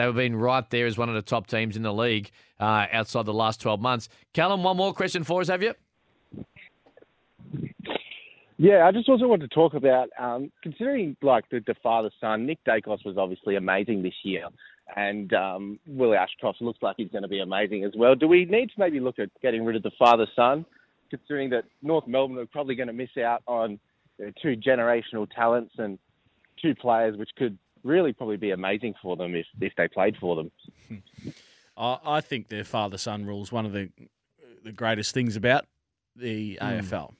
they 0.00 0.06
were 0.06 0.12
being 0.12 0.34
right 0.34 0.68
there 0.70 0.86
as 0.86 0.96
one 0.96 1.08
of 1.08 1.14
the 1.14 1.22
top 1.22 1.46
teams 1.46 1.76
in 1.76 1.82
the 1.82 1.92
league 1.92 2.30
uh, 2.58 2.86
outside 2.92 3.26
the 3.26 3.34
last 3.34 3.60
twelve 3.60 3.80
months. 3.80 4.08
Callum, 4.32 4.62
one 4.62 4.76
more 4.76 4.94
question 4.94 5.24
for 5.24 5.40
us, 5.40 5.48
have 5.48 5.62
you? 5.62 5.74
Yeah, 8.56 8.86
I 8.86 8.92
just 8.92 9.08
also 9.08 9.26
wanted 9.26 9.48
to 9.48 9.54
talk 9.54 9.72
about 9.72 10.10
um, 10.18 10.52
considering 10.62 11.16
like 11.22 11.48
the, 11.50 11.62
the 11.66 11.74
father 11.82 12.10
son. 12.20 12.44
Nick 12.44 12.58
Daicos 12.64 13.04
was 13.06 13.16
obviously 13.16 13.56
amazing 13.56 14.02
this 14.02 14.14
year, 14.22 14.44
and 14.96 15.32
um, 15.32 15.78
Willie 15.86 16.16
Ashcroft 16.16 16.60
looks 16.60 16.78
like 16.82 16.96
he's 16.98 17.10
going 17.10 17.22
to 17.22 17.28
be 17.28 17.40
amazing 17.40 17.84
as 17.84 17.92
well. 17.96 18.14
Do 18.14 18.28
we 18.28 18.44
need 18.44 18.66
to 18.66 18.74
maybe 18.76 19.00
look 19.00 19.18
at 19.18 19.30
getting 19.40 19.64
rid 19.64 19.76
of 19.76 19.82
the 19.82 19.92
father 19.98 20.26
son, 20.36 20.66
considering 21.08 21.48
that 21.50 21.64
North 21.82 22.06
Melbourne 22.06 22.38
are 22.38 22.46
probably 22.46 22.74
going 22.74 22.88
to 22.88 22.92
miss 22.92 23.16
out 23.16 23.42
on 23.46 23.78
you 24.18 24.26
know, 24.26 24.32
two 24.42 24.56
generational 24.56 25.26
talents 25.34 25.74
and 25.78 25.98
two 26.60 26.74
players 26.74 27.16
which 27.16 27.30
could 27.38 27.56
really 27.82 28.12
probably 28.12 28.36
be 28.36 28.50
amazing 28.50 28.94
for 29.02 29.16
them 29.16 29.34
if 29.34 29.46
if 29.60 29.72
they 29.76 29.88
played 29.88 30.16
for 30.18 30.36
them. 30.36 30.50
I, 31.76 31.98
I 32.04 32.20
think 32.20 32.48
their 32.48 32.64
father 32.64 32.98
son 32.98 33.24
rule 33.26 33.42
is 33.42 33.50
one 33.52 33.66
of 33.66 33.72
the 33.72 33.90
the 34.64 34.72
greatest 34.72 35.14
things 35.14 35.36
about 35.36 35.66
the 36.16 36.58
Mm. 36.60 36.80
AFL. 36.82 37.14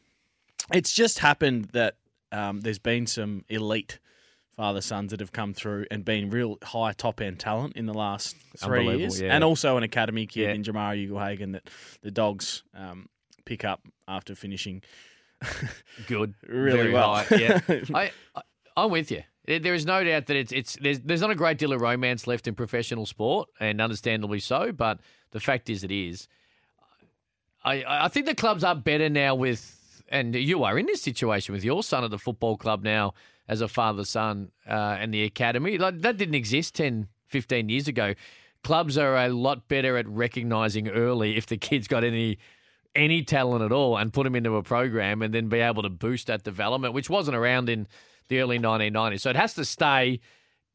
It's 0.74 0.92
just 0.92 1.20
happened 1.20 1.66
that 1.72 1.96
um, 2.32 2.60
there's 2.60 2.78
been 2.78 3.06
some 3.06 3.44
elite 3.48 3.98
father 4.56 4.80
sons 4.82 5.10
that 5.10 5.20
have 5.20 5.32
come 5.32 5.54
through 5.54 5.86
and 5.90 6.04
been 6.04 6.28
real 6.30 6.58
high 6.62 6.92
top 6.92 7.20
end 7.20 7.38
talent 7.40 7.74
in 7.76 7.86
the 7.86 7.94
last 7.94 8.36
three 8.58 8.86
years, 8.98 9.20
yeah. 9.20 9.34
and 9.34 9.42
also 9.42 9.76
an 9.78 9.82
academy 9.82 10.26
kid 10.26 10.42
Yeah. 10.42 10.52
in 10.52 10.62
Jamarra 10.62 11.02
Ugle-Hagan 11.02 11.52
that 11.52 11.70
the 12.02 12.10
dogs 12.10 12.62
um, 12.74 13.08
pick 13.46 13.64
up 13.64 13.80
after 14.06 14.34
finishing 14.34 14.82
Good, 16.06 16.34
really 16.46 16.76
Very 16.76 16.92
well. 16.92 17.14
high, 17.14 17.36
yeah, 17.36 17.60
I, 17.94 18.10
I, 18.36 18.42
I'm 18.76 18.90
with 18.90 19.10
you. 19.10 19.22
There- 19.58 19.74
is 19.74 19.86
no 19.86 20.04
doubt 20.04 20.26
that 20.26 20.36
it's 20.36 20.52
it's 20.52 20.76
there's 20.80 21.00
there's 21.00 21.20
not 21.20 21.30
a 21.30 21.34
great 21.34 21.58
deal 21.58 21.72
of 21.72 21.80
romance 21.80 22.26
left 22.26 22.46
in 22.46 22.54
professional 22.54 23.06
sport, 23.06 23.48
and 23.58 23.80
understandably 23.80 24.40
so. 24.40 24.72
But 24.72 25.00
the 25.32 25.40
fact 25.40 25.68
is, 25.68 25.84
it 25.84 25.90
is. 25.90 26.28
I 27.64 27.84
I 27.86 28.08
think 28.08 28.26
the 28.26 28.34
clubs 28.34 28.64
are 28.64 28.74
better 28.74 29.08
now 29.08 29.34
with, 29.34 30.02
and 30.08 30.34
you 30.34 30.64
are 30.64 30.78
in 30.78 30.86
this 30.86 31.02
situation 31.02 31.52
with 31.54 31.64
your 31.64 31.82
son 31.82 32.04
at 32.04 32.10
the 32.10 32.18
football 32.18 32.56
club 32.56 32.82
now 32.82 33.14
as 33.48 33.60
a 33.60 33.68
father 33.68 34.04
son 34.04 34.52
uh, 34.68 34.96
and 35.00 35.12
the 35.12 35.24
academy. 35.24 35.76
Like, 35.76 36.00
that 36.02 36.16
didn't 36.16 36.36
exist 36.36 36.76
10, 36.76 37.08
15 37.26 37.68
years 37.68 37.88
ago. 37.88 38.14
Clubs 38.62 38.96
are 38.96 39.16
a 39.16 39.28
lot 39.28 39.66
better 39.66 39.96
at 39.96 40.06
recognizing 40.08 40.88
early 40.88 41.36
if 41.36 41.46
the 41.46 41.56
kid's 41.56 41.88
got 41.88 42.04
any 42.04 42.38
any 42.94 43.22
talent 43.22 43.62
at 43.64 43.72
all 43.72 43.96
and 43.96 44.12
put 44.12 44.24
them 44.24 44.34
into 44.34 44.56
a 44.56 44.62
program 44.62 45.22
and 45.22 45.32
then 45.32 45.48
be 45.48 45.58
able 45.58 45.82
to 45.82 45.88
boost 45.88 46.26
that 46.26 46.42
development, 46.42 46.92
which 46.92 47.08
wasn't 47.08 47.36
around 47.36 47.68
in 47.68 47.86
the 48.30 48.40
early 48.40 48.58
1990s. 48.58 49.20
So 49.20 49.28
it 49.28 49.36
has 49.36 49.52
to 49.54 49.64
stay. 49.66 50.20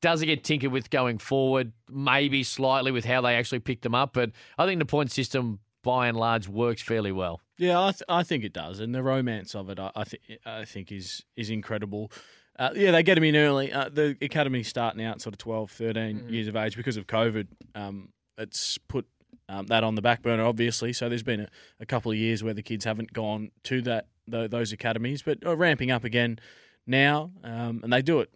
Does 0.02 0.22
it 0.22 0.28
get 0.28 0.44
tinkered 0.44 0.72
with 0.72 0.92
going 0.92 1.18
forward? 1.18 1.72
Maybe 1.90 2.44
slightly 2.44 2.92
with 2.92 3.06
how 3.06 3.22
they 3.22 3.36
actually 3.36 3.60
pick 3.60 3.82
them 3.82 3.96
up, 3.96 4.14
but 4.14 4.32
I 4.60 4.68
think 4.68 4.78
the 4.78 4.86
point 4.86 5.12
system 5.12 5.60
by 5.82 6.08
and 6.08 6.18
large 6.18 6.48
works 6.48 6.82
fairly 6.82 7.12
well. 7.12 7.42
Yeah, 7.58 7.80
I, 7.80 7.92
th- 7.92 8.04
I 8.10 8.24
think 8.24 8.44
it 8.44 8.54
does, 8.54 8.80
and 8.80 8.94
the 8.94 9.02
romance 9.02 9.56
of 9.56 9.70
it, 9.70 9.80
I, 9.80 9.92
I 9.96 10.04
think, 10.04 10.24
I 10.46 10.66
think 10.66 10.92
is 10.92 11.24
is 11.38 11.50
incredible. 11.50 12.12
Uh, 12.60 12.72
yeah, 12.76 12.92
they 12.92 13.04
get 13.04 13.16
them 13.16 13.24
in 13.24 13.36
early. 13.36 13.72
Uh, 13.72 13.90
the 13.90 14.18
academy 14.22 14.64
starting 14.64 15.04
out 15.04 15.22
sort 15.22 15.34
of 15.34 15.40
12, 15.40 15.72
13 15.72 16.30
years 16.30 16.48
of 16.48 16.56
age 16.56 16.78
because 16.78 16.96
of 16.96 17.06
COVID. 17.06 17.48
Um, 17.74 18.10
it's 18.38 18.78
put 18.78 19.06
um, 19.50 19.68
that 19.68 19.84
on 19.84 19.96
the 19.96 20.02
back 20.02 20.22
burner, 20.22 20.46
obviously. 20.46 20.94
So 20.94 21.10
there's 21.10 21.24
been 21.24 21.42
a, 21.42 21.48
a 21.82 21.86
couple 21.86 22.12
of 22.12 22.18
years 22.18 22.44
where 22.44 22.54
the 22.54 22.64
kids 22.64 22.86
haven't 22.86 23.12
gone 23.14 23.52
to 23.64 23.82
that 23.84 24.08
tho- 24.28 24.48
those 24.48 24.72
academies, 24.72 25.22
but 25.22 25.46
are 25.46 25.56
ramping 25.56 25.92
up 25.92 26.04
again 26.04 26.40
now, 26.88 27.32
um, 27.44 27.82
and 27.84 27.92
they 27.92 28.02
do 28.02 28.20
it 28.20 28.30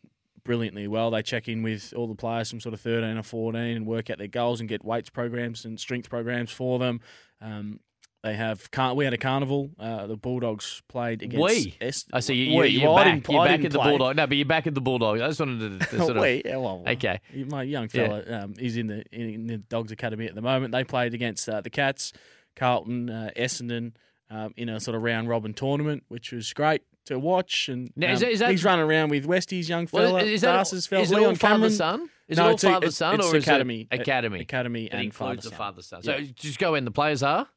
brilliantly 0.43 0.87
well. 0.87 1.11
They 1.11 1.21
check 1.21 1.47
in 1.47 1.61
with 1.63 1.93
all 1.95 2.07
the 2.07 2.15
players 2.15 2.49
from 2.49 2.59
sort 2.59 2.73
of 2.73 2.81
13 2.81 3.17
or 3.17 3.23
14 3.23 3.61
and 3.61 3.85
work 3.85 4.09
out 4.09 4.17
their 4.17 4.27
goals 4.27 4.59
and 4.59 4.67
get 4.69 4.83
weights 4.83 5.09
programs 5.09 5.65
and 5.65 5.79
strength 5.79 6.09
programs 6.09 6.51
for 6.51 6.79
them. 6.79 7.01
Um, 7.41 7.79
they 8.23 8.33
have 8.35 8.69
car- 8.71 8.95
we 8.95 9.05
had 9.05 9.13
a 9.13 9.17
carnival. 9.17 9.69
Uh, 9.79 10.05
the 10.07 10.17
Bulldogs 10.17 10.81
played 10.89 11.21
against. 11.21 11.41
We, 11.41 11.77
I 12.11 12.19
see 12.19 12.33
you, 12.33 12.57
Well, 12.57 12.97
I 12.97 13.03
back. 13.05 13.29
You're 13.29 13.39
I 13.39 13.47
back 13.47 13.63
at 13.63 13.71
the 13.71 13.79
bulldog. 13.79 14.17
No, 14.17 14.27
but 14.27 14.35
you're 14.35 14.45
back 14.45 14.67
at 14.67 14.75
the 14.75 14.81
bulldog. 14.81 15.21
I 15.21 15.27
just 15.27 15.39
wanted 15.39 15.79
to, 15.79 15.85
to 15.85 15.97
sort 16.05 16.17
of. 16.17 16.23
we, 16.23 16.41
yeah, 16.43 16.57
well, 16.57 16.83
okay. 16.85 17.21
My 17.47 17.63
young 17.63 17.87
Yeah. 17.93 18.41
um, 18.41 18.55
is 18.59 18.75
in 18.75 18.87
the 18.87 19.03
in 19.13 19.47
the 19.47 19.57
Dogs 19.57 19.93
Academy 19.93 20.25
at 20.25 20.35
the 20.35 20.41
moment. 20.41 20.73
They 20.73 20.83
played 20.83 21.13
against 21.13 21.47
uh, 21.47 21.61
the 21.61 21.69
Cats, 21.69 22.11
Carlton, 22.57 23.09
uh, 23.09 23.29
Essendon 23.37 23.93
um, 24.29 24.53
in 24.57 24.67
a 24.67 24.81
sort 24.81 24.95
of 24.95 25.01
round 25.01 25.29
robin 25.29 25.53
tournament, 25.53 26.03
which 26.09 26.33
was 26.33 26.51
great 26.51 26.81
to 27.09 27.19
watch. 27.19 27.69
And 27.69 27.91
Now, 27.95 28.11
is 28.13 28.19
um, 28.23 28.27
that- 28.27 28.31
is 28.33 28.39
that- 28.39 28.49
he's 28.51 28.63
running 28.63 28.85
around 28.85 29.09
with 29.09 29.25
Westie's 29.25 29.67
young 29.69 29.87
Well, 29.91 30.07
fella, 30.17 30.23
is 30.23 30.41
that 30.41 30.53
Darcy's 30.53 30.87
fella, 30.87 31.03
is 31.03 31.11
Leon 31.11 31.35
father 31.35 31.53
Cameron. 31.55 31.71
son? 31.71 32.09
Is 32.27 32.37
no, 32.37 32.43
it 32.43 32.47
all 32.47 32.53
it's 32.53 32.63
father 32.63 32.77
it's- 32.77 32.95
son 32.95 33.15
it's 33.15 33.25
or 33.27 33.35
is 33.37 33.43
academy, 33.43 33.87
it 33.91 33.99
academy? 34.01 34.39
academy, 34.39 34.85
It 34.85 34.93
and 34.93 35.03
includes 35.03 35.43
the 35.43 35.49
father 35.51 35.81
father 35.81 35.81
son. 35.81 36.01
Yeah. 36.03 36.25
So 36.25 36.31
just 36.35 36.59
go 36.59 36.75
in. 36.75 36.85
The 36.85 36.91
players 36.91 37.21
are 37.23 37.47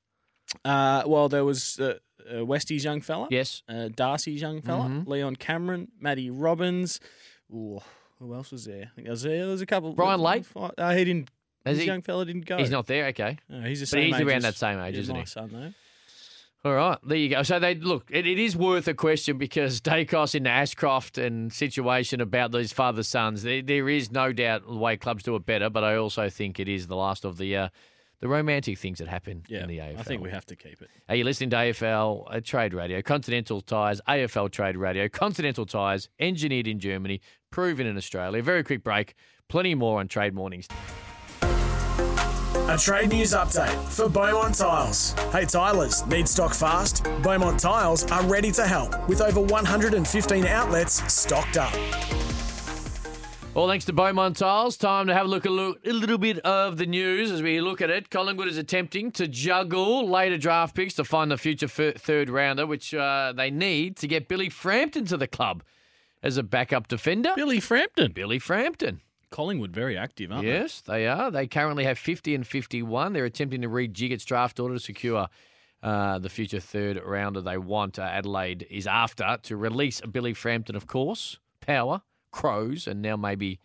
Uh, 0.64 1.02
well, 1.06 1.28
there 1.28 1.44
was 1.44 1.78
uh, 1.80 1.98
uh, 2.30 2.44
Westie's 2.44 2.84
young 2.84 3.00
fella. 3.00 3.28
Yes. 3.30 3.62
Uh, 3.68 3.88
Darcy's 3.94 4.40
young 4.42 4.60
fella. 4.60 4.84
Mhm. 4.86 5.06
Leon 5.06 5.36
Cameron, 5.36 5.88
Matty 5.98 6.30
Robbins. 6.30 7.00
Ooh, 7.52 7.80
who 8.18 8.34
else 8.34 8.50
was 8.50 8.64
there? 8.64 8.84
I 8.84 8.94
think 8.94 9.04
there 9.06 9.10
was, 9.12 9.22
there 9.22 9.46
was 9.46 9.60
a 9.60 9.66
couple. 9.66 9.92
Brian 9.94 10.20
Lake? 10.20 10.44
Uh, 10.56 10.94
he 10.94 11.04
didn't. 11.04 11.30
Has 11.64 11.76
his 11.76 11.82
he- 11.84 11.86
young 11.86 12.02
fella 12.02 12.24
didn't 12.26 12.44
go. 12.46 12.58
He's 12.58 12.70
not 12.70 12.86
there. 12.86 13.06
Okay. 13.06 13.38
He's 13.48 13.80
the 13.88 13.96
but 13.96 14.02
he's 14.04 14.20
around 14.20 14.36
as- 14.38 14.42
that 14.44 14.56
same 14.56 14.80
age, 14.80 14.94
yeah, 14.94 15.00
isn't 15.00 15.14
my 15.14 15.20
he? 15.20 15.26
son, 15.26 15.50
though. 15.52 15.72
All 16.64 16.74
right, 16.74 16.98
there 17.04 17.18
you 17.18 17.28
go. 17.28 17.42
So 17.42 17.58
they 17.58 17.74
look. 17.74 18.08
It, 18.08 18.24
it 18.24 18.38
is 18.38 18.56
worth 18.56 18.86
a 18.86 18.94
question 18.94 19.36
because 19.36 19.80
Daicos 19.80 20.34
in 20.36 20.44
the 20.44 20.50
Ashcroft 20.50 21.18
and 21.18 21.52
situation 21.52 22.20
about 22.20 22.52
these 22.52 22.72
father 22.72 23.02
sons. 23.02 23.42
There, 23.42 23.62
there 23.62 23.88
is 23.88 24.12
no 24.12 24.32
doubt 24.32 24.64
the 24.66 24.76
way 24.76 24.96
clubs 24.96 25.24
do 25.24 25.34
it 25.34 25.44
better, 25.44 25.70
but 25.70 25.82
I 25.82 25.96
also 25.96 26.28
think 26.28 26.60
it 26.60 26.68
is 26.68 26.86
the 26.86 26.94
last 26.94 27.24
of 27.24 27.36
the 27.36 27.56
uh, 27.56 27.68
the 28.20 28.28
romantic 28.28 28.78
things 28.78 29.00
that 29.00 29.08
happen 29.08 29.42
Yeah, 29.48 29.64
in 29.64 29.68
the 29.68 29.78
AFL. 29.78 29.98
I 29.98 30.02
think 30.04 30.22
we 30.22 30.30
have 30.30 30.46
to 30.46 30.54
keep 30.54 30.80
it. 30.80 30.88
Are 31.08 31.16
you 31.16 31.24
listening 31.24 31.50
to 31.50 31.56
AFL 31.56 32.32
uh, 32.32 32.40
Trade 32.40 32.74
Radio, 32.74 33.02
Continental 33.02 33.60
Tires, 33.60 34.00
AFL 34.08 34.52
Trade 34.52 34.76
Radio, 34.76 35.08
Continental 35.08 35.66
Tires, 35.66 36.08
engineered 36.20 36.68
in 36.68 36.78
Germany, 36.78 37.20
proven 37.50 37.88
in 37.88 37.96
Australia. 37.96 38.40
Very 38.40 38.62
quick 38.62 38.84
break. 38.84 39.14
Plenty 39.48 39.74
more 39.74 39.98
on 39.98 40.06
Trade 40.06 40.34
Mornings. 40.34 40.68
A 42.68 42.78
trade 42.78 43.10
news 43.10 43.32
update 43.32 43.74
for 43.88 44.08
Beaumont 44.08 44.54
Tiles. 44.54 45.12
Hey 45.32 45.44
Tylers, 45.44 46.06
need 46.06 46.28
stock 46.28 46.54
fast? 46.54 47.04
Beaumont 47.22 47.58
Tiles 47.58 48.10
are 48.10 48.22
ready 48.24 48.50
to 48.52 48.66
help 48.66 49.08
with 49.08 49.20
over 49.20 49.40
115 49.40 50.46
outlets 50.46 51.12
stocked 51.12 51.56
up. 51.56 51.74
All 53.54 53.68
thanks 53.68 53.84
to 53.86 53.92
Beaumont 53.92 54.36
Tiles. 54.36 54.76
Time 54.76 55.08
to 55.08 55.12
have 55.12 55.26
a 55.26 55.28
look, 55.28 55.44
a 55.44 55.50
look 55.50 55.84
a 55.86 55.92
little 55.92 56.16
bit 56.16 56.38
of 56.38 56.78
the 56.78 56.86
news 56.86 57.30
as 57.30 57.42
we 57.42 57.60
look 57.60 57.82
at 57.82 57.90
it. 57.90 58.08
Collingwood 58.10 58.48
is 58.48 58.56
attempting 58.56 59.10
to 59.12 59.26
juggle 59.26 60.08
later 60.08 60.38
draft 60.38 60.74
picks 60.74 60.94
to 60.94 61.04
find 61.04 61.30
the 61.30 61.36
future 61.36 61.66
f- 61.66 61.96
third 61.96 62.30
rounder, 62.30 62.64
which 62.66 62.94
uh, 62.94 63.34
they 63.36 63.50
need 63.50 63.96
to 63.96 64.06
get 64.06 64.28
Billy 64.28 64.48
Frampton 64.48 65.04
to 65.06 65.16
the 65.16 65.26
club 65.26 65.62
as 66.22 66.38
a 66.38 66.42
backup 66.42 66.88
defender. 66.88 67.32
Billy 67.34 67.60
Frampton. 67.60 68.12
Billy 68.12 68.38
Frampton. 68.38 69.00
Collingwood 69.32 69.72
very 69.72 69.96
active, 69.96 70.30
aren't 70.30 70.44
they? 70.44 70.52
Yes, 70.52 70.80
they 70.82 71.08
are. 71.08 71.30
They 71.30 71.48
currently 71.48 71.84
have 71.84 71.98
50 71.98 72.34
and 72.34 72.46
51. 72.46 73.12
They're 73.12 73.24
attempting 73.24 73.62
to 73.62 73.68
rejig 73.68 74.12
its 74.12 74.24
draft 74.24 74.60
order 74.60 74.74
to 74.74 74.80
secure 74.80 75.26
uh, 75.82 76.18
the 76.20 76.28
future 76.28 76.60
third 76.60 77.00
rounder 77.04 77.40
they 77.40 77.58
want. 77.58 77.98
Uh, 77.98 78.02
Adelaide 78.02 78.66
is 78.70 78.86
after 78.86 79.38
to 79.42 79.56
release 79.56 80.00
Billy 80.02 80.34
Frampton, 80.34 80.76
of 80.76 80.86
course. 80.86 81.38
Power, 81.60 82.02
Crows, 82.30 82.86
and 82.86 83.02
now 83.02 83.16
maybe 83.16 83.58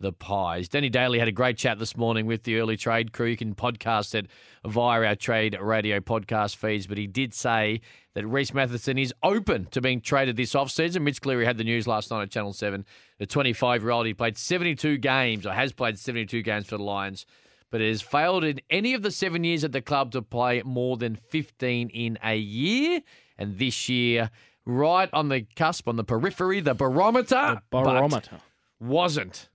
the 0.00 0.12
Pies. 0.12 0.68
Danny 0.68 0.88
Daly 0.88 1.18
had 1.18 1.28
a 1.28 1.32
great 1.32 1.56
chat 1.56 1.78
this 1.78 1.96
morning 1.96 2.26
with 2.26 2.42
the 2.42 2.58
early 2.58 2.76
trade 2.76 3.12
crew. 3.12 3.26
You 3.26 3.36
can 3.36 3.54
podcast 3.54 4.14
it 4.14 4.26
via 4.64 5.04
our 5.04 5.14
trade 5.14 5.56
radio 5.60 6.00
podcast 6.00 6.56
feeds, 6.56 6.86
but 6.86 6.98
he 6.98 7.06
did 7.06 7.34
say 7.34 7.82
that 8.14 8.26
Rhys 8.26 8.52
Mathieson 8.52 9.00
is 9.00 9.14
open 9.22 9.66
to 9.66 9.80
being 9.80 10.00
traded 10.00 10.36
this 10.36 10.54
offseason. 10.54 11.02
Mitch 11.02 11.20
Cleary 11.20 11.44
had 11.44 11.58
the 11.58 11.64
news 11.64 11.86
last 11.86 12.10
night 12.10 12.22
at 12.22 12.30
Channel 12.30 12.54
7. 12.54 12.84
The 13.18 13.26
25 13.26 13.82
year 13.82 13.90
old, 13.90 14.06
he 14.06 14.14
played 14.14 14.38
72 14.38 14.98
games, 14.98 15.46
or 15.46 15.52
has 15.52 15.72
played 15.72 15.98
72 15.98 16.42
games 16.42 16.66
for 16.66 16.78
the 16.78 16.82
Lions, 16.82 17.26
but 17.70 17.80
has 17.80 18.00
failed 18.02 18.42
in 18.42 18.60
any 18.70 18.94
of 18.94 19.02
the 19.02 19.10
seven 19.10 19.44
years 19.44 19.62
at 19.64 19.72
the 19.72 19.82
club 19.82 20.12
to 20.12 20.22
play 20.22 20.62
more 20.64 20.96
than 20.96 21.14
15 21.14 21.90
in 21.90 22.18
a 22.24 22.36
year. 22.36 23.02
And 23.38 23.58
this 23.58 23.88
year, 23.88 24.30
right 24.64 25.10
on 25.12 25.28
the 25.28 25.46
cusp, 25.56 25.86
on 25.88 25.96
the 25.96 26.04
periphery, 26.04 26.60
the 26.60 26.74
barometer. 26.74 27.60
but 27.70 27.84
barometer. 27.84 28.38
wasn't. 28.80 29.49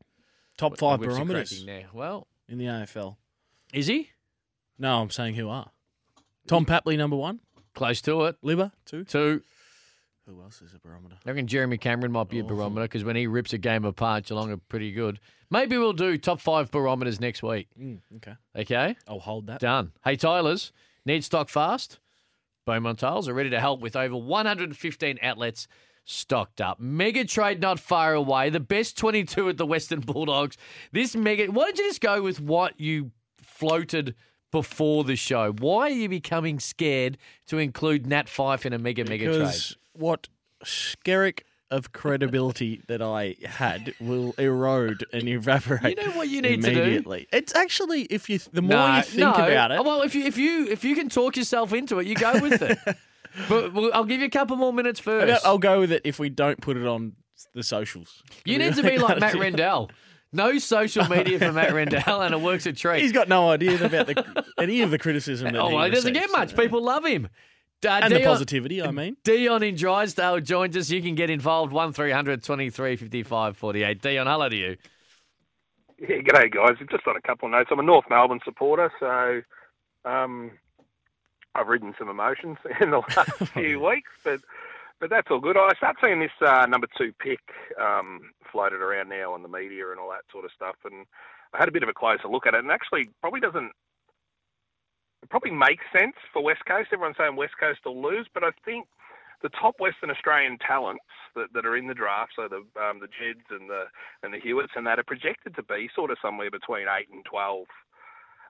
Top 0.57 0.77
five 0.77 0.99
Whips 0.99 1.13
are 1.13 1.17
barometers 1.17 1.49
cracking 1.49 1.65
there. 1.65 1.85
Well, 1.93 2.27
in 2.47 2.57
the 2.57 2.65
AFL. 2.65 3.17
is 3.73 3.87
he? 3.87 4.09
No, 4.77 5.01
I'm 5.01 5.09
saying 5.09 5.35
who 5.35 5.49
are. 5.49 5.71
Tom 6.47 6.65
Papley, 6.65 6.97
number 6.97 7.15
one. 7.15 7.39
Close 7.73 8.01
to 8.01 8.25
it. 8.25 8.41
Libba, 8.41 8.71
two. 8.85 9.03
Two. 9.03 9.41
Who 10.27 10.41
else 10.41 10.61
is 10.61 10.73
a 10.73 10.79
barometer? 10.79 11.17
I 11.25 11.29
reckon 11.29 11.45
Jeremy 11.45 11.77
Cameron 11.77 12.11
might 12.11 12.29
be 12.29 12.39
a 12.39 12.43
barometer 12.43 12.85
because 12.85 13.03
when 13.03 13.15
he 13.15 13.27
rips 13.27 13.53
a 13.53 13.59
game 13.59 13.85
apart, 13.85 14.25
Geelong 14.25 14.51
are 14.51 14.57
pretty 14.57 14.91
good. 14.91 15.19
Maybe 15.51 15.77
we'll 15.77 15.93
do 15.93 16.17
top 16.17 16.41
five 16.41 16.71
barometers 16.71 17.19
next 17.19 17.43
week. 17.43 17.67
Mm, 17.79 17.99
okay. 18.17 18.33
Okay? 18.55 18.95
I'll 19.07 19.19
hold 19.19 19.47
that. 19.47 19.59
Done. 19.59 19.91
Hey, 20.03 20.15
Tylers, 20.15 20.71
need 21.05 21.23
stock 21.23 21.49
fast? 21.49 21.99
Beaumont 22.65 22.97
Tiles 22.97 23.27
are 23.29 23.35
ready 23.35 23.51
to 23.51 23.59
help 23.59 23.81
with 23.81 23.95
over 23.95 24.15
115 24.15 25.19
outlets 25.21 25.67
stocked 26.05 26.61
up. 26.61 26.79
Mega 26.79 27.25
trade 27.25 27.59
not 27.59 27.79
far 27.79 28.13
away. 28.13 28.49
The 28.49 28.59
best 28.59 28.97
22 28.97 29.49
at 29.49 29.57
the 29.57 29.65
Western 29.65 29.99
Bulldogs. 29.99 30.57
This 30.91 31.15
mega. 31.15 31.47
Why 31.47 31.65
don't 31.65 31.77
you 31.77 31.87
just 31.89 32.01
go 32.01 32.21
with 32.21 32.39
what 32.39 32.79
you 32.79 33.11
floated 33.37 34.15
before 34.51 35.03
the 35.03 35.15
show? 35.15 35.51
Why 35.51 35.87
are 35.87 35.89
you 35.89 36.07
becoming 36.07 36.59
scared 36.59 37.17
to 37.47 37.57
include 37.57 38.07
Nat 38.07 38.27
Fyfe 38.27 38.65
in 38.65 38.73
a 38.73 38.77
mega 38.77 39.03
mega 39.03 39.25
trade? 39.25 39.39
Because 39.39 39.75
what 39.93 40.29
skerrick 40.63 41.41
of 41.71 41.91
credibility 41.91 42.81
that 42.87 43.01
I 43.01 43.35
had 43.43 43.93
will 43.99 44.33
erode 44.37 45.05
and 45.11 45.27
evaporate. 45.27 45.97
You 45.97 46.05
know 46.05 46.11
what 46.11 46.29
you 46.29 46.41
need 46.41 46.61
to 46.63 47.01
do? 47.01 47.25
It's 47.31 47.55
actually 47.55 48.03
if 48.03 48.29
you 48.29 48.39
the 48.53 48.61
more 48.61 48.77
No, 48.77 48.97
you 48.97 49.01
think 49.03 49.19
no. 49.19 49.31
about 49.33 49.71
it. 49.71 49.83
Well, 49.83 50.03
if 50.03 50.15
you 50.15 50.25
if 50.25 50.37
you 50.37 50.67
if 50.67 50.83
you 50.83 50.95
can 50.95 51.09
talk 51.09 51.35
yourself 51.37 51.73
into 51.73 51.99
it, 51.99 52.07
you 52.07 52.15
go 52.15 52.39
with 52.39 52.61
it. 52.61 52.77
but 53.49 53.73
well, 53.73 53.91
I'll 53.93 54.05
give 54.05 54.19
you 54.21 54.27
a 54.27 54.29
couple 54.31 54.55
more 54.55 54.73
minutes 54.73 54.99
first. 54.99 55.45
I'll 55.45 55.57
go 55.57 55.79
with 55.79 55.91
it 55.91 56.01
if 56.05 56.19
we 56.19 56.29
don't 56.29 56.59
put 56.61 56.77
it 56.77 56.85
on 56.85 57.13
the 57.53 57.63
socials. 57.63 58.23
You 58.45 58.57
need 58.57 58.75
to 58.75 58.83
be 58.83 58.97
like 58.97 59.19
Matt 59.19 59.35
Rendell. 59.35 59.91
No 60.31 60.57
social 60.57 61.05
media 61.09 61.39
for 61.39 61.53
Matt 61.53 61.73
Rendell, 61.73 62.21
and 62.21 62.33
it 62.33 62.41
works 62.41 62.65
a 62.65 62.73
treat. 62.73 63.01
He's 63.01 63.13
got 63.13 63.29
no 63.29 63.49
idea 63.49 63.83
about 63.83 64.07
the, 64.07 64.45
any 64.59 64.81
of 64.81 64.91
the 64.91 64.97
criticism. 64.97 65.53
That 65.53 65.61
oh, 65.61 65.73
well, 65.73 65.85
he 65.85 65.91
doesn't 65.91 66.13
get 66.13 66.23
receives. 66.23 66.53
much. 66.53 66.57
People 66.57 66.81
love 66.81 67.05
him. 67.05 67.29
Uh, 67.85 67.89
and 67.89 68.11
the 68.11 68.19
Dion- 68.19 68.31
positivity. 68.31 68.81
I 68.81 68.91
mean, 68.91 69.15
Dion 69.23 69.61
in 69.61 69.75
Drysdale 69.75 70.39
joins 70.41 70.75
us. 70.75 70.89
You 70.89 71.01
can 71.01 71.15
get 71.15 71.29
involved. 71.29 71.71
1300 71.71 72.43
23 72.43 72.95
55 72.95 73.57
48. 73.57 74.01
Dion, 74.01 74.27
hello 74.27 74.49
to 74.49 74.55
you. 74.55 74.77
Yeah, 75.99 76.17
g'day 76.17 76.51
guys. 76.51 76.75
Just 76.91 77.07
on 77.07 77.15
a 77.15 77.21
couple 77.21 77.47
of 77.47 77.51
notes. 77.51 77.69
I'm 77.71 77.79
a 77.79 77.83
North 77.83 78.05
Melbourne 78.09 78.39
supporter, 78.43 78.91
so 78.99 80.09
um, 80.09 80.51
I've 81.55 81.67
ridden 81.67 81.95
some 81.97 82.09
emotions 82.09 82.57
in 82.81 82.91
the 82.91 82.99
last 82.99 83.31
few 83.53 83.79
weeks, 83.79 84.11
but 84.23 84.41
but 84.99 85.09
that's 85.09 85.27
all 85.29 85.39
good. 85.39 85.57
I 85.57 85.73
start 85.75 85.97
seeing 86.01 86.19
this 86.19 86.31
uh, 86.45 86.65
number 86.67 86.87
two 86.97 87.11
pick 87.19 87.41
um, 87.81 88.31
floated 88.51 88.81
around 88.81 89.09
now 89.09 89.33
on 89.33 89.41
the 89.41 89.49
media 89.49 89.91
and 89.91 89.99
all 89.99 90.09
that 90.09 90.23
sort 90.31 90.45
of 90.45 90.51
stuff, 90.55 90.75
and 90.85 91.05
I 91.53 91.57
had 91.57 91.67
a 91.67 91.71
bit 91.71 91.83
of 91.83 91.89
a 91.89 91.93
closer 91.93 92.27
look 92.29 92.47
at 92.47 92.53
it, 92.53 92.59
and 92.59 92.71
actually 92.71 93.09
probably 93.21 93.39
doesn't. 93.39 93.71
It 95.23 95.29
probably 95.29 95.51
makes 95.51 95.83
sense 95.91 96.15
for 96.31 96.43
West 96.43 96.65
Coast. 96.67 96.89
Everyone's 96.93 97.17
saying 97.17 97.35
West 97.35 97.55
Coast 97.59 97.79
will 97.83 98.01
lose, 98.01 98.27
but 98.33 98.43
I 98.43 98.51
think 98.63 98.87
the 99.41 99.49
top 99.49 99.75
Western 99.79 100.11
Australian 100.11 100.57
talents 100.59 101.03
that, 101.35 101.51
that 101.53 101.65
are 101.65 101.75
in 101.75 101.87
the 101.87 101.93
draft, 101.93 102.33
so 102.35 102.47
the 102.47 102.63
um, 102.81 102.99
the 102.99 103.07
Jeds 103.07 103.45
and 103.49 103.69
the 103.69 103.85
and 104.23 104.33
the 104.33 104.39
Hewetts 104.39 104.75
and 104.75 104.87
that, 104.87 104.99
are 104.99 105.03
projected 105.03 105.55
to 105.55 105.63
be 105.63 105.89
sort 105.95 106.11
of 106.11 106.17
somewhere 106.21 106.51
between 106.51 106.85
eight 106.87 107.09
and 107.11 107.25
twelve. 107.25 107.67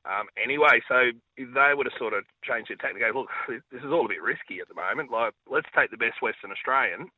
Um, 0.06 0.30
anyway, 0.38 0.86
so 0.88 1.10
if 1.36 1.50
they 1.54 1.74
were 1.74 1.84
to 1.84 1.98
sort 1.98 2.14
of 2.14 2.24
change 2.46 2.70
their 2.70 2.78
tactic, 2.78 3.02
look, 3.14 3.28
this 3.50 3.82
is 3.82 3.92
all 3.92 4.06
a 4.06 4.14
bit 4.14 4.22
risky 4.22 4.62
at 4.62 4.70
the 4.70 4.78
moment. 4.78 5.10
Like, 5.10 5.34
let's 5.50 5.68
take 5.76 5.90
the 5.90 5.98
best 5.98 6.22
Western 6.22 6.52
Australian. 6.52 7.10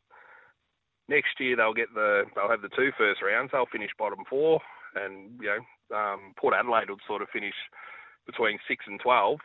Next 1.09 1.39
year 1.39 1.55
they'll 1.55 1.73
get 1.73 1.93
the 1.93 2.23
they'll 2.35 2.51
have 2.51 2.61
the 2.61 2.75
two 2.75 2.91
first 2.97 3.21
rounds. 3.21 3.51
They'll 3.51 3.71
finish 3.71 3.91
bottom 3.97 4.19
four, 4.29 4.59
and 4.95 5.31
you 5.39 5.47
know 5.47 5.95
um, 5.95 6.33
Port 6.38 6.53
Adelaide 6.53 6.89
will 6.89 7.03
sort 7.07 7.21
of 7.21 7.29
finish 7.31 7.55
between 8.25 8.59
six 8.67 8.83
and 8.88 8.99
twelve. 8.99 9.39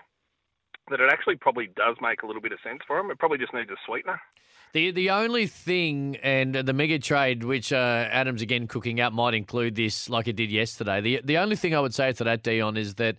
That 0.90 1.00
it 1.00 1.12
actually 1.12 1.36
probably 1.36 1.68
does 1.76 1.94
make 2.02 2.22
a 2.22 2.26
little 2.26 2.42
bit 2.42 2.50
of 2.50 2.58
sense 2.64 2.80
for 2.86 2.96
them. 2.96 3.12
It 3.12 3.18
probably 3.18 3.38
just 3.38 3.54
needs 3.54 3.70
a 3.70 3.78
sweetener. 3.86 4.20
The 4.72 4.90
the 4.90 5.10
only 5.10 5.46
thing, 5.46 6.16
and 6.22 6.54
the 6.54 6.72
mega 6.72 6.98
trade, 6.98 7.44
which 7.44 7.74
uh, 7.74 8.08
Adams 8.10 8.40
again 8.40 8.66
cooking 8.68 9.00
up, 9.00 9.12
might 9.12 9.34
include 9.34 9.74
this, 9.74 10.08
like 10.08 10.28
it 10.28 10.36
did 10.36 10.50
yesterday. 10.50 11.02
The 11.02 11.20
the 11.22 11.38
only 11.38 11.56
thing 11.56 11.74
I 11.74 11.80
would 11.80 11.94
say 11.94 12.12
to 12.12 12.24
that, 12.24 12.42
Dion, 12.42 12.78
is 12.78 12.94
that, 12.94 13.16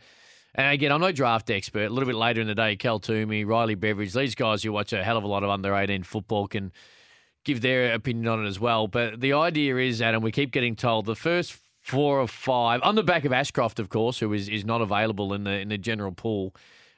and 0.55 0.73
again, 0.73 0.91
I'm 0.91 1.01
no 1.01 1.11
draft 1.11 1.51
expert. 1.51 1.85
A 1.85 1.89
little 1.89 2.07
bit 2.07 2.15
later 2.15 2.41
in 2.41 2.47
the 2.47 2.55
day, 2.55 2.75
Cal 2.75 2.99
Twomey, 2.99 3.45
Riley 3.45 3.75
Beveridge, 3.75 4.13
these 4.13 4.33
guys 4.33 4.63
who 4.63 4.71
watch 4.71 4.93
a 4.93 5.03
hell 5.03 5.17
of 5.17 5.23
a 5.23 5.27
lot 5.27 5.43
of 5.43 5.51
under 5.51 5.75
18 5.75 6.01
football 6.01 6.47
can 6.47 6.71
give 7.43 7.61
their 7.61 7.93
opinion 7.93 8.27
on 8.29 8.43
it 8.43 8.47
as 8.47 8.59
well. 8.59 8.87
But 8.87 9.21
the 9.21 9.33
idea 9.33 9.77
is, 9.77 10.01
Adam, 10.01 10.23
we 10.23 10.31
keep 10.31 10.51
getting 10.51 10.75
told 10.75 11.05
the 11.05 11.15
first 11.15 11.59
four 11.83 12.19
or 12.19 12.27
five, 12.27 12.81
on 12.81 12.95
the 12.95 13.03
back 13.03 13.25
of 13.25 13.33
Ashcroft, 13.33 13.79
of 13.79 13.89
course, 13.89 14.17
who 14.17 14.33
is, 14.33 14.49
is 14.49 14.65
not 14.65 14.81
available 14.81 15.33
in 15.33 15.43
the 15.43 15.51
in 15.51 15.69
the 15.69 15.77
general 15.77 16.13
pool. 16.13 16.55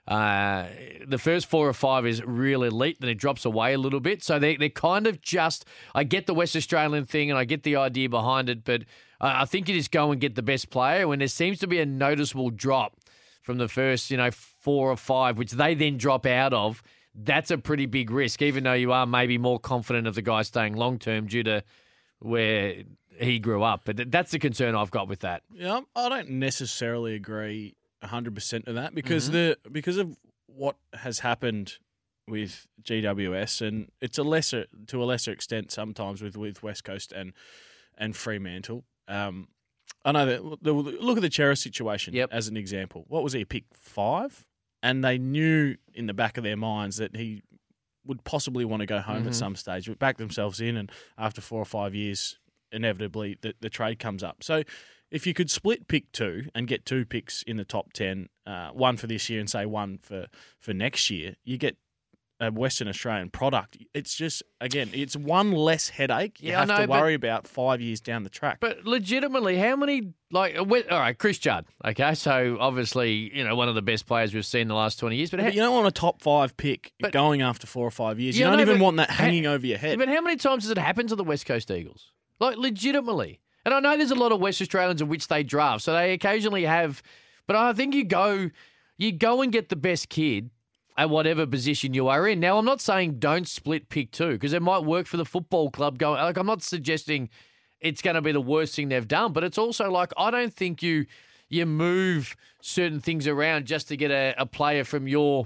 Uh, 0.08 0.68
the 1.08 1.18
first 1.18 1.48
four 1.48 1.68
or 1.68 1.74
five 1.74 2.06
is 2.06 2.24
real 2.24 2.64
elite, 2.64 2.98
then 3.00 3.10
it 3.10 3.16
drops 3.16 3.44
away 3.44 3.74
a 3.74 3.78
little 3.78 4.00
bit. 4.00 4.24
So 4.24 4.38
they, 4.38 4.56
they're 4.56 4.70
kind 4.70 5.08
of 5.08 5.22
just. 5.22 5.66
I 5.96 6.04
get 6.04 6.28
the 6.28 6.34
West 6.34 6.56
Australian 6.56 7.06
thing 7.06 7.32
and 7.32 7.40
I 7.40 7.46
get 7.46 7.64
the 7.64 7.76
idea 7.76 8.10
behind 8.10 8.50
it, 8.50 8.64
but 8.64 8.84
I 9.20 9.46
think 9.46 9.68
you 9.68 9.76
just 9.76 9.92
go 9.92 10.12
and 10.12 10.22
get 10.22 10.36
the 10.36 10.44
best 10.44 10.70
player 10.70 11.08
when 11.08 11.20
there 11.20 11.28
seems 11.28 11.60
to 11.60 11.68
be 11.68 11.80
a 11.80 11.86
noticeable 11.86 12.50
drop 12.52 12.98
from 13.42 13.58
the 13.58 13.68
first, 13.68 14.12
you 14.12 14.18
know, 14.18 14.32
four 14.32 14.92
or 14.92 14.98
five, 14.98 15.38
which 15.38 15.52
they 15.52 15.74
then 15.74 15.98
drop 15.98 16.26
out 16.26 16.54
of. 16.54 16.84
That's 17.16 17.50
a 17.50 17.58
pretty 17.58 17.86
big 17.86 18.12
risk, 18.12 18.42
even 18.42 18.66
though 18.66 18.74
you 18.74 18.92
are 18.92 19.06
maybe 19.06 19.38
more 19.38 19.60
confident 19.60 20.06
of 20.06 20.16
the 20.16 20.22
guy 20.22 20.42
staying 20.42 20.74
long 20.76 21.00
term 21.00 21.28
due 21.28 21.44
to 21.44 21.64
where 22.20 22.84
he 23.20 23.40
grew 23.40 23.64
up. 23.64 23.84
But 23.86 24.12
that's 24.12 24.32
the 24.32 24.40
concern 24.40 24.76
I've 24.76 24.92
got 24.92 25.08
with 25.08 25.22
that. 25.22 25.44
Yeah, 25.54 25.82
I 25.96 26.10
don't 26.10 26.32
necessarily 26.32 27.16
agree 27.16 27.76
100% 28.06 28.68
of 28.68 28.76
that 28.76 28.94
because 28.96 29.30
Mhm. 29.30 29.34
the 29.34 29.58
because 29.72 29.98
of 29.98 30.18
what 30.48 30.78
has 30.94 31.20
happened 31.20 31.78
with 32.28 32.66
GWS 32.82 33.62
and 33.62 33.92
it's 34.02 34.18
a 34.18 34.24
lesser 34.24 34.66
to 34.88 35.04
a 35.04 35.06
lesser 35.06 35.32
extent 35.32 35.72
sometimes 35.72 36.22
with, 36.22 36.36
with 36.36 36.64
West 36.64 36.84
Coast 36.84 37.12
and 37.12 37.34
and 37.98 38.16
Fremantle. 38.16 38.84
Um, 39.08 39.48
I 40.04 40.12
know 40.12 40.26
that 40.26 40.64
the, 40.64 40.74
look 40.74 41.18
at 41.18 41.22
the 41.22 41.32
Cerra 41.32 41.56
situation 41.56 42.16
as 42.32 42.48
an 42.48 42.58
example. 42.58 43.06
What 43.08 43.24
was 43.24 43.34
he 43.34 43.46
pick 43.46 43.66
five? 43.74 44.46
And 44.84 45.04
they 45.04 45.18
knew 45.18 45.78
in 45.94 46.06
the 46.08 46.14
back 46.14 46.38
of 46.38 46.44
their 46.44 46.58
minds 46.58 46.98
that 46.98 47.16
he 47.16 47.42
would 48.06 48.24
possibly 48.24 48.66
want 48.66 48.82
to 48.82 48.86
go 48.86 49.00
home 49.00 49.24
Mhm. 49.24 49.28
at 49.28 49.36
some 49.36 49.56
stage, 49.56 49.88
but 49.88 49.98
backed 49.98 50.20
themselves 50.20 50.62
in, 50.62 50.78
and 50.78 50.92
after 51.18 51.42
four 51.42 51.60
or 51.60 51.66
five 51.66 51.96
years, 51.96 52.38
inevitably 52.72 53.38
the, 53.42 53.56
the 53.62 53.70
trade 53.70 53.98
comes 54.00 54.22
up. 54.24 54.44
So 54.44 54.64
if 55.12 55.26
you 55.28 55.34
could 55.34 55.50
split 55.50 55.88
pick 55.88 56.12
two 56.12 56.46
and 56.56 56.68
get 56.68 56.86
two 56.86 57.06
picks 57.06 57.42
in 57.44 57.58
the 57.58 57.66
top 57.66 57.94
10, 57.94 58.28
uh, 58.46 58.70
one 58.72 58.98
for 58.98 59.08
this 59.08 59.30
year 59.30 59.40
and 59.40 59.50
say 59.50 59.66
one 59.66 59.98
for, 60.02 60.28
for 60.60 60.74
next 60.74 61.10
year, 61.10 61.36
you 61.44 61.58
get 61.58 61.78
a 62.42 62.52
Western 62.52 62.90
Australian 62.90 63.30
product. 63.30 63.78
It's 63.94 64.14
just, 64.14 64.44
again, 64.60 64.90
it's 64.94 65.16
one 65.16 65.54
less 65.54 65.88
headache 65.88 66.42
you 66.42 66.50
Yeah, 66.50 66.60
have 66.60 66.68
know, 66.68 66.78
to 66.82 66.88
but- 66.88 67.00
worry 67.02 67.14
about 67.14 67.48
five 67.48 67.80
years 67.80 68.02
down 68.02 68.24
the 68.24 68.30
track. 68.30 68.58
But 68.60 68.86
legitimately, 68.86 69.58
how 69.58 69.78
many 69.78 70.12
like 70.32 70.58
uh, 70.58 70.66
all 70.66 71.00
right, 71.00 71.18
Chris 71.18 71.38
Judd? 71.38 71.66
Okay, 71.86 72.14
so 72.14 72.58
obviously 72.60 73.32
you 73.34 73.46
know 73.46 73.56
one 73.56 73.70
of 73.70 73.76
the 73.76 73.82
best 73.82 74.06
players 74.06 74.34
we've 74.34 74.46
seen 74.46 74.64
in 74.64 74.68
the 74.68 74.76
last 74.76 75.00
twenty 75.00 75.16
years. 75.16 75.32
But, 75.32 75.38
But 75.38 75.44
how, 75.46 75.50
you 75.52 75.62
don't 75.62 75.74
want 75.74 75.88
a 75.88 75.92
top 75.92 76.22
five 76.22 76.58
pick 76.58 76.92
But- 77.00 77.14
going 77.14 77.42
after 77.42 77.68
four 77.68 77.88
or 77.88 77.92
five 77.92 78.20
years. 78.20 78.38
Yeah, 78.38 78.48
you 78.48 78.50
don't 78.52 78.58
know, 78.58 78.64
even 78.64 78.80
but 78.80 78.84
want 78.84 78.98
that 78.98 79.10
ha- 79.12 79.24
hanging 79.24 79.46
over 79.46 79.66
your 79.66 79.78
head. 79.78 79.98
But 79.98 80.10
how 80.10 80.20
many 80.20 80.36
times 80.36 80.64
has 80.66 80.72
it 80.72 80.78
happened 80.78 81.08
to 81.10 81.16
the 81.16 81.24
West 81.24 81.46
Coast 81.46 81.72
Eagles? 81.72 82.12
Like 82.42 82.58
legitimately. 82.58 83.40
And 83.66 83.74
I 83.74 83.80
know 83.80 83.98
there's 83.98 84.12
a 84.12 84.16
lot 84.16 84.32
of 84.32 84.40
West 84.40 84.62
Australians 84.62 85.02
in 85.02 85.08
which 85.08 85.28
they 85.28 85.44
draft, 85.44 85.84
so 85.84 85.94
they 85.94 86.14
occasionally 86.14 86.64
have. 86.64 87.02
But 87.48 87.56
I 87.56 87.74
think 87.74 87.96
you 87.96 88.06
go, 88.06 88.52
you 88.98 89.12
go 89.12 89.42
and 89.42 89.52
get 89.52 89.70
the 89.70 89.76
best 89.76 90.10
kid 90.10 90.52
at 90.98 91.10
whatever 91.10 91.46
position 91.46 91.94
you 91.94 92.08
are 92.08 92.28
in. 92.28 92.40
Now, 92.40 92.58
I'm 92.58 92.66
not 92.66 92.80
saying 92.80 93.20
don't 93.20 93.48
split 93.48 93.90
pick 93.90 94.12
two 94.12 94.34
because 94.34 94.54
it 94.54 94.62
might 94.62 94.84
work 94.84 95.08
for 95.08 95.18
the 95.18 95.26
football 95.26 95.70
club. 95.70 95.98
Going 95.98 96.22
like 96.22 96.38
I'm 96.38 96.46
not 96.46 96.62
suggesting 96.62 97.30
it's 97.82 98.02
going 98.02 98.16
to 98.16 98.22
be 98.22 98.32
the 98.32 98.42
worst 98.42 98.76
thing 98.76 98.90
they've 98.90 99.08
done, 99.08 99.34
but 99.34 99.44
it's 99.44 99.58
also 99.58 99.90
like 99.90 100.12
I 100.18 100.32
don't 100.32 100.54
think 100.54 100.82
you 100.82 101.06
you 101.50 101.66
move 101.66 102.36
certain 102.62 103.00
things 103.00 103.28
around 103.28 103.66
just 103.66 103.88
to 103.90 103.98
get 103.98 104.12
a, 104.12 104.34
a 104.38 104.46
player 104.46 104.84
from 104.84 105.08
your 105.08 105.46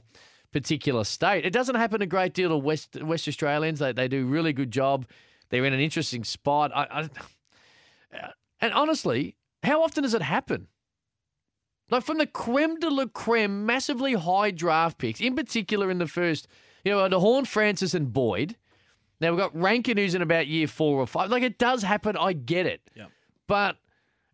particular 0.51 1.03
state. 1.03 1.45
It 1.45 1.53
doesn't 1.53 1.76
happen 1.76 2.01
a 2.01 2.05
great 2.05 2.34
deal 2.34 2.49
to 2.49 2.57
West 2.57 3.01
West 3.01 3.28
Australians. 3.28 3.80
They 3.80 3.91
they 3.91 4.07
do 4.07 4.24
a 4.24 4.30
really 4.30 4.53
good 4.53 4.72
job. 4.72 5.05
They're 5.49 5.65
in 5.65 5.74
an 5.74 5.80
interesting 5.80 6.24
spot. 6.24 6.72
I, 6.76 6.84
I, 6.91 7.09
and 8.62 8.74
honestly, 8.74 9.36
how 9.64 9.84
often 9.84 10.03
does 10.03 10.14
it 10.14 10.22
happen? 10.22 10.68
Like 11.89 12.03
from 12.03 12.18
the 12.18 12.28
creme 12.28 12.80
de 12.80 12.89
la 12.89 13.05
creme, 13.07 13.66
massively 13.66 14.14
high 14.14 14.51
draft 14.51 14.97
picks, 14.97 15.20
in 15.20 15.36
particular 15.36 15.89
in 15.89 15.97
the 15.97 16.07
first, 16.07 16.47
you 16.84 16.91
know, 16.91 17.07
the 17.10 17.20
Horne-Francis, 17.20 17.93
and 17.93 18.14
Boyd. 18.14 18.55
Now 19.20 19.32
we've 19.32 19.39
got 19.39 19.55
Rankine 19.60 19.97
who's 19.97 20.16
in 20.16 20.22
about 20.22 20.47
year 20.47 20.68
four 20.68 20.99
or 20.99 21.07
five. 21.07 21.30
Like 21.30 21.43
it 21.43 21.57
does 21.57 21.84
happen, 21.84 22.16
I 22.16 22.34
get 22.34 22.66
it. 22.66 22.82
Yeah. 22.95 23.07
But 23.47 23.78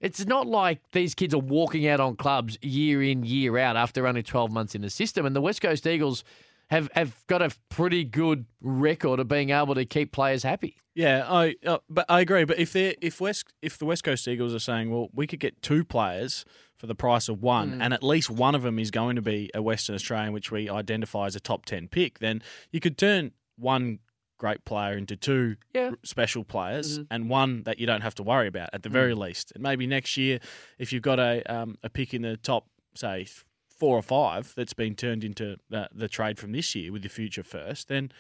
it's 0.02 0.26
not 0.26 0.46
like 0.46 0.82
these 0.92 1.16
kids 1.16 1.34
are 1.34 1.40
walking 1.40 1.88
out 1.88 2.00
on 2.00 2.18
clubs 2.18 2.58
year 2.62 3.02
in, 3.02 3.24
year 3.24 3.58
out 3.58 3.78
after 3.78 4.06
only 4.06 4.22
12 4.22 4.52
months 4.52 4.76
in 4.76 4.82
the 4.82 4.90
system. 4.90 5.26
And 5.26 5.36
the 5.36 5.42
West 5.42 5.62
Coast 5.62 5.88
Eagles 5.88 6.24
have, 6.70 6.90
have 6.94 7.26
got 7.28 7.42
a 7.42 7.52
pretty 7.70 8.04
good 8.04 8.46
record 8.62 9.20
of 9.20 9.28
being 9.28 9.52
able 9.52 9.76
to 9.76 9.86
keep 9.86 10.12
players 10.12 10.44
happy. 10.44 10.78
Yeah, 10.96 11.26
I 11.30 11.56
uh, 11.66 11.80
but 11.90 12.06
I 12.10 12.22
agree. 12.22 12.46
But 12.46 12.58
if 12.58 12.72
they 12.74 12.96
if 13.02 13.20
West 13.20 13.54
if 13.62 13.78
the 13.78 13.86
West 13.86 14.04
Coast 14.06 14.28
Eagles 14.28 14.54
are 14.56 14.60
saying, 14.60 14.90
well, 14.90 15.10
we 15.14 15.28
could 15.28 15.40
get 15.42 15.62
two 15.62 15.84
players 15.84 16.46
for 16.78 16.88
the 16.88 16.96
price 16.96 17.28
of 17.30 17.42
one, 17.42 17.74
Mm. 17.74 17.82
and 17.82 17.94
at 17.94 18.02
least 18.04 18.30
one 18.30 18.56
of 18.56 18.62
them 18.64 18.80
is 18.80 18.92
going 18.92 19.16
to 19.18 19.22
be 19.22 19.50
a 19.54 19.62
Western 19.62 19.96
Australian, 19.96 20.34
which 20.34 20.52
we 20.52 20.70
identify 20.70 21.26
as 21.26 21.36
a 21.36 21.40
top 21.40 21.66
ten 21.66 21.88
pick, 21.90 22.20
then 22.20 22.42
you 22.72 22.80
could 22.80 22.98
turn 22.98 23.32
one 23.58 24.00
great 24.38 24.64
player 24.66 24.98
into 24.98 25.16
two 25.16 25.56
Yeah. 25.74 25.92
special 26.04 26.44
players, 26.44 27.00
Mhm. 27.00 27.08
and 27.12 27.30
one 27.30 27.64
that 27.64 27.80
you 27.80 27.86
don't 27.88 28.02
have 28.02 28.16
to 28.16 28.24
worry 28.24 28.48
about 28.48 28.70
at 28.74 28.84
the 28.84 28.90
very 28.90 29.14
Mm. 29.14 29.20
least. 29.20 29.52
And 29.54 29.64
maybe 29.64 29.88
next 29.88 30.18
year, 30.18 30.40
if 30.78 30.92
you've 30.92 31.04
got 31.04 31.20
a 31.20 31.42
um, 31.54 31.78
a 31.84 31.90
pick 31.90 32.14
in 32.14 32.22
the 32.22 32.36
top, 32.38 32.68
say 32.96 33.26
four 33.70 33.98
or 33.98 34.02
five, 34.02 34.54
that's 34.56 34.74
been 34.74 34.96
turned 34.96 35.24
into 35.26 35.58
the, 35.70 35.90
the 35.94 36.08
trade 36.10 36.38
from 36.40 36.52
this 36.54 36.74
year 36.76 36.92
with 36.94 37.04
your 37.04 37.10
future 37.10 37.44
first, 37.44 37.88
then 37.90 38.12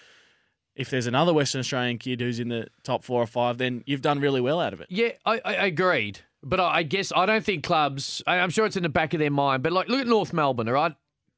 if 0.75 0.89
there's 0.89 1.07
another 1.07 1.33
Western 1.33 1.59
Australian 1.59 1.97
kid 1.97 2.19
who's 2.21 2.39
in 2.39 2.49
the 2.49 2.67
top 2.83 3.03
four 3.03 3.21
or 3.21 3.27
five, 3.27 3.57
then 3.57 3.83
you've 3.85 4.01
done 4.01 4.19
really 4.19 4.41
well 4.41 4.59
out 4.59 4.73
of 4.73 4.81
it. 4.81 4.87
Yeah, 4.89 5.09
I, 5.25 5.39
I 5.45 5.53
agreed. 5.67 6.19
But 6.43 6.59
I 6.59 6.77
I 6.79 6.83
guess 6.83 7.11
I 7.15 7.25
don't 7.25 7.43
think 7.43 7.63
clubs, 7.63 8.21
I- 8.27 8.39
I'm 8.39 8.49
sure 8.49 8.65
it's 8.65 8.77
in 8.77 8.83
the 8.83 8.89
back 8.89 9.13
of 9.13 9.19
their 9.19 9.31
mind, 9.31 9.63
but 9.63 9.71
like 9.71 9.87
look 9.87 10.01
at 10.01 10.07
North 10.07 10.33
Melbourne, 10.33 10.67
all 10.67 10.73
right? 10.73 10.93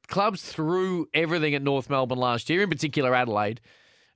Clubs 0.07 0.41
threw 0.41 1.07
everything 1.13 1.53
at 1.53 1.61
North 1.61 1.89
Melbourne 1.89 2.17
last 2.19 2.49
year, 2.49 2.61
in 2.63 2.69
particular 2.69 3.13
Adelaide. 3.13 3.59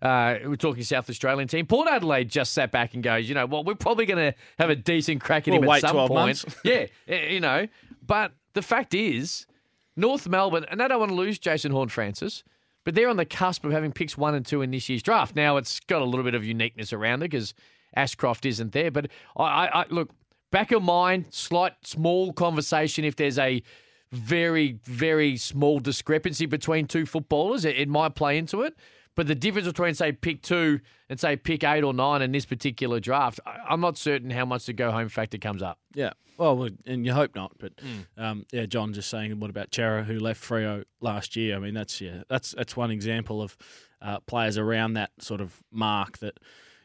Uh, 0.01 0.35
we're 0.45 0.55
talking 0.55 0.81
South 0.83 1.07
Australian 1.09 1.47
team. 1.47 1.67
Port 1.67 1.87
Adelaide 1.87 2.27
just 2.29 2.53
sat 2.53 2.71
back 2.71 2.93
and 2.95 3.03
goes, 3.03 3.29
you 3.29 3.35
know, 3.35 3.45
well, 3.45 3.63
we're 3.63 3.75
probably 3.75 4.05
going 4.07 4.31
to 4.31 4.37
have 4.57 4.69
a 4.71 4.75
decent 4.75 5.21
crack 5.21 5.47
at 5.47 5.51
We'll 5.51 5.61
him 5.61 5.69
at 5.69 5.81
some 5.81 5.91
12 5.91 6.07
point. 6.07 6.25
months. 6.25 6.45
yeah, 6.63 6.85
you 7.07 7.39
know. 7.39 7.67
But 8.07 8.31
the 8.53 8.61
fact 8.63 8.95
is, 8.95 9.45
North 9.95 10.27
Melbourne, 10.27 10.65
and 10.71 10.79
they 10.79 10.87
don't 10.87 10.99
want 10.99 11.11
to 11.11 11.15
lose 11.15 11.37
Jason 11.37 11.71
Horne-Francis, 11.71 12.43
but 12.83 12.95
they're 12.95 13.09
on 13.09 13.17
the 13.17 13.25
cusp 13.25 13.63
of 13.65 13.71
having 13.71 13.91
picks 13.91 14.17
one 14.17 14.35
and 14.35 14.45
two 14.45 14.61
in 14.61 14.71
this 14.71 14.89
year's 14.89 15.03
draft. 15.03 15.35
Now, 15.35 15.57
it's 15.57 15.79
got 15.81 16.01
a 16.01 16.05
little 16.05 16.23
bit 16.23 16.35
of 16.35 16.43
uniqueness 16.43 16.93
around 16.93 17.21
it 17.21 17.29
because 17.31 17.53
Ashcroft 17.95 18.45
isn't 18.45 18.71
there. 18.71 18.91
But 18.91 19.07
I, 19.37 19.43
I, 19.43 19.81
I 19.81 19.85
look, 19.89 20.09
back 20.51 20.71
of 20.71 20.83
mind, 20.83 21.27
slight 21.31 21.73
small 21.83 22.33
conversation 22.33 23.05
if 23.05 23.15
there's 23.15 23.39
a 23.39 23.61
very, 24.11 24.79
very 24.83 25.37
small 25.37 25.79
discrepancy 25.79 26.45
between 26.45 26.85
two 26.87 27.05
footballers, 27.05 27.65
it, 27.65 27.77
it 27.77 27.87
might 27.87 28.15
play 28.15 28.37
into 28.37 28.61
it. 28.61 28.75
But 29.15 29.27
the 29.27 29.35
difference 29.35 29.67
between, 29.67 29.93
say, 29.93 30.13
pick 30.13 30.41
two 30.41 30.79
and, 31.09 31.19
say, 31.19 31.35
pick 31.35 31.63
eight 31.65 31.83
or 31.83 31.93
nine 31.93 32.21
in 32.21 32.31
this 32.31 32.45
particular 32.45 32.99
draft, 33.01 33.39
I, 33.45 33.57
I'm 33.69 33.81
not 33.81 33.97
certain 33.97 34.29
how 34.29 34.45
much 34.45 34.65
the 34.67 34.73
go 34.73 34.89
home 34.91 35.09
factor 35.09 35.37
comes 35.37 35.61
up. 35.61 35.79
Yeah. 35.93 36.11
Well, 36.37 36.69
and 36.87 37.05
you 37.05 37.13
hope 37.13 37.35
not, 37.35 37.51
but 37.59 37.73
Mm. 37.75 38.05
um, 38.17 38.45
yeah, 38.51 38.65
John 38.65 38.93
just 38.93 39.09
saying 39.09 39.37
what 39.39 39.49
about 39.49 39.75
Cerra 39.75 40.03
who 40.03 40.17
left 40.17 40.41
Freo 40.41 40.85
last 41.01 41.35
year? 41.35 41.55
I 41.55 41.59
mean, 41.59 41.73
that's 41.75 42.01
yeah, 42.01 42.23
that's 42.29 42.51
that's 42.57 42.75
one 42.75 42.89
example 42.89 43.41
of 43.43 43.55
uh, 44.01 44.21
players 44.21 44.57
around 44.57 44.93
that 44.93 45.11
sort 45.19 45.39
of 45.41 45.61
mark 45.71 46.17
that 46.19 46.39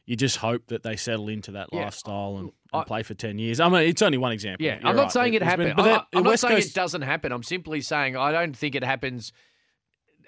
you 0.05 0.15
just 0.15 0.37
hope 0.39 0.67
that 0.67 0.83
they 0.83 0.95
settle 0.97 1.29
into 1.29 1.53
that 1.53 1.69
Yeah. 1.73 1.85
lifestyle 1.85 2.37
and, 2.39 2.51
and 2.75 2.87
play 2.87 3.03
for 3.03 3.15
ten 3.15 3.39
years. 3.39 3.59
I 3.61 3.69
mean, 3.71 3.89
it's 3.89 4.03
only 4.03 4.19
one 4.19 4.33
example. 4.33 4.67
Yeah, 4.67 4.79
You're 4.81 4.89
I'm 4.89 4.97
not 4.97 5.03
right. 5.05 5.13
saying 5.13 5.35
it 5.35 5.39
There's 5.39 5.51
happened. 5.51 5.69
been- 5.71 5.77
but 5.77 5.87
I- 5.87 5.93
that- 5.93 6.07
I'm 6.13 6.23
not 6.25 6.39
saying 6.39 6.57
Coast- 6.57 6.71
it 6.71 6.75
doesn't 6.75 7.03
happen. 7.03 7.33
I'm 7.33 7.43
simply 7.45 7.81
saying 7.81 8.15
I 8.17 8.33
don't 8.33 8.55
think 8.55 8.75
it 8.75 8.85
happens 8.85 9.33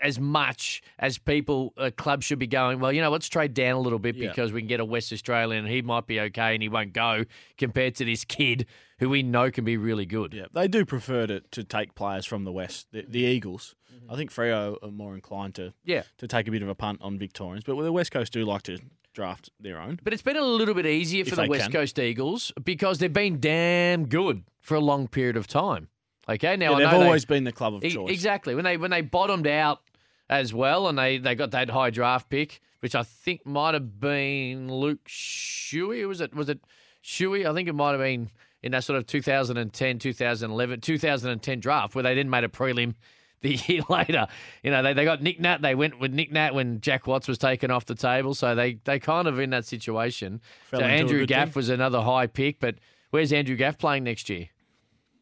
as 0.02 0.18
much 0.20 0.82
as 0.98 1.18
people 1.18 1.72
uh, 1.76 1.90
clubs 1.96 2.24
should 2.24 2.38
be 2.38 2.46
going. 2.46 2.80
Well, 2.80 2.92
you 2.92 3.00
know, 3.00 3.10
let's 3.10 3.28
trade 3.28 3.54
down 3.54 3.74
a 3.76 3.80
little 3.80 3.98
bit 3.98 4.16
Yeah. 4.16 4.28
because 4.28 4.52
we 4.52 4.60
can 4.60 4.68
get 4.68 4.80
a 4.80 4.84
West 4.84 5.12
Australian 5.12 5.64
and 5.64 5.72
he 5.74 5.82
might 5.82 6.06
be 6.06 6.20
okay 6.20 6.54
and 6.54 6.62
he 6.62 6.68
won't 6.68 6.92
go 6.92 7.24
compared 7.56 7.94
to 7.96 8.04
this 8.04 8.24
kid 8.24 8.66
who 8.98 9.08
we 9.08 9.22
know 9.22 9.50
can 9.50 9.64
be 9.64 9.76
really 9.76 10.06
good. 10.06 10.32
Yeah, 10.34 10.46
they 10.52 10.68
do 10.68 10.84
prefer 10.84 11.26
to, 11.26 11.40
to 11.40 11.64
take 11.64 11.94
players 11.94 12.26
from 12.26 12.44
the 12.44 12.52
West, 12.52 12.88
the, 12.92 13.04
the 13.08 13.20
Eagles. 13.20 13.74
I 14.10 14.16
think 14.16 14.32
Freo 14.32 14.76
are 14.82 14.90
more 14.90 15.14
inclined 15.14 15.54
to 15.56 15.62
Mm-hmm. 15.62 15.70
Yeah. 15.90 16.02
to 16.18 16.26
take 16.26 16.48
a 16.48 16.50
bit 16.50 16.62
of 16.62 16.68
a 16.68 16.74
punt 16.74 17.00
on 17.02 17.18
Victorians, 17.18 17.64
but 17.64 17.80
the 17.82 17.92
West 17.92 18.10
Coast 18.10 18.32
do 18.32 18.44
like 18.44 18.62
to 18.62 18.78
draft 19.14 19.50
their 19.60 19.80
own. 19.80 19.98
But 20.02 20.12
it's 20.12 20.22
been 20.22 20.36
a 20.36 20.42
little 20.42 20.74
bit 20.74 20.86
easier 20.86 21.24
for 21.24 21.34
the 21.36 21.46
West 21.48 21.64
can. 21.64 21.72
Coast 21.72 21.98
Eagles 21.98 22.52
because 22.64 22.98
they've 23.00 23.12
been 23.12 23.40
damn 23.40 24.06
good 24.06 24.44
for 24.60 24.76
a 24.76 24.80
long 24.80 25.08
period 25.08 25.36
of 25.36 25.46
time. 25.46 25.88
Okay, 26.28 26.56
now 26.56 26.70
Yeah, 26.72 26.76
I 26.76 26.78
they've 26.80 26.92
know 26.92 26.98
they- 27.00 27.04
always 27.06 27.24
been 27.24 27.44
the 27.44 27.52
club 27.52 27.74
of 27.74 27.82
choice. 27.82 28.10
Exactly. 28.10 28.54
When 28.54 28.64
they 28.64 28.76
when 28.76 28.90
they 28.90 29.00
bottomed 29.00 29.46
out 29.46 29.80
as 30.30 30.52
well, 30.52 30.88
and 30.88 30.98
they, 30.98 31.18
they 31.18 31.34
got 31.34 31.50
that 31.52 31.70
high 31.70 31.90
draft 31.90 32.28
pick, 32.28 32.60
which 32.80 32.94
I 32.94 33.02
think 33.02 33.46
might 33.46 33.74
have 33.74 34.00
been 34.00 34.72
Luke 34.72 35.06
Shuey. 35.08 36.06
Was 36.06 36.20
it 36.20 36.34
was 36.34 36.48
it 36.48 36.60
Shuey? 37.02 37.46
I 37.48 37.54
think 37.54 37.68
it 37.68 37.74
might 37.74 37.92
have 37.92 38.00
been 38.00 38.30
in 38.62 38.72
that 38.72 38.84
sort 38.84 38.98
of 38.98 39.06
2010, 39.06 39.98
2011, 39.98 40.80
2010 40.80 41.60
draft 41.60 41.94
where 41.94 42.02
they 42.02 42.14
then 42.14 42.28
made 42.28 42.44
a 42.44 42.48
prelim 42.48 42.94
the 43.40 43.54
year 43.66 43.82
later. 43.88 44.26
You 44.62 44.70
know, 44.70 44.82
they, 44.82 44.92
they 44.92 45.04
got 45.04 45.22
Nick 45.22 45.40
Nat. 45.40 45.62
They 45.62 45.74
went 45.74 45.98
with 45.98 46.12
Nick 46.12 46.32
Nat 46.32 46.54
when 46.54 46.80
Jack 46.80 47.06
Watts 47.06 47.28
was 47.28 47.38
taken 47.38 47.70
off 47.70 47.86
the 47.86 47.94
table. 47.94 48.34
So 48.34 48.54
they 48.54 48.74
they 48.84 48.98
kind 48.98 49.28
of 49.28 49.38
in 49.38 49.50
that 49.50 49.64
situation. 49.64 50.40
Fell 50.70 50.80
so 50.80 50.86
Andrew 50.86 51.26
Gaff 51.26 51.48
team. 51.48 51.52
was 51.56 51.68
another 51.68 52.02
high 52.02 52.26
pick, 52.26 52.60
but 52.60 52.76
where's 53.10 53.32
Andrew 53.32 53.56
Gaff 53.56 53.78
playing 53.78 54.04
next 54.04 54.28
year? 54.28 54.48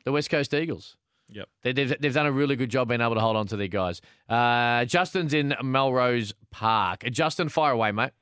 The 0.05 0.13
West 0.13 0.31
Coast 0.31 0.55
Eagles. 0.55 0.97
Yep. 1.29 1.49
They, 1.63 1.73
they've, 1.73 2.01
they've 2.01 2.15
done 2.15 2.27
a 2.27 2.33
really 2.33 2.57
good 2.57 2.71
job 2.71 2.89
being 2.89 3.01
able 3.01 3.15
to 3.15 3.21
hold 3.21 3.37
on 3.37 3.47
to 3.49 3.57
their 3.57 3.69
guys. 3.69 4.01
Uh, 4.29 4.85
Justin's 4.85 5.35
in 5.35 5.55
Melrose 5.63 6.33
Park. 6.51 7.05
Uh, 7.05 7.11
Justin, 7.11 7.49
fire 7.49 7.73
away, 7.73 7.93
mate. 7.93 8.13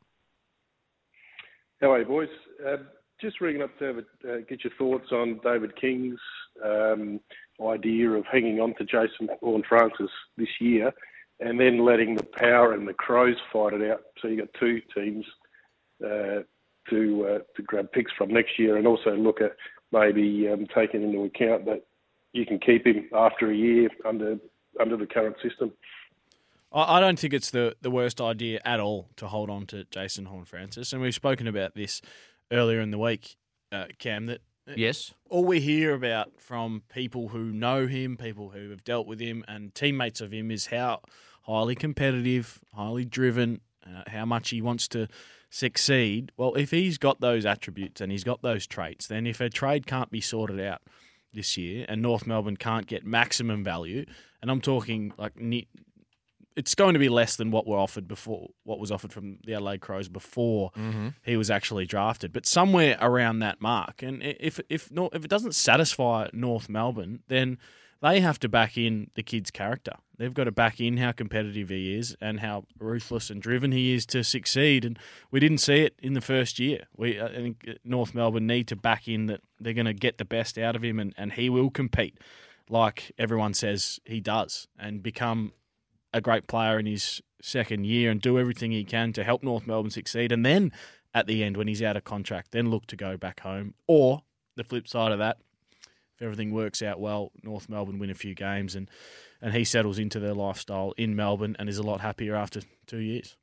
How 1.81 1.93
are 1.93 1.99
you, 1.99 2.07
boys? 2.07 2.29
Um, 2.67 2.87
just 3.21 3.41
ringing 3.41 3.63
up 3.63 3.79
to 3.79 3.85
have 3.85 3.97
a, 3.99 4.01
uh, 4.01 4.37
get 4.49 4.65
your 4.65 4.73
thoughts 4.79 5.13
on 5.13 5.41
David 5.45 5.79
King's 5.79 6.19
um, 6.65 7.21
idea 7.67 8.11
of 8.11 8.25
hanging 8.31 8.61
on 8.61 8.75
to 8.77 8.85
Jason 8.85 9.29
Horne-Francis 9.41 10.11
this 10.37 10.49
year 10.61 10.93
and 11.41 11.59
then 11.59 11.85
letting 11.85 12.15
the 12.15 12.27
Power 12.39 12.73
and 12.73 12.87
the 12.87 12.95
Crows 12.95 13.37
fight 13.53 13.75
it 13.75 13.91
out. 13.91 14.01
So 14.21 14.29
you've 14.29 14.41
got 14.41 14.61
two 14.61 14.81
teams 14.95 15.25
uh, 16.03 16.43
to 16.91 17.27
uh, 17.27 17.39
to 17.57 17.63
grab 17.65 17.91
picks 17.93 18.13
from 18.17 18.33
next 18.33 18.59
year 18.59 18.77
and 18.77 18.87
also 18.87 19.17
look 19.17 19.41
at 19.41 19.57
maybe 19.93 20.49
um, 20.49 20.67
taking 20.75 21.03
into 21.03 21.25
account 21.25 21.65
that 21.67 21.85
you 22.35 22.45
can 22.45 22.59
keep 22.59 22.87
him 22.87 23.09
after 23.15 23.51
a 23.51 23.57
year 23.57 23.89
under 24.05 24.37
under 24.79 24.97
the 24.97 25.07
current 25.07 25.37
system. 25.43 25.73
I 26.73 26.97
I 26.97 27.01
don't 27.01 27.19
think 27.19 27.33
it's 27.33 27.51
the, 27.51 27.77
the 27.81 27.91
worst 27.91 28.21
idea 28.21 28.61
at 28.65 28.81
all 28.81 29.09
to 29.17 29.29
hold 29.29 29.49
on 29.49 29.67
to 29.67 29.85
Jason 29.85 30.27
Horne-Francis, 30.27 30.93
and 30.93 31.01
we've 31.01 31.15
spoken 31.15 31.47
about 31.47 31.75
this 31.75 32.03
earlier 32.53 32.81
in 32.81 32.91
the 32.91 32.99
week, 32.99 33.37
uh, 33.73 33.87
Cam. 33.99 34.27
That 34.27 34.43
Yes. 34.77 35.13
all 35.29 35.45
we 35.45 35.61
hear 35.61 35.93
about 35.93 36.41
from 36.41 36.85
people 36.93 37.29
who 37.29 37.53
know 37.53 37.87
him, 37.87 38.17
people 38.17 38.51
who 38.51 38.71
have 38.71 38.83
dealt 38.83 39.07
with 39.07 39.21
him, 39.21 39.45
and 39.47 39.75
teammates 39.75 40.21
of 40.23 40.33
him 40.33 40.51
is 40.51 40.67
how 40.67 41.03
highly 41.43 41.75
competitive, 41.75 42.61
highly 42.73 43.05
driven, 43.05 43.61
uh, 43.87 44.05
how 44.07 44.25
much 44.25 44.49
he 44.51 44.63
wants 44.63 44.89
to 44.89 45.07
succeed. 45.51 46.33
Well, 46.39 46.55
if 46.55 46.71
he's 46.71 46.97
got 46.97 47.21
those 47.21 47.45
attributes 47.45 48.01
and 48.01 48.11
he's 48.11 48.25
got 48.25 48.41
those 48.41 48.67
traits, 48.67 49.07
then 49.07 49.27
if 49.27 49.39
a 49.39 49.51
trade 49.51 49.87
can't 49.87 50.11
be 50.11 50.23
sorted 50.23 50.59
out 50.61 50.81
this 51.35 51.57
year 51.57 51.85
and 51.89 52.01
North 52.01 52.27
Melbourne 52.27 52.57
can't 52.57 52.87
get 52.87 53.05
maximum 53.05 53.63
value, 53.65 54.05
and 54.41 54.51
I'm 54.51 54.61
talking 54.61 55.13
like 55.19 55.33
it's 56.57 56.75
going 56.77 56.93
to 56.93 57.01
be 57.01 57.09
less 57.09 57.35
than 57.35 57.51
what 57.51 57.67
were 57.67 57.77
offered 57.79 58.07
before, 58.07 58.51
what 58.63 58.79
was 58.79 58.93
offered 58.93 59.13
from 59.13 59.39
the 59.45 59.55
Adelaide 59.55 59.81
Crows 59.81 60.09
before 60.09 60.71
Mhm. 60.77 61.15
he 61.25 61.37
was 61.37 61.51
actually 61.51 61.85
drafted, 61.85 62.33
but 62.33 62.47
somewhere 62.47 62.97
around 63.01 63.41
that 63.41 63.61
mark. 63.61 64.03
And 64.03 64.23
if 64.23 64.61
if 64.69 64.91
if 64.93 65.25
it 65.25 65.29
doesn't 65.29 65.55
satisfy 65.57 66.29
North 66.33 66.69
Melbourne, 66.69 67.23
then 67.29 67.59
they 68.05 68.21
have 68.21 68.39
to 68.41 68.51
back 68.51 68.77
in 68.77 69.11
the 69.15 69.23
kid's 69.23 69.51
character. 69.51 69.93
They've 70.19 70.35
got 70.35 70.45
to 70.45 70.53
back 70.53 70.79
in 70.79 70.99
how 70.99 71.13
competitive 71.13 71.71
he 71.71 71.97
is 71.97 72.15
and 72.21 72.41
how 72.41 72.65
ruthless 72.79 73.31
and 73.31 73.41
driven 73.41 73.73
he 73.73 73.95
is 73.95 74.05
to 74.07 74.23
succeed. 74.23 74.85
And 74.85 74.99
we 75.31 75.41
didn't 75.41 75.59
see 75.59 75.81
it 75.81 75.95
in 76.03 76.13
the 76.13 76.21
first 76.21 76.59
year. 76.59 76.87
We 76.95 77.19
uh, 77.19 77.29
I 77.29 77.37
think 77.37 77.67
North 77.83 78.15
Melbourne 78.15 78.47
need 78.47 78.69
to 78.69 78.77
back 78.77 79.09
in 79.09 79.25
that 79.27 79.41
they're 79.59 79.73
going 79.73 79.87
to 79.87 79.95
get 79.95 80.19
the 80.19 80.27
best 80.27 80.59
out 80.59 80.77
of 80.77 80.85
him 80.85 81.01
and, 81.01 81.15
and 81.17 81.33
he 81.33 81.49
will 81.49 81.71
compete 81.71 82.19
like 82.69 83.13
everyone 83.17 83.55
says 83.55 83.99
he 84.05 84.21
does 84.21 84.69
and 84.79 85.03
become 85.03 85.53
a 86.13 86.21
great 86.21 86.47
player 86.47 86.79
in 86.79 86.85
his 86.85 87.23
second 87.41 87.87
year 87.87 88.11
and 88.11 88.21
do 88.21 88.39
everything 88.39 88.71
he 88.71 88.85
can 88.85 89.15
to 89.15 89.25
help 89.25 89.43
North 89.43 89.67
Melbourne 89.67 89.91
succeed. 89.91 90.31
And 90.31 90.45
then 90.45 90.73
at 91.15 91.27
the 91.27 91.43
end, 91.43 91.57
when 91.57 91.69
he's 91.69 91.83
out 91.83 91.97
of 91.97 92.05
contract, 92.05 92.53
then 92.53 92.71
look 92.71 92.87
to 92.89 92.97
go 92.97 93.17
back 93.17 93.41
home. 93.41 93.73
Or 93.87 94.21
the 94.57 94.65
flip 94.65 94.87
side 94.89 95.11
of 95.11 95.19
that, 95.21 95.39
if 96.17 96.23
everything 96.23 96.53
works 96.53 96.83
out 96.83 97.01
well, 97.01 97.33
North 97.43 97.69
Melbourne 97.69 97.99
win 97.99 98.11
a 98.11 98.15
few 98.15 98.35
games 98.35 98.75
and, 98.75 98.89
and 99.41 99.53
he 99.53 99.65
settles 99.65 99.99
into 99.99 100.21
their 100.21 100.35
lifestyle 100.35 100.93
in 100.97 101.17
Melbourne 101.17 101.57
and 101.59 101.69
is 101.69 101.79
a 101.79 101.83
lot 101.83 102.01
happier 102.01 102.35
after 102.35 102.61
two 102.87 102.99
years. 102.99 103.37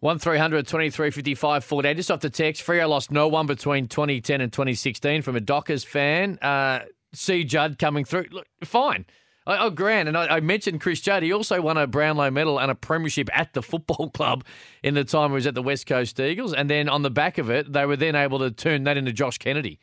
One 0.00 0.18
23 0.18 1.10
55 1.10 1.64
40. 1.64 1.94
Just 1.94 2.10
off 2.10 2.20
the 2.20 2.30
text, 2.30 2.64
Freo 2.64 2.88
lost 2.88 3.10
no 3.10 3.28
one 3.28 3.46
between 3.46 3.88
2010 3.88 4.40
and 4.40 4.52
2016 4.52 5.22
from 5.22 5.36
a 5.36 5.40
Dockers 5.40 5.84
fan. 5.84 6.38
Uh, 6.40 6.80
C. 7.14 7.44
Judd 7.44 7.78
coming 7.78 8.04
through. 8.04 8.26
Look, 8.30 8.46
fine. 8.62 9.06
Oh, 9.48 9.70
grand. 9.70 10.08
and 10.08 10.18
I, 10.18 10.26
I 10.26 10.40
mentioned 10.40 10.80
Chris 10.80 11.00
Judd. 11.00 11.22
He 11.22 11.32
also 11.32 11.60
won 11.60 11.76
a 11.76 11.86
Brownlow 11.86 12.32
medal 12.32 12.58
and 12.58 12.68
a 12.70 12.74
premiership 12.74 13.30
at 13.32 13.52
the 13.52 13.62
football 13.62 14.10
club 14.14 14.44
in 14.82 14.94
the 14.94 15.04
time 15.04 15.30
he 15.30 15.34
was 15.34 15.46
at 15.46 15.54
the 15.54 15.62
West 15.62 15.86
Coast 15.86 16.18
Eagles. 16.18 16.52
And 16.52 16.68
then 16.68 16.88
on 16.88 17.02
the 17.02 17.10
back 17.10 17.38
of 17.38 17.48
it, 17.48 17.72
they 17.72 17.86
were 17.86 17.96
then 17.96 18.16
able 18.16 18.40
to 18.40 18.50
turn 18.50 18.84
that 18.84 18.96
into 18.96 19.12
Josh 19.12 19.38
Kennedy. 19.38 19.78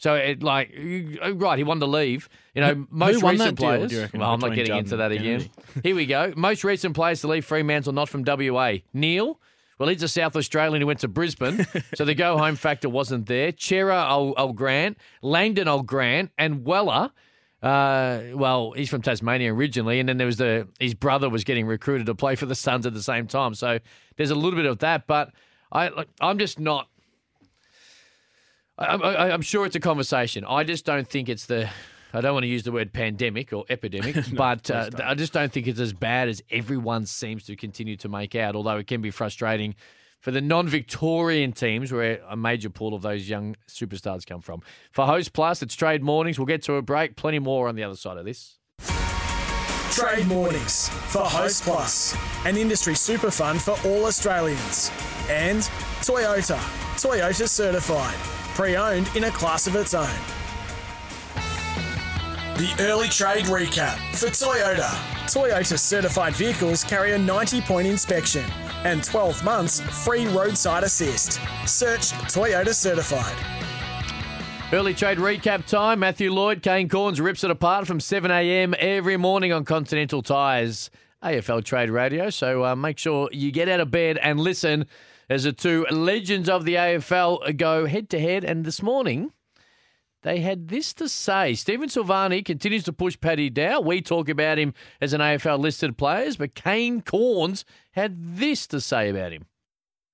So 0.00 0.14
it 0.14 0.42
like 0.42 0.74
oh, 1.22 1.32
right, 1.32 1.58
he 1.58 1.64
wanted 1.64 1.80
to 1.80 1.86
leave. 1.86 2.28
You 2.54 2.62
know, 2.62 2.86
most 2.90 3.22
recent 3.22 3.58
deal, 3.58 3.68
players. 3.68 3.94
reckon, 3.94 4.20
well, 4.20 4.32
I'm 4.32 4.40
not 4.40 4.54
getting 4.54 4.76
into 4.76 4.96
that 4.96 5.12
again. 5.12 5.50
Here 5.82 5.94
we 5.94 6.06
go. 6.06 6.32
Most 6.36 6.64
recent 6.64 6.94
players 6.94 7.20
to 7.20 7.28
leave 7.28 7.44
Fremantle 7.44 7.92
not 7.92 8.08
from 8.08 8.24
WA. 8.24 8.78
Neale. 8.94 9.38
Well, 9.78 9.88
he's 9.88 10.02
a 10.02 10.08
South 10.08 10.36
Australian 10.36 10.80
who 10.80 10.86
went 10.86 11.00
to 11.00 11.08
Brisbane, 11.08 11.66
so 11.94 12.04
the 12.04 12.14
go 12.14 12.36
home 12.36 12.56
factor 12.56 12.88
wasn't 12.88 13.26
there. 13.26 13.52
Cerra 13.56 14.34
Grant, 14.54 14.98
Langdon 15.22 15.84
Grant, 15.84 16.30
and 16.36 16.64
Weller. 16.64 17.10
Uh, 17.62 18.20
well, 18.34 18.72
he's 18.72 18.88
from 18.88 19.02
Tasmania 19.02 19.52
originally, 19.52 20.00
and 20.00 20.08
then 20.08 20.16
there 20.16 20.26
was 20.26 20.38
the 20.38 20.66
his 20.78 20.94
brother 20.94 21.28
was 21.28 21.44
getting 21.44 21.66
recruited 21.66 22.06
to 22.06 22.14
play 22.14 22.36
for 22.36 22.46
the 22.46 22.54
Suns 22.54 22.86
at 22.86 22.94
the 22.94 23.02
same 23.02 23.26
time. 23.26 23.54
So 23.54 23.78
there's 24.16 24.30
a 24.30 24.34
little 24.34 24.56
bit 24.56 24.64
of 24.64 24.78
that, 24.78 25.06
but 25.06 25.32
I 25.70 25.88
like, 25.88 26.08
I'm 26.20 26.38
just 26.38 26.58
not. 26.58 26.88
I, 28.80 28.94
I, 28.94 29.30
I'm 29.32 29.42
sure 29.42 29.66
it's 29.66 29.76
a 29.76 29.80
conversation. 29.80 30.44
I 30.44 30.64
just 30.64 30.84
don't 30.84 31.08
think 31.08 31.28
it's 31.28 31.46
the. 31.46 31.68
I 32.12 32.20
don't 32.20 32.32
want 32.32 32.42
to 32.42 32.48
use 32.48 32.64
the 32.64 32.72
word 32.72 32.92
pandemic 32.92 33.52
or 33.52 33.64
epidemic, 33.68 34.16
but 34.32 34.68
uh, 34.70 34.90
I 35.04 35.14
just 35.14 35.32
don't 35.32 35.52
think 35.52 35.68
it's 35.68 35.78
as 35.78 35.92
bad 35.92 36.28
as 36.28 36.42
everyone 36.50 37.06
seems 37.06 37.44
to 37.44 37.54
continue 37.54 37.96
to 37.98 38.08
make 38.08 38.34
out. 38.34 38.56
Although 38.56 38.78
it 38.78 38.88
can 38.88 39.00
be 39.00 39.10
frustrating 39.10 39.76
for 40.18 40.30
the 40.32 40.40
non-Victorian 40.40 41.52
teams, 41.52 41.92
where 41.92 42.20
a 42.28 42.36
major 42.36 42.68
pool 42.68 42.94
of 42.94 43.02
those 43.02 43.28
young 43.28 43.56
superstars 43.68 44.26
come 44.26 44.40
from. 44.40 44.60
For 44.92 45.06
Host 45.06 45.32
Plus, 45.32 45.62
it's 45.62 45.74
trade 45.74 46.02
mornings. 46.02 46.38
We'll 46.38 46.46
get 46.46 46.62
to 46.64 46.74
a 46.74 46.82
break. 46.82 47.16
Plenty 47.16 47.38
more 47.38 47.68
on 47.68 47.74
the 47.76 47.84
other 47.84 47.96
side 47.96 48.18
of 48.18 48.24
this. 48.24 48.58
Trade 49.90 50.28
mornings 50.28 50.88
for 51.08 51.22
Host 51.22 51.64
Plus, 51.64 52.16
an 52.46 52.56
industry 52.56 52.94
super 52.94 53.30
fund 53.30 53.60
for 53.60 53.76
all 53.84 54.06
Australians. 54.06 54.88
And 55.28 55.62
Toyota, 56.00 56.58
Toyota 56.94 57.48
certified, 57.48 58.14
pre 58.54 58.76
owned 58.76 59.10
in 59.16 59.24
a 59.24 59.30
class 59.32 59.66
of 59.66 59.74
its 59.74 59.92
own. 59.92 60.06
The 62.56 62.72
early 62.78 63.08
trade 63.08 63.46
recap 63.46 63.96
for 64.14 64.28
Toyota. 64.28 64.88
Toyota 65.26 65.76
certified 65.76 66.34
vehicles 66.34 66.84
carry 66.84 67.12
a 67.12 67.18
90 67.18 67.60
point 67.62 67.88
inspection 67.88 68.44
and 68.84 69.02
12 69.02 69.42
months 69.42 69.80
free 69.80 70.26
roadside 70.28 70.84
assist. 70.84 71.40
Search 71.66 72.12
Toyota 72.30 72.72
certified. 72.72 73.36
Early 74.72 74.94
trade 74.94 75.18
recap 75.18 75.66
time. 75.66 75.98
Matthew 75.98 76.32
Lloyd, 76.32 76.62
Kane 76.62 76.88
Cornes 76.88 77.20
rips 77.20 77.42
it 77.42 77.50
apart 77.50 77.88
from 77.88 77.98
7 77.98 78.30
a.m. 78.30 78.72
every 78.78 79.16
morning 79.16 79.52
on 79.52 79.64
Continental 79.64 80.22
Tires 80.22 80.90
AFL 81.24 81.64
Trade 81.64 81.90
Radio. 81.90 82.30
So 82.30 82.64
uh, 82.64 82.76
make 82.76 82.96
sure 82.96 83.28
you 83.32 83.50
get 83.50 83.68
out 83.68 83.80
of 83.80 83.90
bed 83.90 84.16
and 84.18 84.38
listen 84.38 84.86
as 85.28 85.42
the 85.42 85.52
two 85.52 85.86
legends 85.90 86.48
of 86.48 86.64
the 86.64 86.76
AFL 86.76 87.56
go 87.56 87.86
head 87.86 88.08
to 88.10 88.20
head. 88.20 88.44
And 88.44 88.64
this 88.64 88.80
morning, 88.80 89.32
they 90.22 90.38
had 90.38 90.68
this 90.68 90.94
to 90.94 91.08
say. 91.08 91.54
Stephen 91.54 91.88
Silvagni 91.88 92.44
continues 92.44 92.84
to 92.84 92.92
push 92.92 93.18
Paddy 93.18 93.50
Dow. 93.50 93.80
We 93.80 94.00
talk 94.00 94.28
about 94.28 94.58
him 94.58 94.72
as 95.00 95.12
an 95.12 95.20
AFL 95.20 95.58
listed 95.58 95.98
players, 95.98 96.36
but 96.36 96.54
Kane 96.54 97.02
Cornes 97.02 97.64
had 97.92 98.36
this 98.36 98.68
to 98.68 98.80
say 98.80 99.08
about 99.08 99.32
him. 99.32 99.46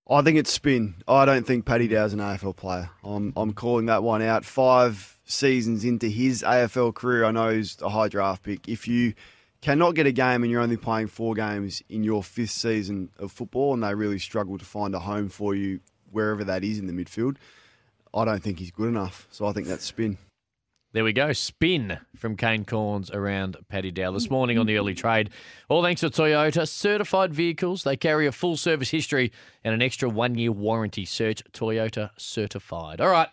I 0.08 0.22
think 0.22 0.38
it's 0.38 0.52
spin. 0.52 0.94
I 1.08 1.24
don't 1.24 1.46
think 1.46 1.64
Paddy 1.64 1.88
Dow's 1.88 2.12
an 2.12 2.20
AFL 2.20 2.56
player. 2.56 2.90
I'm 3.02 3.32
I'm 3.36 3.52
calling 3.52 3.86
that 3.86 4.02
one 4.02 4.22
out. 4.22 4.44
Five 4.44 5.18
seasons 5.24 5.84
into 5.84 6.06
his 6.08 6.42
AFL 6.42 6.94
career, 6.94 7.24
I 7.24 7.32
know 7.32 7.50
he's 7.50 7.80
a 7.82 7.88
high 7.88 8.08
draft 8.08 8.44
pick. 8.44 8.68
If 8.68 8.86
you 8.86 9.14
cannot 9.60 9.96
get 9.96 10.06
a 10.06 10.12
game 10.12 10.44
and 10.44 10.50
you're 10.52 10.60
only 10.60 10.76
playing 10.76 11.08
four 11.08 11.34
games 11.34 11.82
in 11.88 12.04
your 12.04 12.22
fifth 12.22 12.52
season 12.52 13.10
of 13.18 13.32
football, 13.32 13.74
and 13.74 13.82
they 13.82 13.94
really 13.94 14.20
struggle 14.20 14.58
to 14.58 14.64
find 14.64 14.94
a 14.94 15.00
home 15.00 15.28
for 15.28 15.54
you 15.54 15.80
wherever 16.12 16.44
that 16.44 16.62
is 16.62 16.78
in 16.78 16.86
the 16.86 16.92
midfield, 16.92 17.36
I 18.14 18.24
don't 18.24 18.42
think 18.42 18.60
he's 18.60 18.70
good 18.70 18.88
enough. 18.88 19.26
So 19.30 19.46
I 19.46 19.52
think 19.52 19.66
that's 19.66 19.84
spin. 19.84 20.18
There 20.96 21.04
we 21.04 21.12
go. 21.12 21.34
Spin 21.34 21.98
from 22.16 22.38
Kane 22.38 22.64
Cornes 22.64 23.12
around 23.12 23.58
Paddy 23.68 23.90
Dow 23.90 24.12
this 24.12 24.30
morning 24.30 24.56
on 24.56 24.64
the 24.64 24.78
early 24.78 24.94
trade. 24.94 25.28
All 25.68 25.82
thanks 25.82 26.00
to 26.00 26.08
Toyota. 26.08 26.66
Certified 26.66 27.34
vehicles. 27.34 27.82
They 27.82 27.98
carry 27.98 28.26
a 28.26 28.32
full 28.32 28.56
service 28.56 28.88
history 28.88 29.30
and 29.62 29.74
an 29.74 29.82
extra 29.82 30.08
one 30.08 30.36
year 30.36 30.52
warranty. 30.52 31.04
Search 31.04 31.42
Toyota 31.52 32.12
Certified. 32.16 33.02
All 33.02 33.10
right. 33.10 33.28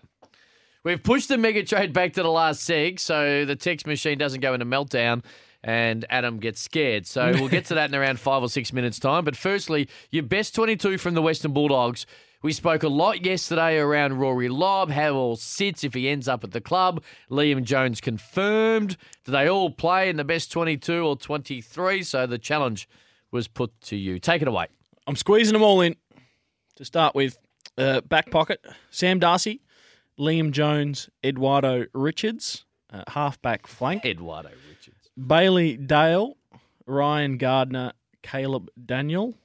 We've 0.83 1.01
pushed 1.01 1.29
the 1.29 1.37
mega 1.37 1.63
trade 1.63 1.93
back 1.93 2.11
to 2.15 2.21
the 2.21 2.29
last 2.29 2.67
seg 2.69 2.99
so 2.99 3.45
the 3.45 3.55
text 3.55 3.87
machine 3.87 4.17
doesn't 4.17 4.41
go 4.41 4.53
into 4.53 4.65
meltdown 4.65 5.23
and 5.63 6.05
Adam 6.09 6.39
gets 6.39 6.59
scared. 6.59 7.07
So 7.07 7.31
we'll 7.31 7.47
get 7.47 7.63
to 7.67 7.75
that 7.75 7.89
in 7.89 7.95
around 7.95 8.19
five 8.19 8.43
or 8.43 8.49
six 8.49 8.73
minutes' 8.73 8.99
time. 8.99 9.23
But 9.23 9.37
firstly, 9.37 9.87
your 10.11 10.23
best 10.23 10.53
22 10.53 10.97
from 10.97 11.13
the 11.13 11.21
Western 11.21 11.53
Bulldogs. 11.53 12.05
We 12.43 12.51
spoke 12.51 12.83
a 12.83 12.89
lot 12.89 13.25
yesterday 13.25 13.77
around 13.77 14.17
Rory 14.19 14.49
Lobb, 14.49 14.91
how 14.91 15.07
it 15.07 15.11
all 15.11 15.37
sits 15.37 15.85
if 15.85 15.93
he 15.93 16.09
ends 16.09 16.27
up 16.27 16.43
at 16.43 16.51
the 16.51 16.59
club. 16.59 17.01
Liam 17.31 17.63
Jones 17.63 18.01
confirmed. 18.01 18.97
Do 19.23 19.31
they 19.31 19.49
all 19.49 19.69
play 19.69 20.09
in 20.09 20.17
the 20.17 20.25
best 20.25 20.51
22 20.51 21.05
or 21.05 21.15
23? 21.15 22.03
So 22.03 22.27
the 22.27 22.37
challenge 22.37 22.89
was 23.31 23.47
put 23.47 23.79
to 23.83 23.95
you. 23.95 24.19
Take 24.19 24.41
it 24.41 24.49
away. 24.49 24.67
I'm 25.07 25.15
squeezing 25.15 25.53
them 25.53 25.63
all 25.63 25.79
in. 25.79 25.95
To 26.75 26.83
start 26.83 27.15
with, 27.15 27.37
uh, 27.77 28.01
back 28.01 28.29
pocket, 28.29 28.59
Sam 28.89 29.19
Darcy, 29.19 29.61
Liam 30.19 30.51
Jones, 30.51 31.09
Eduardo 31.23 31.85
Richards, 31.93 32.65
uh, 32.91 33.03
halfback 33.07 33.67
flank. 33.67 34.03
Eduardo 34.05 34.49
Richards. 34.69 35.09
Bailey 35.17 35.77
Dale, 35.77 36.35
Ryan 36.85 37.37
Gardner, 37.37 37.93
Caleb 38.21 38.69
Daniel, 38.85 39.35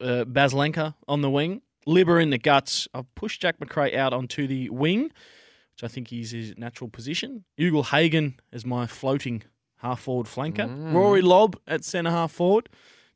uh, 0.00 0.24
Baslenka 0.24 0.94
on 1.08 1.22
the 1.22 1.30
wing, 1.30 1.62
Libba 1.86 2.22
in 2.22 2.30
the 2.30 2.38
guts. 2.38 2.88
I've 2.94 3.12
pushed 3.14 3.42
Jack 3.42 3.60
Macrae 3.60 3.96
out 3.96 4.12
onto 4.12 4.46
the 4.46 4.68
wing, 4.70 5.04
which 5.04 5.84
I 5.84 5.88
think 5.88 6.12
is 6.12 6.32
his 6.32 6.56
natural 6.56 6.90
position. 6.90 7.44
Ugle-Hagan 7.58 8.40
as 8.52 8.66
my 8.66 8.86
floating 8.86 9.42
half 9.78 10.00
forward 10.00 10.26
flanker. 10.26 10.68
Mm. 10.68 10.94
Rory 10.94 11.22
Lobb 11.22 11.56
at 11.66 11.84
centre 11.84 12.10
half 12.10 12.32
forward. 12.32 12.68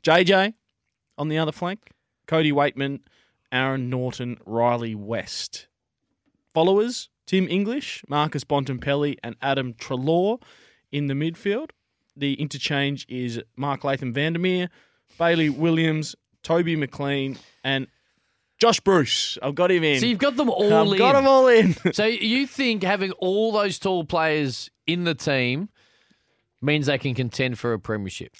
JJ 0.03 0.55
on 1.19 1.29
the 1.29 1.39
other 1.39 1.53
flank. 1.53 1.91
Cody 2.27 2.53
Weightman, 2.53 3.01
Aaron 3.51 3.91
Naughton, 3.91 4.39
Riley 4.47 4.95
West. 4.95 5.67
Followers 6.55 7.09
Tim 7.27 7.47
English, 7.49 8.03
Marcus 8.09 8.43
Bontempelli, 8.43 9.17
and 9.23 9.37
Adam 9.41 9.75
Treloar 9.75 10.43
in 10.91 11.07
the 11.07 11.15
midfield. 11.15 11.71
The 12.17 12.35
interchange 12.35 13.07
is 13.09 13.41
Mark 13.55 13.83
Laitham 13.83 14.13
Vandermeer, 14.13 14.69
Bailey 15.17 15.49
Williams, 15.49 16.17
Toby 16.43 16.75
McLean, 16.75 17.39
and 17.63 17.87
Josh 18.61 18.79
Bruce. 18.81 19.39
I've 19.43 19.55
got 19.55 19.71
him 19.71 19.83
in. 19.83 20.01
So 20.01 20.07
you've 20.07 20.19
got 20.19 20.37
them 20.37 20.51
all 20.51 20.73
I've 20.73 20.93
in. 20.93 20.99
got 20.99 21.15
them 21.15 21.27
all 21.27 21.49
in. 21.49 21.75
so 21.93 22.05
you 22.05 22.47
think 22.47 22.83
having 22.83 23.11
all 23.13 23.53
those 23.53 23.79
tall 23.79 24.05
players 24.05 24.71
in 24.87 25.05
the 25.05 25.15
team 25.15 25.69
means 26.61 26.87
they 26.87 26.99
can 26.99 27.15
contend 27.15 27.59
for 27.59 27.73
a 27.73 27.79
premiership? 27.79 28.37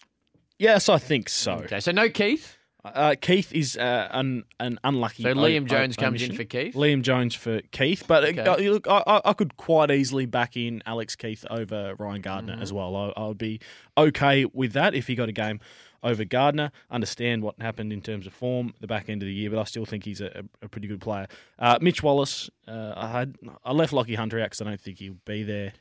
Yes, 0.59 0.89
I 0.89 0.99
think 0.99 1.29
so. 1.31 1.53
Okay, 1.55 1.81
so 1.81 1.91
no 1.93 2.09
Keath. 2.11 2.59
Uh, 2.83 3.15
Keath 3.21 3.53
is 3.53 3.77
uh, 3.77 4.09
an 4.11 4.45
an 4.59 4.79
unlucky. 4.85 5.23
So 5.23 5.31
o- 5.31 5.35
Liam 5.35 5.63
o- 5.65 5.67
Jones 5.67 5.97
comes 5.97 6.23
in 6.23 6.35
for 6.35 6.45
Keath? 6.45 6.75
Liam 6.75 7.03
Jones 7.03 7.35
for 7.35 7.61
Keath, 7.73 8.05
but 8.07 8.25
Okay. 8.25 8.41
uh, 8.41 8.57
look, 8.57 8.87
I, 8.89 9.03
I- 9.07 9.21
I 9.27 9.33
could 9.35 9.57
quite 9.59 9.91
easily 9.91 10.25
back 10.27 10.57
in 10.57 10.83
Alex 10.87 11.15
Keath 11.17 11.45
over 11.51 11.95
Ryan 11.99 12.21
Gardner 12.23 12.53
Mm-hmm. 12.55 12.63
as 12.63 12.73
well. 12.73 12.97
I, 12.97 13.13
I 13.21 13.27
would 13.29 13.37
be 13.39 13.61
okay 13.99 14.47
with 14.47 14.73
that 14.75 14.95
if 14.95 15.07
he 15.09 15.15
got 15.15 15.29
a 15.29 15.33
game 15.33 15.61
over 16.03 16.25
Gardner. 16.25 16.71
Understand 16.91 17.43
what 17.43 17.61
happened 17.61 17.93
in 17.93 18.01
terms 18.01 18.27
of 18.27 18.33
form 18.33 18.75
the 18.81 18.87
back 18.87 19.09
end 19.09 19.23
of 19.23 19.27
the 19.27 19.35
year, 19.35 19.51
but 19.51 19.59
I 19.59 19.65
still 19.65 19.85
think 19.85 20.05
he's 20.05 20.21
a, 20.21 20.45
a 20.63 20.69
pretty 20.69 20.89
good 20.89 21.01
player. 21.01 21.27
Uh, 21.59 21.79
Mitch 21.81 22.03
Wallace, 22.03 22.51
uh, 22.67 22.93
I 22.97 23.09
had 23.09 23.37
I 23.65 23.73
left 23.73 23.93
Lachie 23.93 24.17
Hunter 24.17 24.41
out 24.41 24.47
because 24.47 24.61
I 24.61 24.65
don't 24.65 24.81
think 24.81 24.99
he'll 24.99 25.17
be 25.25 25.43
there. 25.43 25.73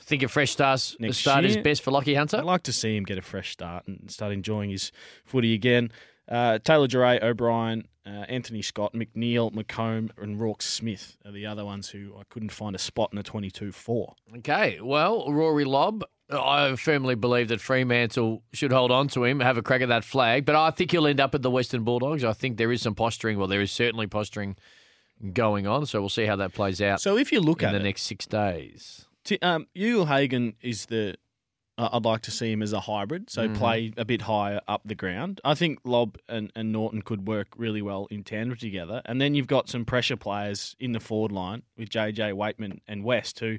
Think 0.00 0.24
a 0.24 0.28
fresh 0.28 0.50
start, 0.50 0.96
Next 0.98 1.18
start 1.18 1.44
is 1.44 1.56
best 1.56 1.82
for 1.82 1.92
Lachie 1.92 2.16
Hunter? 2.16 2.38
I'd 2.38 2.44
like 2.44 2.64
to 2.64 2.72
see 2.72 2.96
him 2.96 3.04
get 3.04 3.16
a 3.16 3.22
fresh 3.22 3.52
start 3.52 3.86
and 3.86 4.10
start 4.10 4.32
enjoying 4.32 4.70
his 4.70 4.90
footy 5.24 5.54
again. 5.54 5.92
Uh, 6.28 6.58
Taylor 6.58 6.86
Duryea, 6.86 7.20
O'Brien, 7.22 7.86
uh, 8.06 8.10
Anthony 8.28 8.62
Scott, 8.62 8.94
McNeil, 8.94 9.52
McComb, 9.52 10.10
and 10.18 10.38
Roarke 10.38 10.62
Smith 10.62 11.16
are 11.24 11.32
the 11.32 11.46
other 11.46 11.64
ones 11.64 11.90
who 11.90 12.14
I 12.18 12.22
couldn't 12.30 12.52
find 12.52 12.74
a 12.74 12.78
spot 12.78 13.10
in 13.12 13.18
a 13.18 13.22
22 13.22 13.72
4. 13.72 14.14
Okay, 14.38 14.78
well, 14.82 15.30
Rory 15.32 15.64
Lobb, 15.64 16.04
I 16.30 16.74
firmly 16.76 17.14
believe 17.14 17.48
that 17.48 17.60
Fremantle 17.60 18.42
should 18.52 18.72
hold 18.72 18.90
on 18.90 19.08
to 19.08 19.24
him, 19.24 19.40
have 19.40 19.58
a 19.58 19.62
crack 19.62 19.82
at 19.82 19.88
that 19.88 20.04
flag, 20.04 20.44
but 20.46 20.54
I 20.56 20.70
think 20.70 20.90
he'll 20.92 21.06
end 21.06 21.20
up 21.20 21.34
at 21.34 21.42
the 21.42 21.50
Western 21.50 21.84
Bulldogs. 21.84 22.24
I 22.24 22.32
think 22.32 22.56
there 22.56 22.72
is 22.72 22.80
some 22.82 22.94
posturing. 22.94 23.38
Well, 23.38 23.48
there 23.48 23.60
is 23.60 23.70
certainly 23.72 24.06
posturing 24.06 24.56
going 25.32 25.66
on, 25.66 25.86
so 25.86 26.00
we'll 26.00 26.08
see 26.08 26.26
how 26.26 26.36
that 26.36 26.52
plays 26.54 26.80
out. 26.80 27.00
So 27.00 27.16
if 27.16 27.32
you 27.32 27.40
look 27.40 27.62
in 27.62 27.68
at 27.68 27.72
the 27.72 27.80
it- 27.80 27.84
next 27.84 28.02
six 28.02 28.26
days, 28.26 29.06
T- 29.24 29.38
um, 29.42 29.66
Ugle-Hagan 29.76 30.54
is 30.62 30.86
the. 30.86 31.16
Uh, 31.76 31.88
I'd 31.92 32.04
like 32.04 32.22
to 32.22 32.30
see 32.30 32.52
him 32.52 32.62
as 32.62 32.72
a 32.72 32.80
hybrid, 32.80 33.28
so 33.30 33.48
Mhm. 33.48 33.56
play 33.56 33.92
a 33.96 34.04
bit 34.04 34.22
higher 34.22 34.60
up 34.68 34.82
the 34.84 34.94
ground. 34.94 35.40
I 35.44 35.54
think 35.54 35.80
Lobb 35.84 36.18
and, 36.28 36.52
and 36.54 36.70
Naughton 36.72 37.02
could 37.02 37.26
work 37.26 37.48
really 37.56 37.82
well 37.82 38.06
in 38.10 38.22
tandem 38.22 38.56
together. 38.56 39.02
And 39.06 39.20
then 39.20 39.34
you've 39.34 39.48
got 39.48 39.68
some 39.68 39.84
pressure 39.84 40.16
players 40.16 40.76
in 40.78 40.92
the 40.92 41.00
forward 41.00 41.32
line 41.32 41.62
with 41.76 41.88
JJ 41.90 42.32
Weightman 42.32 42.78
and 42.86 43.02
West 43.02 43.40
who 43.40 43.58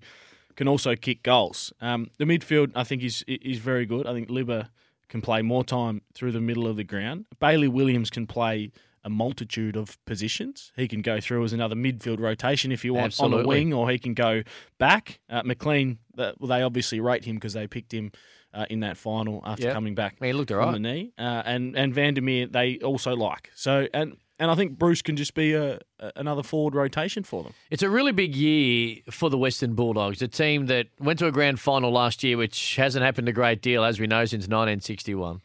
can 0.55 0.67
also 0.69 0.95
kick 0.95 1.23
goals. 1.23 1.73
Um, 1.81 2.09
the 2.17 2.23
midfield, 2.23 2.71
I 2.73 2.85
think, 2.85 3.03
is 3.03 3.23
is 3.27 3.57
very 3.59 3.85
good. 3.85 4.07
I 4.07 4.13
think 4.13 4.29
Libba 4.29 4.69
can 5.09 5.21
play 5.21 5.41
more 5.41 5.65
time 5.65 6.01
through 6.13 6.31
the 6.31 6.39
middle 6.41 6.67
of 6.67 6.77
the 6.77 6.83
ground. 6.85 7.25
Bailey 7.41 7.67
Williams 7.67 8.09
can 8.09 8.25
play 8.27 8.71
a 9.05 9.09
multitude 9.09 9.77
of 9.77 10.03
positions. 10.05 10.73
He 10.75 10.87
can 10.89 11.01
go 11.01 11.21
through 11.21 11.43
as 11.45 11.53
another 11.53 11.75
midfield 11.75 12.19
rotation 12.19 12.71
if 12.73 12.83
you 12.83 12.93
want 12.93 13.17
on 13.21 13.31
the 13.31 13.47
wing, 13.47 13.71
or 13.71 13.89
he 13.89 13.97
can 13.99 14.13
go 14.15 14.41
back. 14.79 15.19
Uh, 15.29 15.43
McLean, 15.45 15.99
that, 16.15 16.41
well, 16.41 16.49
they 16.49 16.61
obviously 16.63 16.99
rate 16.99 17.23
him 17.23 17.35
because 17.35 17.53
they 17.53 17.67
picked 17.67 17.93
him 17.93 18.11
uh, 18.53 18.65
in 18.69 18.79
that 18.81 18.97
final 18.97 19.41
after 19.45 19.65
Yep. 19.65 19.73
coming 19.73 19.95
back 19.95 20.15
he 20.21 20.33
looked 20.33 20.51
all 20.51 20.57
right. 20.57 20.71
the 20.73 20.79
knee. 20.79 21.11
Uh, 21.17 21.43
and 21.45 21.77
and 21.77 21.93
Vandermeer, 21.93 22.47
they 22.47 22.79
also 22.79 23.15
like. 23.15 23.51
So 23.53 23.87
and 23.93 24.17
and 24.39 24.49
I 24.51 24.55
think 24.55 24.77
Bruce 24.77 25.01
can 25.01 25.15
just 25.15 25.33
be 25.33 25.53
a, 25.53 25.75
a 25.99 26.11
another 26.15 26.41
forward 26.43 26.73
rotation 26.73 27.23
for 27.23 27.43
them. 27.43 27.53
It's 27.69 27.83
a 27.83 27.89
really 27.89 28.11
big 28.11 28.35
year 28.35 28.97
for 29.11 29.29
the 29.29 29.37
Western 29.37 29.75
Bulldogs, 29.75 30.21
a 30.21 30.27
team 30.27 30.65
that 30.65 30.87
went 30.99 31.19
to 31.19 31.27
a 31.27 31.31
grand 31.31 31.59
final 31.59 31.91
last 31.91 32.23
year, 32.23 32.37
which 32.37 32.75
hasn't 32.77 33.05
happened 33.05 33.29
a 33.29 33.33
great 33.33 33.61
deal, 33.61 33.83
as 33.83 33.99
we 33.99 34.07
know, 34.07 34.25
since 34.25 34.43
1961. 34.45 35.41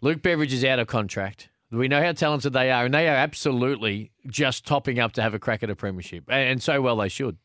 Luke 0.00 0.22
Beveridge 0.22 0.52
is 0.52 0.64
out 0.64 0.78
of 0.80 0.86
contract. 0.88 1.48
We 1.72 1.88
know 1.88 2.02
how 2.02 2.12
talented 2.12 2.52
they 2.52 2.70
are, 2.70 2.84
and 2.84 2.92
they 2.92 3.08
are 3.08 3.16
absolutely 3.16 4.12
just 4.26 4.66
topping 4.66 4.98
up 4.98 5.12
to 5.12 5.22
have 5.22 5.32
a 5.32 5.38
crack 5.38 5.62
at 5.62 5.70
a 5.70 5.74
premiership, 5.74 6.24
and, 6.28 6.62
so 6.62 6.82
well 6.82 6.96
they 6.96 7.08
should. 7.08 7.38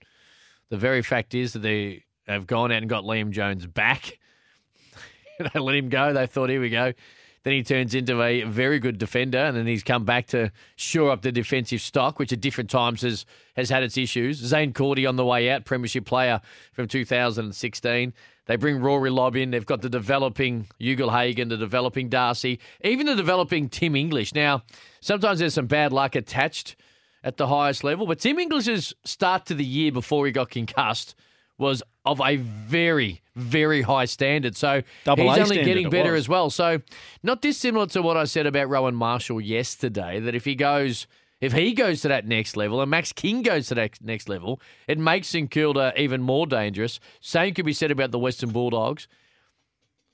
The 0.69 0.77
very 0.77 1.01
fact 1.01 1.33
is 1.33 1.53
that 1.53 1.59
they 1.59 2.03
have 2.27 2.45
gone 2.45 2.71
out 2.73 2.79
and 2.79 2.89
got 2.89 3.05
Liam 3.05 3.31
Jones 3.31 3.65
back. 3.65 4.19
they 5.39 5.59
let 5.59 5.75
him 5.75 5.87
go. 5.87 6.11
They 6.11 6.27
thought, 6.27 6.49
here 6.49 6.59
we 6.59 6.69
go. 6.69 6.91
Then 7.43 7.53
he 7.53 7.63
turns 7.63 7.95
into 7.95 8.21
a 8.21 8.43
very 8.43 8.79
good 8.79 8.97
defender, 8.97 9.37
and 9.37 9.55
then 9.55 9.65
he's 9.65 9.81
come 9.83 10.03
back 10.03 10.27
to 10.27 10.51
shore 10.75 11.11
up 11.11 11.21
the 11.21 11.31
defensive 11.31 11.79
stock, 11.79 12.19
which 12.19 12.33
at 12.33 12.41
different 12.41 12.69
times 12.69 13.03
has, 13.03 13.25
has 13.55 13.69
had 13.69 13.83
its 13.83 13.97
issues. 13.97 14.37
Zane 14.37 14.73
Cordy 14.73 15.05
on 15.05 15.15
the 15.15 15.23
way 15.23 15.49
out, 15.49 15.63
Premiership 15.63 16.03
player 16.03 16.41
from 16.73 16.89
2016. 16.89 18.13
They 18.47 18.55
bring 18.55 18.79
Rory 18.79 19.09
Lobb 19.09 19.35
in. 19.35 19.51
They've 19.51 19.65
got 19.65 19.81
the 19.81 19.89
developing 19.89 20.67
Ugle-Hagan, 20.81 21.49
the 21.49 21.57
developing 21.57 22.09
Darcy, 22.09 22.59
even 22.83 23.05
the 23.05 23.15
developing 23.15 23.69
Tim 23.69 23.95
English. 23.95 24.33
Now, 24.33 24.63
sometimes 25.01 25.39
there's 25.39 25.53
some 25.53 25.67
bad 25.67 25.93
luck 25.93 26.15
attached 26.15 26.75
at 27.23 27.37
the 27.37 27.47
highest 27.47 27.83
level, 27.83 28.07
but 28.07 28.19
Tim 28.19 28.39
English's 28.39 28.93
start 29.03 29.45
to 29.47 29.53
the 29.53 29.65
year 29.65 29.91
before 29.91 30.25
he 30.25 30.31
got 30.31 30.49
concussed 30.49 31.13
was 31.57 31.83
of 32.05 32.21
a 32.21 32.37
very, 32.37 33.21
very 33.35 33.81
high 33.81 34.05
standard. 34.05 34.55
So 34.55 34.83
Double 35.03 35.27
he's 35.27 35.37
A 35.37 35.41
only 35.41 35.63
getting 35.63 35.89
better 35.89 36.15
as 36.15 36.29
well. 36.29 36.49
So 36.49 36.79
not 37.23 37.41
dissimilar 37.41 37.87
to 37.87 38.01
what 38.01 38.15
I 38.15 38.25
said 38.25 38.45
about 38.45 38.69
Rowan 38.69 38.95
Marshall 38.95 39.41
yesterday, 39.41 40.19
that 40.19 40.35
if 40.35 40.45
he 40.45 40.55
goes 40.55 41.07
If 41.39 41.53
he 41.53 41.73
goes 41.73 42.01
to 42.01 42.07
that 42.07 42.25
next 42.25 42.57
level 42.57 42.81
and 42.81 42.89
Max 42.89 43.13
King 43.13 43.43
goes 43.43 43.67
to 43.67 43.75
that 43.75 44.01
next 44.01 44.27
level, 44.27 44.59
it 44.87 44.97
makes 44.97 45.27
St 45.27 45.51
Kilda 45.51 45.93
even 45.95 46.21
more 46.21 46.47
dangerous. 46.47 46.99
Same 47.19 47.53
could 47.53 47.65
be 47.65 47.73
said 47.73 47.91
about 47.91 48.11
the 48.11 48.19
Western 48.19 48.49
Bulldogs. 48.49 49.07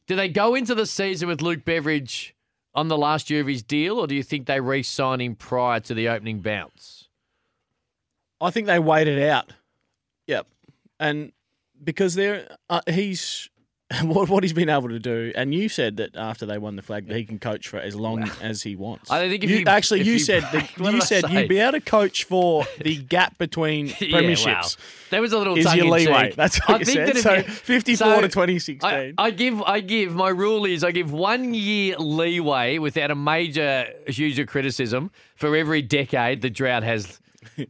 Do 0.05 0.17
they 0.17 0.27
go 0.27 0.53
into 0.53 0.75
the 0.75 0.85
season 0.85 1.29
with 1.29 1.41
Luke 1.41 1.63
Beveridge 1.63 2.35
on 2.75 2.89
the 2.89 2.97
last 2.97 3.29
year 3.29 3.39
of 3.39 3.47
his 3.47 3.63
deal, 3.63 3.99
or 3.99 4.07
do 4.07 4.15
you 4.15 4.23
think 4.23 4.47
they 4.47 4.59
re-sign 4.59 5.21
him 5.21 5.35
prior 5.35 5.79
to 5.79 5.93
the 5.93 6.09
opening 6.09 6.41
bounce? 6.41 7.07
I 8.41 8.51
think 8.51 8.67
they 8.67 8.79
waited 8.79 9.21
out. 9.23 9.53
Yep, 10.27 10.47
and 10.99 11.31
because 11.81 12.15
they're 12.15 12.57
uh, 12.69 12.81
he's 12.89 13.49
what 14.03 14.29
what 14.29 14.43
he's 14.43 14.53
been 14.53 14.69
able 14.69 14.89
to 14.89 14.99
do, 14.99 15.31
and 15.35 15.53
you 15.53 15.69
said 15.69 15.97
that 15.97 16.15
after 16.15 16.45
they 16.45 16.57
won 16.57 16.75
the 16.75 16.81
flag 16.81 17.07
that 17.07 17.15
he 17.17 17.25
can 17.25 17.37
coach 17.39 17.67
for 17.67 17.77
as 17.77 17.95
long 17.95 18.29
as 18.41 18.63
he 18.63 18.75
wants. 18.75 19.11
I 19.11 19.27
think 19.29 19.43
if 19.43 19.49
you, 19.49 19.57
you- 19.57 19.65
actually 19.67 20.01
if 20.01 20.07
you, 20.07 20.13
you- 20.13 20.19
said 20.19 20.43
that 20.51 20.77
you 20.79 21.01
said 21.01 21.29
you'd 21.29 21.49
be 21.49 21.59
able 21.59 21.73
to 21.73 21.81
coach 21.81 22.23
for 22.23 22.65
the 22.81 22.95
gap 23.09 23.37
between 23.37 23.87
Yeah, 23.87 23.93
premierships. 24.19 24.77
wow. 24.77 24.83
That 25.11 25.21
was 25.21 25.31
a 25.33 25.37
little 25.37 25.57
is 25.57 25.73
your 25.75 25.85
leeway. 25.85 26.33
That's 26.35 26.57
what 26.67 26.75
I 26.75 26.79
you 26.79 26.85
said. 26.85 27.17
So 27.17 27.33
you- 27.35 27.43
fifty-four 27.43 28.15
so 28.15 28.21
to 28.21 28.27
twenty 28.29 28.59
sixteen. 28.59 29.13
I, 29.17 29.25
I 29.27 29.31
give, 29.31 29.61
I 29.61 29.79
give. 29.79 30.13
My 30.15 30.29
rule 30.29 30.65
is 30.65 30.83
I 30.83 30.91
give 30.91 31.11
one 31.11 31.53
year 31.53 31.95
leeway 31.97 32.77
without 32.79 33.11
a 33.11 33.15
major, 33.15 33.87
huge 34.07 34.45
criticism 34.47 35.11
for 35.35 35.55
every 35.55 35.81
decade 35.81 36.41
the 36.41 36.49
drought 36.49 36.83
has 36.83 37.19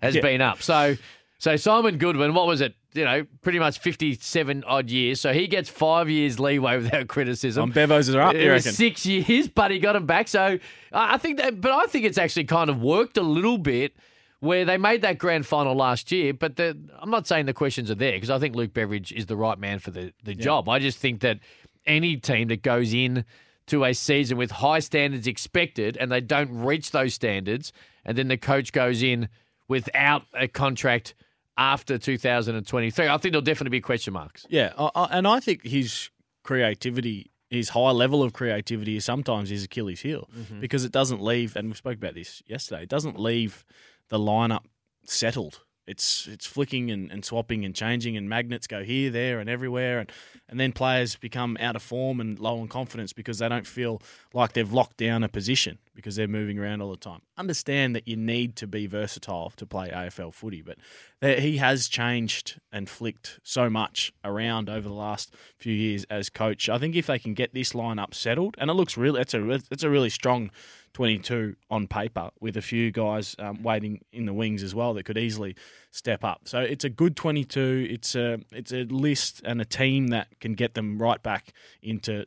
has 0.01 0.15
Yeah. 0.15 0.21
been 0.21 0.39
up. 0.41 0.61
So, 0.61 0.95
so 1.39 1.55
Simon 1.57 1.97
Goodwin, 1.97 2.33
what 2.33 2.47
was 2.47 2.61
it? 2.61 2.75
You 2.95 3.05
know, 3.05 3.25
pretty 3.41 3.57
much 3.57 3.79
fifty-seven 3.79 4.63
odd 4.65 4.89
years. 4.89 5.19
So 5.19 5.33
he 5.33 5.47
gets 5.47 5.67
five 5.67 6.09
years 6.09 6.39
leeway 6.39 6.77
without 6.77 7.07
criticism. 7.07 7.63
On 7.63 7.71
Bevos 7.71 8.13
are 8.13 8.21
up, 8.21 8.35
you 8.35 8.51
reckon? 8.51 8.71
Six 8.71 9.05
years, 9.05 9.47
but 9.47 9.71
he 9.71 9.79
got 9.79 9.95
him 9.95 10.05
back. 10.05 10.27
So 10.27 10.59
I 10.91 11.17
think 11.17 11.39
that, 11.39 11.59
but 11.59 11.71
I 11.71 11.87
think 11.87 12.05
it's 12.05 12.19
actually 12.19 12.43
kind 12.43 12.69
of 12.69 12.81
worked 12.81 13.17
a 13.17 13.23
little 13.23 13.57
bit 13.57 13.95
where 14.41 14.63
they 14.65 14.77
made 14.77 15.01
that 15.01 15.17
grand 15.17 15.45
final 15.47 15.73
last 15.73 16.11
year. 16.11 16.33
But 16.33 16.57
the, 16.57 16.77
I'm 16.99 17.09
not 17.09 17.25
saying 17.25 17.47
the 17.47 17.53
questions 17.53 17.89
are 17.89 17.95
there 17.95 18.11
because 18.11 18.29
I 18.29 18.37
think 18.37 18.55
Luke 18.55 18.73
Beveridge 18.73 19.11
is 19.11 19.25
the 19.25 19.37
right 19.37 19.57
man 19.57 19.79
for 19.79 19.89
the, 19.89 20.13
the 20.23 20.35
job. 20.35 20.69
I 20.69 20.79
just 20.79 20.99
think 20.99 21.21
that 21.21 21.39
any 21.85 22.17
team 22.17 22.49
that 22.49 22.61
goes 22.61 22.93
in 22.93 23.25
to 23.67 23.85
a 23.85 23.93
season 23.93 24.37
with 24.37 24.51
high 24.51 24.79
standards 24.79 25.25
expected 25.25 25.97
and 25.97 26.11
they 26.11 26.21
don't 26.21 26.63
reach 26.63 26.91
those 26.91 27.13
standards, 27.13 27.73
and 28.05 28.17
then 28.17 28.27
the 28.27 28.37
coach 28.37 28.71
goes 28.71 29.01
in 29.01 29.29
without 29.67 30.23
a 30.33 30.47
contract 30.47 31.15
after 31.57 31.97
2023, 31.97 33.07
I 33.07 33.17
think 33.17 33.31
there'll 33.33 33.41
definitely 33.41 33.77
be 33.77 33.81
question 33.81 34.13
marks. 34.13 34.45
Yeah, 34.49 34.73
I, 34.77 34.89
I, 34.95 35.05
and 35.17 35.27
I 35.27 35.39
think 35.39 35.63
his 35.63 36.09
creativity, 36.43 37.31
his 37.49 37.69
high 37.69 37.91
level 37.91 38.21
of 38.23 38.33
creativity, 38.33 38.95
is 38.95 39.05
sometimes 39.05 39.49
his 39.49 39.63
Achilles 39.63 40.01
heel 40.01 40.29
Mhm. 40.35 40.59
because 40.61 40.83
it 40.85 40.91
doesn't 40.91 41.21
leave. 41.21 41.55
And 41.55 41.69
we 41.69 41.75
spoke 41.75 41.95
about 41.97 42.15
this 42.15 42.41
yesterday. 42.47 42.83
It 42.83 42.89
doesn't 42.89 43.19
leave 43.19 43.63
the 44.09 44.17
lineup 44.19 44.63
settled. 45.05 45.61
It's 45.85 46.27
it's 46.27 46.45
flicking 46.45 46.91
and, 46.91 47.11
and 47.11 47.25
swapping 47.25 47.65
and 47.65 47.75
changing, 47.75 48.15
and 48.15 48.29
magnets 48.29 48.67
go 48.67 48.83
here, 48.83 49.09
there, 49.09 49.39
and 49.39 49.49
everywhere, 49.49 49.99
and 49.99 50.11
and 50.47 50.59
then 50.59 50.71
players 50.71 51.15
become 51.15 51.57
out 51.59 51.75
of 51.75 51.81
form 51.81 52.19
and 52.19 52.39
low 52.39 52.59
on 52.59 52.67
confidence 52.67 53.11
because 53.11 53.39
they 53.39 53.49
don't 53.49 53.67
feel 53.67 54.01
like 54.33 54.53
they've 54.53 54.71
locked 54.71 54.97
down 54.97 55.23
a 55.23 55.29
position 55.29 55.79
because 55.95 56.15
they're 56.15 56.27
moving 56.27 56.57
around 56.57 56.81
all 56.81 56.91
the 56.91 56.97
time. 56.97 57.21
Understand 57.37 57.95
that 57.95 58.07
you 58.07 58.15
need 58.15 58.55
to 58.57 58.67
be 58.67 58.87
versatile 58.87 59.51
to 59.57 59.65
play 59.65 59.89
AFL 59.89 60.33
footy, 60.33 60.61
but 60.61 60.77
he 61.21 61.57
has 61.57 61.87
changed 61.87 62.59
and 62.71 62.89
flicked 62.89 63.39
so 63.43 63.69
much 63.69 64.11
around 64.23 64.69
over 64.69 64.87
the 64.87 64.93
last 64.93 65.33
few 65.57 65.73
years 65.73 66.05
as 66.09 66.29
coach. 66.29 66.69
I 66.69 66.77
think 66.77 66.95
if 66.95 67.07
they 67.07 67.19
can 67.19 67.33
get 67.33 67.53
this 67.53 67.73
lineup 67.73 68.13
settled, 68.13 68.55
and 68.57 68.69
it 68.69 68.73
looks 68.73 68.97
really, 68.97 69.21
it's 69.21 69.33
a 69.33 69.49
it's 69.69 69.83
a 69.83 69.89
really 69.89 70.09
strong 70.09 70.51
22 70.93 71.55
on 71.69 71.87
paper 71.87 72.29
with 72.39 72.55
a 72.55 72.61
few 72.61 72.91
guys 72.91 73.35
um, 73.39 73.61
waiting 73.63 74.01
in 74.11 74.25
the 74.25 74.33
wings 74.33 74.63
as 74.63 74.73
well 74.75 74.93
that 74.93 75.03
could 75.03 75.17
easily 75.17 75.55
step 75.91 76.23
up. 76.23 76.41
So 76.45 76.59
it's 76.59 76.83
a 76.83 76.89
good 76.89 77.15
22. 77.15 77.87
It's 77.89 78.15
a 78.15 78.39
it's 78.51 78.71
a 78.71 78.83
list 78.83 79.41
and 79.43 79.59
a 79.59 79.65
team 79.65 80.07
that 80.07 80.39
can 80.39 80.53
get 80.53 80.73
them 80.75 81.01
right 81.01 81.21
back 81.21 81.53
into. 81.81 82.25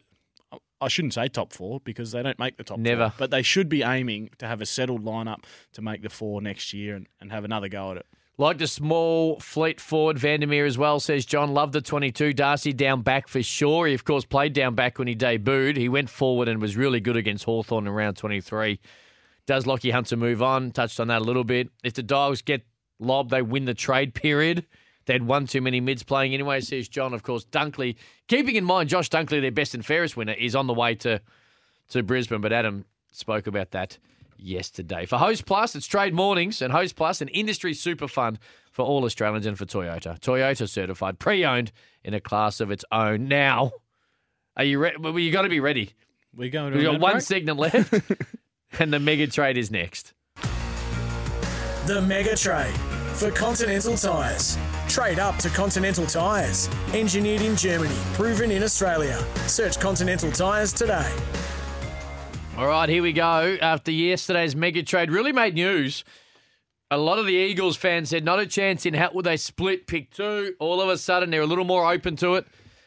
I 0.79 0.89
shouldn't 0.89 1.15
say 1.15 1.29
top 1.29 1.55
four 1.55 1.81
because 1.81 2.13
they 2.13 2.23
don't 2.23 2.39
make 2.39 2.59
the 2.59 2.65
top 2.65 2.79
Never. 2.79 3.09
four, 3.09 3.15
but 3.19 3.31
they 3.31 3.41
should 3.43 3.69
be 3.69 3.83
aiming 3.83 4.31
to 4.39 4.47
have 4.47 4.61
a 4.61 4.67
settled 4.67 5.05
lineup 5.05 5.45
to 5.73 5.81
make 5.81 6.03
the 6.03 6.11
four 6.11 6.43
next 6.43 6.75
year 6.75 6.95
and, 6.95 7.07
and 7.19 7.33
have 7.33 7.45
another 7.45 7.69
go 7.69 7.93
at 7.93 7.97
it. 7.99 8.07
Like 8.39 8.59
the 8.59 8.67
small 8.67 9.41
fleet 9.41 9.81
forward, 9.81 10.19
Vandermeer 10.19 10.67
as 10.67 10.77
well, 10.77 11.01
says 11.01 11.25
John. 11.25 11.55
Love 11.55 11.73
the 11.73 11.81
22. 11.81 12.35
Darcy 12.35 12.75
down 12.75 13.01
back 13.01 13.29
for 13.29 13.43
sure. 13.43 13.87
He, 13.87 13.95
of 13.95 14.05
course, 14.05 14.27
played 14.27 14.53
down 14.53 14.75
back 14.75 14.99
when 14.99 15.09
he 15.09 15.17
debuted. 15.17 15.79
He 15.79 15.89
went 15.89 16.11
forward 16.11 16.47
and 16.47 16.61
was 16.61 16.77
really 16.77 17.01
good 17.01 17.17
against 17.17 17.45
Hawthorn 17.45 17.87
in 17.87 17.93
round 17.95 18.19
23. 18.19 18.79
Does 19.47 19.65
Lachie 19.65 19.93
Hunter 19.93 20.17
move 20.17 20.43
on? 20.43 20.71
Touched 20.71 21.01
on 21.01 21.09
that 21.09 21.23
a 21.23 21.25
little 21.25 21.45
bit. 21.45 21.71
If 21.83 21.95
the 21.95 22.03
Dogs 22.03 22.43
get 22.43 22.67
lobbed, 22.99 23.31
they 23.31 23.41
win 23.41 23.65
the 23.65 23.75
trade 23.75 24.13
period. 24.13 24.67
They 25.07 25.15
had 25.15 25.27
one 25.27 25.47
too 25.47 25.63
many 25.63 25.81
mids 25.81 26.03
playing 26.03 26.35
anyway, 26.35 26.61
says 26.61 26.89
John. 26.89 27.15
Of 27.15 27.23
course, 27.23 27.47
Dunkley, 27.47 27.97
keeping 28.29 28.57
in 28.57 28.65
mind 28.65 28.91
Josh 28.91 29.09
Dunkley, 29.09 29.41
their 29.41 29.53
best 29.53 29.75
and 29.75 29.87
fairest 29.87 30.17
winner, 30.17 30.35
is 30.35 30.55
on 30.55 30.67
the 30.67 30.75
way 30.75 30.95
to, 30.97 31.23
to 31.91 32.03
Brisbane. 32.03 32.43
But 32.43 32.53
Adam 32.53 32.85
spoke 33.13 33.47
about 33.47 33.71
that 33.71 33.97
yesterday. 34.39 35.07
For 35.07 35.17
Host 35.19 35.47
Plus, 35.47 35.75
it's 35.75 35.87
trade 35.87 36.15
mornings, 36.15 36.61
and 36.63 36.73
Host 36.73 36.97
Plus, 36.97 37.21
an 37.21 37.29
industry 37.29 37.75
super 37.75 38.09
fund 38.09 38.39
for 38.73 38.85
all 38.85 39.05
Australians 39.05 39.47
and 39.47 39.57
for 39.59 39.65
Toyota. 39.67 40.19
Toyota 40.21 40.69
certified, 40.69 41.19
pre-owned 41.19 41.73
in 42.05 42.15
a 42.15 42.21
class 42.21 42.61
of 42.61 42.71
its 42.71 42.85
own. 42.93 43.29
Now, 43.29 43.73
are 44.57 44.65
you 44.65 44.79
ready? 44.79 44.97
Well, 44.99 45.19
you 45.19 45.33
got 45.33 45.43
to 45.43 45.49
be 45.49 45.61
ready. 45.61 45.93
We're 46.35 46.51
going 46.51 46.73
to 46.73 46.79
We've 46.79 46.87
got 46.87 47.01
one 47.01 47.13
break? 47.13 47.23
segment 47.23 47.59
left, 47.59 47.93
and 48.79 48.93
the 48.93 48.99
mega 49.01 49.27
trade 49.27 49.57
is 49.57 49.71
next. 49.71 50.13
The 51.87 52.03
Mega 52.03 52.35
Trade 52.37 52.75
for 53.15 53.31
Continental 53.31 53.97
Tyres. 53.97 54.59
Trade 54.89 55.19
up 55.21 55.37
to 55.37 55.49
Continental 55.51 56.05
Tyres. 56.05 56.69
Engineered 56.93 57.43
in 57.43 57.57
Germany, 57.57 57.95
proven 58.15 58.51
in 58.51 58.63
Australia. 58.65 59.25
Search 59.47 59.79
Continental 59.79 60.31
Tyres 60.33 60.73
today. 60.73 61.11
All 62.59 62.69
right, 62.69 62.89
here 62.89 63.03
we 63.03 63.13
go. 63.13 63.59
After 63.61 63.91
yesterday's 63.91 64.57
mega 64.57 64.83
trade 64.83 65.11
really 65.11 65.33
made 65.33 65.53
news. 65.53 66.05
A 66.91 66.97
lot 66.97 67.19
of 67.19 67.27
the 67.27 67.35
Eagles 67.35 67.77
fans 67.77 68.09
said 68.09 68.25
not 68.25 68.39
a 68.39 68.47
chance 68.47 68.87
in 68.87 68.95
how 68.95 69.11
would 69.13 69.27
they 69.27 69.37
split 69.37 69.87
pick 69.87 70.11
two. 70.11 70.55
All 70.59 70.81
of 70.81 70.89
a 70.89 70.97
sudden, 70.97 71.29
they're 71.29 71.43
a 71.43 71.47
little 71.47 71.67
more 71.67 71.93
open 71.93 72.17
to 72.17 72.37
it, 72.37 72.47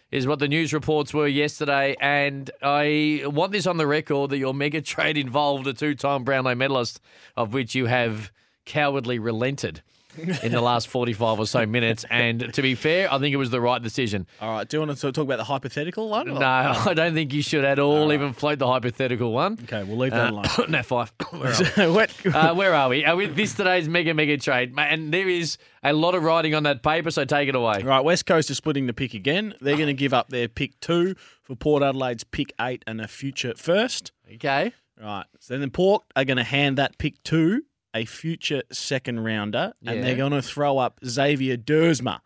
is 0.10 0.26
what 0.26 0.40
the 0.40 0.48
news 0.48 0.74
reports 0.74 1.14
were 1.14 1.28
yesterday. 1.28 1.96
And 2.02 2.50
I 2.64 3.22
want 3.26 3.52
this 3.52 3.68
on 3.68 3.78
the 3.78 3.86
record 3.86 4.32
that 4.32 4.40
your 4.40 4.56
mega 4.56 4.82
trade 4.82 5.18
involved 5.20 5.68
a 5.68 5.74
two 5.74 5.94
time 5.94 6.24
Brownlow 6.24 6.56
medalist, 6.56 7.00
of 7.38 7.54
which 7.54 7.76
you 7.76 7.86
have 7.86 8.32
cowardly 8.66 9.20
relented 9.20 9.84
in 10.18 10.52
the 10.52 10.62
last 10.62 10.88
45 10.88 11.40
or 11.40 11.46
so 11.48 11.66
minutes. 11.66 12.06
And 12.10 12.54
to 12.54 12.62
be 12.62 12.76
fair, 12.76 13.12
I 13.14 13.20
think 13.20 13.34
it 13.34 13.38
was 13.38 13.50
the 13.52 13.62
right 13.62 13.82
decision. 13.82 14.28
All 14.42 14.52
right. 14.52 14.68
Do 14.68 14.78
you 14.78 14.86
want 14.86 14.98
to 14.98 15.12
talk 15.12 15.24
about 15.24 15.38
the 15.38 15.44
hypothetical 15.44 16.10
one? 16.10 16.30
or- 16.30 16.40
No, 16.40 16.46
I 16.46 16.94
don't 16.94 17.14
think 17.14 17.34
you 17.34 17.42
should 17.42 17.64
at 17.64 17.80
all 17.80 18.12
even 18.12 18.34
float 18.34 18.60
the 18.60 18.68
hypothetical 18.68 19.32
one. 19.32 19.58
Okay, 19.64 19.84
we'll 19.84 19.98
leave 19.98 20.12
that 20.12 20.28
Uh, 20.28 20.32
alone. 20.32 20.46
no, 20.70 20.84
five. 20.84 21.12
Where 21.32 21.54
are 21.78 21.92
we? 21.92 22.32
Uh, 22.32 22.54
where 22.56 22.74
are 22.74 22.90
we? 22.90 23.06
Uh, 23.06 23.16
with 23.16 23.36
this 23.36 23.54
today's 23.54 23.88
mega 23.88 24.14
mega 24.14 24.38
trade, 24.38 24.74
and 24.78 25.14
there 25.14 25.30
is 25.30 25.58
a 25.84 25.94
lot 25.94 26.16
of 26.16 26.24
writing 26.24 26.56
on 26.56 26.64
that 26.64 26.84
paper, 26.84 27.12
so 27.12 27.24
take 27.26 27.48
it 27.50 27.56
away. 27.56 27.82
Right, 27.84 28.02
West 28.02 28.26
Coast 28.26 28.50
is 28.50 28.58
splitting 28.58 28.88
the 28.88 28.94
pick 28.94 29.14
again. 29.14 29.54
They're 29.62 29.76
going 29.78 29.88
to 29.88 29.94
give 29.94 30.14
up 30.14 30.30
their 30.30 30.48
pick 30.48 30.80
two 30.80 31.16
for 31.44 31.56
Port 31.56 31.84
Adelaide's 31.84 32.24
pick 32.24 32.52
eight 32.60 32.84
and 32.88 33.00
a 33.00 33.08
future 33.08 33.54
first. 33.56 34.12
Okay. 34.36 34.74
Right. 35.02 35.26
So 35.40 35.58
then 35.58 35.70
Port 35.70 36.04
are 36.16 36.26
going 36.26 36.38
to 36.38 36.44
hand 36.44 36.78
that 36.78 36.98
pick 36.98 37.24
two, 37.24 37.62
a 37.94 38.06
future 38.06 38.64
second 38.72 39.22
rounder, 39.24 39.74
and 39.86 40.04
they're 40.04 40.16
going 40.16 40.32
to 40.32 40.42
throw 40.42 40.78
up 40.78 41.00
Xavier 41.06 41.58
Duursma 41.58 42.20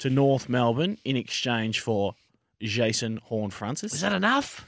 to 0.00 0.10
North 0.10 0.48
Melbourne 0.48 0.98
in 1.04 1.16
exchange 1.16 1.80
for 1.80 2.14
Jason 2.60 3.18
Horne-Francis. 3.24 3.94
Is 3.94 4.00
that 4.00 4.12
enough? 4.12 4.66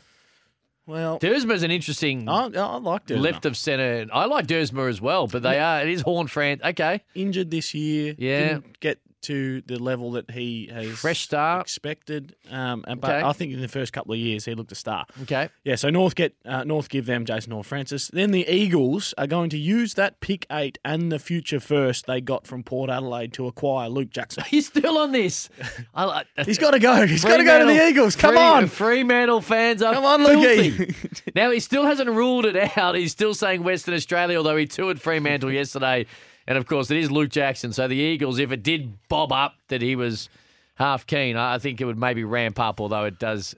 Well, 0.85 1.21
Duursma's 1.21 1.63
an 1.63 1.71
interesting 1.71 2.29
I, 2.29 2.47
I 2.47 2.77
like 2.79 3.07
Duursma. 3.07 3.21
left 3.21 3.47
of 3.47 3.57
centre. 3.57 4.07
I 4.13 4.25
like 4.25 4.47
Duursma 4.49 4.89
as 4.89 5.01
well, 5.01 5.29
but 5.29 5.43
they 5.43 5.61
are 5.61 5.83
it 5.83 5.89
is 5.89 6.01
Horn 6.03 6.27
Fran. 6.27 6.61
Okay, 6.65 7.03
Injured 7.15 7.51
this 7.51 7.73
year. 7.73 8.15
Yeah. 8.19 8.49
Didn't 8.55 8.81
get 8.81 8.99
to 9.23 9.61
the 9.63 9.79
level 9.83 10.13
that 10.13 10.31
he 10.31 10.69
has 10.73 10.99
Fresh 10.99 11.21
start. 11.23 11.63
expected. 11.63 12.35
Um, 12.51 12.85
but 12.87 13.05
Okay. 13.05 13.23
I 13.23 13.33
think 13.33 13.53
in 13.53 13.61
the 13.61 13.69
first 13.69 13.93
couple 13.93 14.13
of 14.13 14.19
years 14.19 14.45
he 14.45 14.55
looked 14.55 14.73
a 14.73 14.75
star. 14.75 15.07
okay. 15.23 15.49
Yeah, 15.65 15.77
so 15.77 15.91
North 15.91 16.15
get 16.15 16.35
uh, 16.45 16.65
North 16.65 16.89
give 16.89 17.07
them 17.07 17.25
Jason 17.25 17.53
Horne-Francis. 17.53 18.09
Then 18.13 18.31
the 18.33 18.47
Eagles 18.49 19.15
are 19.19 19.27
going 19.27 19.51
to 19.51 19.59
use 19.59 19.95
that 19.95 20.21
pick 20.21 20.47
eight 20.51 20.79
and 20.85 21.11
the 21.13 21.19
future 21.19 21.61
first 21.61 22.07
they 22.07 22.21
got 22.21 22.47
from 22.47 22.63
Port 22.63 22.91
Adelaide 22.91 23.33
to 23.35 23.47
acquire 23.47 23.89
Luke 23.89 24.11
Jackson. 24.11 24.45
He's 24.49 24.67
still 24.67 24.99
on 24.99 25.13
this. 25.13 25.49
I 25.95 26.05
like, 26.05 26.27
He's 26.45 26.59
got 26.59 26.73
to 26.73 26.79
go. 26.79 27.07
He's 27.07 27.25
got 27.25 27.39
to 27.39 27.45
go 27.45 27.59
to 27.61 27.65
the 27.67 27.89
Eagles. 27.89 28.17
Come 28.17 28.35
Free- 28.35 28.41
on. 28.43 28.67
Fremantle 28.69 29.41
fans 29.41 29.83
are 29.83 29.95
Come 29.95 30.05
on. 30.05 30.21
Lukey. 30.23 31.35
now 31.35 31.51
he 31.51 31.61
still 31.61 31.85
hasn't 31.85 32.11
ruled 32.11 32.47
it 32.47 32.77
out. 32.77 32.95
He's 32.95 33.13
still 33.13 33.35
saying 33.35 33.63
Western 33.63 33.95
Australia, 33.95 34.37
although 34.37 34.57
he 34.57 34.67
toured 34.67 35.01
Fremantle 35.01 35.51
yesterday. 35.53 36.07
And 36.47 36.59
of 36.59 36.67
course, 36.67 36.91
it 36.91 36.97
is 36.97 37.11
Luke 37.11 37.31
Jackson. 37.31 37.73
So 37.73 37.87
the 37.89 37.97
Eagles, 37.97 38.39
if 38.39 38.53
it 38.53 38.63
did 38.63 38.97
bob 39.09 39.33
up 39.33 39.55
that 39.69 39.81
he 39.83 39.97
was 39.97 40.29
half 40.75 41.07
keen, 41.07 41.37
I 41.37 41.59
think 41.59 41.81
it 41.81 41.85
would 41.85 41.99
maybe 41.99 42.25
ramp 42.25 42.59
up. 42.59 42.81
Although 42.81 43.05
it 43.05 43.19
does, 43.19 43.55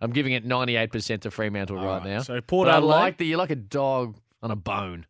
I'm 0.00 0.10
giving 0.12 0.32
it 0.32 0.46
98% 0.46 1.20
to 1.22 1.30
Fremantle 1.30 1.76
right, 1.76 1.84
right, 1.98 2.04
now. 2.04 2.22
so 2.22 2.40
Port 2.40 2.66
But 2.66 2.74
I 2.74 2.76
Adelaide- 2.78 3.00
like 3.00 3.18
that 3.18 3.24
you're 3.24 3.38
like 3.38 3.50
a 3.50 3.56
dog 3.56 4.16
on 4.42 4.50
a 4.50 4.56
bone. 4.56 5.06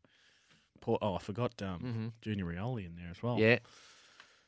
Port, 0.81 1.01
oh, 1.03 1.15
I 1.15 1.19
forgot 1.19 1.53
um, 1.63 2.13
Junior 2.21 2.45
Rioli 2.45 2.85
in 2.87 2.95
there 2.97 3.09
as 3.11 3.23
well. 3.23 3.35
Mm-hmm. 3.37 3.43
Yeah. 3.43 3.59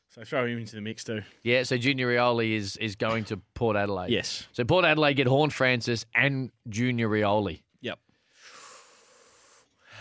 So 0.09 0.23
throw 0.23 0.45
him 0.45 0.57
into 0.59 0.75
the 0.75 0.81
mix 0.81 1.03
too. 1.03 1.21
Yeah, 1.43 1.63
so 1.63 1.77
Junior 1.77 2.07
Rioli 2.07 2.53
is 2.53 2.77
is 2.77 2.95
going 2.95 3.25
to 3.25 3.37
Port 3.55 3.75
Adelaide. 3.75 4.09
Yes. 4.09 4.47
So 4.51 4.63
Port 4.63 4.85
Adelaide 4.85 5.15
get 5.15 5.27
Horne-Francis 5.27 6.05
and 6.15 6.51
Junior 6.69 7.09
Rioli. 7.09 7.61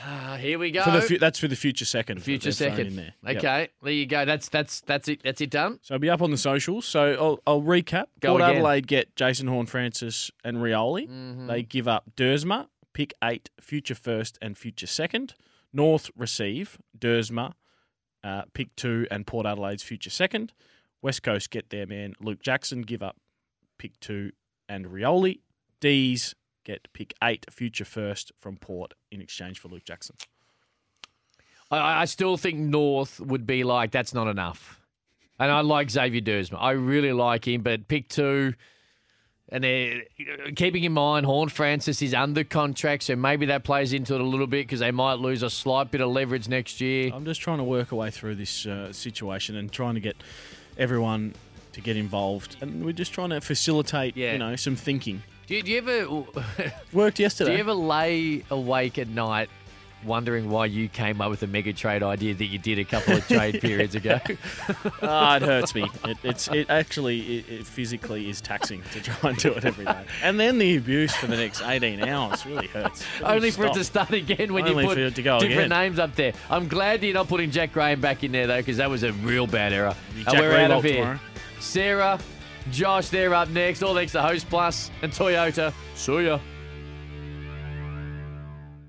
Yep. 0.06 0.14
Ah, 0.22 0.36
here 0.36 0.58
we 0.58 0.70
go. 0.70 0.82
For 0.82 0.90
the 0.92 1.00
fu- 1.02 1.18
that's 1.18 1.38
for 1.38 1.48
the 1.48 1.56
future 1.56 1.84
second. 1.84 2.22
Future 2.22 2.52
second. 2.52 2.86
In 2.88 2.96
there. 2.96 3.14
Yep. 3.26 3.36
Okay, 3.38 3.68
there 3.82 3.92
you 3.92 4.06
go. 4.06 4.24
That's 4.24 4.48
that's 4.48 4.80
that's 4.82 5.08
it. 5.08 5.22
That's 5.24 5.40
it 5.40 5.50
done. 5.50 5.78
So 5.82 5.94
I'll 5.94 5.98
be 5.98 6.10
up 6.10 6.22
on 6.22 6.30
the 6.30 6.36
socials. 6.38 6.84
So 6.86 7.12
I'll, 7.14 7.40
I'll 7.46 7.62
recap. 7.62 8.06
Go 8.20 8.30
Port 8.30 8.42
again. 8.42 8.56
Adelaide 8.56 8.86
get 8.86 9.16
Jason 9.16 9.48
Horne-Francis 9.48 10.30
and 10.44 10.58
Rioli. 10.58 11.08
Mhm. 11.08 11.48
They 11.48 11.62
give 11.62 11.88
up 11.88 12.04
Duursma, 12.16 12.68
pick 12.92 13.14
eight, 13.24 13.50
future 13.60 13.94
first 13.96 14.38
and 14.40 14.56
future 14.56 14.86
second. 14.86 15.34
North 15.72 16.10
receive 16.16 16.78
Duursma, 16.98 17.52
uh, 18.24 18.42
pick 18.54 18.74
two 18.76 19.06
and 19.10 19.26
Port 19.26 19.44
Adelaide's 19.46 19.82
future 19.82 20.10
second. 20.10 20.52
West 21.02 21.22
Coast 21.22 21.50
get 21.50 21.70
their 21.70 21.86
man 21.86 22.14
Luke 22.20 22.40
Jackson, 22.42 22.82
give 22.82 23.02
up 23.02 23.16
pick 23.78 23.98
two 24.00 24.32
and 24.68 24.86
Rioli. 24.86 25.40
D's 25.80 26.34
get 26.66 26.88
pick 26.92 27.14
eight, 27.22 27.46
future 27.50 27.84
first 27.86 28.32
from 28.40 28.56
Port 28.58 28.92
in 29.10 29.20
exchange 29.22 29.58
for 29.58 29.68
Luke 29.68 29.84
Jackson. 29.84 30.16
I, 31.70 32.02
I 32.02 32.04
still 32.04 32.36
think 32.36 32.58
North 32.58 33.20
would 33.20 33.46
be 33.46 33.64
like 33.64 33.90
that's 33.90 34.12
not 34.12 34.28
enough, 34.28 34.80
and 35.38 35.50
I 35.50 35.60
like 35.60 35.90
Xavier 35.90 36.20
Duursma. 36.20 36.58
I 36.60 36.72
really 36.72 37.12
like 37.12 37.46
him, 37.48 37.62
but 37.62 37.88
pick 37.88 38.08
two. 38.08 38.54
And 39.48 39.62
they're 39.62 40.02
keeping 40.56 40.82
in 40.82 40.90
mind 40.90 41.24
Horne-Francis 41.24 42.02
is 42.02 42.14
under 42.14 42.42
contract, 42.42 43.04
so 43.04 43.14
maybe 43.14 43.46
that 43.46 43.62
plays 43.62 43.92
into 43.92 44.16
it 44.16 44.20
a 44.20 44.24
little 44.24 44.48
bit 44.48 44.66
because 44.66 44.80
they 44.80 44.90
might 44.90 45.20
lose 45.20 45.44
a 45.44 45.50
slight 45.50 45.92
bit 45.92 46.00
of 46.00 46.10
leverage 46.10 46.48
next 46.48 46.80
year. 46.80 47.12
I'm 47.14 47.24
just 47.24 47.40
trying 47.40 47.58
to 47.58 47.62
work 47.64 47.92
a 47.92 47.94
way 47.94 48.10
through 48.10 48.34
this 48.34 48.66
uh, 48.66 48.92
situation 48.92 49.54
and 49.54 49.70
trying 49.70 49.94
to 49.94 50.00
get 50.00 50.16
everyone 50.76 51.34
to 51.74 51.80
get 51.80 51.96
involved, 51.96 52.56
and 52.60 52.84
we're 52.84 52.90
just 52.90 53.12
trying 53.12 53.30
to 53.30 53.40
facilitate, 53.40 54.16
Yeah. 54.16 54.32
you 54.32 54.38
know, 54.38 54.56
some 54.56 54.74
thinking. 54.74 55.22
Do 55.46 55.54
you, 55.54 55.62
do 55.62 55.70
you 55.70 55.78
ever 55.78 56.24
Worked 56.92 57.20
yesterday? 57.20 57.50
do 57.50 57.54
you 57.54 57.60
ever 57.60 57.72
lay 57.74 58.42
awake 58.50 58.98
at 58.98 59.08
night 59.08 59.48
wondering 60.04 60.50
why 60.50 60.66
you 60.66 60.88
came 60.88 61.20
up 61.20 61.30
with 61.30 61.42
a 61.42 61.46
mega 61.46 61.72
trade 61.72 62.02
idea 62.02 62.34
that 62.34 62.44
you 62.44 62.58
did 62.58 62.78
a 62.78 62.84
couple 62.84 63.14
of 63.16 63.26
trade 63.28 63.60
periods 63.60 63.94
ago? 63.94 64.18
Ah, 65.02 65.36
it 65.36 65.42
hurts 65.42 65.74
me. 65.74 65.88
It, 66.04 66.16
it's 66.24 66.48
it 66.48 66.68
actually 66.70 67.38
it, 67.38 67.48
it 67.48 67.66
physically 67.66 68.28
is 68.28 68.40
taxing 68.40 68.82
to 68.92 69.00
try 69.00 69.30
and 69.30 69.38
do 69.38 69.52
it 69.52 69.64
every 69.64 69.84
day, 69.84 70.04
and 70.22 70.38
then 70.40 70.58
the 70.58 70.76
abuse 70.76 71.14
for 71.14 71.26
the 71.26 71.36
next 71.36 71.62
18 71.62 72.02
hours 72.02 72.44
really 72.46 72.66
hurts. 72.68 73.04
Only 73.22 73.50
for 73.50 73.66
it 73.66 73.74
to 73.74 73.84
start 73.84 74.10
again 74.12 74.52
when 74.52 74.66
Only 74.66 74.82
you 74.82 74.88
put 74.88 74.94
for 74.96 75.04
it 75.04 75.14
to 75.14 75.22
go 75.22 75.38
different 75.38 75.66
again. 75.66 75.68
names 75.82 75.98
up 75.98 76.14
there. 76.16 76.32
I'm 76.50 76.66
glad 76.66 77.02
you're 77.04 77.14
not 77.14 77.28
putting 77.28 77.50
Jack 77.50 77.72
Graham 77.72 78.00
back 78.00 78.24
in 78.24 78.32
there 78.32 78.46
though, 78.46 78.58
because 78.58 78.78
that 78.78 78.90
was 78.90 79.02
a 79.04 79.12
real 79.12 79.46
bad 79.46 79.72
error. 79.72 79.94
Jack 80.24 80.28
and 80.34 80.38
we're 80.40 80.56
out 80.56 80.70
of 80.72 80.82
here. 80.82 80.94
tomorrow. 80.96 81.20
Sarah, 81.60 82.18
Josh, 82.70 83.08
they're 83.08 83.34
up 83.34 83.48
next. 83.50 83.82
All 83.82 83.94
thanks 83.94 84.12
to 84.12 84.22
Host 84.22 84.48
Plus 84.48 84.90
and 85.02 85.12
Toyota. 85.12 85.72
See 85.94 86.26
ya. 86.26 86.38